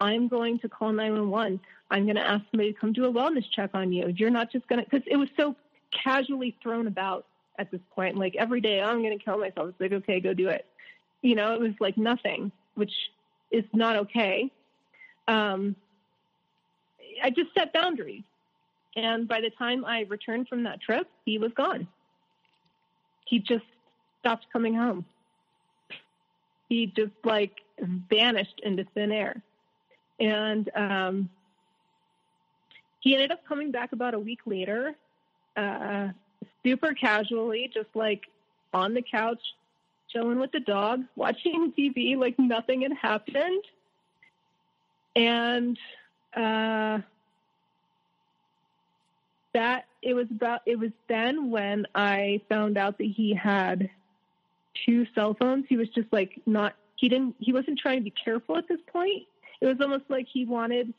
I'm 0.00 0.28
going 0.28 0.58
to 0.60 0.68
call 0.68 0.92
911. 0.92 1.60
I'm 1.90 2.04
going 2.04 2.16
to 2.16 2.26
ask 2.26 2.42
somebody 2.50 2.72
to 2.72 2.78
come 2.78 2.92
do 2.92 3.04
a 3.04 3.12
wellness 3.12 3.44
check 3.54 3.70
on 3.74 3.92
you. 3.92 4.12
You're 4.16 4.30
not 4.30 4.50
just 4.50 4.66
going 4.66 4.82
to, 4.82 4.90
because 4.90 5.06
it 5.06 5.16
was 5.16 5.28
so 5.36 5.54
casually 5.92 6.56
thrown 6.62 6.86
about 6.86 7.26
at 7.58 7.70
this 7.70 7.80
point. 7.94 8.16
Like 8.16 8.34
every 8.36 8.60
day, 8.60 8.80
oh, 8.80 8.86
I'm 8.86 9.02
going 9.02 9.16
to 9.16 9.24
kill 9.24 9.38
myself. 9.38 9.68
It's 9.68 9.80
like, 9.80 9.92
okay, 9.92 10.20
go 10.20 10.32
do 10.32 10.48
it. 10.48 10.66
You 11.20 11.34
know, 11.34 11.54
it 11.54 11.60
was 11.60 11.72
like 11.80 11.96
nothing, 11.96 12.50
which 12.74 12.92
is 13.50 13.64
not 13.72 13.96
okay. 13.96 14.50
Um, 15.28 15.76
I 17.22 17.30
just 17.30 17.54
set 17.54 17.72
boundaries. 17.72 18.22
And 18.96 19.26
by 19.26 19.40
the 19.40 19.50
time 19.50 19.84
I 19.84 20.00
returned 20.08 20.48
from 20.48 20.64
that 20.64 20.80
trip, 20.80 21.08
he 21.24 21.38
was 21.38 21.52
gone. 21.52 21.86
He 23.26 23.38
just 23.38 23.64
stopped 24.20 24.46
coming 24.52 24.74
home. 24.74 25.04
He 26.68 26.86
just 26.86 27.12
like 27.24 27.60
vanished 27.80 28.60
into 28.62 28.84
thin 28.94 29.12
air. 29.12 29.42
And 30.20 30.70
um, 30.74 31.30
he 33.00 33.14
ended 33.14 33.32
up 33.32 33.46
coming 33.46 33.70
back 33.70 33.92
about 33.92 34.14
a 34.14 34.18
week 34.18 34.40
later, 34.46 34.94
uh, 35.56 36.08
super 36.62 36.94
casually, 36.94 37.70
just 37.72 37.88
like 37.94 38.22
on 38.72 38.94
the 38.94 39.02
couch, 39.02 39.40
chilling 40.08 40.38
with 40.38 40.52
the 40.52 40.60
dog, 40.60 41.02
watching 41.16 41.72
TV 41.76 42.16
like 42.16 42.38
nothing 42.38 42.82
had 42.82 42.92
happened. 42.92 43.64
And 45.16 45.78
uh, 46.36 47.00
that 49.54 49.86
it 50.02 50.14
was 50.14 50.26
about 50.30 50.60
it 50.66 50.78
was 50.78 50.90
then 51.08 51.50
when 51.50 51.86
I 51.94 52.40
found 52.48 52.76
out 52.78 52.98
that 52.98 53.04
he 53.04 53.34
had 53.34 53.90
two 54.86 55.06
cell 55.14 55.34
phones. 55.38 55.66
He 55.68 55.76
was 55.76 55.88
just 55.90 56.12
like 56.12 56.40
not 56.46 56.74
he 56.96 57.08
didn't 57.08 57.36
he 57.38 57.52
wasn't 57.52 57.78
trying 57.78 57.98
to 57.98 58.04
be 58.04 58.14
careful 58.24 58.56
at 58.56 58.68
this 58.68 58.80
point. 58.92 59.24
It 59.60 59.66
was 59.66 59.76
almost 59.80 60.04
like 60.08 60.26
he 60.32 60.44
wanted 60.44 60.92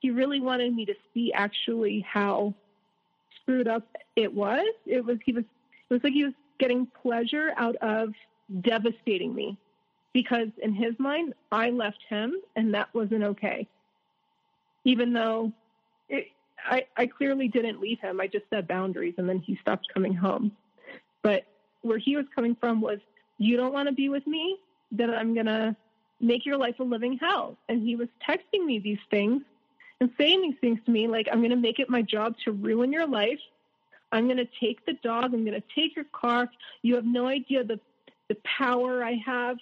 he 0.00 0.10
really 0.10 0.40
wanted 0.40 0.74
me 0.74 0.86
to 0.86 0.94
see 1.12 1.32
actually 1.32 2.00
how 2.08 2.54
screwed 3.42 3.68
up 3.68 3.86
it 4.16 4.32
was. 4.32 4.66
It 4.86 5.04
was 5.04 5.18
he 5.24 5.32
was 5.32 5.44
it 5.88 5.94
was 5.94 6.02
like 6.02 6.12
he 6.12 6.24
was 6.24 6.34
getting 6.58 6.86
pleasure 7.02 7.52
out 7.56 7.76
of 7.76 8.10
devastating 8.60 9.34
me 9.34 9.56
because 10.12 10.48
in 10.62 10.74
his 10.74 10.94
mind 10.98 11.34
I 11.52 11.70
left 11.70 12.00
him 12.08 12.34
and 12.56 12.74
that 12.74 12.92
wasn't 12.94 13.24
okay. 13.24 13.66
Even 14.84 15.12
though 15.12 15.52
it, 16.08 16.28
I, 16.66 16.86
I 16.96 17.06
clearly 17.06 17.48
didn't 17.48 17.80
leave 17.80 18.00
him. 18.00 18.20
I 18.20 18.26
just 18.26 18.44
set 18.50 18.68
boundaries 18.68 19.14
and 19.18 19.28
then 19.28 19.38
he 19.38 19.56
stopped 19.60 19.88
coming 19.92 20.14
home. 20.14 20.52
But 21.22 21.44
where 21.82 21.98
he 21.98 22.16
was 22.16 22.26
coming 22.34 22.56
from 22.56 22.80
was, 22.80 22.98
you 23.38 23.56
don't 23.56 23.72
want 23.72 23.88
to 23.88 23.94
be 23.94 24.08
with 24.08 24.26
me, 24.26 24.58
then 24.92 25.10
I'm 25.10 25.34
going 25.34 25.46
to 25.46 25.74
make 26.20 26.44
your 26.44 26.58
life 26.58 26.78
a 26.78 26.82
living 26.82 27.18
hell. 27.18 27.56
And 27.68 27.82
he 27.82 27.96
was 27.96 28.08
texting 28.28 28.64
me 28.66 28.78
these 28.78 28.98
things 29.10 29.42
and 30.00 30.10
saying 30.18 30.42
these 30.42 30.58
things 30.60 30.78
to 30.84 30.90
me 30.90 31.08
like, 31.08 31.28
I'm 31.30 31.38
going 31.38 31.50
to 31.50 31.56
make 31.56 31.78
it 31.78 31.88
my 31.88 32.02
job 32.02 32.34
to 32.44 32.52
ruin 32.52 32.92
your 32.92 33.06
life. 33.06 33.40
I'm 34.12 34.26
going 34.26 34.38
to 34.38 34.48
take 34.60 34.84
the 34.86 34.94
dog. 34.94 35.32
I'm 35.32 35.44
going 35.44 35.60
to 35.60 35.66
take 35.74 35.96
your 35.96 36.04
car. 36.12 36.50
You 36.82 36.96
have 36.96 37.04
no 37.04 37.26
idea 37.26 37.64
the, 37.64 37.80
the 38.28 38.36
power 38.44 39.04
I 39.04 39.14
have 39.24 39.58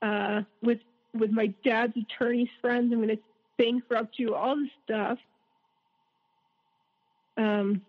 uh, 0.00 0.42
with, 0.62 0.78
with 1.14 1.30
my 1.30 1.48
dad's 1.64 1.96
attorney's 1.96 2.48
friends. 2.60 2.92
I'm 2.92 3.02
going 3.02 3.16
to 3.16 3.22
bankrupt 3.58 4.18
you, 4.18 4.34
all 4.34 4.56
this 4.56 4.70
stuff. 4.84 5.18
Um, 7.36 7.82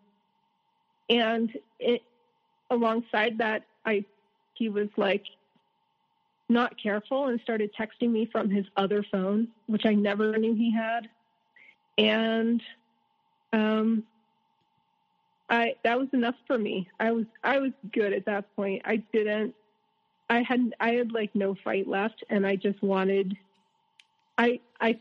and 1.09 1.51
it, 1.79 2.01
alongside 2.69 3.37
that, 3.39 3.63
I 3.85 4.05
he 4.55 4.69
was 4.69 4.89
like 4.97 5.25
not 6.49 6.81
careful 6.81 7.27
and 7.27 7.39
started 7.41 7.71
texting 7.73 8.11
me 8.11 8.25
from 8.31 8.49
his 8.49 8.65
other 8.77 9.03
phone, 9.11 9.47
which 9.67 9.85
I 9.85 9.93
never 9.93 10.37
knew 10.37 10.53
he 10.53 10.71
had. 10.71 11.09
And 11.97 12.61
um, 13.51 14.03
I 15.49 15.75
that 15.83 15.99
was 15.99 16.07
enough 16.13 16.35
for 16.47 16.57
me. 16.57 16.87
I 16.99 17.11
was 17.11 17.25
I 17.43 17.59
was 17.59 17.71
good 17.91 18.13
at 18.13 18.25
that 18.25 18.55
point. 18.55 18.81
I 18.85 18.97
didn't. 19.11 19.53
I 20.29 20.41
had 20.41 20.73
I 20.79 20.91
had 20.91 21.11
like 21.11 21.35
no 21.35 21.55
fight 21.63 21.87
left, 21.87 22.23
and 22.29 22.45
I 22.45 22.55
just 22.55 22.81
wanted. 22.81 23.37
I 24.37 24.59
I 24.79 24.99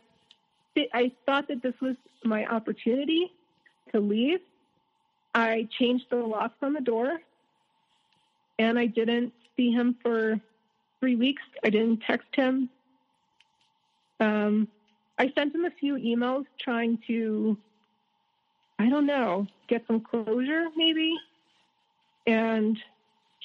I 0.92 1.12
thought 1.26 1.48
that 1.48 1.62
this 1.62 1.74
was 1.80 1.96
my 2.24 2.46
opportunity 2.46 3.32
to 3.92 4.00
leave. 4.00 4.40
I 5.34 5.68
changed 5.78 6.06
the 6.10 6.16
locks 6.16 6.56
on 6.62 6.72
the 6.72 6.80
door, 6.80 7.20
and 8.58 8.78
I 8.78 8.86
didn't 8.86 9.32
see 9.56 9.70
him 9.70 9.96
for 10.02 10.40
three 11.00 11.16
weeks. 11.16 11.42
I 11.64 11.70
didn't 11.70 12.02
text 12.02 12.28
him. 12.34 12.68
Um, 14.20 14.68
I 15.18 15.32
sent 15.34 15.54
him 15.54 15.64
a 15.64 15.70
few 15.70 15.96
emails 15.96 16.46
trying 16.58 16.98
to, 17.06 17.56
I 18.78 18.88
don't 18.88 19.06
know, 19.06 19.46
get 19.68 19.86
some 19.86 20.00
closure 20.00 20.68
maybe. 20.76 21.16
And 22.26 22.78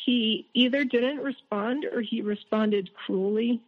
he 0.06 0.46
either 0.54 0.84
didn't 0.84 1.20
respond 1.20 1.86
or 1.86 2.02
he 2.02 2.22
responded 2.22 2.94
cruelly. 2.94 3.62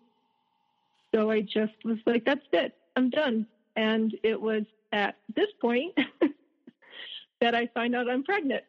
So 1.14 1.32
I 1.32 1.42
just 1.42 1.74
was 1.84 1.98
like, 2.06 2.26
that's 2.26 2.46
it, 2.52 2.76
I'm 2.96 3.10
done. 3.10 3.48
And 3.76 4.16
it 4.24 4.40
was 4.40 4.64
at 4.92 5.16
this 5.36 5.50
point 5.60 5.98
that 7.42 7.56
I 7.56 7.68
find 7.68 7.96
out 7.96 8.10
I'm 8.10 8.24
pregnant. 8.24 8.64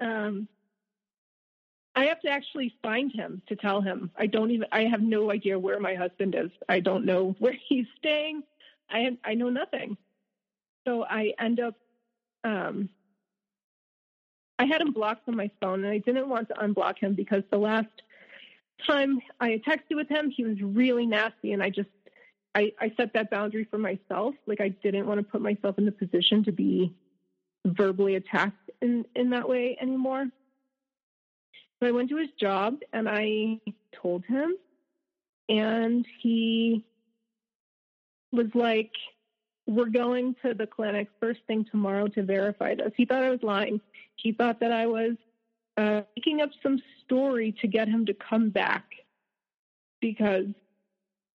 Um, 0.00 0.48
I 1.94 2.06
have 2.06 2.20
to 2.22 2.28
actually 2.28 2.74
find 2.82 3.12
him 3.12 3.42
to 3.48 3.56
tell 3.56 3.80
him. 3.80 4.10
I 4.16 4.26
don't 4.26 4.50
even. 4.50 4.66
I 4.72 4.84
have 4.84 5.02
no 5.02 5.30
idea 5.30 5.58
where 5.58 5.78
my 5.78 5.94
husband 5.94 6.34
is. 6.34 6.50
I 6.68 6.80
don't 6.80 7.04
know 7.04 7.36
where 7.38 7.56
he's 7.68 7.86
staying. 7.98 8.42
I 8.90 9.16
I 9.24 9.34
know 9.34 9.50
nothing. 9.50 9.96
So 10.86 11.04
I 11.04 11.34
end 11.38 11.60
up. 11.60 11.74
Um, 12.44 12.88
I 14.58 14.64
had 14.64 14.80
him 14.80 14.92
blocked 14.92 15.28
on 15.28 15.36
my 15.36 15.50
phone, 15.60 15.84
and 15.84 15.92
I 15.92 15.98
didn't 15.98 16.28
want 16.28 16.48
to 16.48 16.54
unblock 16.54 16.98
him 16.98 17.14
because 17.14 17.42
the 17.50 17.58
last 17.58 18.02
time 18.86 19.20
I 19.40 19.60
texted 19.66 19.96
with 19.96 20.08
him, 20.08 20.30
he 20.30 20.44
was 20.44 20.60
really 20.60 21.06
nasty, 21.06 21.52
and 21.52 21.62
I 21.62 21.70
just 21.70 21.88
I, 22.54 22.72
I 22.80 22.92
set 22.96 23.14
that 23.14 23.30
boundary 23.30 23.66
for 23.70 23.78
myself. 23.78 24.34
Like 24.46 24.60
I 24.60 24.68
didn't 24.68 25.06
want 25.06 25.18
to 25.18 25.24
put 25.24 25.40
myself 25.40 25.78
in 25.78 25.86
the 25.86 25.92
position 25.92 26.44
to 26.44 26.52
be 26.52 26.94
verbally 27.64 28.16
attacked 28.16 28.70
in 28.80 29.04
in 29.14 29.30
that 29.30 29.48
way 29.48 29.76
anymore. 29.80 30.26
So 31.80 31.88
I 31.88 31.92
went 31.92 32.10
to 32.10 32.16
his 32.16 32.28
job 32.38 32.78
and 32.92 33.08
I 33.08 33.58
told 34.00 34.24
him, 34.24 34.54
and 35.48 36.06
he 36.20 36.84
was 38.32 38.46
like, 38.54 38.92
We're 39.66 39.86
going 39.86 40.36
to 40.42 40.54
the 40.54 40.66
clinic 40.66 41.08
first 41.20 41.40
thing 41.46 41.64
tomorrow 41.70 42.08
to 42.08 42.22
verify 42.22 42.74
this. 42.74 42.92
He 42.96 43.04
thought 43.04 43.22
I 43.22 43.30
was 43.30 43.42
lying. 43.42 43.80
He 44.16 44.32
thought 44.32 44.60
that 44.60 44.72
I 44.72 44.86
was 44.86 45.12
uh, 45.76 46.02
making 46.16 46.40
up 46.40 46.50
some 46.62 46.80
story 47.04 47.52
to 47.60 47.66
get 47.66 47.88
him 47.88 48.06
to 48.06 48.14
come 48.14 48.50
back 48.50 48.84
because 50.00 50.46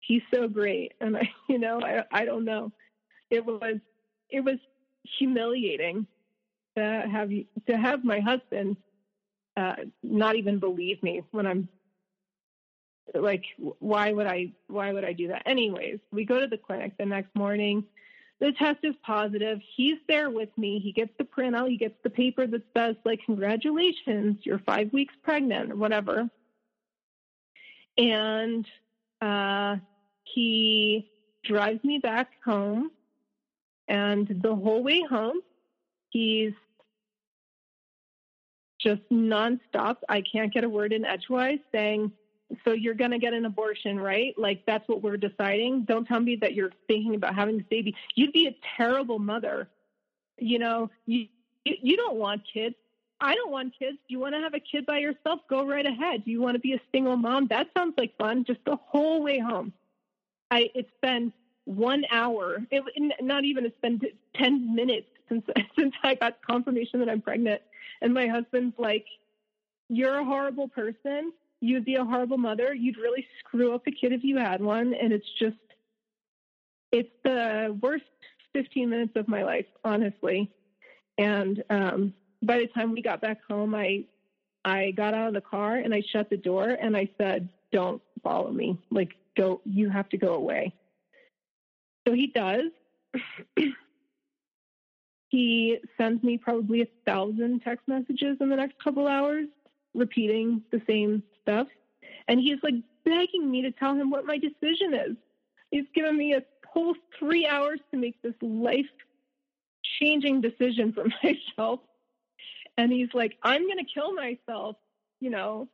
he's 0.05 0.21
so 0.33 0.47
great. 0.47 0.93
And 1.01 1.17
I, 1.17 1.29
you 1.47 1.59
know, 1.59 1.81
I, 1.81 2.03
I 2.11 2.25
don't 2.25 2.45
know. 2.45 2.71
It 3.29 3.45
was, 3.45 3.77
it 4.29 4.41
was 4.41 4.57
humiliating 5.17 6.07
to 6.75 7.03
have 7.11 7.29
to 7.67 7.77
have 7.77 8.03
my 8.03 8.19
husband 8.19 8.77
uh, 9.55 9.75
not 10.01 10.35
even 10.35 10.59
believe 10.59 11.01
me 11.03 11.21
when 11.31 11.45
I'm 11.45 11.67
like, 13.13 13.43
why 13.79 14.11
would 14.11 14.27
I, 14.27 14.53
why 14.67 14.91
would 14.93 15.03
I 15.03 15.13
do 15.13 15.27
that? 15.27 15.43
Anyways, 15.45 15.99
we 16.11 16.25
go 16.25 16.39
to 16.39 16.47
the 16.47 16.57
clinic 16.57 16.97
the 16.97 17.05
next 17.05 17.35
morning. 17.35 17.83
The 18.39 18.51
test 18.53 18.79
is 18.83 18.95
positive. 19.03 19.59
He's 19.75 19.97
there 20.07 20.29
with 20.29 20.49
me. 20.57 20.79
He 20.79 20.91
gets 20.91 21.11
the 21.17 21.23
printout. 21.23 21.69
He 21.69 21.77
gets 21.77 21.95
the 22.03 22.09
paper 22.09 22.47
that 22.47 22.63
says, 22.75 22.95
like, 23.05 23.19
congratulations, 23.25 24.37
you're 24.43 24.59
five 24.59 24.91
weeks 24.91 25.13
pregnant 25.21 25.71
or 25.71 25.75
whatever. 25.75 26.29
And 27.97 28.65
uh, 29.21 29.77
he 30.33 31.09
drives 31.43 31.83
me 31.83 31.99
back 31.99 32.29
home. 32.43 32.91
And 33.87 34.27
the 34.41 34.55
whole 34.55 34.81
way 34.81 35.03
home, 35.09 35.41
he's 36.09 36.53
just 38.79 39.01
nonstop. 39.11 39.97
I 40.09 40.21
can't 40.21 40.53
get 40.53 40.63
a 40.63 40.69
word 40.69 40.93
in 40.93 41.05
edgewise 41.05 41.59
saying, 41.71 42.11
so 42.63 42.71
you're 42.71 42.93
going 42.93 43.11
to 43.11 43.19
get 43.19 43.33
an 43.33 43.45
abortion, 43.45 43.99
right? 43.99 44.33
Like 44.37 44.65
that's 44.65 44.87
what 44.87 45.01
we're 45.01 45.17
deciding. 45.17 45.85
Don't 45.85 46.05
tell 46.05 46.19
me 46.19 46.37
that 46.41 46.53
you're 46.53 46.71
thinking 46.87 47.15
about 47.15 47.35
having 47.35 47.57
this 47.57 47.65
baby. 47.69 47.95
You'd 48.15 48.33
be 48.33 48.47
a 48.47 48.55
terrible 48.77 49.19
mother. 49.19 49.69
You 50.37 50.59
know, 50.59 50.89
you 51.05 51.27
you 51.65 51.95
don't 51.95 52.15
want 52.15 52.41
kids. 52.51 52.75
I 53.19 53.35
don't 53.35 53.51
want 53.51 53.73
kids. 53.77 53.97
You 54.09 54.19
want 54.19 54.35
to 54.35 54.41
have 54.41 54.53
a 54.53 54.59
kid 54.59 54.85
by 54.85 54.97
yourself? 54.97 55.39
Go 55.49 55.65
right 55.65 55.85
ahead. 55.85 56.23
You 56.25 56.41
want 56.41 56.55
to 56.55 56.59
be 56.59 56.73
a 56.73 56.81
single 56.91 57.15
mom? 57.15 57.47
That 57.47 57.67
sounds 57.75 57.93
like 57.97 58.17
fun. 58.17 58.43
Just 58.43 58.59
the 58.65 58.75
whole 58.75 59.23
way 59.23 59.39
home. 59.39 59.71
I 60.53 60.69
it's 60.75 60.91
been 61.01 61.33
one 61.65 62.03
hour. 62.11 62.65
It 62.71 62.83
not 63.21 63.43
even. 63.43 63.65
It's 63.65 63.79
been 63.81 64.01
ten 64.35 64.75
minutes 64.75 65.07
since 65.29 65.45
since 65.77 65.93
I 66.03 66.15
got 66.15 66.41
confirmation 66.45 66.99
that 66.99 67.09
I'm 67.09 67.21
pregnant 67.21 67.61
and 68.03 68.13
my 68.13 68.27
husband's 68.27 68.77
like, 68.77 69.05
You're 69.89 70.19
a 70.19 70.25
horrible 70.25 70.67
person. 70.67 71.33
You'd 71.61 71.85
be 71.85 71.95
a 71.95 72.03
horrible 72.03 72.37
mother. 72.37 72.73
You'd 72.73 72.97
really 72.97 73.25
screw 73.39 73.73
up 73.73 73.87
a 73.87 73.91
kid 73.91 74.11
if 74.11 74.23
you 74.23 74.37
had 74.37 74.61
one. 74.61 74.93
And 74.93 75.13
it's 75.13 75.27
just, 75.39 75.55
it's 76.91 77.09
the 77.23 77.77
worst 77.81 78.03
15 78.51 78.89
minutes 78.89 79.13
of 79.15 79.29
my 79.29 79.43
life, 79.43 79.65
honestly. 79.85 80.51
And 81.17 81.63
um, 81.69 82.13
by 82.41 82.57
the 82.57 82.67
time 82.67 82.91
we 82.91 83.01
got 83.01 83.21
back 83.21 83.39
home, 83.49 83.73
I, 83.73 84.03
I 84.65 84.91
got 84.91 85.13
out 85.13 85.29
of 85.29 85.33
the 85.33 85.41
car 85.41 85.77
and 85.77 85.93
I 85.93 86.03
shut 86.11 86.29
the 86.29 86.37
door 86.37 86.67
and 86.69 86.97
I 86.97 87.07
said, 87.17 87.47
Don't 87.71 88.01
follow 88.21 88.51
me. 88.51 88.77
Like, 88.91 89.13
go, 89.35 89.61
you 89.65 89.89
have 89.89 90.09
to 90.09 90.17
go 90.17 90.33
away. 90.35 90.73
So 92.07 92.13
he 92.13 92.27
does. 92.27 92.71
He 95.33 95.79
sends 95.97 96.23
me 96.23 96.37
probably 96.37 96.83
a 96.83 96.87
thousand 97.07 97.61
text 97.63 97.87
messages 97.87 98.37
in 98.39 98.49
the 98.49 98.55
next 98.55 98.75
couple 98.77 99.07
hours, 99.07 99.47
repeating 99.95 100.61
the 100.71 100.79
same 100.85 101.23
stuff. 101.41 101.65
And 102.27 102.39
he's 102.39 102.59
like 102.61 102.75
begging 103.03 103.49
me 103.49 103.63
to 103.63 103.71
tell 103.71 103.95
him 103.95 104.11
what 104.11 104.27
my 104.27 104.37
decision 104.37 104.93
is. 104.93 105.17
He's 105.71 105.87
given 105.95 106.15
me 106.19 106.35
a 106.35 106.43
whole 106.67 106.93
three 107.17 107.47
hours 107.47 107.79
to 107.89 107.97
make 107.97 108.21
this 108.21 108.35
life 108.43 108.85
changing 109.99 110.41
decision 110.41 110.93
for 110.93 111.05
myself. 111.23 111.79
And 112.77 112.91
he's 112.91 113.09
like, 113.15 113.35
I'm 113.41 113.65
going 113.65 113.83
to 113.83 113.91
kill 113.91 114.13
myself, 114.13 114.75
you 115.19 115.31
know, 115.31 115.67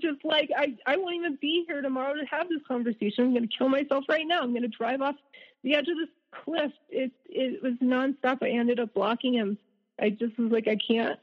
just 0.00 0.24
like 0.24 0.50
I, 0.56 0.74
I 0.86 0.96
won't 0.96 1.14
even 1.14 1.38
be 1.40 1.64
here 1.66 1.82
tomorrow 1.82 2.14
to 2.14 2.24
have 2.26 2.48
this 2.48 2.60
conversation. 2.66 3.24
I'm 3.24 3.30
going 3.32 3.48
to 3.48 3.56
kill 3.56 3.68
myself 3.68 4.04
right 4.08 4.26
now. 4.26 4.40
I'm 4.42 4.50
going 4.50 4.62
to 4.62 4.68
drive 4.68 5.00
off 5.00 5.16
the 5.62 5.74
edge 5.74 5.88
of 5.88 5.96
this 5.96 6.08
cliff. 6.44 6.72
It 6.88 7.12
it 7.26 7.62
was 7.62 7.74
nonstop. 7.82 8.42
I 8.42 8.50
ended 8.50 8.80
up 8.80 8.94
blocking 8.94 9.34
him. 9.34 9.58
I 10.00 10.10
just 10.10 10.38
was 10.38 10.50
like, 10.50 10.68
I 10.68 10.76
can't. 10.76 11.18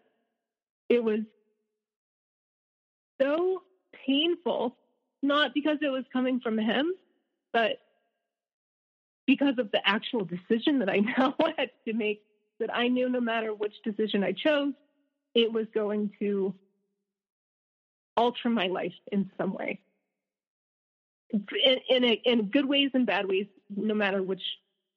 It 0.90 1.04
was 1.04 1.22
so 3.22 3.64
painful, 4.06 4.76
not 5.22 5.54
because 5.54 5.78
it 5.82 5.90
was 5.90 6.06
coming 6.12 6.40
from 6.40 6.58
him, 6.58 6.94
but 7.52 7.80
because 9.26 9.60
of 9.60 9.72
the 9.72 9.82
actual 9.88 10.26
decision 10.26 10.80
that 10.80 10.90
I 10.90 10.98
now 11.18 11.36
had 11.58 11.72
to 11.88 11.94
make. 11.94 12.24
That 12.60 12.76
I 12.76 12.90
knew 12.90 13.08
no 13.08 13.22
matter 13.22 13.54
which 13.54 13.76
decision 13.86 14.22
I 14.22 14.34
chose, 14.34 14.74
it 15.34 15.54
was 15.54 15.66
going 15.74 16.12
to 16.20 16.54
alter 18.20 18.50
my 18.50 18.68
life 18.68 18.94
in 19.14 19.32
some 19.38 19.54
way. 19.54 19.80
In, 21.32 21.78
in, 21.90 22.04
a, 22.04 22.22
in 22.26 22.50
good 22.50 22.66
ways 22.66 22.92
and 22.94 23.06
bad 23.06 23.28
ways, 23.28 23.46
no 23.76 23.94
matter 23.94 24.22
which 24.22 24.42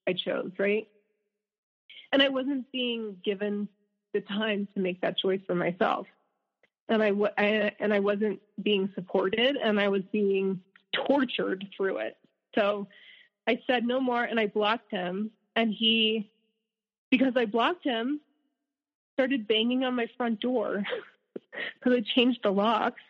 I 0.09 0.13
chose, 0.13 0.51
right? 0.59 0.89
And 2.11 2.21
I 2.21 2.29
wasn't 2.29 2.71
being 2.73 3.17
given 3.25 3.69
the 4.13 4.23
time 4.23 4.67
to 4.75 4.81
make 4.81 5.01
that 5.03 5.19
choice 5.19 5.41
for 5.47 5.55
myself. 5.55 6.07
And 6.89 7.03
I, 7.03 7.13
I 7.39 7.73
and 7.79 7.95
I 7.95 8.01
wasn't 8.01 8.41
being 8.63 8.91
supported 8.95 9.57
and 9.57 9.79
I 9.79 9.89
was 9.89 10.03
being 10.11 10.61
tortured 11.07 11.65
through 11.77 11.99
it. 11.99 12.17
So 12.57 12.89
I 13.47 13.61
said 13.67 13.87
no 13.87 14.01
more 14.01 14.25
and 14.25 14.41
I 14.41 14.49
blocked 14.49 14.91
him 14.91 15.31
and 15.55 15.73
he 15.73 16.31
because 17.11 17.35
I 17.37 17.47
blocked 17.47 17.85
him 17.85 18.21
started 19.15 19.47
banging 19.47 19.85
on 19.85 19.95
my 19.95 20.09
front 20.17 20.41
door 20.41 20.83
because 21.75 21.99
I 21.99 22.03
changed 22.15 22.41
the 22.43 22.51
locks. 22.51 23.01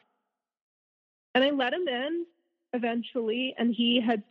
And 1.35 1.43
I 1.45 1.51
let 1.51 1.73
him 1.73 1.89
in 1.89 2.27
eventually 2.73 3.55
and 3.59 3.75
he 3.75 4.01
had 4.01 4.23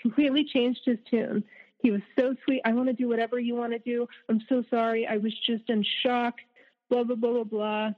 completely 0.00 0.44
changed 0.44 0.80
his 0.84 0.98
tune. 1.10 1.44
He 1.82 1.90
was 1.90 2.02
so 2.18 2.34
sweet. 2.44 2.62
I 2.64 2.72
want 2.72 2.88
to 2.88 2.94
do 2.94 3.08
whatever 3.08 3.38
you 3.38 3.54
want 3.54 3.72
to 3.72 3.78
do. 3.78 4.06
I'm 4.28 4.40
so 4.48 4.64
sorry. 4.70 5.06
I 5.06 5.18
was 5.18 5.34
just 5.46 5.68
in 5.68 5.84
shock. 6.02 6.36
Blah, 6.88 7.04
blah, 7.04 7.16
blah, 7.16 7.32
blah, 7.32 7.44
blah. 7.44 7.90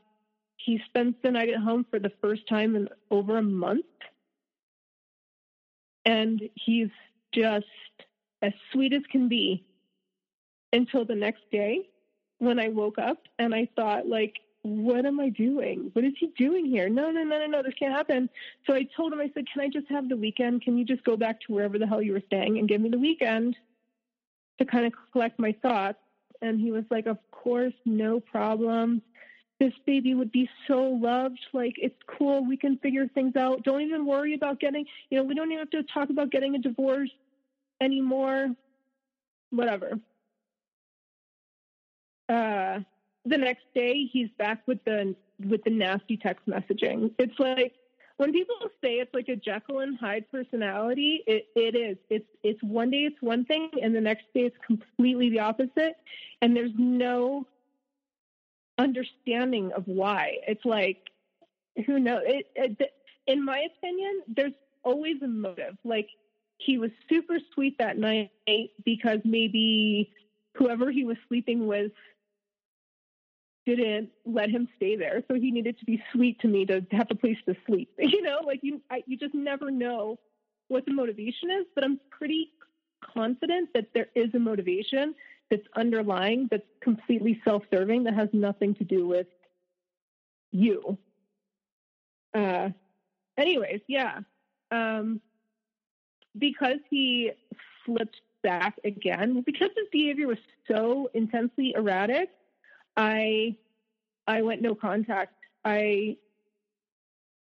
He 0.57 0.81
spends 0.87 1.15
the 1.23 1.31
night 1.31 1.51
at 1.51 1.61
home 1.61 1.87
for 1.91 1.99
the 1.99 2.13
first 2.21 2.49
time 2.49 2.75
in 2.75 2.89
over 3.11 3.39
a 3.39 3.43
month. 3.43 3.85
And 6.05 6.41
he's 6.55 6.91
just 7.33 7.67
as 8.43 8.53
sweet 8.73 8.93
as 8.93 9.03
can 9.11 9.29
be 9.29 9.65
until 10.73 11.05
the 11.05 11.15
next 11.15 11.43
day 11.51 11.89
when 12.39 12.59
I 12.59 12.69
woke 12.69 12.99
up 12.99 13.19
and 13.39 13.55
I 13.55 13.69
thought, 13.77 14.07
like, 14.07 14.35
what 14.67 15.07
am 15.07 15.21
I 15.21 15.29
doing? 15.29 15.91
What 15.93 16.05
is 16.05 16.13
he 16.19 16.29
doing 16.37 16.67
here? 16.67 16.89
No, 16.89 17.11
no, 17.11 17.23
no, 17.23 17.39
no, 17.39 17.47
no, 17.47 17.63
this 17.63 17.75
can't 17.79 17.95
happen. 17.95 18.29
So 18.67 18.75
I 18.75 18.89
told 18.97 19.13
him, 19.13 19.21
I 19.21 19.31
said, 19.33 19.45
can 19.53 19.63
I 19.63 19.69
just 19.69 19.89
have 19.89 20.09
the 20.09 20.17
weekend? 20.17 20.63
Can 20.63 20.77
you 20.77 20.85
just 20.85 21.05
go 21.05 21.17
back 21.17 21.41
to 21.43 21.53
wherever 21.53 21.79
the 21.79 21.87
hell 21.87 22.03
you 22.03 22.13
were 22.13 22.23
staying 22.27 22.59
and 22.59 22.69
give 22.69 22.81
me 22.81 22.89
the 22.89 22.99
weekend 22.99 23.57
to 24.59 24.65
kind 24.65 24.87
of 24.87 24.93
collect 25.13 25.39
my 25.39 25.55
thoughts? 25.63 25.99
And 26.43 26.61
he 26.61 26.73
was 26.73 26.85
like, 26.91 27.07
of 27.07 27.19
course, 27.31 27.73
no 27.85 28.21
problem. 28.21 29.03
This 29.61 29.73
baby 29.87 30.15
would 30.15 30.33
be 30.33 30.51
so 30.67 30.83
loved. 30.83 31.39
Like, 31.53 31.77
it's 31.79 32.01
cool. 32.19 32.45
We 32.47 32.57
can 32.57 32.77
figure 32.79 33.07
things 33.09 33.37
out. 33.37 33.63
Don't 33.63 33.81
even 33.81 34.05
worry 34.05 34.35
about 34.35 34.61
getting, 34.61 34.85
you 35.11 35.17
know, 35.17 35.25
we 35.25 35.35
don't 35.35 35.51
even 35.51 35.61
have 35.61 35.71
to 35.71 35.83
talk 35.85 36.11
about 36.11 36.31
getting 36.31 36.57
a 36.57 36.59
divorce 36.59 37.11
anymore. 37.81 38.49
Whatever. 39.51 39.99
Uh, 42.29 42.81
the 43.27 43.37
next 43.37 43.65
day 43.75 44.09
he's 44.11 44.29
back 44.39 44.63
with 44.67 44.83
the 44.85 45.15
with 45.49 45.63
the 45.65 45.71
nasty 45.71 46.17
text 46.17 46.47
messaging. 46.47 47.11
It's 47.19 47.39
like 47.39 47.75
when 48.17 48.33
people 48.33 48.57
say 48.83 48.95
it's 48.95 49.13
like 49.13 49.29
a 49.29 49.37
Jekyll 49.37 49.81
and 49.81 49.99
Hyde 49.99 50.25
personality, 50.31 51.23
it, 51.27 51.49
it 51.55 51.75
is. 51.77 51.99
It's 52.09 52.27
it's 52.43 52.63
one 52.63 52.91
day 52.91 53.05
it's 53.05 53.21
one 53.21 53.45
thing 53.45 53.71
and 53.83 53.95
the 53.95 54.01
next 54.01 54.25
day 54.35 54.43
it's 54.43 54.57
completely 54.65 55.31
the 55.31 55.41
opposite. 55.41 55.97
And 56.41 56.57
there's 56.57 56.73
no 56.79 57.47
understanding 58.79 59.73
of 59.73 59.83
why. 59.87 60.39
It's 60.47 60.65
like 60.65 60.99
who 61.85 61.99
knows? 61.99 62.23
It, 62.25 62.47
it, 62.55 62.93
in 63.27 63.45
my 63.45 63.67
opinion, 63.77 64.23
there's 64.29 64.53
always 64.83 65.21
a 65.23 65.29
motive. 65.29 65.77
Like 65.85 66.09
he 66.59 66.79
was 66.79 66.91
super 67.09 67.39
sweet 67.53 67.77
that 67.79 67.99
night 67.99 68.31
because 68.85 69.19
maybe 69.25 70.11
whoever 70.55 70.91
he 70.91 71.05
was 71.05 71.17
sleeping 71.29 71.67
with 71.67 71.93
didn't 73.67 74.11
let 74.25 74.49
him 74.49 74.69
stay 74.77 74.97
there. 74.97 75.23
So 75.29 75.35
he 75.35 75.51
needed 75.51 75.79
to 75.81 75.85
be 75.85 76.03
sweet 76.13 76.41
to 76.41 76.49
me 76.49 76.65
to 76.67 76.87
have 76.93 77.09
a 77.11 77.15
place 77.15 77.37
to 77.47 77.57
sleep. 77.67 77.91
You 77.99 78.23
know, 78.23 78.39
like 78.47 78.61
you, 78.63 78.81
I, 78.91 79.03
you 79.07 79.17
just 79.17 79.35
never 79.35 79.71
know 79.71 80.19
what 80.69 80.87
the 80.87 80.93
motivation 80.93 81.51
is, 81.51 81.67
but 81.75 81.85
I'm 81.85 82.01
pretty 82.11 82.53
confident 83.05 83.71
that 83.75 83.89
there 83.93 84.07
is 84.15 84.33
a 84.35 84.39
motivation 84.39 85.15
that's 85.51 85.67
underlying, 85.77 86.49
that's 86.51 86.67
completely 86.81 87.41
self 87.45 87.63
serving, 87.71 88.05
that 88.05 88.15
has 88.15 88.29
nothing 88.33 88.75
to 88.77 88.85
do 88.85 89.07
with 89.07 89.27
you. 90.53 90.97
Uh, 92.35 92.71
anyways, 93.37 93.81
yeah. 93.89 94.21
Um, 94.71 95.21
because 96.39 96.79
he 96.91 97.33
flipped 97.85 98.21
back 98.43 98.75
again, 98.85 99.43
because 99.45 99.71
his 99.77 99.87
behavior 99.91 100.27
was 100.27 100.39
so 100.69 101.11
intensely 101.15 101.75
erratic, 101.77 102.31
I 102.97 103.57
I 104.27 104.43
went 104.43 104.63
no 104.63 104.75
contact. 104.75 105.35
I 105.65 106.17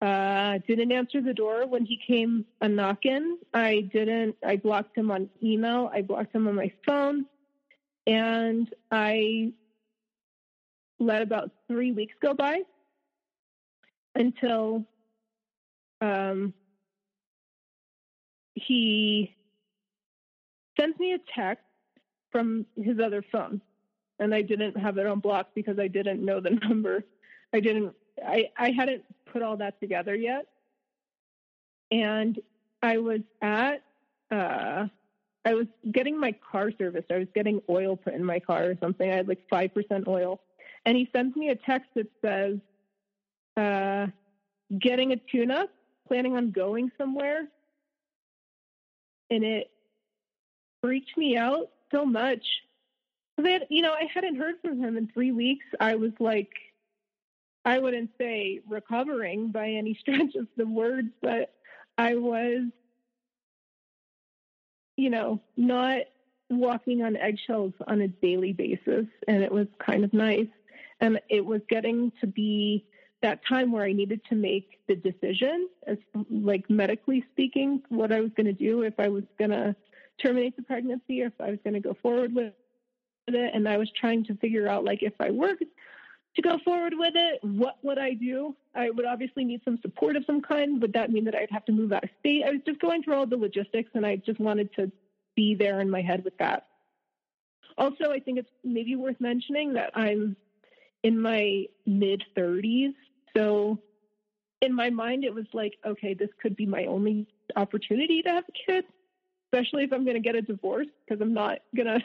uh, 0.01 0.59
didn't 0.67 0.91
answer 0.91 1.21
the 1.21 1.33
door 1.33 1.67
when 1.67 1.85
he 1.85 1.99
came 2.07 2.45
a 2.61 2.67
knocking. 2.67 3.37
I 3.53 3.89
didn't. 3.93 4.35
I 4.45 4.57
blocked 4.57 4.97
him 4.97 5.11
on 5.11 5.29
email. 5.43 5.89
I 5.93 6.01
blocked 6.01 6.35
him 6.35 6.47
on 6.47 6.55
my 6.55 6.71
phone, 6.85 7.25
and 8.07 8.67
I 8.91 9.53
let 10.99 11.21
about 11.21 11.51
three 11.67 11.91
weeks 11.91 12.13
go 12.21 12.33
by 12.33 12.61
until 14.15 14.85
um, 15.99 16.53
he 18.55 19.35
sends 20.79 20.97
me 20.99 21.13
a 21.13 21.19
text 21.35 21.63
from 22.31 22.65
his 22.75 22.99
other 22.99 23.23
phone 23.31 23.61
and 24.21 24.35
I 24.35 24.43
didn't 24.43 24.77
have 24.77 24.99
it 24.99 25.07
on 25.07 25.19
block 25.19 25.47
because 25.55 25.79
I 25.79 25.87
didn't 25.87 26.23
know 26.23 26.39
the 26.39 26.51
number. 26.67 27.03
I 27.53 27.59
didn't 27.59 27.93
I, 28.25 28.49
I 28.57 28.71
hadn't 28.71 29.03
put 29.25 29.41
all 29.41 29.57
that 29.57 29.79
together 29.81 30.15
yet. 30.15 30.45
And 31.89 32.39
I 32.81 32.99
was 32.99 33.21
at 33.41 33.83
uh 34.31 34.87
I 35.43 35.55
was 35.55 35.65
getting 35.91 36.19
my 36.19 36.33
car 36.51 36.71
serviced. 36.77 37.11
I 37.11 37.17
was 37.17 37.27
getting 37.33 37.61
oil 37.67 37.97
put 37.97 38.13
in 38.13 38.23
my 38.23 38.39
car 38.39 38.63
or 38.65 38.77
something. 38.79 39.11
I 39.11 39.15
had 39.15 39.27
like 39.27 39.41
five 39.49 39.73
percent 39.73 40.07
oil. 40.07 40.39
And 40.85 40.95
he 40.95 41.09
sends 41.11 41.35
me 41.35 41.49
a 41.49 41.55
text 41.55 41.89
that 41.95 42.07
says, 42.23 42.57
uh, 43.55 44.07
getting 44.79 45.11
a 45.11 45.15
tune 45.31 45.51
up, 45.51 45.69
planning 46.07 46.35
on 46.35 46.49
going 46.49 46.91
somewhere. 46.97 47.47
And 49.29 49.43
it 49.43 49.69
freaked 50.81 51.15
me 51.17 51.37
out 51.37 51.69
so 51.91 52.03
much 52.03 52.43
you 53.69 53.81
know, 53.81 53.93
I 53.93 54.07
hadn't 54.13 54.35
heard 54.35 54.55
from 54.61 54.79
him 54.79 54.97
in 54.97 55.07
three 55.13 55.31
weeks. 55.31 55.65
I 55.79 55.95
was 55.95 56.11
like, 56.19 56.51
I 57.65 57.79
wouldn't 57.79 58.11
say 58.17 58.61
recovering 58.67 59.51
by 59.51 59.69
any 59.69 59.93
stretch 59.99 60.35
of 60.35 60.47
the 60.57 60.65
words, 60.65 61.09
but 61.21 61.53
I 61.97 62.15
was, 62.15 62.63
you 64.97 65.09
know, 65.09 65.41
not 65.57 66.01
walking 66.49 67.01
on 67.01 67.15
eggshells 67.15 67.73
on 67.87 68.01
a 68.01 68.07
daily 68.07 68.53
basis, 68.53 69.05
and 69.27 69.43
it 69.43 69.51
was 69.51 69.67
kind 69.79 70.03
of 70.03 70.13
nice. 70.13 70.47
And 70.99 71.19
it 71.29 71.45
was 71.45 71.61
getting 71.69 72.11
to 72.21 72.27
be 72.27 72.85
that 73.21 73.39
time 73.47 73.71
where 73.71 73.83
I 73.83 73.93
needed 73.93 74.21
to 74.29 74.35
make 74.35 74.79
the 74.87 74.95
decision, 74.95 75.69
as 75.87 75.97
like 76.29 76.69
medically 76.69 77.23
speaking, 77.31 77.81
what 77.89 78.11
I 78.11 78.19
was 78.19 78.31
going 78.35 78.47
to 78.47 78.53
do 78.53 78.81
if 78.81 78.99
I 78.99 79.07
was 79.07 79.23
going 79.37 79.51
to 79.51 79.75
terminate 80.21 80.55
the 80.55 80.63
pregnancy 80.63 81.23
or 81.23 81.27
if 81.27 81.39
I 81.39 81.51
was 81.51 81.59
going 81.63 81.73
to 81.75 81.79
go 81.79 81.95
forward 82.01 82.33
with 82.33 82.53
it 83.27 83.51
and 83.53 83.67
I 83.67 83.77
was 83.77 83.91
trying 83.91 84.25
to 84.25 84.35
figure 84.35 84.67
out 84.67 84.83
like 84.83 85.03
if 85.03 85.13
I 85.19 85.31
worked 85.31 85.63
to 86.35 86.41
go 86.41 86.57
forward 86.63 86.93
with 86.95 87.13
it, 87.15 87.43
what 87.43 87.77
would 87.83 87.97
I 87.97 88.13
do? 88.13 88.55
I 88.73 88.89
would 88.89 89.05
obviously 89.05 89.43
need 89.43 89.61
some 89.65 89.79
support 89.81 90.15
of 90.15 90.23
some 90.25 90.41
kind. 90.41 90.81
Would 90.81 90.93
that 90.93 91.11
mean 91.11 91.25
that 91.25 91.35
I'd 91.35 91.51
have 91.51 91.65
to 91.65 91.71
move 91.71 91.91
out 91.91 92.03
of 92.03 92.09
state? 92.19 92.43
I 92.45 92.51
was 92.51 92.61
just 92.65 92.79
going 92.79 93.03
through 93.03 93.15
all 93.15 93.25
the 93.25 93.37
logistics 93.37 93.91
and 93.93 94.05
I 94.05 94.15
just 94.15 94.39
wanted 94.39 94.73
to 94.75 94.91
be 95.35 95.55
there 95.55 95.81
in 95.81 95.89
my 95.89 96.01
head 96.01 96.23
with 96.23 96.37
that. 96.37 96.67
Also, 97.77 98.11
I 98.11 98.19
think 98.19 98.37
it's 98.37 98.49
maybe 98.63 98.95
worth 98.95 99.19
mentioning 99.19 99.73
that 99.73 99.91
I'm 99.95 100.35
in 101.03 101.19
my 101.19 101.65
mid 101.85 102.23
30s. 102.35 102.93
So 103.35 103.79
in 104.61 104.73
my 104.73 104.89
mind, 104.89 105.23
it 105.23 105.33
was 105.33 105.45
like, 105.53 105.73
okay, 105.85 106.13
this 106.13 106.29
could 106.41 106.55
be 106.55 106.65
my 106.65 106.85
only 106.85 107.27
opportunity 107.55 108.21
to 108.21 108.29
have 108.29 108.43
a 108.47 108.71
kid, 108.71 108.85
especially 109.47 109.83
if 109.83 109.91
I'm 109.91 110.05
going 110.05 110.15
to 110.15 110.21
get 110.21 110.35
a 110.35 110.41
divorce 110.41 110.87
because 111.05 111.21
I'm 111.21 111.33
not 111.33 111.59
going 111.75 111.87
to 111.87 112.01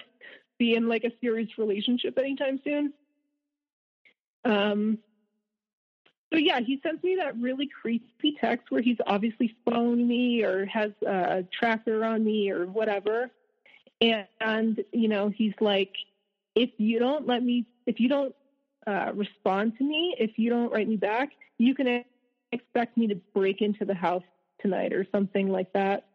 be 0.59 0.75
in 0.75 0.89
like 0.89 1.05
a 1.05 1.13
serious 1.21 1.59
relationship 1.59 2.19
anytime 2.19 2.61
soon. 2.65 2.93
Um, 4.45 4.99
so 6.33 6.39
yeah, 6.39 6.61
he 6.61 6.81
sends 6.83 7.03
me 7.03 7.17
that 7.17 7.37
really 7.39 7.69
creepy 7.69 8.37
text 8.41 8.71
where 8.71 8.83
he's 8.83 8.99
obviously 9.07 9.55
following 9.65 10.07
me 10.07 10.43
or 10.43 10.67
has 10.67 10.91
a 11.07 11.45
tracker 11.53 12.05
on 12.05 12.25
me 12.25 12.51
or 12.51 12.67
whatever. 12.67 13.31
And, 14.01 14.27
and 14.41 14.85
you 14.93 15.09
know, 15.09 15.29
he's 15.29 15.55
like, 15.61 15.93
if 16.55 16.71
you 16.79 16.99
don't 16.99 17.27
let 17.27 17.43
me, 17.43 17.67
if 17.87 18.01
you 18.01 18.09
don't 18.09 18.35
uh, 18.87 19.13
respond 19.15 19.79
to 19.79 19.85
me, 19.85 20.17
if 20.19 20.33
you 20.37 20.51
don't 20.51 20.73
write 20.73 20.89
me 20.89 20.97
back, 20.97 21.31
you 21.59 21.75
can 21.75 22.05
expect 22.53 22.97
me 22.97 23.07
to 23.09 23.15
break 23.35 23.63
into 23.63 23.85
the 23.85 23.95
house 23.95 24.25
tonight 24.61 24.93
or 24.93 25.07
something 25.13 25.49
like 25.49 25.73
that. 25.75 26.07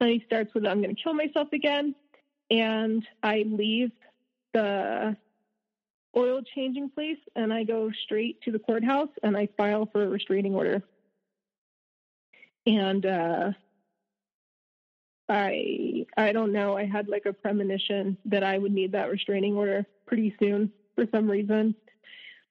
And 0.00 0.10
he 0.10 0.22
starts 0.26 0.52
with, 0.54 0.66
I'm 0.66 0.82
going 0.82 0.94
to 0.94 1.00
kill 1.00 1.14
myself 1.14 1.48
again 1.52 1.94
and 2.52 3.04
I 3.22 3.44
leave 3.48 3.90
the 4.52 5.16
oil 6.14 6.42
changing 6.54 6.90
place 6.90 7.16
and 7.34 7.50
I 7.52 7.64
go 7.64 7.90
straight 8.04 8.42
to 8.42 8.52
the 8.52 8.58
courthouse 8.58 9.08
and 9.22 9.36
I 9.36 9.48
file 9.56 9.88
for 9.90 10.04
a 10.04 10.08
restraining 10.08 10.54
order. 10.54 10.82
And 12.66 13.06
uh, 13.06 13.52
I 15.28 16.06
I 16.16 16.32
don't 16.32 16.52
know. 16.52 16.76
I 16.76 16.84
had 16.84 17.08
like 17.08 17.24
a 17.24 17.32
premonition 17.32 18.18
that 18.26 18.44
I 18.44 18.58
would 18.58 18.72
need 18.72 18.92
that 18.92 19.10
restraining 19.10 19.56
order 19.56 19.86
pretty 20.06 20.36
soon 20.38 20.70
for 20.94 21.06
some 21.10 21.28
reason. 21.28 21.74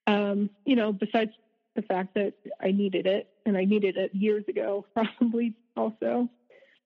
Um, 0.08 0.50
you 0.66 0.76
know, 0.76 0.92
besides 0.92 1.32
the 1.76 1.84
fact 1.84 2.16
that 2.16 2.34
I 2.60 2.72
needed 2.72 3.06
it 3.06 3.30
and 3.46 3.56
I 3.56 3.66
needed 3.66 3.98
it 3.98 4.16
years 4.16 4.44
ago, 4.50 4.86
probably 4.96 5.54
also. 5.78 6.28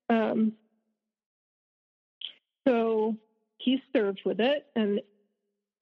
Um, 0.09 0.53
so 2.67 3.15
he 3.57 3.81
served 3.93 4.21
with 4.25 4.39
it. 4.39 4.65
And 4.75 5.01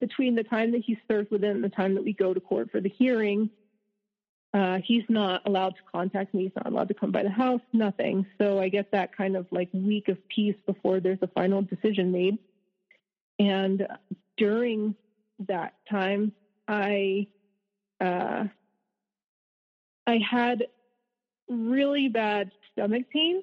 between 0.00 0.34
the 0.34 0.44
time 0.44 0.72
that 0.72 0.82
he 0.84 0.98
served 1.10 1.30
with 1.30 1.44
it 1.44 1.50
and 1.50 1.64
the 1.64 1.68
time 1.68 1.94
that 1.94 2.04
we 2.04 2.12
go 2.12 2.34
to 2.34 2.40
court 2.40 2.70
for 2.70 2.80
the 2.80 2.88
hearing, 2.88 3.50
uh, 4.52 4.78
he's 4.84 5.02
not 5.08 5.42
allowed 5.46 5.70
to 5.70 5.82
contact 5.90 6.32
me. 6.32 6.44
He's 6.44 6.52
not 6.56 6.66
allowed 6.66 6.88
to 6.88 6.94
come 6.94 7.10
by 7.10 7.24
the 7.24 7.30
house, 7.30 7.60
nothing. 7.72 8.24
So 8.38 8.60
I 8.60 8.68
get 8.68 8.90
that 8.92 9.16
kind 9.16 9.36
of 9.36 9.46
like 9.50 9.68
week 9.72 10.08
of 10.08 10.16
peace 10.28 10.56
before 10.66 11.00
there's 11.00 11.18
a 11.22 11.26
final 11.28 11.62
decision 11.62 12.12
made. 12.12 12.38
And 13.38 13.86
during 14.36 14.94
that 15.48 15.74
time, 15.90 16.32
I 16.68 17.26
uh, 18.00 18.44
I 20.06 20.18
had 20.18 20.64
really 21.48 22.08
bad 22.08 22.50
stomach 22.72 23.04
pain 23.12 23.42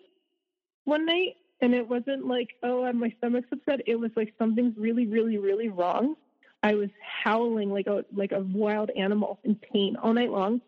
one 0.85 1.05
night, 1.05 1.35
and 1.61 1.73
it 1.73 1.87
wasn't 1.87 2.27
like 2.27 2.49
oh 2.63 2.91
my 2.93 3.13
stomach's 3.17 3.47
upset 3.51 3.81
it 3.87 3.95
was 3.95 4.11
like 4.15 4.33
something's 4.37 4.77
really 4.77 5.07
really 5.07 5.37
really 5.37 5.69
wrong 5.69 6.15
I 6.63 6.75
was 6.75 6.89
howling 7.23 7.71
like 7.71 7.87
a 7.87 8.05
like 8.13 8.31
a 8.31 8.39
wild 8.39 8.91
animal 8.91 9.39
in 9.43 9.55
pain 9.55 9.95
all 9.95 10.13
night 10.13 10.29
long. 10.29 10.61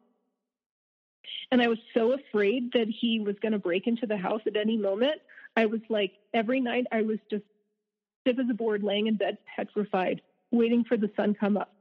And 1.52 1.62
I 1.62 1.68
was 1.68 1.78
so 1.94 2.14
afraid 2.14 2.72
that 2.74 2.88
he 2.88 3.20
was 3.20 3.36
going 3.42 3.52
to 3.52 3.60
break 3.60 3.86
into 3.86 4.08
the 4.08 4.18
house 4.18 4.42
at 4.48 4.56
any 4.56 4.76
moment. 4.76 5.22
I 5.56 5.68
was 5.68 5.82
like 5.90 6.14
every 6.34 6.60
night 6.60 6.88
I 6.92 7.04
was 7.04 7.20
just 7.30 7.44
stiff 8.22 8.40
as 8.40 8.50
a 8.50 8.56
board, 8.56 8.84
laying 8.84 9.08
in 9.08 9.18
bed, 9.18 9.38
petrified, 9.56 10.22
waiting 10.52 10.84
for 10.84 10.98
the 10.98 11.12
sun 11.16 11.36
come 11.36 11.58
up 11.58 11.74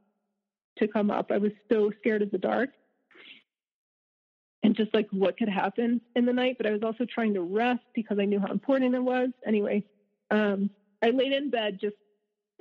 to 0.78 0.88
come 0.88 1.10
up. 1.10 1.30
I 1.32 1.38
was 1.38 1.52
so 1.70 1.90
scared 2.00 2.22
of 2.22 2.30
the 2.30 2.38
dark 2.38 2.70
and 4.62 4.76
just 4.76 4.94
like 4.94 5.08
what 5.10 5.36
could 5.36 5.48
happen 5.48 6.00
in 6.14 6.24
the 6.24 6.32
night. 6.32 6.56
But 6.56 6.66
I 6.66 6.72
was 6.72 6.82
also 6.82 7.04
trying 7.04 7.34
to 7.34 7.42
rest 7.42 7.82
because 7.94 8.18
I 8.18 8.24
knew 8.24 8.40
how 8.40 8.52
important 8.52 8.94
it 8.94 9.02
was. 9.02 9.30
Anyway, 9.46 9.84
um, 10.30 10.70
I 11.02 11.10
laid 11.10 11.32
in 11.32 11.50
bed 11.50 11.78
just 11.80 11.96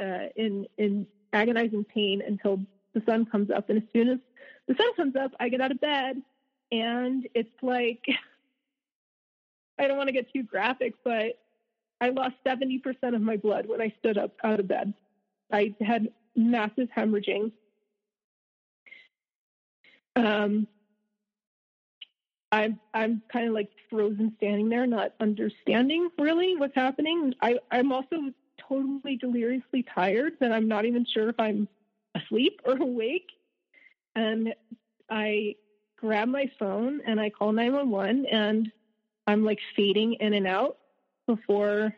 uh, 0.02 0.30
in 0.36 0.68
in 0.78 1.07
agonizing 1.34 1.84
pain 1.84 2.22
until 2.26 2.60
the 2.94 3.03
sun 3.06 3.26
comes 3.26 3.49
up. 3.52 3.69
And 3.69 3.78
as 3.78 3.88
soon 3.94 4.10
as 4.10 4.19
the 4.68 4.76
sun 4.76 4.94
comes 4.95 5.15
up, 5.15 5.32
I 5.40 5.49
get 5.49 5.61
out 5.61 5.72
of 5.72 5.80
bed, 5.80 6.22
and 6.72 7.28
it's 7.34 7.49
like 7.61 8.03
I 9.80 9.88
don't 9.88 9.98
want 9.98 10.07
to 10.07 10.14
get 10.14 10.32
too 10.32 10.44
graphic, 10.44 10.94
but 11.03 11.40
I 11.99 12.10
lost 12.10 12.36
70% 12.45 12.82
of 13.15 13.22
my 13.22 13.38
blood 13.38 13.68
when 13.68 13.82
I 13.82 13.94
stood 13.99 14.18
up 14.18 14.34
out 14.44 14.60
of 14.60 14.68
bed. 14.68 14.94
I 15.52 15.76
had 15.82 16.10
massive 16.36 16.90
hemorrhaging. 16.95 17.52
Um, 20.15 20.68
I'm 22.52 22.80
I'm 22.94 23.22
kind 23.32 23.48
of 23.48 23.53
like 23.53 23.69
frozen 23.90 24.34
standing 24.38 24.69
there, 24.69 24.86
not 24.86 25.14
understanding 25.19 26.10
really 26.18 26.56
what's 26.57 26.76
happening. 26.76 27.34
I, 27.41 27.60
I'm 27.72 27.91
also 27.91 28.18
totally 28.68 29.15
deliriously 29.18 29.86
tired 29.94 30.34
that 30.40 30.52
I'm 30.52 30.68
not 30.68 30.86
even 30.86 31.06
sure 31.06 31.30
if 31.30 31.40
I'm 31.40 31.68
asleep 32.15 32.61
or 32.65 32.73
awake. 32.82 33.30
And 34.15 34.53
I 35.10 35.56
grab 35.98 36.28
my 36.28 36.52
phone 36.60 37.02
and 37.06 37.19
I 37.19 37.30
call 37.30 37.53
911 37.53 38.26
and 38.26 38.72
I'm 39.28 39.45
like 39.45 39.60
fading 39.76 40.14
in 40.19 40.34
and 40.34 40.48
out 40.48 40.78
before 41.28 41.95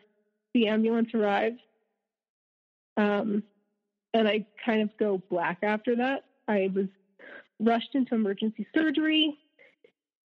the 0.52 0.68
ambulance 0.68 1.08
arrives. 1.14 1.58
Um, 2.96 3.42
and 4.12 4.28
I 4.28 4.46
kind 4.64 4.82
of 4.82 4.96
go 4.98 5.20
black 5.28 5.58
after 5.62 5.96
that. 5.96 6.26
I 6.46 6.70
was 6.72 6.86
rushed 7.58 7.94
into 7.94 8.14
emergency 8.14 8.66
surgery 8.72 9.36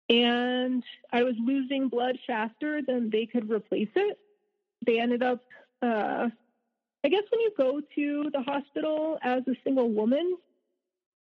and 0.10 0.84
I 1.12 1.24
was 1.24 1.36
losing 1.40 1.90
blood 1.90 2.18
faster 2.26 2.82
than 2.82 3.10
they 3.10 3.26
could 3.26 3.50
replace 3.50 3.90
it. 3.96 4.18
They 4.86 5.00
ended 5.00 5.24
up, 5.24 5.44
uh, 5.82 6.30
I 7.04 7.10
guess, 7.10 7.24
when 7.30 7.42
you 7.42 7.52
go 7.58 7.82
to 7.96 8.30
the 8.32 8.42
hospital 8.42 9.18
as 9.22 9.44
a 9.48 9.56
single 9.64 9.90
woman, 9.90 10.38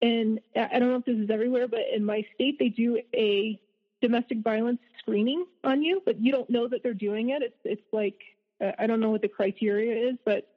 and 0.00 0.40
I 0.56 0.78
don't 0.78 0.90
know 0.90 0.96
if 0.96 1.04
this 1.04 1.16
is 1.16 1.30
everywhere, 1.30 1.68
but 1.68 1.80
in 1.94 2.04
my 2.04 2.26
state, 2.34 2.58
they 2.58 2.68
do 2.68 2.98
a 3.14 3.60
domestic 4.00 4.38
violence 4.38 4.80
screening 4.98 5.46
on 5.62 5.80
you, 5.82 6.02
but 6.04 6.20
you 6.20 6.32
don't 6.32 6.50
know 6.50 6.66
that 6.66 6.82
they're 6.82 6.92
doing 6.92 7.30
it. 7.30 7.42
It's 7.42 7.56
it's 7.64 7.92
like 7.92 8.20
uh, 8.62 8.72
I 8.78 8.88
don't 8.88 8.98
know 8.98 9.10
what 9.10 9.22
the 9.22 9.28
criteria 9.28 10.10
is, 10.10 10.16
but 10.24 10.48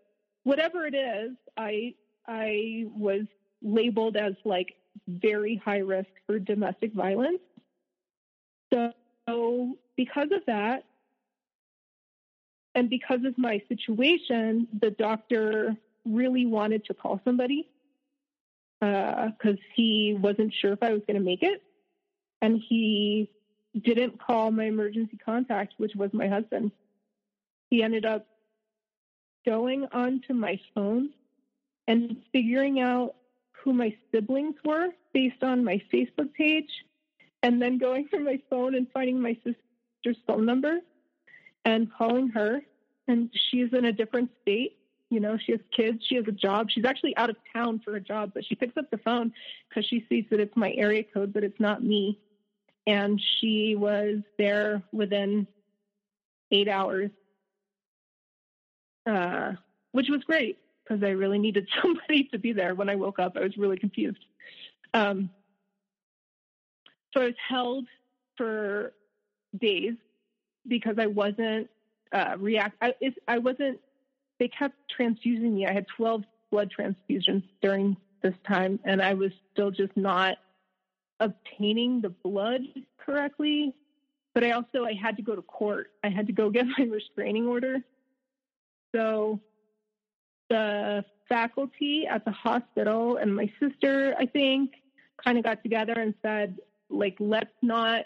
whatever 0.44 0.88
it 0.88 0.96
is, 0.96 1.32
I 1.56 1.94
I 2.28 2.88
was 2.96 3.22
labeled 3.62 4.18
as 4.18 4.34
like 4.46 4.76
very 5.08 5.62
high 5.64 5.80
risk 5.80 6.10
for 6.26 6.40
domestic 6.40 6.94
violence. 6.94 7.40
So 8.74 9.78
because 9.96 10.30
of 10.32 10.42
that, 10.48 10.84
and 12.74 12.90
because 12.90 13.24
of 13.26 13.38
my 13.38 13.62
situation, 13.70 14.68
the 14.82 14.92
doctor 14.92 15.78
really 16.06 16.46
wanted 16.46 16.86
to 16.86 16.94
call 16.94 17.22
somebody 17.24 17.70
because 18.82 19.32
uh, 19.46 19.76
he 19.76 20.18
wasn't 20.20 20.54
sure 20.54 20.74
if 20.74 20.84
I 20.84 20.92
was 20.92 21.02
going 21.08 21.18
to 21.18 21.24
make 21.24 21.42
it. 21.42 21.64
And 22.42 22.62
he 22.68 23.30
didn't 23.82 24.22
call 24.22 24.52
my 24.52 24.66
emergency 24.66 25.18
contact, 25.24 25.76
which 25.78 25.96
was 25.96 26.14
my 26.14 26.28
husband. 26.28 26.72
He 27.70 27.82
ended 27.82 28.06
up 28.06 28.28
going 29.46 29.88
onto 29.92 30.34
my 30.34 30.60
phone 30.74 31.10
and 31.88 32.18
figuring 32.32 32.80
out 32.80 33.16
who 33.52 33.74
my 33.74 33.96
siblings 34.12 34.56
were 34.64 34.90
based 35.14 35.44
on 35.44 35.64
my 35.64 35.82
Facebook 35.94 36.34
page, 36.34 36.70
and 37.46 37.62
then 37.62 37.78
going 37.78 38.08
through 38.08 38.24
my 38.24 38.40
phone 38.50 38.74
and 38.74 38.88
finding 38.92 39.22
my 39.22 39.36
sister's 39.36 40.18
phone 40.26 40.48
number 40.48 40.80
and 41.64 41.94
calling 41.94 42.30
her. 42.30 42.60
And 43.08 43.30
she's 43.52 43.72
in 43.72 43.86
a 43.86 43.92
different 43.92 44.32
state. 44.42 44.80
You 45.12 45.20
know, 45.20 45.38
she 45.38 45.52
has 45.52 45.62
kids, 45.72 46.04
she 46.08 46.16
has 46.16 46.26
a 46.28 46.32
job. 46.32 46.72
She's 46.72 46.86
actually 46.86 47.16
out 47.18 47.30
of 47.30 47.36
town 47.54 47.82
for 47.86 47.96
a 47.96 48.02
job, 48.02 48.32
but 48.34 48.44
she 48.44 48.56
picks 48.56 48.76
up 48.78 48.90
the 48.90 48.98
phone 48.98 49.32
because 49.70 49.86
she 49.86 50.04
sees 50.10 50.26
that 50.32 50.40
it's 50.40 50.58
my 50.58 50.72
area 50.72 51.04
code, 51.04 51.34
but 51.34 51.44
it's 51.44 51.60
not 51.60 51.84
me 51.84 52.18
and 52.88 53.22
she 53.40 53.76
was 53.76 54.22
there 54.40 54.82
within 54.92 55.46
eight 56.50 56.68
hours, 56.68 57.12
uh, 59.06 59.54
which 59.92 60.10
was 60.10 60.24
great 60.24 60.58
because 60.84 61.04
I 61.04 61.10
really 61.10 61.38
needed 61.38 61.68
somebody 61.82 62.24
to 62.32 62.40
be 62.40 62.54
there 62.54 62.74
when 62.74 62.90
I 62.90 62.96
woke 62.96 63.20
up. 63.20 63.38
I 63.38 63.42
was 63.42 63.56
really 63.56 63.78
confused. 63.78 64.26
Um, 64.96 65.30
so 67.16 67.24
I 67.24 67.26
was 67.26 67.36
held 67.48 67.86
for 68.38 68.94
days 69.60 69.94
because 70.68 70.96
I 71.00 71.08
wasn't 71.08 71.70
uh, 72.12 72.36
react. 72.38 72.76
I, 72.82 72.94
I 73.28 73.38
wasn't. 73.38 73.80
They 74.40 74.48
kept 74.50 74.76
transfusing 74.90 75.56
me. 75.56 75.66
I 75.66 75.74
had 75.74 75.86
12 75.96 76.24
blood 76.52 76.72
transfusions 76.78 77.44
during 77.62 77.96
this 78.22 78.34
time, 78.48 78.80
and 78.84 79.02
I 79.02 79.14
was 79.14 79.32
still 79.54 79.72
just 79.72 79.96
not 79.96 80.38
obtaining 81.20 82.02
the 82.02 82.10
blood 82.10 82.62
correctly, 82.98 83.74
but 84.34 84.44
I 84.44 84.52
also 84.52 84.84
I 84.84 84.94
had 84.94 85.16
to 85.18 85.22
go 85.22 85.36
to 85.36 85.42
court. 85.42 85.92
I 86.04 86.10
had 86.10 86.28
to 86.28 86.34
go 86.34 86.50
get 86.50 86.66
my 86.78 86.86
restraining 86.86 87.48
order. 87.48 87.78
So 88.94 89.40
the 90.50 91.06
faculty 91.30 92.06
at 92.10 92.26
the 92.26 92.32
hospital 92.32 93.18
and 93.18 93.36
my 93.36 93.52
sister, 93.60 94.16
I 94.20 94.26
think, 94.26 94.72
kind 95.24 95.38
of 95.38 95.44
got 95.44 95.64
together 95.64 95.94
and 95.94 96.14
said, 96.22 96.58
like, 96.90 97.16
let's 97.20 97.54
not 97.62 98.06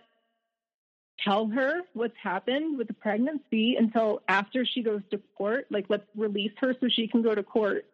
tell 1.23 1.47
her 1.47 1.81
what's 1.93 2.15
happened 2.21 2.77
with 2.77 2.87
the 2.87 2.93
pregnancy 2.93 3.75
until 3.75 4.21
after 4.27 4.65
she 4.65 4.81
goes 4.81 5.01
to 5.11 5.19
court. 5.37 5.67
Like, 5.69 5.85
let's 5.89 6.05
release 6.15 6.53
her 6.57 6.75
so 6.79 6.87
she 6.89 7.07
can 7.07 7.21
go 7.21 7.35
to 7.35 7.43
court. 7.43 7.85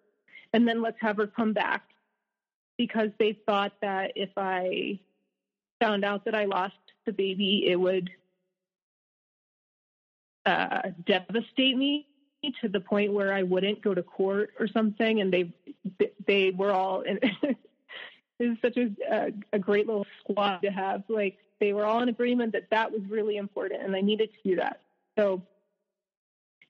And 0.53 0.67
then 0.67 0.81
let's 0.81 0.97
have 1.01 1.17
her 1.17 1.27
come 1.27 1.53
back 1.53 1.83
because 2.77 3.09
they 3.19 3.37
thought 3.45 3.73
that 3.81 4.13
if 4.15 4.29
I 4.37 4.99
found 5.79 6.05
out 6.05 6.25
that 6.25 6.35
I 6.35 6.45
lost 6.45 6.75
the 7.05 7.11
baby, 7.11 7.65
it 7.67 7.75
would 7.75 8.09
uh, 10.45 10.89
devastate 11.05 11.77
me 11.77 12.07
to 12.61 12.69
the 12.69 12.79
point 12.79 13.11
where 13.11 13.33
I 13.33 13.41
wouldn't 13.41 13.81
go 13.81 13.95
to 13.95 14.03
court 14.03 14.51
or 14.59 14.67
something. 14.67 15.19
And 15.19 15.33
they 15.33 15.51
they 16.27 16.51
were 16.51 16.71
all 16.71 17.01
in, 17.01 17.19
it 18.39 18.47
was 18.47 18.57
such 18.61 18.77
a, 18.77 18.91
a 19.11 19.31
a 19.53 19.59
great 19.59 19.87
little 19.87 20.05
squad 20.19 20.59
to 20.59 20.69
have. 20.69 21.03
Like 21.07 21.37
they 21.59 21.73
were 21.73 21.85
all 21.85 22.01
in 22.01 22.09
agreement 22.09 22.53
that 22.53 22.69
that 22.71 22.91
was 22.91 23.01
really 23.09 23.37
important, 23.37 23.83
and 23.83 23.95
I 23.95 24.01
needed 24.01 24.29
to 24.31 24.49
do 24.49 24.55
that. 24.57 24.81
So 25.17 25.41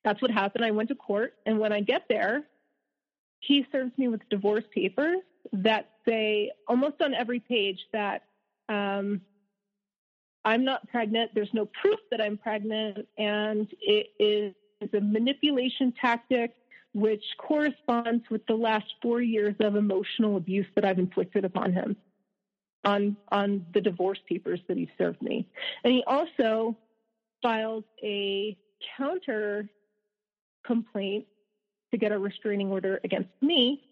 that's 0.04 0.22
what 0.22 0.32
happened. 0.32 0.64
I 0.64 0.72
went 0.72 0.90
to 0.90 0.96
court, 0.96 1.34
and 1.46 1.60
when 1.60 1.72
I 1.72 1.82
get 1.82 2.04
there, 2.08 2.44
he 3.40 3.66
serves 3.72 3.92
me 3.98 4.08
with 4.08 4.22
divorce 4.30 4.64
papers 4.74 5.18
that 5.54 5.90
say 6.08 6.52
almost 6.68 7.02
on 7.02 7.14
every 7.14 7.40
page 7.40 7.80
that 7.92 8.24
um, 8.70 9.22
I'm 10.44 10.64
not 10.64 10.88
pregnant. 10.90 11.32
There's 11.34 11.54
no 11.54 11.66
proof 11.66 12.00
that 12.12 12.22
I'm 12.22 12.38
pregnant, 12.38 13.08
and 13.18 13.68
it 13.82 14.08
is 14.20 14.54
a 14.94 15.02
manipulation 15.02 15.94
tactic 16.00 16.54
which 16.96 17.26
corresponds 17.38 18.24
with 18.30 18.46
the 18.48 18.56
last 18.56 18.86
four 19.02 19.22
years 19.22 19.54
of 19.60 19.76
emotional 19.76 20.38
abuse 20.38 20.66
that 20.76 20.86
I've 20.86 20.98
inflicted 20.98 21.44
upon 21.44 21.74
him 21.74 21.98
on 22.86 23.18
on 23.34 23.66
the 23.74 23.82
divorce 23.82 24.20
papers 24.30 24.62
that 24.70 24.78
he 24.78 24.90
served 24.98 25.22
me. 25.22 25.46
And 25.84 25.92
he 25.92 26.06
also 26.08 26.78
filed 27.42 27.84
a 28.02 28.58
counter 28.98 29.68
complaint 30.64 31.26
to 31.92 31.98
get 31.98 32.14
a 32.14 32.18
restraining 32.18 32.72
order 32.72 33.02
against 33.04 33.30
me. 33.42 33.84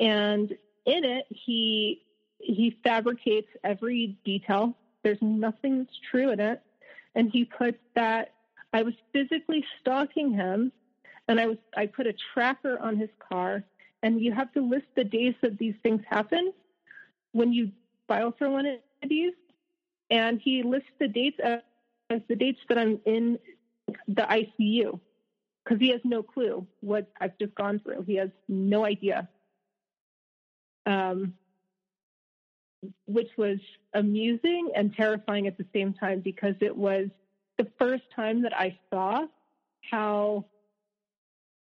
And 0.00 0.50
in 0.84 1.04
it, 1.04 1.26
he 1.30 2.02
he 2.38 2.76
fabricates 2.82 3.48
every 3.62 4.18
detail. 4.24 4.76
There's 5.04 5.22
nothing 5.22 5.78
that's 5.78 6.00
true 6.10 6.32
in 6.32 6.40
it. 6.40 6.60
And 7.14 7.30
he 7.30 7.44
puts 7.44 7.78
that 7.94 8.32
I 8.72 8.82
was 8.82 8.94
physically 9.12 9.64
stalking 9.80 10.32
him 10.32 10.72
and 11.28 11.40
I 11.40 11.46
was 11.46 11.58
I 11.76 11.86
put 11.86 12.06
a 12.06 12.14
tracker 12.34 12.78
on 12.78 12.96
his 12.96 13.10
car 13.28 13.64
and 14.02 14.20
you 14.20 14.32
have 14.32 14.52
to 14.52 14.60
list 14.60 14.86
the 14.94 15.04
days 15.04 15.34
that 15.42 15.58
these 15.58 15.74
things 15.82 16.02
happen 16.08 16.52
when 17.32 17.52
you 17.52 17.72
file 18.06 18.34
for 18.38 18.48
one 18.48 18.66
of 18.66 18.78
these. 19.08 19.32
And 20.10 20.40
he 20.40 20.62
lists 20.62 20.88
the 21.00 21.08
dates 21.08 21.38
as, 21.42 22.20
the 22.28 22.36
dates 22.36 22.60
that 22.68 22.78
I'm 22.78 23.00
in 23.04 23.38
the 24.06 24.22
ICU 24.22 25.00
because 25.64 25.80
he 25.80 25.88
has 25.88 26.00
no 26.04 26.22
clue 26.22 26.64
what 26.80 27.10
I've 27.20 27.36
just 27.38 27.54
gone 27.56 27.80
through. 27.80 28.02
He 28.02 28.14
has 28.16 28.30
no 28.48 28.84
idea 28.84 29.28
um, 30.86 31.34
which 33.06 33.30
was 33.36 33.58
amusing 33.94 34.70
and 34.76 34.94
terrifying 34.94 35.48
at 35.48 35.58
the 35.58 35.66
same 35.74 35.92
time 35.92 36.20
because 36.20 36.54
it 36.60 36.76
was 36.76 37.08
the 37.58 37.66
first 37.78 38.04
time 38.14 38.42
that 38.42 38.56
I 38.56 38.78
saw 38.92 39.26
how 39.90 40.44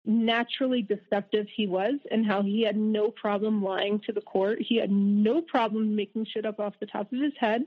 naturally 0.07 0.81
deceptive 0.81 1.47
he 1.53 1.67
was 1.67 1.95
and 2.09 2.25
how 2.25 2.41
he 2.41 2.61
had 2.61 2.77
no 2.77 3.11
problem 3.11 3.61
lying 3.61 3.99
to 3.99 4.13
the 4.13 4.21
court. 4.21 4.59
He 4.61 4.77
had 4.77 4.89
no 4.89 5.41
problem 5.41 5.95
making 5.95 6.25
shit 6.25 6.45
up 6.45 6.59
off 6.59 6.73
the 6.79 6.85
top 6.85 7.11
of 7.11 7.19
his 7.19 7.33
head. 7.37 7.65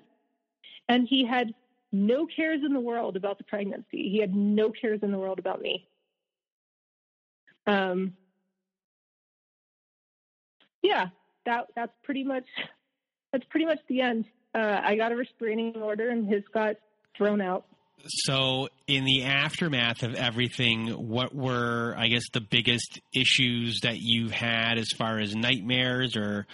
And 0.89 1.07
he 1.07 1.25
had 1.25 1.55
no 1.93 2.27
cares 2.27 2.63
in 2.65 2.73
the 2.73 2.81
world 2.81 3.17
about 3.17 3.39
the 3.39 3.45
pregnancy. 3.45 4.09
He 4.09 4.19
had 4.19 4.35
no 4.35 4.71
cares 4.71 5.01
in 5.03 5.13
the 5.13 5.19
world 5.19 5.39
about 5.39 5.61
me. 5.61 5.87
Um, 7.67 8.15
yeah, 10.83 11.09
that 11.47 11.67
that's 11.77 11.93
pretty 12.03 12.25
much 12.25 12.47
that's 13.33 13.45
pretty 13.51 13.67
much 13.67 13.79
the 13.89 14.01
end. 14.01 14.25
Uh, 14.55 14.81
I 14.83 14.97
got 14.97 15.13
a 15.13 15.17
restraining 15.17 15.77
order, 15.77 16.11
and 16.11 16.27
his 16.27 16.43
got 16.53 16.77
thrown 17.17 17.41
out. 17.41 17.67
So, 18.07 18.69
in 18.87 19.05
the 19.05 19.25
aftermath 19.25 20.03
of 20.03 20.15
everything, 20.15 20.89
what 20.89 21.35
were, 21.35 21.95
I 21.97 22.09
guess, 22.09 22.25
the 22.33 22.41
biggest 22.41 23.01
issues 23.15 23.81
that 23.83 23.99
you've 23.99 24.33
had 24.33 24.79
as 24.79 24.89
far 24.97 25.19
as 25.19 25.35
nightmares 25.35 26.17
or 26.17 26.47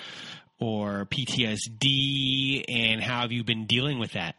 or 0.58 1.06
PTSD, 1.06 2.64
and 2.68 3.02
how 3.02 3.20
have 3.20 3.32
you 3.32 3.44
been 3.44 3.66
dealing 3.66 3.98
with 3.98 4.12
that? 4.12 4.36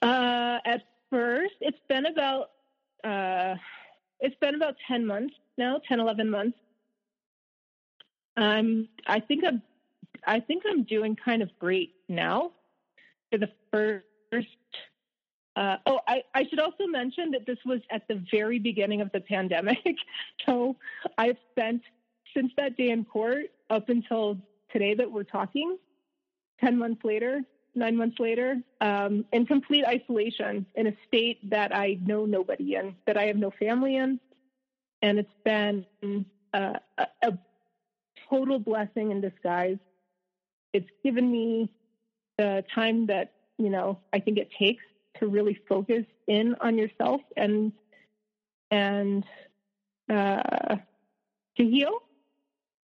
Uh, 0.00 0.58
at 0.64 0.82
first, 1.10 1.54
it's 1.60 1.80
been 1.88 2.06
about 2.06 2.50
uh, 3.04 3.56
it's 4.20 4.36
been 4.40 4.54
about 4.54 4.76
ten 4.88 5.06
months 5.06 5.34
now, 5.58 5.80
10, 5.88 6.00
11 6.00 6.30
months. 6.30 6.58
Um, 8.36 8.88
I 9.06 9.20
think 9.20 9.44
I'm 9.44 9.62
I 10.26 10.40
think 10.40 10.62
I'm 10.68 10.84
doing 10.84 11.16
kind 11.16 11.42
of 11.42 11.50
great 11.58 11.94
now. 12.08 12.52
For 13.30 13.38
the 13.38 13.50
first 13.70 14.48
uh, 15.56 15.76
oh, 15.86 16.00
I, 16.08 16.22
I, 16.34 16.46
should 16.48 16.60
also 16.60 16.86
mention 16.86 17.30
that 17.32 17.46
this 17.46 17.58
was 17.66 17.80
at 17.90 18.08
the 18.08 18.24
very 18.30 18.58
beginning 18.58 19.02
of 19.02 19.12
the 19.12 19.20
pandemic. 19.20 19.96
so 20.46 20.76
I've 21.18 21.36
spent 21.50 21.82
since 22.34 22.52
that 22.56 22.76
day 22.76 22.90
in 22.90 23.04
court 23.04 23.46
up 23.68 23.88
until 23.90 24.38
today 24.72 24.94
that 24.94 25.10
we're 25.10 25.24
talking, 25.24 25.76
10 26.60 26.78
months 26.78 27.04
later, 27.04 27.42
nine 27.74 27.96
months 27.96 28.18
later, 28.18 28.56
um, 28.80 29.24
in 29.32 29.46
complete 29.46 29.84
isolation 29.84 30.66
in 30.74 30.86
a 30.86 30.96
state 31.06 31.38
that 31.50 31.74
I 31.74 31.98
know 32.04 32.24
nobody 32.24 32.76
in, 32.76 32.96
that 33.06 33.16
I 33.16 33.24
have 33.24 33.36
no 33.36 33.50
family 33.50 33.96
in. 33.96 34.20
And 35.02 35.18
it's 35.18 35.34
been 35.44 35.84
uh, 36.54 36.74
a, 36.98 37.06
a 37.22 37.38
total 38.30 38.58
blessing 38.58 39.10
in 39.10 39.20
disguise. 39.20 39.78
It's 40.72 40.88
given 41.02 41.30
me 41.30 41.70
the 42.38 42.64
time 42.74 43.06
that, 43.06 43.32
you 43.58 43.68
know, 43.68 43.98
I 44.12 44.20
think 44.20 44.38
it 44.38 44.48
takes 44.58 44.84
to 45.18 45.26
really 45.26 45.60
focus 45.68 46.04
in 46.26 46.54
on 46.60 46.78
yourself 46.78 47.20
and 47.36 47.72
and 48.70 49.24
uh, 50.10 50.76
to 51.56 51.64
heal. 51.64 52.02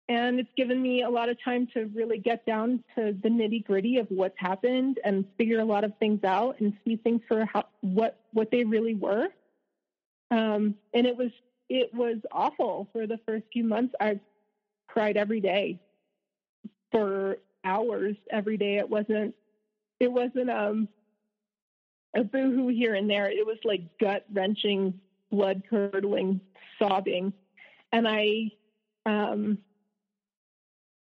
And 0.10 0.40
it's 0.40 0.50
given 0.58 0.82
me 0.82 1.04
a 1.04 1.10
lot 1.10 1.30
of 1.30 1.42
time 1.44 1.68
to 1.74 1.86
really 1.94 2.18
get 2.18 2.46
down 2.46 2.84
to 2.96 3.16
the 3.24 3.30
nitty 3.30 3.66
gritty 3.66 3.98
of 3.98 4.08
what's 4.10 4.38
happened 4.38 5.00
and 5.04 5.26
figure 5.38 5.60
a 5.60 5.66
lot 5.66 5.84
of 5.84 5.94
things 5.98 6.24
out 6.24 6.60
and 6.60 6.74
see 6.84 6.98
things 6.98 7.22
for 7.28 7.46
how, 7.46 7.66
what 7.82 8.20
what 8.32 8.52
they 8.52 8.64
really 8.64 8.96
were. 8.96 9.28
Um, 10.32 10.76
and 10.94 11.08
it 11.08 11.16
was 11.18 11.32
it 11.70 11.94
was 11.94 12.18
awful 12.32 12.90
for 12.92 13.08
the 13.08 13.20
first 13.26 13.46
few 13.54 13.64
months. 13.64 13.94
I 14.00 14.20
cried 14.88 15.18
every 15.18 15.40
day 15.40 15.80
for 16.92 17.38
hours 17.64 18.16
every 18.30 18.58
day. 18.58 18.78
It 18.78 18.90
wasn't 18.90 19.34
it 20.00 20.12
wasn't 20.12 20.50
um 20.50 20.88
a 22.16 22.24
boohoo 22.24 22.68
here 22.68 22.94
and 22.96 23.10
there. 23.10 23.30
It 23.30 23.46
was 23.46 23.58
like 23.64 23.82
gut 24.00 24.24
wrenching, 24.32 25.00
blood 25.32 25.64
curdling 25.70 26.42
sobbing. 26.80 27.34
And 27.92 28.08
I, 28.08 28.52
um, 29.06 29.58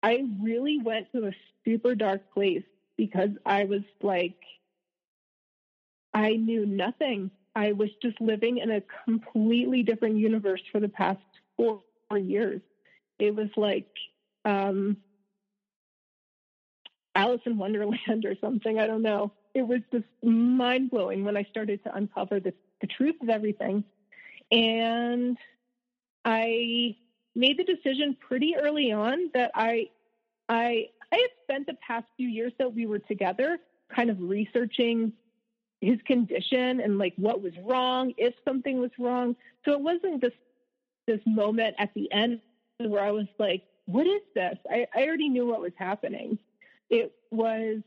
I 0.03 0.26
really 0.41 0.80
went 0.80 1.11
to 1.13 1.27
a 1.27 1.31
super 1.65 1.95
dark 1.95 2.21
place 2.34 2.63
because 2.97 3.30
I 3.45 3.65
was 3.65 3.81
like, 4.01 4.38
I 6.13 6.31
knew 6.34 6.65
nothing. 6.65 7.31
I 7.55 7.73
was 7.73 7.89
just 8.01 8.19
living 8.21 8.57
in 8.57 8.71
a 8.71 8.84
completely 9.05 9.84
different 9.84 10.17
universe 10.17 10.61
for 10.71 10.80
the 10.80 10.89
past 10.89 11.19
four, 11.57 11.81
four 12.09 12.17
years. 12.17 12.61
It 13.19 13.35
was 13.35 13.49
like 13.57 13.88
um, 14.45 14.97
Alice 17.15 17.41
in 17.45 17.57
Wonderland 17.57 17.99
or 18.26 18.35
something. 18.41 18.80
I 18.80 18.88
don't 18.88 19.01
know 19.01 19.34
it 19.53 19.63
was 19.63 19.81
just 19.91 20.05
mind 20.23 20.91
blowing 20.91 21.23
when 21.23 21.35
I 21.35 21.43
started 21.43 21.84
to 21.84 21.95
uncover 21.95 22.39
the, 22.39 22.53
the 22.81 22.88
truth 22.88 23.15
of 23.21 23.30
everything. 23.30 23.84
And 24.51 25.38
I 26.26 26.95
made 27.35 27.57
the 27.57 27.63
decision 27.63 28.17
pretty 28.19 28.55
early 28.55 28.91
on 28.91 29.30
that 29.34 29.51
I 29.55 29.89
I 30.47 30.88
I 31.11 31.15
had 31.15 31.30
spent 31.43 31.67
the 31.67 31.76
past 31.85 32.05
few 32.17 32.27
years 32.27 32.53
that 32.59 32.73
we 32.73 32.85
were 32.85 32.99
together 32.99 33.59
kind 33.93 34.09
of 34.09 34.17
researching 34.21 35.13
his 35.81 35.99
condition 36.05 36.81
and 36.81 36.97
like 36.97 37.13
what 37.15 37.41
was 37.41 37.53
wrong, 37.63 38.13
if 38.17 38.34
something 38.45 38.80
was 38.80 38.91
wrong. 38.99 39.35
So 39.65 39.71
it 39.71 39.81
wasn't 39.81 40.21
this 40.21 40.34
this 41.07 41.21
moment 41.26 41.76
at 41.80 41.93
the 41.93 42.11
end 42.11 42.41
where 42.77 43.03
I 43.03 43.11
was 43.11 43.26
like, 43.39 43.63
what 43.85 44.05
is 44.05 44.21
this? 44.35 44.57
I, 44.69 44.85
I 44.93 45.03
already 45.03 45.30
knew 45.30 45.47
what 45.47 45.61
was 45.61 45.71
happening. 45.77 46.38
It 46.89 47.13
was 47.31 47.81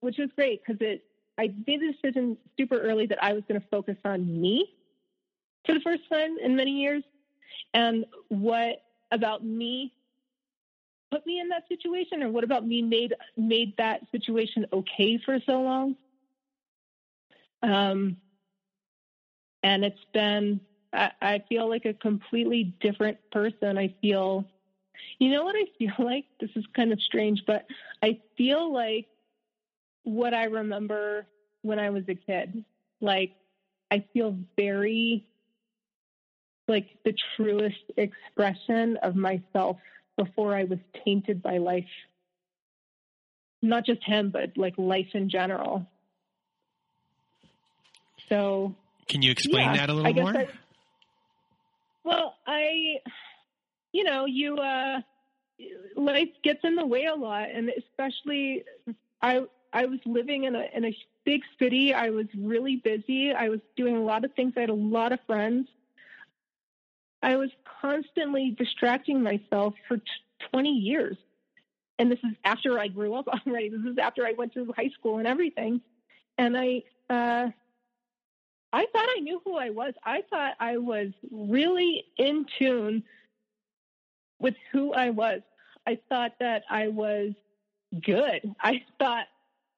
which 0.00 0.18
was 0.18 0.28
great 0.36 0.60
because 0.64 0.80
it 0.80 1.02
I 1.38 1.52
made 1.66 1.80
the 1.80 1.92
decision 1.92 2.38
super 2.58 2.80
early 2.80 3.06
that 3.06 3.22
I 3.22 3.34
was 3.34 3.42
going 3.48 3.60
to 3.60 3.66
focus 3.70 3.96
on 4.04 4.40
me 4.40 4.66
for 5.66 5.74
the 5.74 5.80
first 5.80 6.02
time 6.10 6.36
in 6.42 6.56
many 6.56 6.70
years, 6.70 7.02
and 7.74 8.04
what 8.28 8.76
about 9.10 9.44
me 9.44 9.92
put 11.10 11.26
me 11.26 11.40
in 11.40 11.48
that 11.50 11.64
situation, 11.68 12.22
or 12.22 12.30
what 12.30 12.44
about 12.44 12.66
me 12.66 12.82
made 12.82 13.14
made 13.36 13.74
that 13.78 14.00
situation 14.10 14.66
okay 14.72 15.18
for 15.24 15.38
so 15.46 15.60
long. 15.60 15.96
Um, 17.62 18.16
and 19.62 19.84
it's 19.84 20.04
been 20.12 20.60
I, 20.92 21.10
I 21.20 21.42
feel 21.48 21.68
like 21.68 21.84
a 21.84 21.94
completely 21.94 22.74
different 22.80 23.18
person. 23.30 23.78
I 23.78 23.94
feel, 24.00 24.44
you 25.18 25.30
know 25.30 25.44
what 25.44 25.56
I 25.56 25.64
feel 25.78 25.94
like? 26.04 26.24
This 26.40 26.50
is 26.56 26.64
kind 26.74 26.92
of 26.92 27.00
strange, 27.00 27.42
but 27.46 27.64
I 28.02 28.18
feel 28.36 28.72
like 28.72 29.06
what 30.06 30.32
I 30.32 30.44
remember 30.44 31.26
when 31.62 31.80
I 31.80 31.90
was 31.90 32.04
a 32.08 32.14
kid. 32.14 32.64
Like, 33.00 33.32
I 33.90 34.04
feel 34.12 34.38
very 34.56 35.26
like 36.68 36.86
the 37.04 37.14
truest 37.34 37.82
expression 37.96 38.96
of 39.02 39.16
myself 39.16 39.78
before 40.16 40.54
I 40.54 40.64
was 40.64 40.78
tainted 41.04 41.42
by 41.42 41.58
life. 41.58 41.84
Not 43.62 43.84
just 43.84 44.02
him, 44.04 44.30
but 44.30 44.56
like 44.56 44.74
life 44.78 45.08
in 45.14 45.28
general. 45.28 45.86
So, 48.28 48.74
can 49.08 49.22
you 49.22 49.32
explain 49.32 49.74
yeah, 49.74 49.76
that 49.76 49.90
a 49.90 49.94
little 49.94 50.14
more? 50.14 50.36
I, 50.36 50.48
well, 52.04 52.34
I, 52.46 53.00
you 53.92 54.04
know, 54.04 54.24
you, 54.26 54.56
uh, 54.56 55.00
life 55.96 56.28
gets 56.44 56.60
in 56.62 56.76
the 56.76 56.86
way 56.86 57.06
a 57.06 57.14
lot, 57.14 57.48
and 57.50 57.70
especially 57.70 58.64
I 59.20 59.46
I 59.72 59.86
was 59.86 60.00
living 60.06 60.44
in 60.44 60.54
a 60.54 60.64
in 60.74 60.84
a 60.84 60.96
big 61.24 61.42
city. 61.58 61.92
I 61.92 62.10
was 62.10 62.26
really 62.36 62.76
busy. 62.76 63.32
I 63.32 63.48
was 63.48 63.60
doing 63.76 63.96
a 63.96 64.02
lot 64.02 64.24
of 64.24 64.32
things. 64.34 64.54
I 64.56 64.60
had 64.60 64.70
a 64.70 64.74
lot 64.74 65.12
of 65.12 65.18
friends. 65.26 65.68
I 67.22 67.36
was 67.36 67.50
constantly 67.80 68.54
distracting 68.56 69.22
myself 69.22 69.74
for 69.88 69.96
t- 69.96 70.04
20 70.52 70.70
years. 70.70 71.16
And 71.98 72.10
this 72.10 72.18
is 72.22 72.34
after 72.44 72.78
I 72.78 72.88
grew 72.88 73.14
up 73.14 73.26
already. 73.46 73.70
This 73.70 73.80
is 73.80 73.98
after 73.98 74.24
I 74.26 74.32
went 74.32 74.52
through 74.52 74.72
high 74.76 74.90
school 74.90 75.18
and 75.18 75.26
everything. 75.26 75.80
And 76.38 76.56
I 76.56 76.82
uh 77.10 77.50
I 78.72 78.86
thought 78.92 79.08
I 79.16 79.20
knew 79.20 79.40
who 79.44 79.56
I 79.56 79.70
was. 79.70 79.94
I 80.04 80.22
thought 80.28 80.54
I 80.60 80.76
was 80.76 81.08
really 81.30 82.04
in 82.18 82.46
tune 82.58 83.04
with 84.38 84.54
who 84.72 84.92
I 84.92 85.10
was. 85.10 85.40
I 85.86 85.98
thought 86.08 86.32
that 86.40 86.64
I 86.68 86.88
was 86.88 87.32
good. 88.02 88.54
I 88.60 88.82
thought 88.98 89.26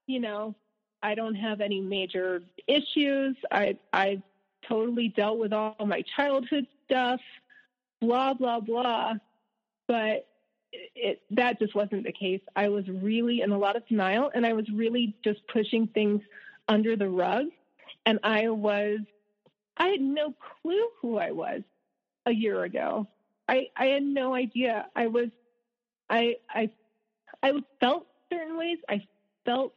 you 0.09 0.19
know, 0.19 0.55
I 1.03 1.13
don't 1.13 1.35
have 1.35 1.61
any 1.61 1.79
major 1.79 2.41
issues. 2.67 3.37
I 3.51 3.77
I've 3.93 4.23
totally 4.67 5.09
dealt 5.09 5.37
with 5.37 5.53
all 5.53 5.75
my 5.85 6.03
childhood 6.15 6.65
stuff, 6.85 7.21
blah 8.01 8.33
blah 8.33 8.59
blah. 8.59 9.13
But 9.87 10.27
it, 10.71 10.91
it, 10.95 11.21
that 11.31 11.59
just 11.59 11.75
wasn't 11.75 12.03
the 12.05 12.11
case. 12.11 12.41
I 12.55 12.69
was 12.69 12.87
really 12.89 13.41
in 13.41 13.51
a 13.51 13.57
lot 13.57 13.75
of 13.75 13.87
denial, 13.87 14.31
and 14.33 14.45
I 14.47 14.53
was 14.53 14.67
really 14.73 15.15
just 15.23 15.47
pushing 15.47 15.87
things 15.87 16.21
under 16.67 16.95
the 16.95 17.07
rug. 17.07 17.45
And 18.07 18.17
I 18.23 18.49
was, 18.49 18.99
I 19.77 19.89
had 19.89 20.01
no 20.01 20.33
clue 20.61 20.87
who 21.01 21.17
I 21.19 21.31
was 21.31 21.61
a 22.25 22.31
year 22.31 22.63
ago. 22.63 23.07
I 23.47 23.67
I 23.77 23.85
had 23.85 24.03
no 24.03 24.33
idea. 24.33 24.87
I 24.95 25.05
was 25.05 25.29
I 26.09 26.37
I 26.49 26.71
I 27.43 27.53
felt 27.79 28.07
certain 28.31 28.57
ways. 28.57 28.79
I 28.89 29.05
felt 29.45 29.73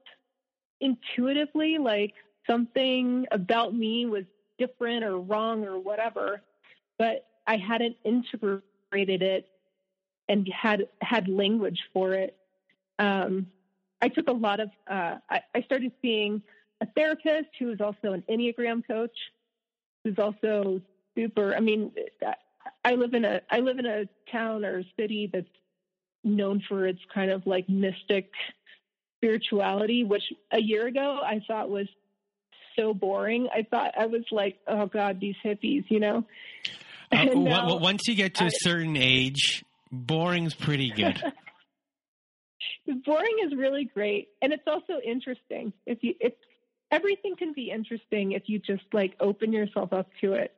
intuitively 0.82 1.78
like 1.78 2.14
something 2.46 3.26
about 3.30 3.74
me 3.74 4.04
was 4.06 4.24
different 4.58 5.04
or 5.04 5.18
wrong 5.18 5.64
or 5.64 5.78
whatever, 5.78 6.42
but 6.98 7.26
I 7.46 7.56
hadn't 7.56 7.96
integrated 8.04 9.22
it 9.22 9.48
and 10.28 10.48
had 10.48 10.88
had 11.00 11.28
language 11.28 11.80
for 11.92 12.14
it. 12.14 12.36
Um, 12.98 13.46
I 14.00 14.08
took 14.08 14.28
a 14.28 14.32
lot 14.32 14.60
of. 14.60 14.70
Uh, 14.88 15.16
I, 15.30 15.40
I 15.54 15.62
started 15.62 15.92
seeing 16.02 16.42
a 16.80 16.86
therapist 16.86 17.48
who 17.58 17.66
was 17.66 17.80
also 17.80 18.12
an 18.12 18.24
Enneagram 18.28 18.86
coach, 18.86 19.16
who's 20.04 20.18
also 20.18 20.80
super. 21.16 21.54
I 21.54 21.60
mean, 21.60 21.92
I 22.84 22.94
live 22.94 23.14
in 23.14 23.24
a 23.24 23.40
I 23.50 23.60
live 23.60 23.78
in 23.78 23.86
a 23.86 24.04
town 24.30 24.64
or 24.64 24.82
city 24.98 25.30
that's 25.32 25.46
known 26.24 26.62
for 26.68 26.86
its 26.86 27.00
kind 27.12 27.30
of 27.30 27.46
like 27.46 27.68
mystic 27.68 28.30
spirituality, 29.22 30.04
which 30.04 30.22
a 30.50 30.60
year 30.60 30.86
ago 30.86 31.20
I 31.24 31.40
thought 31.46 31.70
was 31.70 31.86
so 32.76 32.92
boring. 32.92 33.48
I 33.54 33.66
thought 33.70 33.92
I 33.96 34.06
was 34.06 34.24
like, 34.30 34.58
oh 34.66 34.86
god, 34.86 35.20
these 35.20 35.36
hippies, 35.44 35.84
you 35.88 36.00
know. 36.00 36.24
Uh, 37.10 37.24
now, 37.24 37.76
once 37.76 38.08
you 38.08 38.14
get 38.14 38.34
to 38.36 38.44
I, 38.44 38.46
a 38.48 38.50
certain 38.50 38.96
age, 38.96 39.64
boring's 39.90 40.54
pretty 40.54 40.90
good. 40.90 41.22
boring 43.04 43.36
is 43.46 43.54
really 43.56 43.84
great, 43.84 44.28
and 44.40 44.52
it's 44.52 44.66
also 44.66 44.94
interesting. 45.04 45.72
If 45.86 45.98
you, 46.02 46.14
it's 46.20 46.36
everything 46.90 47.36
can 47.36 47.52
be 47.52 47.70
interesting 47.70 48.32
if 48.32 48.44
you 48.46 48.58
just 48.58 48.84
like 48.92 49.14
open 49.20 49.52
yourself 49.52 49.92
up 49.92 50.08
to 50.22 50.32
it. 50.32 50.52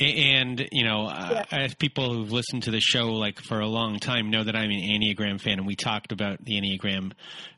And 0.00 0.66
you 0.72 0.84
know, 0.84 1.06
uh, 1.06 1.28
yeah. 1.30 1.44
as 1.50 1.74
people 1.74 2.14
who've 2.14 2.32
listened 2.32 2.62
to 2.62 2.70
the 2.70 2.80
show 2.80 3.08
like 3.12 3.38
for 3.38 3.60
a 3.60 3.66
long 3.66 3.98
time 3.98 4.30
know 4.30 4.42
that 4.42 4.56
I'm 4.56 4.70
an 4.70 4.80
Enneagram 4.80 5.38
fan, 5.38 5.58
and 5.58 5.66
we 5.66 5.76
talked 5.76 6.12
about 6.12 6.42
the 6.42 6.58
Enneagram 6.58 7.12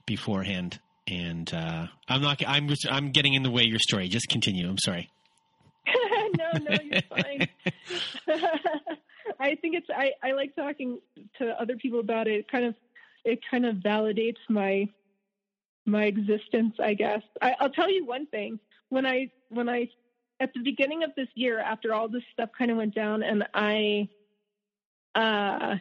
beforehand. 0.07 0.81
And 1.07 1.53
uh, 1.55 1.87
I'm 2.09 2.21
not. 2.21 2.43
I'm 2.47 2.67
just. 2.67 2.87
I'm 2.91 3.13
getting 3.13 3.35
in 3.35 3.45
the 3.45 3.51
way 3.51 3.63
of 3.63 3.69
your 3.69 3.79
story. 3.79 4.09
Just 4.09 4.29
continue. 4.29 4.69
I'm 4.69 4.79
sorry. 4.79 5.09
no, 6.37 6.59
no, 6.59 6.77
you're 6.83 7.03
fine. 7.03 7.49
I 9.39 9.55
think 9.57 9.77
it's. 9.77 9.89
I, 9.95 10.13
I 10.23 10.33
like 10.33 10.57
talking 10.57 11.01
to 11.39 11.61
other 11.61 11.77
people 11.77 12.01
about 12.01 12.27
it. 12.27 12.41
it. 12.41 12.51
Kind 12.51 12.65
of, 12.65 12.75
it 13.25 13.41
kind 13.49 13.67
of 13.67 13.77
validates 13.77 14.39
my 14.49 14.89
my 15.87 16.05
existence. 16.05 16.75
I 16.81 16.95
guess. 16.95 17.23
I, 17.41 17.55
I'll 17.61 17.71
tell 17.71 17.91
you 17.91 18.05
one 18.05 18.27
thing. 18.27 18.59
When 18.89 19.07
I 19.07 19.31
when 19.49 19.69
I 19.69 19.89
at 20.41 20.53
the 20.55 20.61
beginning 20.61 21.03
of 21.03 21.11
this 21.17 21.29
year, 21.35 21.59
after 21.59 21.95
all 21.95 22.09
this 22.09 22.23
stuff 22.33 22.51
kind 22.57 22.71
of 22.71 22.77
went 22.77 22.95
down, 22.95 23.23
and 23.23 23.45
I, 23.55 24.09
uh, 25.15 25.77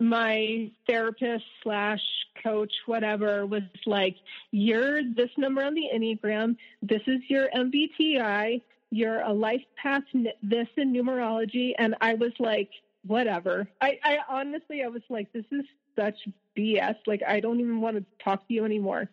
my 0.00 0.70
therapist 0.86 1.44
slash 1.62 2.00
coach, 2.42 2.72
whatever, 2.86 3.46
was 3.46 3.62
like, 3.86 4.16
"You're 4.50 5.02
this 5.02 5.30
number 5.36 5.62
on 5.62 5.74
the 5.74 5.88
Enneagram. 5.94 6.56
This 6.82 7.02
is 7.06 7.20
your 7.28 7.48
MBTI. 7.54 8.62
You're 8.90 9.20
a 9.20 9.32
life 9.32 9.64
path. 9.76 10.02
This 10.42 10.68
in 10.76 10.92
numerology." 10.92 11.74
And 11.78 11.94
I 12.00 12.14
was 12.14 12.32
like, 12.38 12.70
"Whatever." 13.06 13.68
I, 13.80 13.98
I 14.02 14.18
honestly, 14.28 14.82
I 14.82 14.88
was 14.88 15.02
like, 15.08 15.32
"This 15.32 15.46
is 15.52 15.64
such 15.96 16.16
BS. 16.56 16.96
Like, 17.06 17.22
I 17.26 17.40
don't 17.40 17.60
even 17.60 17.80
want 17.80 17.96
to 17.96 18.04
talk 18.22 18.46
to 18.48 18.54
you 18.54 18.64
anymore. 18.64 19.08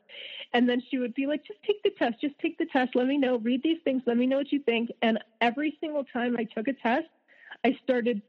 And 0.54 0.68
then 0.68 0.82
she 0.90 0.98
would 0.98 1.14
be 1.14 1.28
like, 1.28 1.46
just 1.46 1.62
take 1.64 1.82
the 1.84 1.92
test, 1.92 2.22
just 2.22 2.38
take 2.40 2.58
the 2.58 2.66
test. 2.66 2.96
Let 2.96 3.08
me 3.08 3.18
know, 3.18 3.38
read 3.38 3.64
these 3.64 3.80
things, 3.84 4.04
let 4.06 4.18
me 4.18 4.28
know 4.28 4.38
what 4.38 4.52
you 4.52 4.60
think. 4.60 4.92
And 5.02 5.20
every 5.40 5.78
single 5.80 6.04
time 6.04 6.36
I 6.38 6.44
took 6.44 6.68
a 6.68 6.74
test, 6.74 7.08
I 7.64 7.78
started 7.84 8.22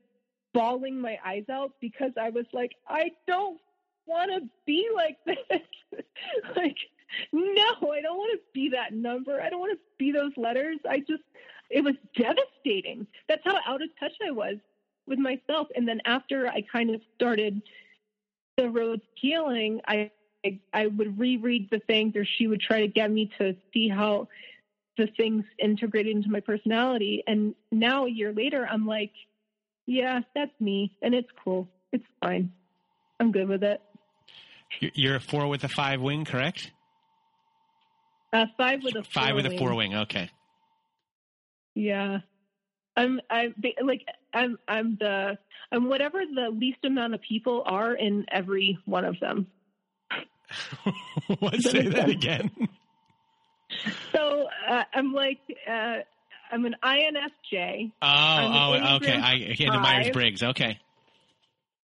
bawling 0.55 1.01
my 1.01 1.19
eyes 1.25 1.45
out 1.51 1.73
because 1.81 2.13
I 2.21 2.31
was 2.31 2.47
like, 2.53 2.73
I 2.87 3.11
don't 3.27 3.59
want 4.07 4.31
to 4.31 4.49
be 4.67 4.89
like 4.95 5.17
this. 5.27 5.61
like, 6.57 6.77
no, 7.33 7.93
I 7.93 8.01
don't 8.03 8.19
want 8.19 8.33
to 8.33 8.41
be 8.53 8.69
that 8.71 8.95
number. 8.95 9.41
I 9.41 9.51
don't 9.51 9.61
want 9.61 9.73
to 9.73 9.81
be 9.99 10.13
those 10.13 10.33
letters. 10.37 10.79
I 10.89 11.01
just, 11.01 11.23
it 11.71 11.83
was 11.83 11.95
devastating. 12.17 13.07
That's 13.29 13.43
how 13.45 13.59
out 13.67 13.83
of 13.83 13.89
touch 13.99 14.13
I 14.27 14.31
was 14.31 14.57
with 15.07 15.19
myself. 15.19 15.69
And 15.75 15.87
then 15.89 16.01
after 16.05 16.47
I 16.49 16.63
kind 16.73 16.95
of 16.95 17.01
started 17.15 17.61
the 18.57 18.69
roads 18.69 19.03
healing, 19.15 19.81
I, 19.87 20.11
I, 20.73 20.87
would 20.87 21.19
reread 21.19 21.69
the 21.71 21.81
things, 21.81 22.17
or 22.17 22.25
she 22.25 22.47
would 22.47 22.61
try 22.61 22.81
to 22.81 22.89
get 22.89 23.11
me 23.11 23.31
to 23.39 23.57
see 23.73 23.89
how 23.89 24.29
the 24.99 25.09
things 25.17 25.45
integrated 25.59 26.15
into 26.15 26.31
my 26.31 26.41
personality. 26.41 27.23
And 27.27 27.55
now 27.71 28.07
a 28.07 28.11
year 28.11 28.33
later, 28.33 28.67
I'm 28.71 28.87
like, 28.87 29.13
yeah, 29.87 30.21
that's 30.35 30.53
me, 30.61 30.97
and 31.03 31.15
it's 31.15 31.29
cool. 31.45 31.69
It's 31.93 32.05
fine. 32.21 32.53
I'm 33.21 33.33
good 33.33 33.49
with 33.49 33.63
it. 33.63 33.81
You're 34.81 35.17
a 35.17 35.21
four 35.21 35.47
with 35.49 35.65
a 35.65 35.69
five 35.69 36.01
wing, 36.01 36.25
correct? 36.25 36.73
Uh, 38.33 38.47
five 38.57 38.83
with 38.83 38.97
a 38.97 39.05
five 39.05 39.35
with 39.35 39.47
wing. 39.47 39.55
a 39.55 39.59
four 39.59 39.75
wing. 39.75 39.95
Okay. 39.95 40.31
Yeah. 41.75 42.19
I'm 42.97 43.21
I 43.31 43.53
like 43.83 44.05
I'm 44.35 44.59
I'm 44.69 44.97
the 44.99 45.39
I'm 45.71 45.89
whatever 45.89 46.21
the 46.21 46.51
least 46.51 46.85
amount 46.85 47.15
of 47.15 47.21
people 47.23 47.63
are 47.67 47.95
in 47.95 48.27
every 48.31 48.79
one 48.85 49.05
of 49.05 49.19
them. 49.21 49.47
what 51.39 51.61
say 51.63 51.89
that 51.89 52.09
again? 52.09 52.51
So 54.13 54.47
uh, 54.69 54.85
I'm 54.95 55.13
like 55.13 55.41
uh, 55.69 55.99
I'm 56.51 56.67
an 56.67 56.77
INFJ. 56.83 57.93
Oh, 58.03 58.07
oh, 58.07 58.97
okay. 58.97 59.15
I 59.15 59.55
the 59.59 59.81
Myers 59.81 60.11
Briggs. 60.11 60.43
Okay. 60.43 60.79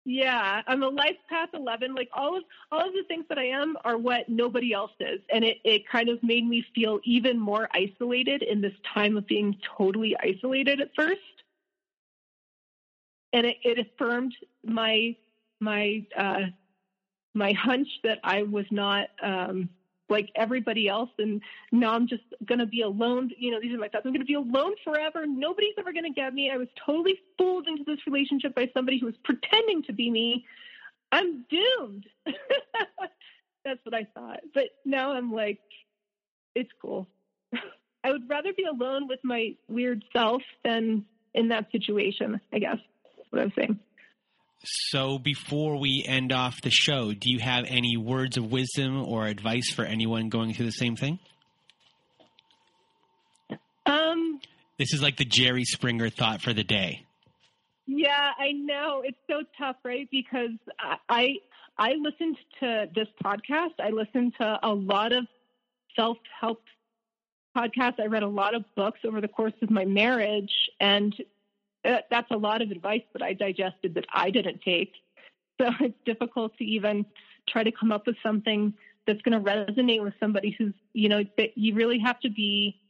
Yeah, 0.06 0.60
I'm 0.66 0.82
a 0.82 0.88
life 0.88 1.16
path 1.30 1.48
11. 1.54 1.94
Like 1.94 2.10
all 2.12 2.36
of 2.36 2.44
all 2.70 2.86
of 2.86 2.92
the 2.92 3.04
things 3.08 3.24
that 3.30 3.38
I 3.38 3.46
am 3.46 3.76
are 3.84 3.96
what 3.96 4.28
nobody 4.28 4.72
else 4.72 4.92
is, 5.00 5.20
and 5.32 5.44
it 5.44 5.56
it 5.64 5.88
kind 5.88 6.10
of 6.10 6.22
made 6.22 6.46
me 6.46 6.64
feel 6.74 7.00
even 7.04 7.38
more 7.38 7.68
isolated 7.72 8.42
in 8.42 8.60
this 8.60 8.74
time 8.92 9.16
of 9.16 9.26
being 9.26 9.56
totally 9.76 10.14
isolated 10.20 10.80
at 10.80 10.94
first. 10.94 11.20
And 13.34 13.46
it, 13.46 13.56
it 13.62 13.78
affirmed 13.78 14.34
my 14.64 15.14
my 15.60 16.06
uh, 16.16 16.46
my 17.34 17.52
hunch 17.52 17.88
that 18.04 18.18
I 18.24 18.44
was 18.44 18.66
not 18.70 19.08
um, 19.22 19.68
like 20.08 20.30
everybody 20.34 20.88
else. 20.88 21.10
And 21.18 21.42
now 21.72 21.94
I'm 21.94 22.06
just 22.06 22.22
going 22.44 22.60
to 22.60 22.66
be 22.66 22.82
alone. 22.82 23.30
You 23.36 23.50
know, 23.50 23.60
these 23.60 23.74
are 23.74 23.78
my 23.78 23.88
thoughts. 23.88 24.04
I'm 24.06 24.12
going 24.12 24.20
to 24.20 24.26
be 24.26 24.34
alone 24.34 24.74
forever. 24.84 25.26
Nobody's 25.26 25.74
ever 25.78 25.92
going 25.92 26.04
to 26.04 26.10
get 26.10 26.32
me. 26.32 26.50
I 26.50 26.56
was 26.56 26.68
totally 26.84 27.18
fooled 27.36 27.66
into 27.66 27.84
this 27.84 27.98
relationship 28.06 28.54
by 28.54 28.70
somebody 28.72 28.98
who 28.98 29.06
was 29.06 29.16
pretending 29.24 29.82
to 29.84 29.92
be 29.92 30.10
me. 30.10 30.46
I'm 31.12 31.44
doomed. 31.50 32.06
That's 33.64 33.80
what 33.84 33.94
I 33.94 34.06
thought. 34.14 34.40
But 34.52 34.64
now 34.84 35.12
I'm 35.12 35.32
like, 35.32 35.60
it's 36.54 36.70
cool. 36.80 37.08
I 38.04 38.12
would 38.12 38.28
rather 38.28 38.52
be 38.52 38.64
alone 38.64 39.08
with 39.08 39.20
my 39.22 39.54
weird 39.68 40.04
self 40.12 40.42
than 40.64 41.04
in 41.32 41.48
that 41.48 41.72
situation, 41.72 42.40
I 42.52 42.58
guess. 42.58 42.78
What 43.34 43.42
I'm 43.42 43.52
saying. 43.56 43.78
So, 44.64 45.18
before 45.18 45.78
we 45.78 46.04
end 46.06 46.32
off 46.32 46.62
the 46.62 46.70
show, 46.70 47.12
do 47.12 47.30
you 47.30 47.38
have 47.40 47.64
any 47.66 47.96
words 47.96 48.36
of 48.38 48.50
wisdom 48.50 49.04
or 49.04 49.26
advice 49.26 49.70
for 49.74 49.84
anyone 49.84 50.30
going 50.30 50.54
through 50.54 50.66
the 50.66 50.72
same 50.72 50.96
thing? 50.96 51.18
Um, 53.86 54.40
this 54.78 54.94
is 54.94 55.02
like 55.02 55.16
the 55.16 55.26
Jerry 55.26 55.64
Springer 55.64 56.08
thought 56.08 56.40
for 56.40 56.54
the 56.54 56.64
day. 56.64 57.04
Yeah, 57.86 58.30
I 58.38 58.52
know 58.52 59.02
it's 59.04 59.18
so 59.28 59.42
tough, 59.58 59.76
right? 59.84 60.08
Because 60.10 60.52
I 61.08 61.34
I 61.76 61.94
listened 62.00 62.36
to 62.60 62.88
this 62.94 63.08
podcast. 63.22 63.74
I 63.78 63.90
listened 63.90 64.34
to 64.40 64.58
a 64.62 64.72
lot 64.72 65.12
of 65.12 65.26
self 65.94 66.16
help 66.40 66.62
podcasts. 67.54 68.00
I 68.00 68.06
read 68.06 68.22
a 68.22 68.28
lot 68.28 68.54
of 68.54 68.64
books 68.74 69.00
over 69.04 69.20
the 69.20 69.28
course 69.28 69.52
of 69.60 69.70
my 69.70 69.84
marriage, 69.84 70.52
and 70.80 71.14
Uh, 71.84 71.98
that's 72.10 72.30
a 72.30 72.36
lot 72.36 72.62
of 72.62 72.70
advice 72.70 73.02
that 73.12 73.22
I 73.22 73.34
digested 73.34 73.94
that 73.94 74.06
I 74.12 74.30
didn't 74.30 74.62
take. 74.62 74.92
So 75.60 75.70
it's 75.80 75.98
difficult 76.04 76.56
to 76.58 76.64
even 76.64 77.04
try 77.48 77.62
to 77.62 77.72
come 77.72 77.92
up 77.92 78.06
with 78.06 78.16
something 78.22 78.74
that's 79.06 79.20
going 79.22 79.42
to 79.42 79.50
resonate 79.50 80.02
with 80.02 80.14
somebody 80.18 80.54
who's, 80.56 80.72
you 80.94 81.08
know, 81.08 81.24
that 81.36 81.56
you 81.56 81.74
really 81.74 81.98
have 81.98 82.18
to 82.20 82.30
be, 82.30 82.80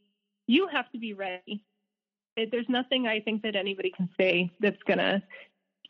you 0.47 0.67
have 0.67 0.89
to 0.91 0.97
be 0.97 1.13
ready. 1.13 1.63
It, 2.37 2.51
there's 2.51 2.69
nothing 2.69 3.07
I 3.07 3.19
think 3.19 3.41
that 3.43 3.55
anybody 3.55 3.91
can 3.95 4.09
say 4.17 4.51
that's 4.59 4.81
going 4.83 4.99
to 4.99 5.21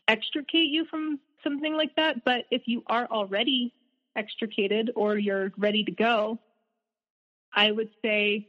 extricate 0.08 0.70
you 0.70 0.84
from 0.86 1.20
something 1.44 1.74
like 1.74 1.94
that. 1.96 2.24
But 2.24 2.46
if 2.50 2.62
you 2.66 2.82
are 2.88 3.06
already 3.06 3.72
extricated 4.16 4.90
or 4.96 5.16
you're 5.16 5.52
ready 5.56 5.84
to 5.84 5.92
go, 5.92 6.38
I 7.54 7.70
would 7.70 7.90
say 8.02 8.48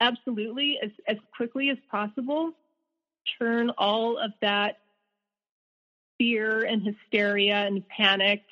absolutely 0.00 0.78
as, 0.82 0.90
as 1.06 1.16
quickly 1.36 1.70
as 1.70 1.78
possible 1.90 2.52
turn 3.38 3.70
all 3.78 4.18
of 4.18 4.32
that 4.40 4.78
fear 6.18 6.64
and 6.64 6.82
hysteria 6.82 7.66
and 7.66 7.86
panic 7.88 8.42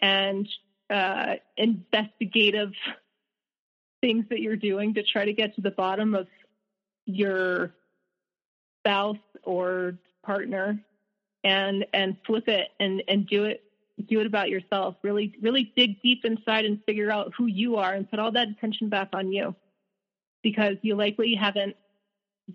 and 0.00 0.48
uh, 0.90 1.34
investigative 1.56 2.72
things 4.00 4.24
that 4.30 4.40
you're 4.40 4.56
doing 4.56 4.94
to 4.94 5.02
try 5.02 5.24
to 5.24 5.32
get 5.32 5.54
to 5.56 5.60
the 5.60 5.70
bottom 5.70 6.14
of 6.14 6.28
your 7.06 7.74
spouse 8.80 9.16
or 9.42 9.94
partner 10.24 10.78
and 11.44 11.84
and 11.92 12.16
flip 12.26 12.48
it 12.48 12.68
and 12.80 13.02
and 13.08 13.26
do 13.26 13.44
it 13.44 13.62
do 14.08 14.20
it 14.20 14.26
about 14.26 14.48
yourself. 14.48 14.94
Really 15.02 15.34
really 15.42 15.72
dig 15.76 16.00
deep 16.02 16.24
inside 16.24 16.64
and 16.64 16.82
figure 16.84 17.10
out 17.10 17.32
who 17.36 17.46
you 17.46 17.76
are 17.76 17.94
and 17.94 18.08
put 18.08 18.18
all 18.18 18.32
that 18.32 18.48
attention 18.48 18.88
back 18.88 19.08
on 19.12 19.32
you 19.32 19.54
because 20.42 20.76
you 20.82 20.94
likely 20.94 21.34
haven't 21.34 21.74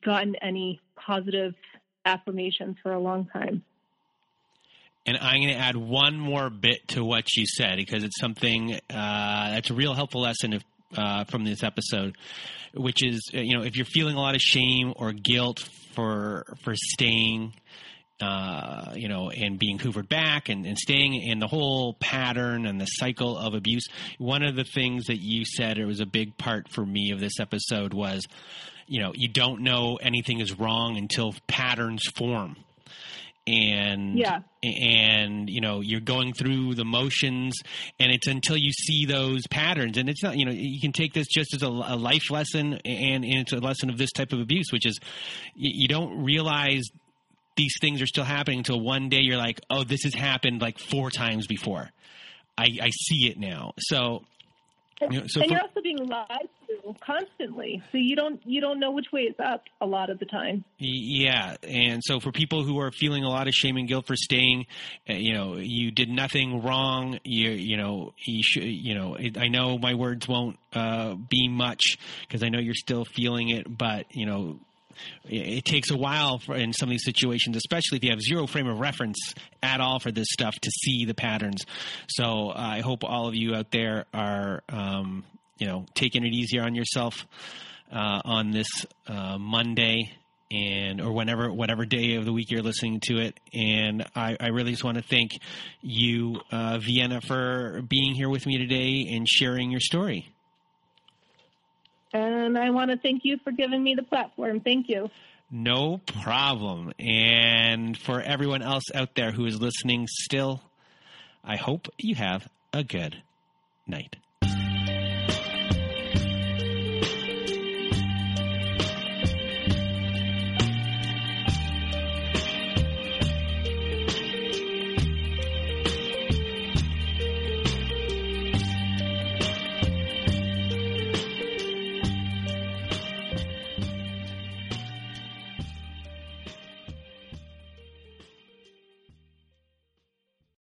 gotten 0.02 0.36
any 0.41 0.80
positive 0.95 1.53
affirmations 2.06 2.78
for 2.82 2.94
a 2.94 2.99
long 2.99 3.26
time. 3.26 3.64
And 5.06 5.18
I'm 5.18 5.41
going 5.41 5.53
to 5.53 5.60
add 5.60 5.76
one 5.76 6.18
more 6.18 6.49
bit 6.49 6.88
to 6.90 7.03
what 7.03 7.36
you 7.36 7.45
said 7.45 7.78
because 7.78 8.03
it's 8.03 8.20
something 8.20 8.74
uh, 8.74 8.80
that's 8.90 9.70
a 9.70 9.74
real 9.74 9.94
helpful 9.94 10.22
lesson 10.22 10.53
if, 10.53 10.64
uh, 10.95 11.26
from 11.26 11.44
this 11.44 11.61
episode, 11.61 12.15
which 12.74 13.03
is 13.03 13.30
you 13.34 13.57
know 13.57 13.64
if 13.64 13.76
you're 13.76 13.86
feeling 13.86 14.15
a 14.15 14.20
lot 14.20 14.36
of 14.36 14.41
shame 14.41 14.94
or 14.95 15.11
guilt 15.11 15.68
for 15.94 16.56
for 16.64 16.74
staying, 16.76 17.53
uh, 18.22 18.94
you 18.95 19.10
know, 19.10 19.30
and 19.30 19.60
being 19.60 19.78
hoovered 19.78 20.07
back 20.07 20.48
and, 20.48 20.65
and 20.65 20.78
staying 20.78 21.15
in 21.15 21.40
the 21.40 21.48
whole 21.48 21.95
pattern 21.95 22.65
and 22.65 22.80
the 22.80 22.86
cycle 22.86 23.38
of 23.38 23.53
abuse. 23.53 23.88
One 24.18 24.44
of 24.44 24.56
the 24.56 24.64
things 24.64 25.06
that 25.06 25.20
you 25.20 25.44
said, 25.44 25.78
it 25.78 25.86
was 25.86 25.99
a 25.99 26.06
big 26.06 26.38
part 26.38 26.70
for 26.70 26.86
me 26.86 27.11
of 27.11 27.20
this 27.20 27.40
episode 27.40 27.94
was, 27.94 28.26
you 28.88 28.99
know, 28.99 29.11
you 29.15 29.27
don't 29.27 29.61
know 29.61 29.97
anything 30.01 30.39
is 30.39 30.57
wrong 30.57 30.97
until 30.97 31.34
patterns 31.47 32.03
form. 32.15 32.57
And 33.45 34.18
yeah. 34.18 34.39
and 34.64 35.49
you 35.49 35.60
know 35.60 35.81
you're 35.81 35.99
going 35.99 36.31
through 36.31 36.76
the 36.76 36.85
motions 36.85 37.60
and 37.99 38.10
it's 38.10 38.26
until 38.26 38.55
you 38.55 38.72
see 38.72 39.05
those 39.05 39.41
patterns. 39.47 39.97
And 39.97 40.07
it's 40.07 40.23
not 40.23 40.38
you 40.38 40.45
know 40.45 40.53
you 40.53 40.80
can 40.80 40.93
take 40.93 41.11
this 41.14 41.27
just 41.27 41.53
as 41.53 41.61
a, 41.61 41.68
a 41.68 41.97
life 41.97 42.31
lesson 42.31 42.80
and, 42.85 43.26
and, 43.26 43.41
it's 43.41 43.51
a 43.51 43.57
lesson 43.57 43.89
of 43.89 43.97
this 43.97 44.14
type 44.14 44.31
of 44.31 44.39
abuse 44.39 44.68
which 44.72 44.85
is 44.85 44.97
you, 45.55 45.72
you 45.73 45.88
don't 45.89 46.23
realize 46.23 46.84
these 47.57 47.76
things 47.81 48.01
are 48.01 48.07
still 48.07 48.23
happening 48.23 48.60
until 48.60 48.80
one 48.80 49.10
day 49.10 49.19
you're 49.19 49.35
like 49.35 49.60
oh 49.69 49.84
this 49.84 50.03
has 50.03 50.14
happened 50.14 50.61
like 50.61 50.80
four 50.80 51.11
times 51.11 51.45
before. 51.45 51.89
I 52.57 52.77
i 52.81 52.89
see 52.91 53.27
it 53.27 53.38
now. 53.38 53.73
So 53.77 54.23
you 55.11 55.19
know, 55.21 55.25
so 55.27 55.41
and 55.41 55.49
for, 55.49 55.53
you're 55.53 55.61
also 55.61 55.81
being 55.81 55.97
lied 55.97 56.49
to 56.67 56.95
constantly, 57.05 57.81
so 57.91 57.97
you 57.97 58.15
don't 58.15 58.41
you 58.45 58.61
don't 58.61 58.80
know 58.80 58.91
which 58.91 59.11
way 59.11 59.21
is 59.21 59.35
up 59.43 59.63
a 59.81 59.85
lot 59.85 60.09
of 60.09 60.19
the 60.19 60.25
time. 60.25 60.63
Yeah, 60.77 61.55
and 61.63 62.01
so 62.03 62.19
for 62.19 62.31
people 62.31 62.63
who 62.63 62.80
are 62.80 62.91
feeling 62.91 63.23
a 63.23 63.30
lot 63.30 63.47
of 63.47 63.53
shame 63.53 63.77
and 63.77 63.88
guilt 63.88 64.07
for 64.07 64.15
staying, 64.15 64.65
uh, 65.09 65.13
you 65.13 65.34
know, 65.34 65.57
you 65.57 65.91
did 65.91 66.09
nothing 66.09 66.61
wrong. 66.63 67.19
You 67.23 67.51
you 67.51 67.77
know 67.77 68.13
you 68.25 68.43
should 68.43 68.63
you 68.63 68.95
know 68.95 69.17
I 69.38 69.47
know 69.47 69.77
my 69.77 69.93
words 69.93 70.27
won't 70.27 70.57
uh, 70.73 71.15
be 71.15 71.47
much 71.47 71.97
because 72.27 72.43
I 72.43 72.49
know 72.49 72.59
you're 72.59 72.73
still 72.73 73.05
feeling 73.05 73.49
it, 73.49 73.65
but 73.77 74.15
you 74.15 74.25
know 74.25 74.59
it 75.26 75.65
takes 75.65 75.91
a 75.91 75.98
while 75.98 76.40
for, 76.40 76.56
in 76.56 76.74
some 76.74 76.90
of 76.90 76.91
these 76.91 77.06
situations, 77.06 77.56
especially 77.56 77.98
if 77.98 78.03
you 78.03 78.10
have 78.10 78.22
zero 78.22 78.48
frame 78.48 78.68
of 78.68 78.80
reference 78.80 79.34
at 79.61 79.80
all 79.80 79.99
for 79.99 80.11
this 80.11 80.28
stuff 80.32 80.56
to 80.56 80.72
see 80.72 81.06
the 81.06 81.14
patterns. 81.14 81.65
So 82.07 82.49
uh, 82.49 82.53
I 82.57 82.82
hope 82.82 83.03
all 83.03 83.28
of 83.28 83.36
you 83.36 83.56
out 83.56 83.72
there 83.72 84.06
are, 84.14 84.64
um, 84.70 85.24
you 85.57 85.68
know, 85.68 85.86
taking 85.94 86.26
it 86.26 86.34
easier 86.34 86.64
on 86.64 86.76
yourself 86.76 87.26
uh, 87.91 88.22
on 88.26 88.52
this 88.52 88.68
uh, 89.07 89.38
Monday 89.38 90.11
and 90.52 91.02
or 91.02 91.11
whenever 91.11 91.52
whatever 91.52 91.84
day 91.84 92.15
of 92.15 92.26
the 92.26 92.34
week 92.34 92.52
you're 92.52 92.61
listening 92.61 92.99
to 93.02 93.18
it. 93.18 93.40
And 93.53 94.06
I, 94.15 94.38
I 94.40 94.48
really 94.48 94.72
just 94.72 94.84
want 94.84 94.98
to 94.98 95.03
thank 95.03 95.40
you, 95.82 96.41
uh, 96.52 96.78
Vienna, 96.80 97.22
for 97.22 97.82
being 97.82 98.14
here 98.14 98.30
with 98.30 98.45
me 98.45 98.57
today 98.57 99.10
and 99.11 99.28
sharing 99.28 99.72
your 99.72 99.80
story. 99.80 100.30
And 102.14 102.57
I 102.57 102.69
want 102.69 102.91
to 102.91 102.98
thank 102.98 103.26
you 103.26 103.38
for 103.44 103.52
giving 103.52 103.84
me 103.84 103.95
the 103.95 104.03
platform. 104.03 104.60
Thank 104.60 104.88
you. 104.88 105.10
No 105.52 105.98
problem. 105.98 106.94
And 106.99 107.98
for 107.98 108.22
everyone 108.22 108.61
else 108.61 108.85
out 108.94 109.15
there 109.15 109.31
who 109.31 109.45
is 109.45 109.60
listening 109.60 110.07
still, 110.07 110.61
I 111.44 111.57
hope 111.57 111.90
you 111.98 112.15
have 112.15 112.48
a 112.72 112.84
good 112.84 113.22
night. 113.85 114.15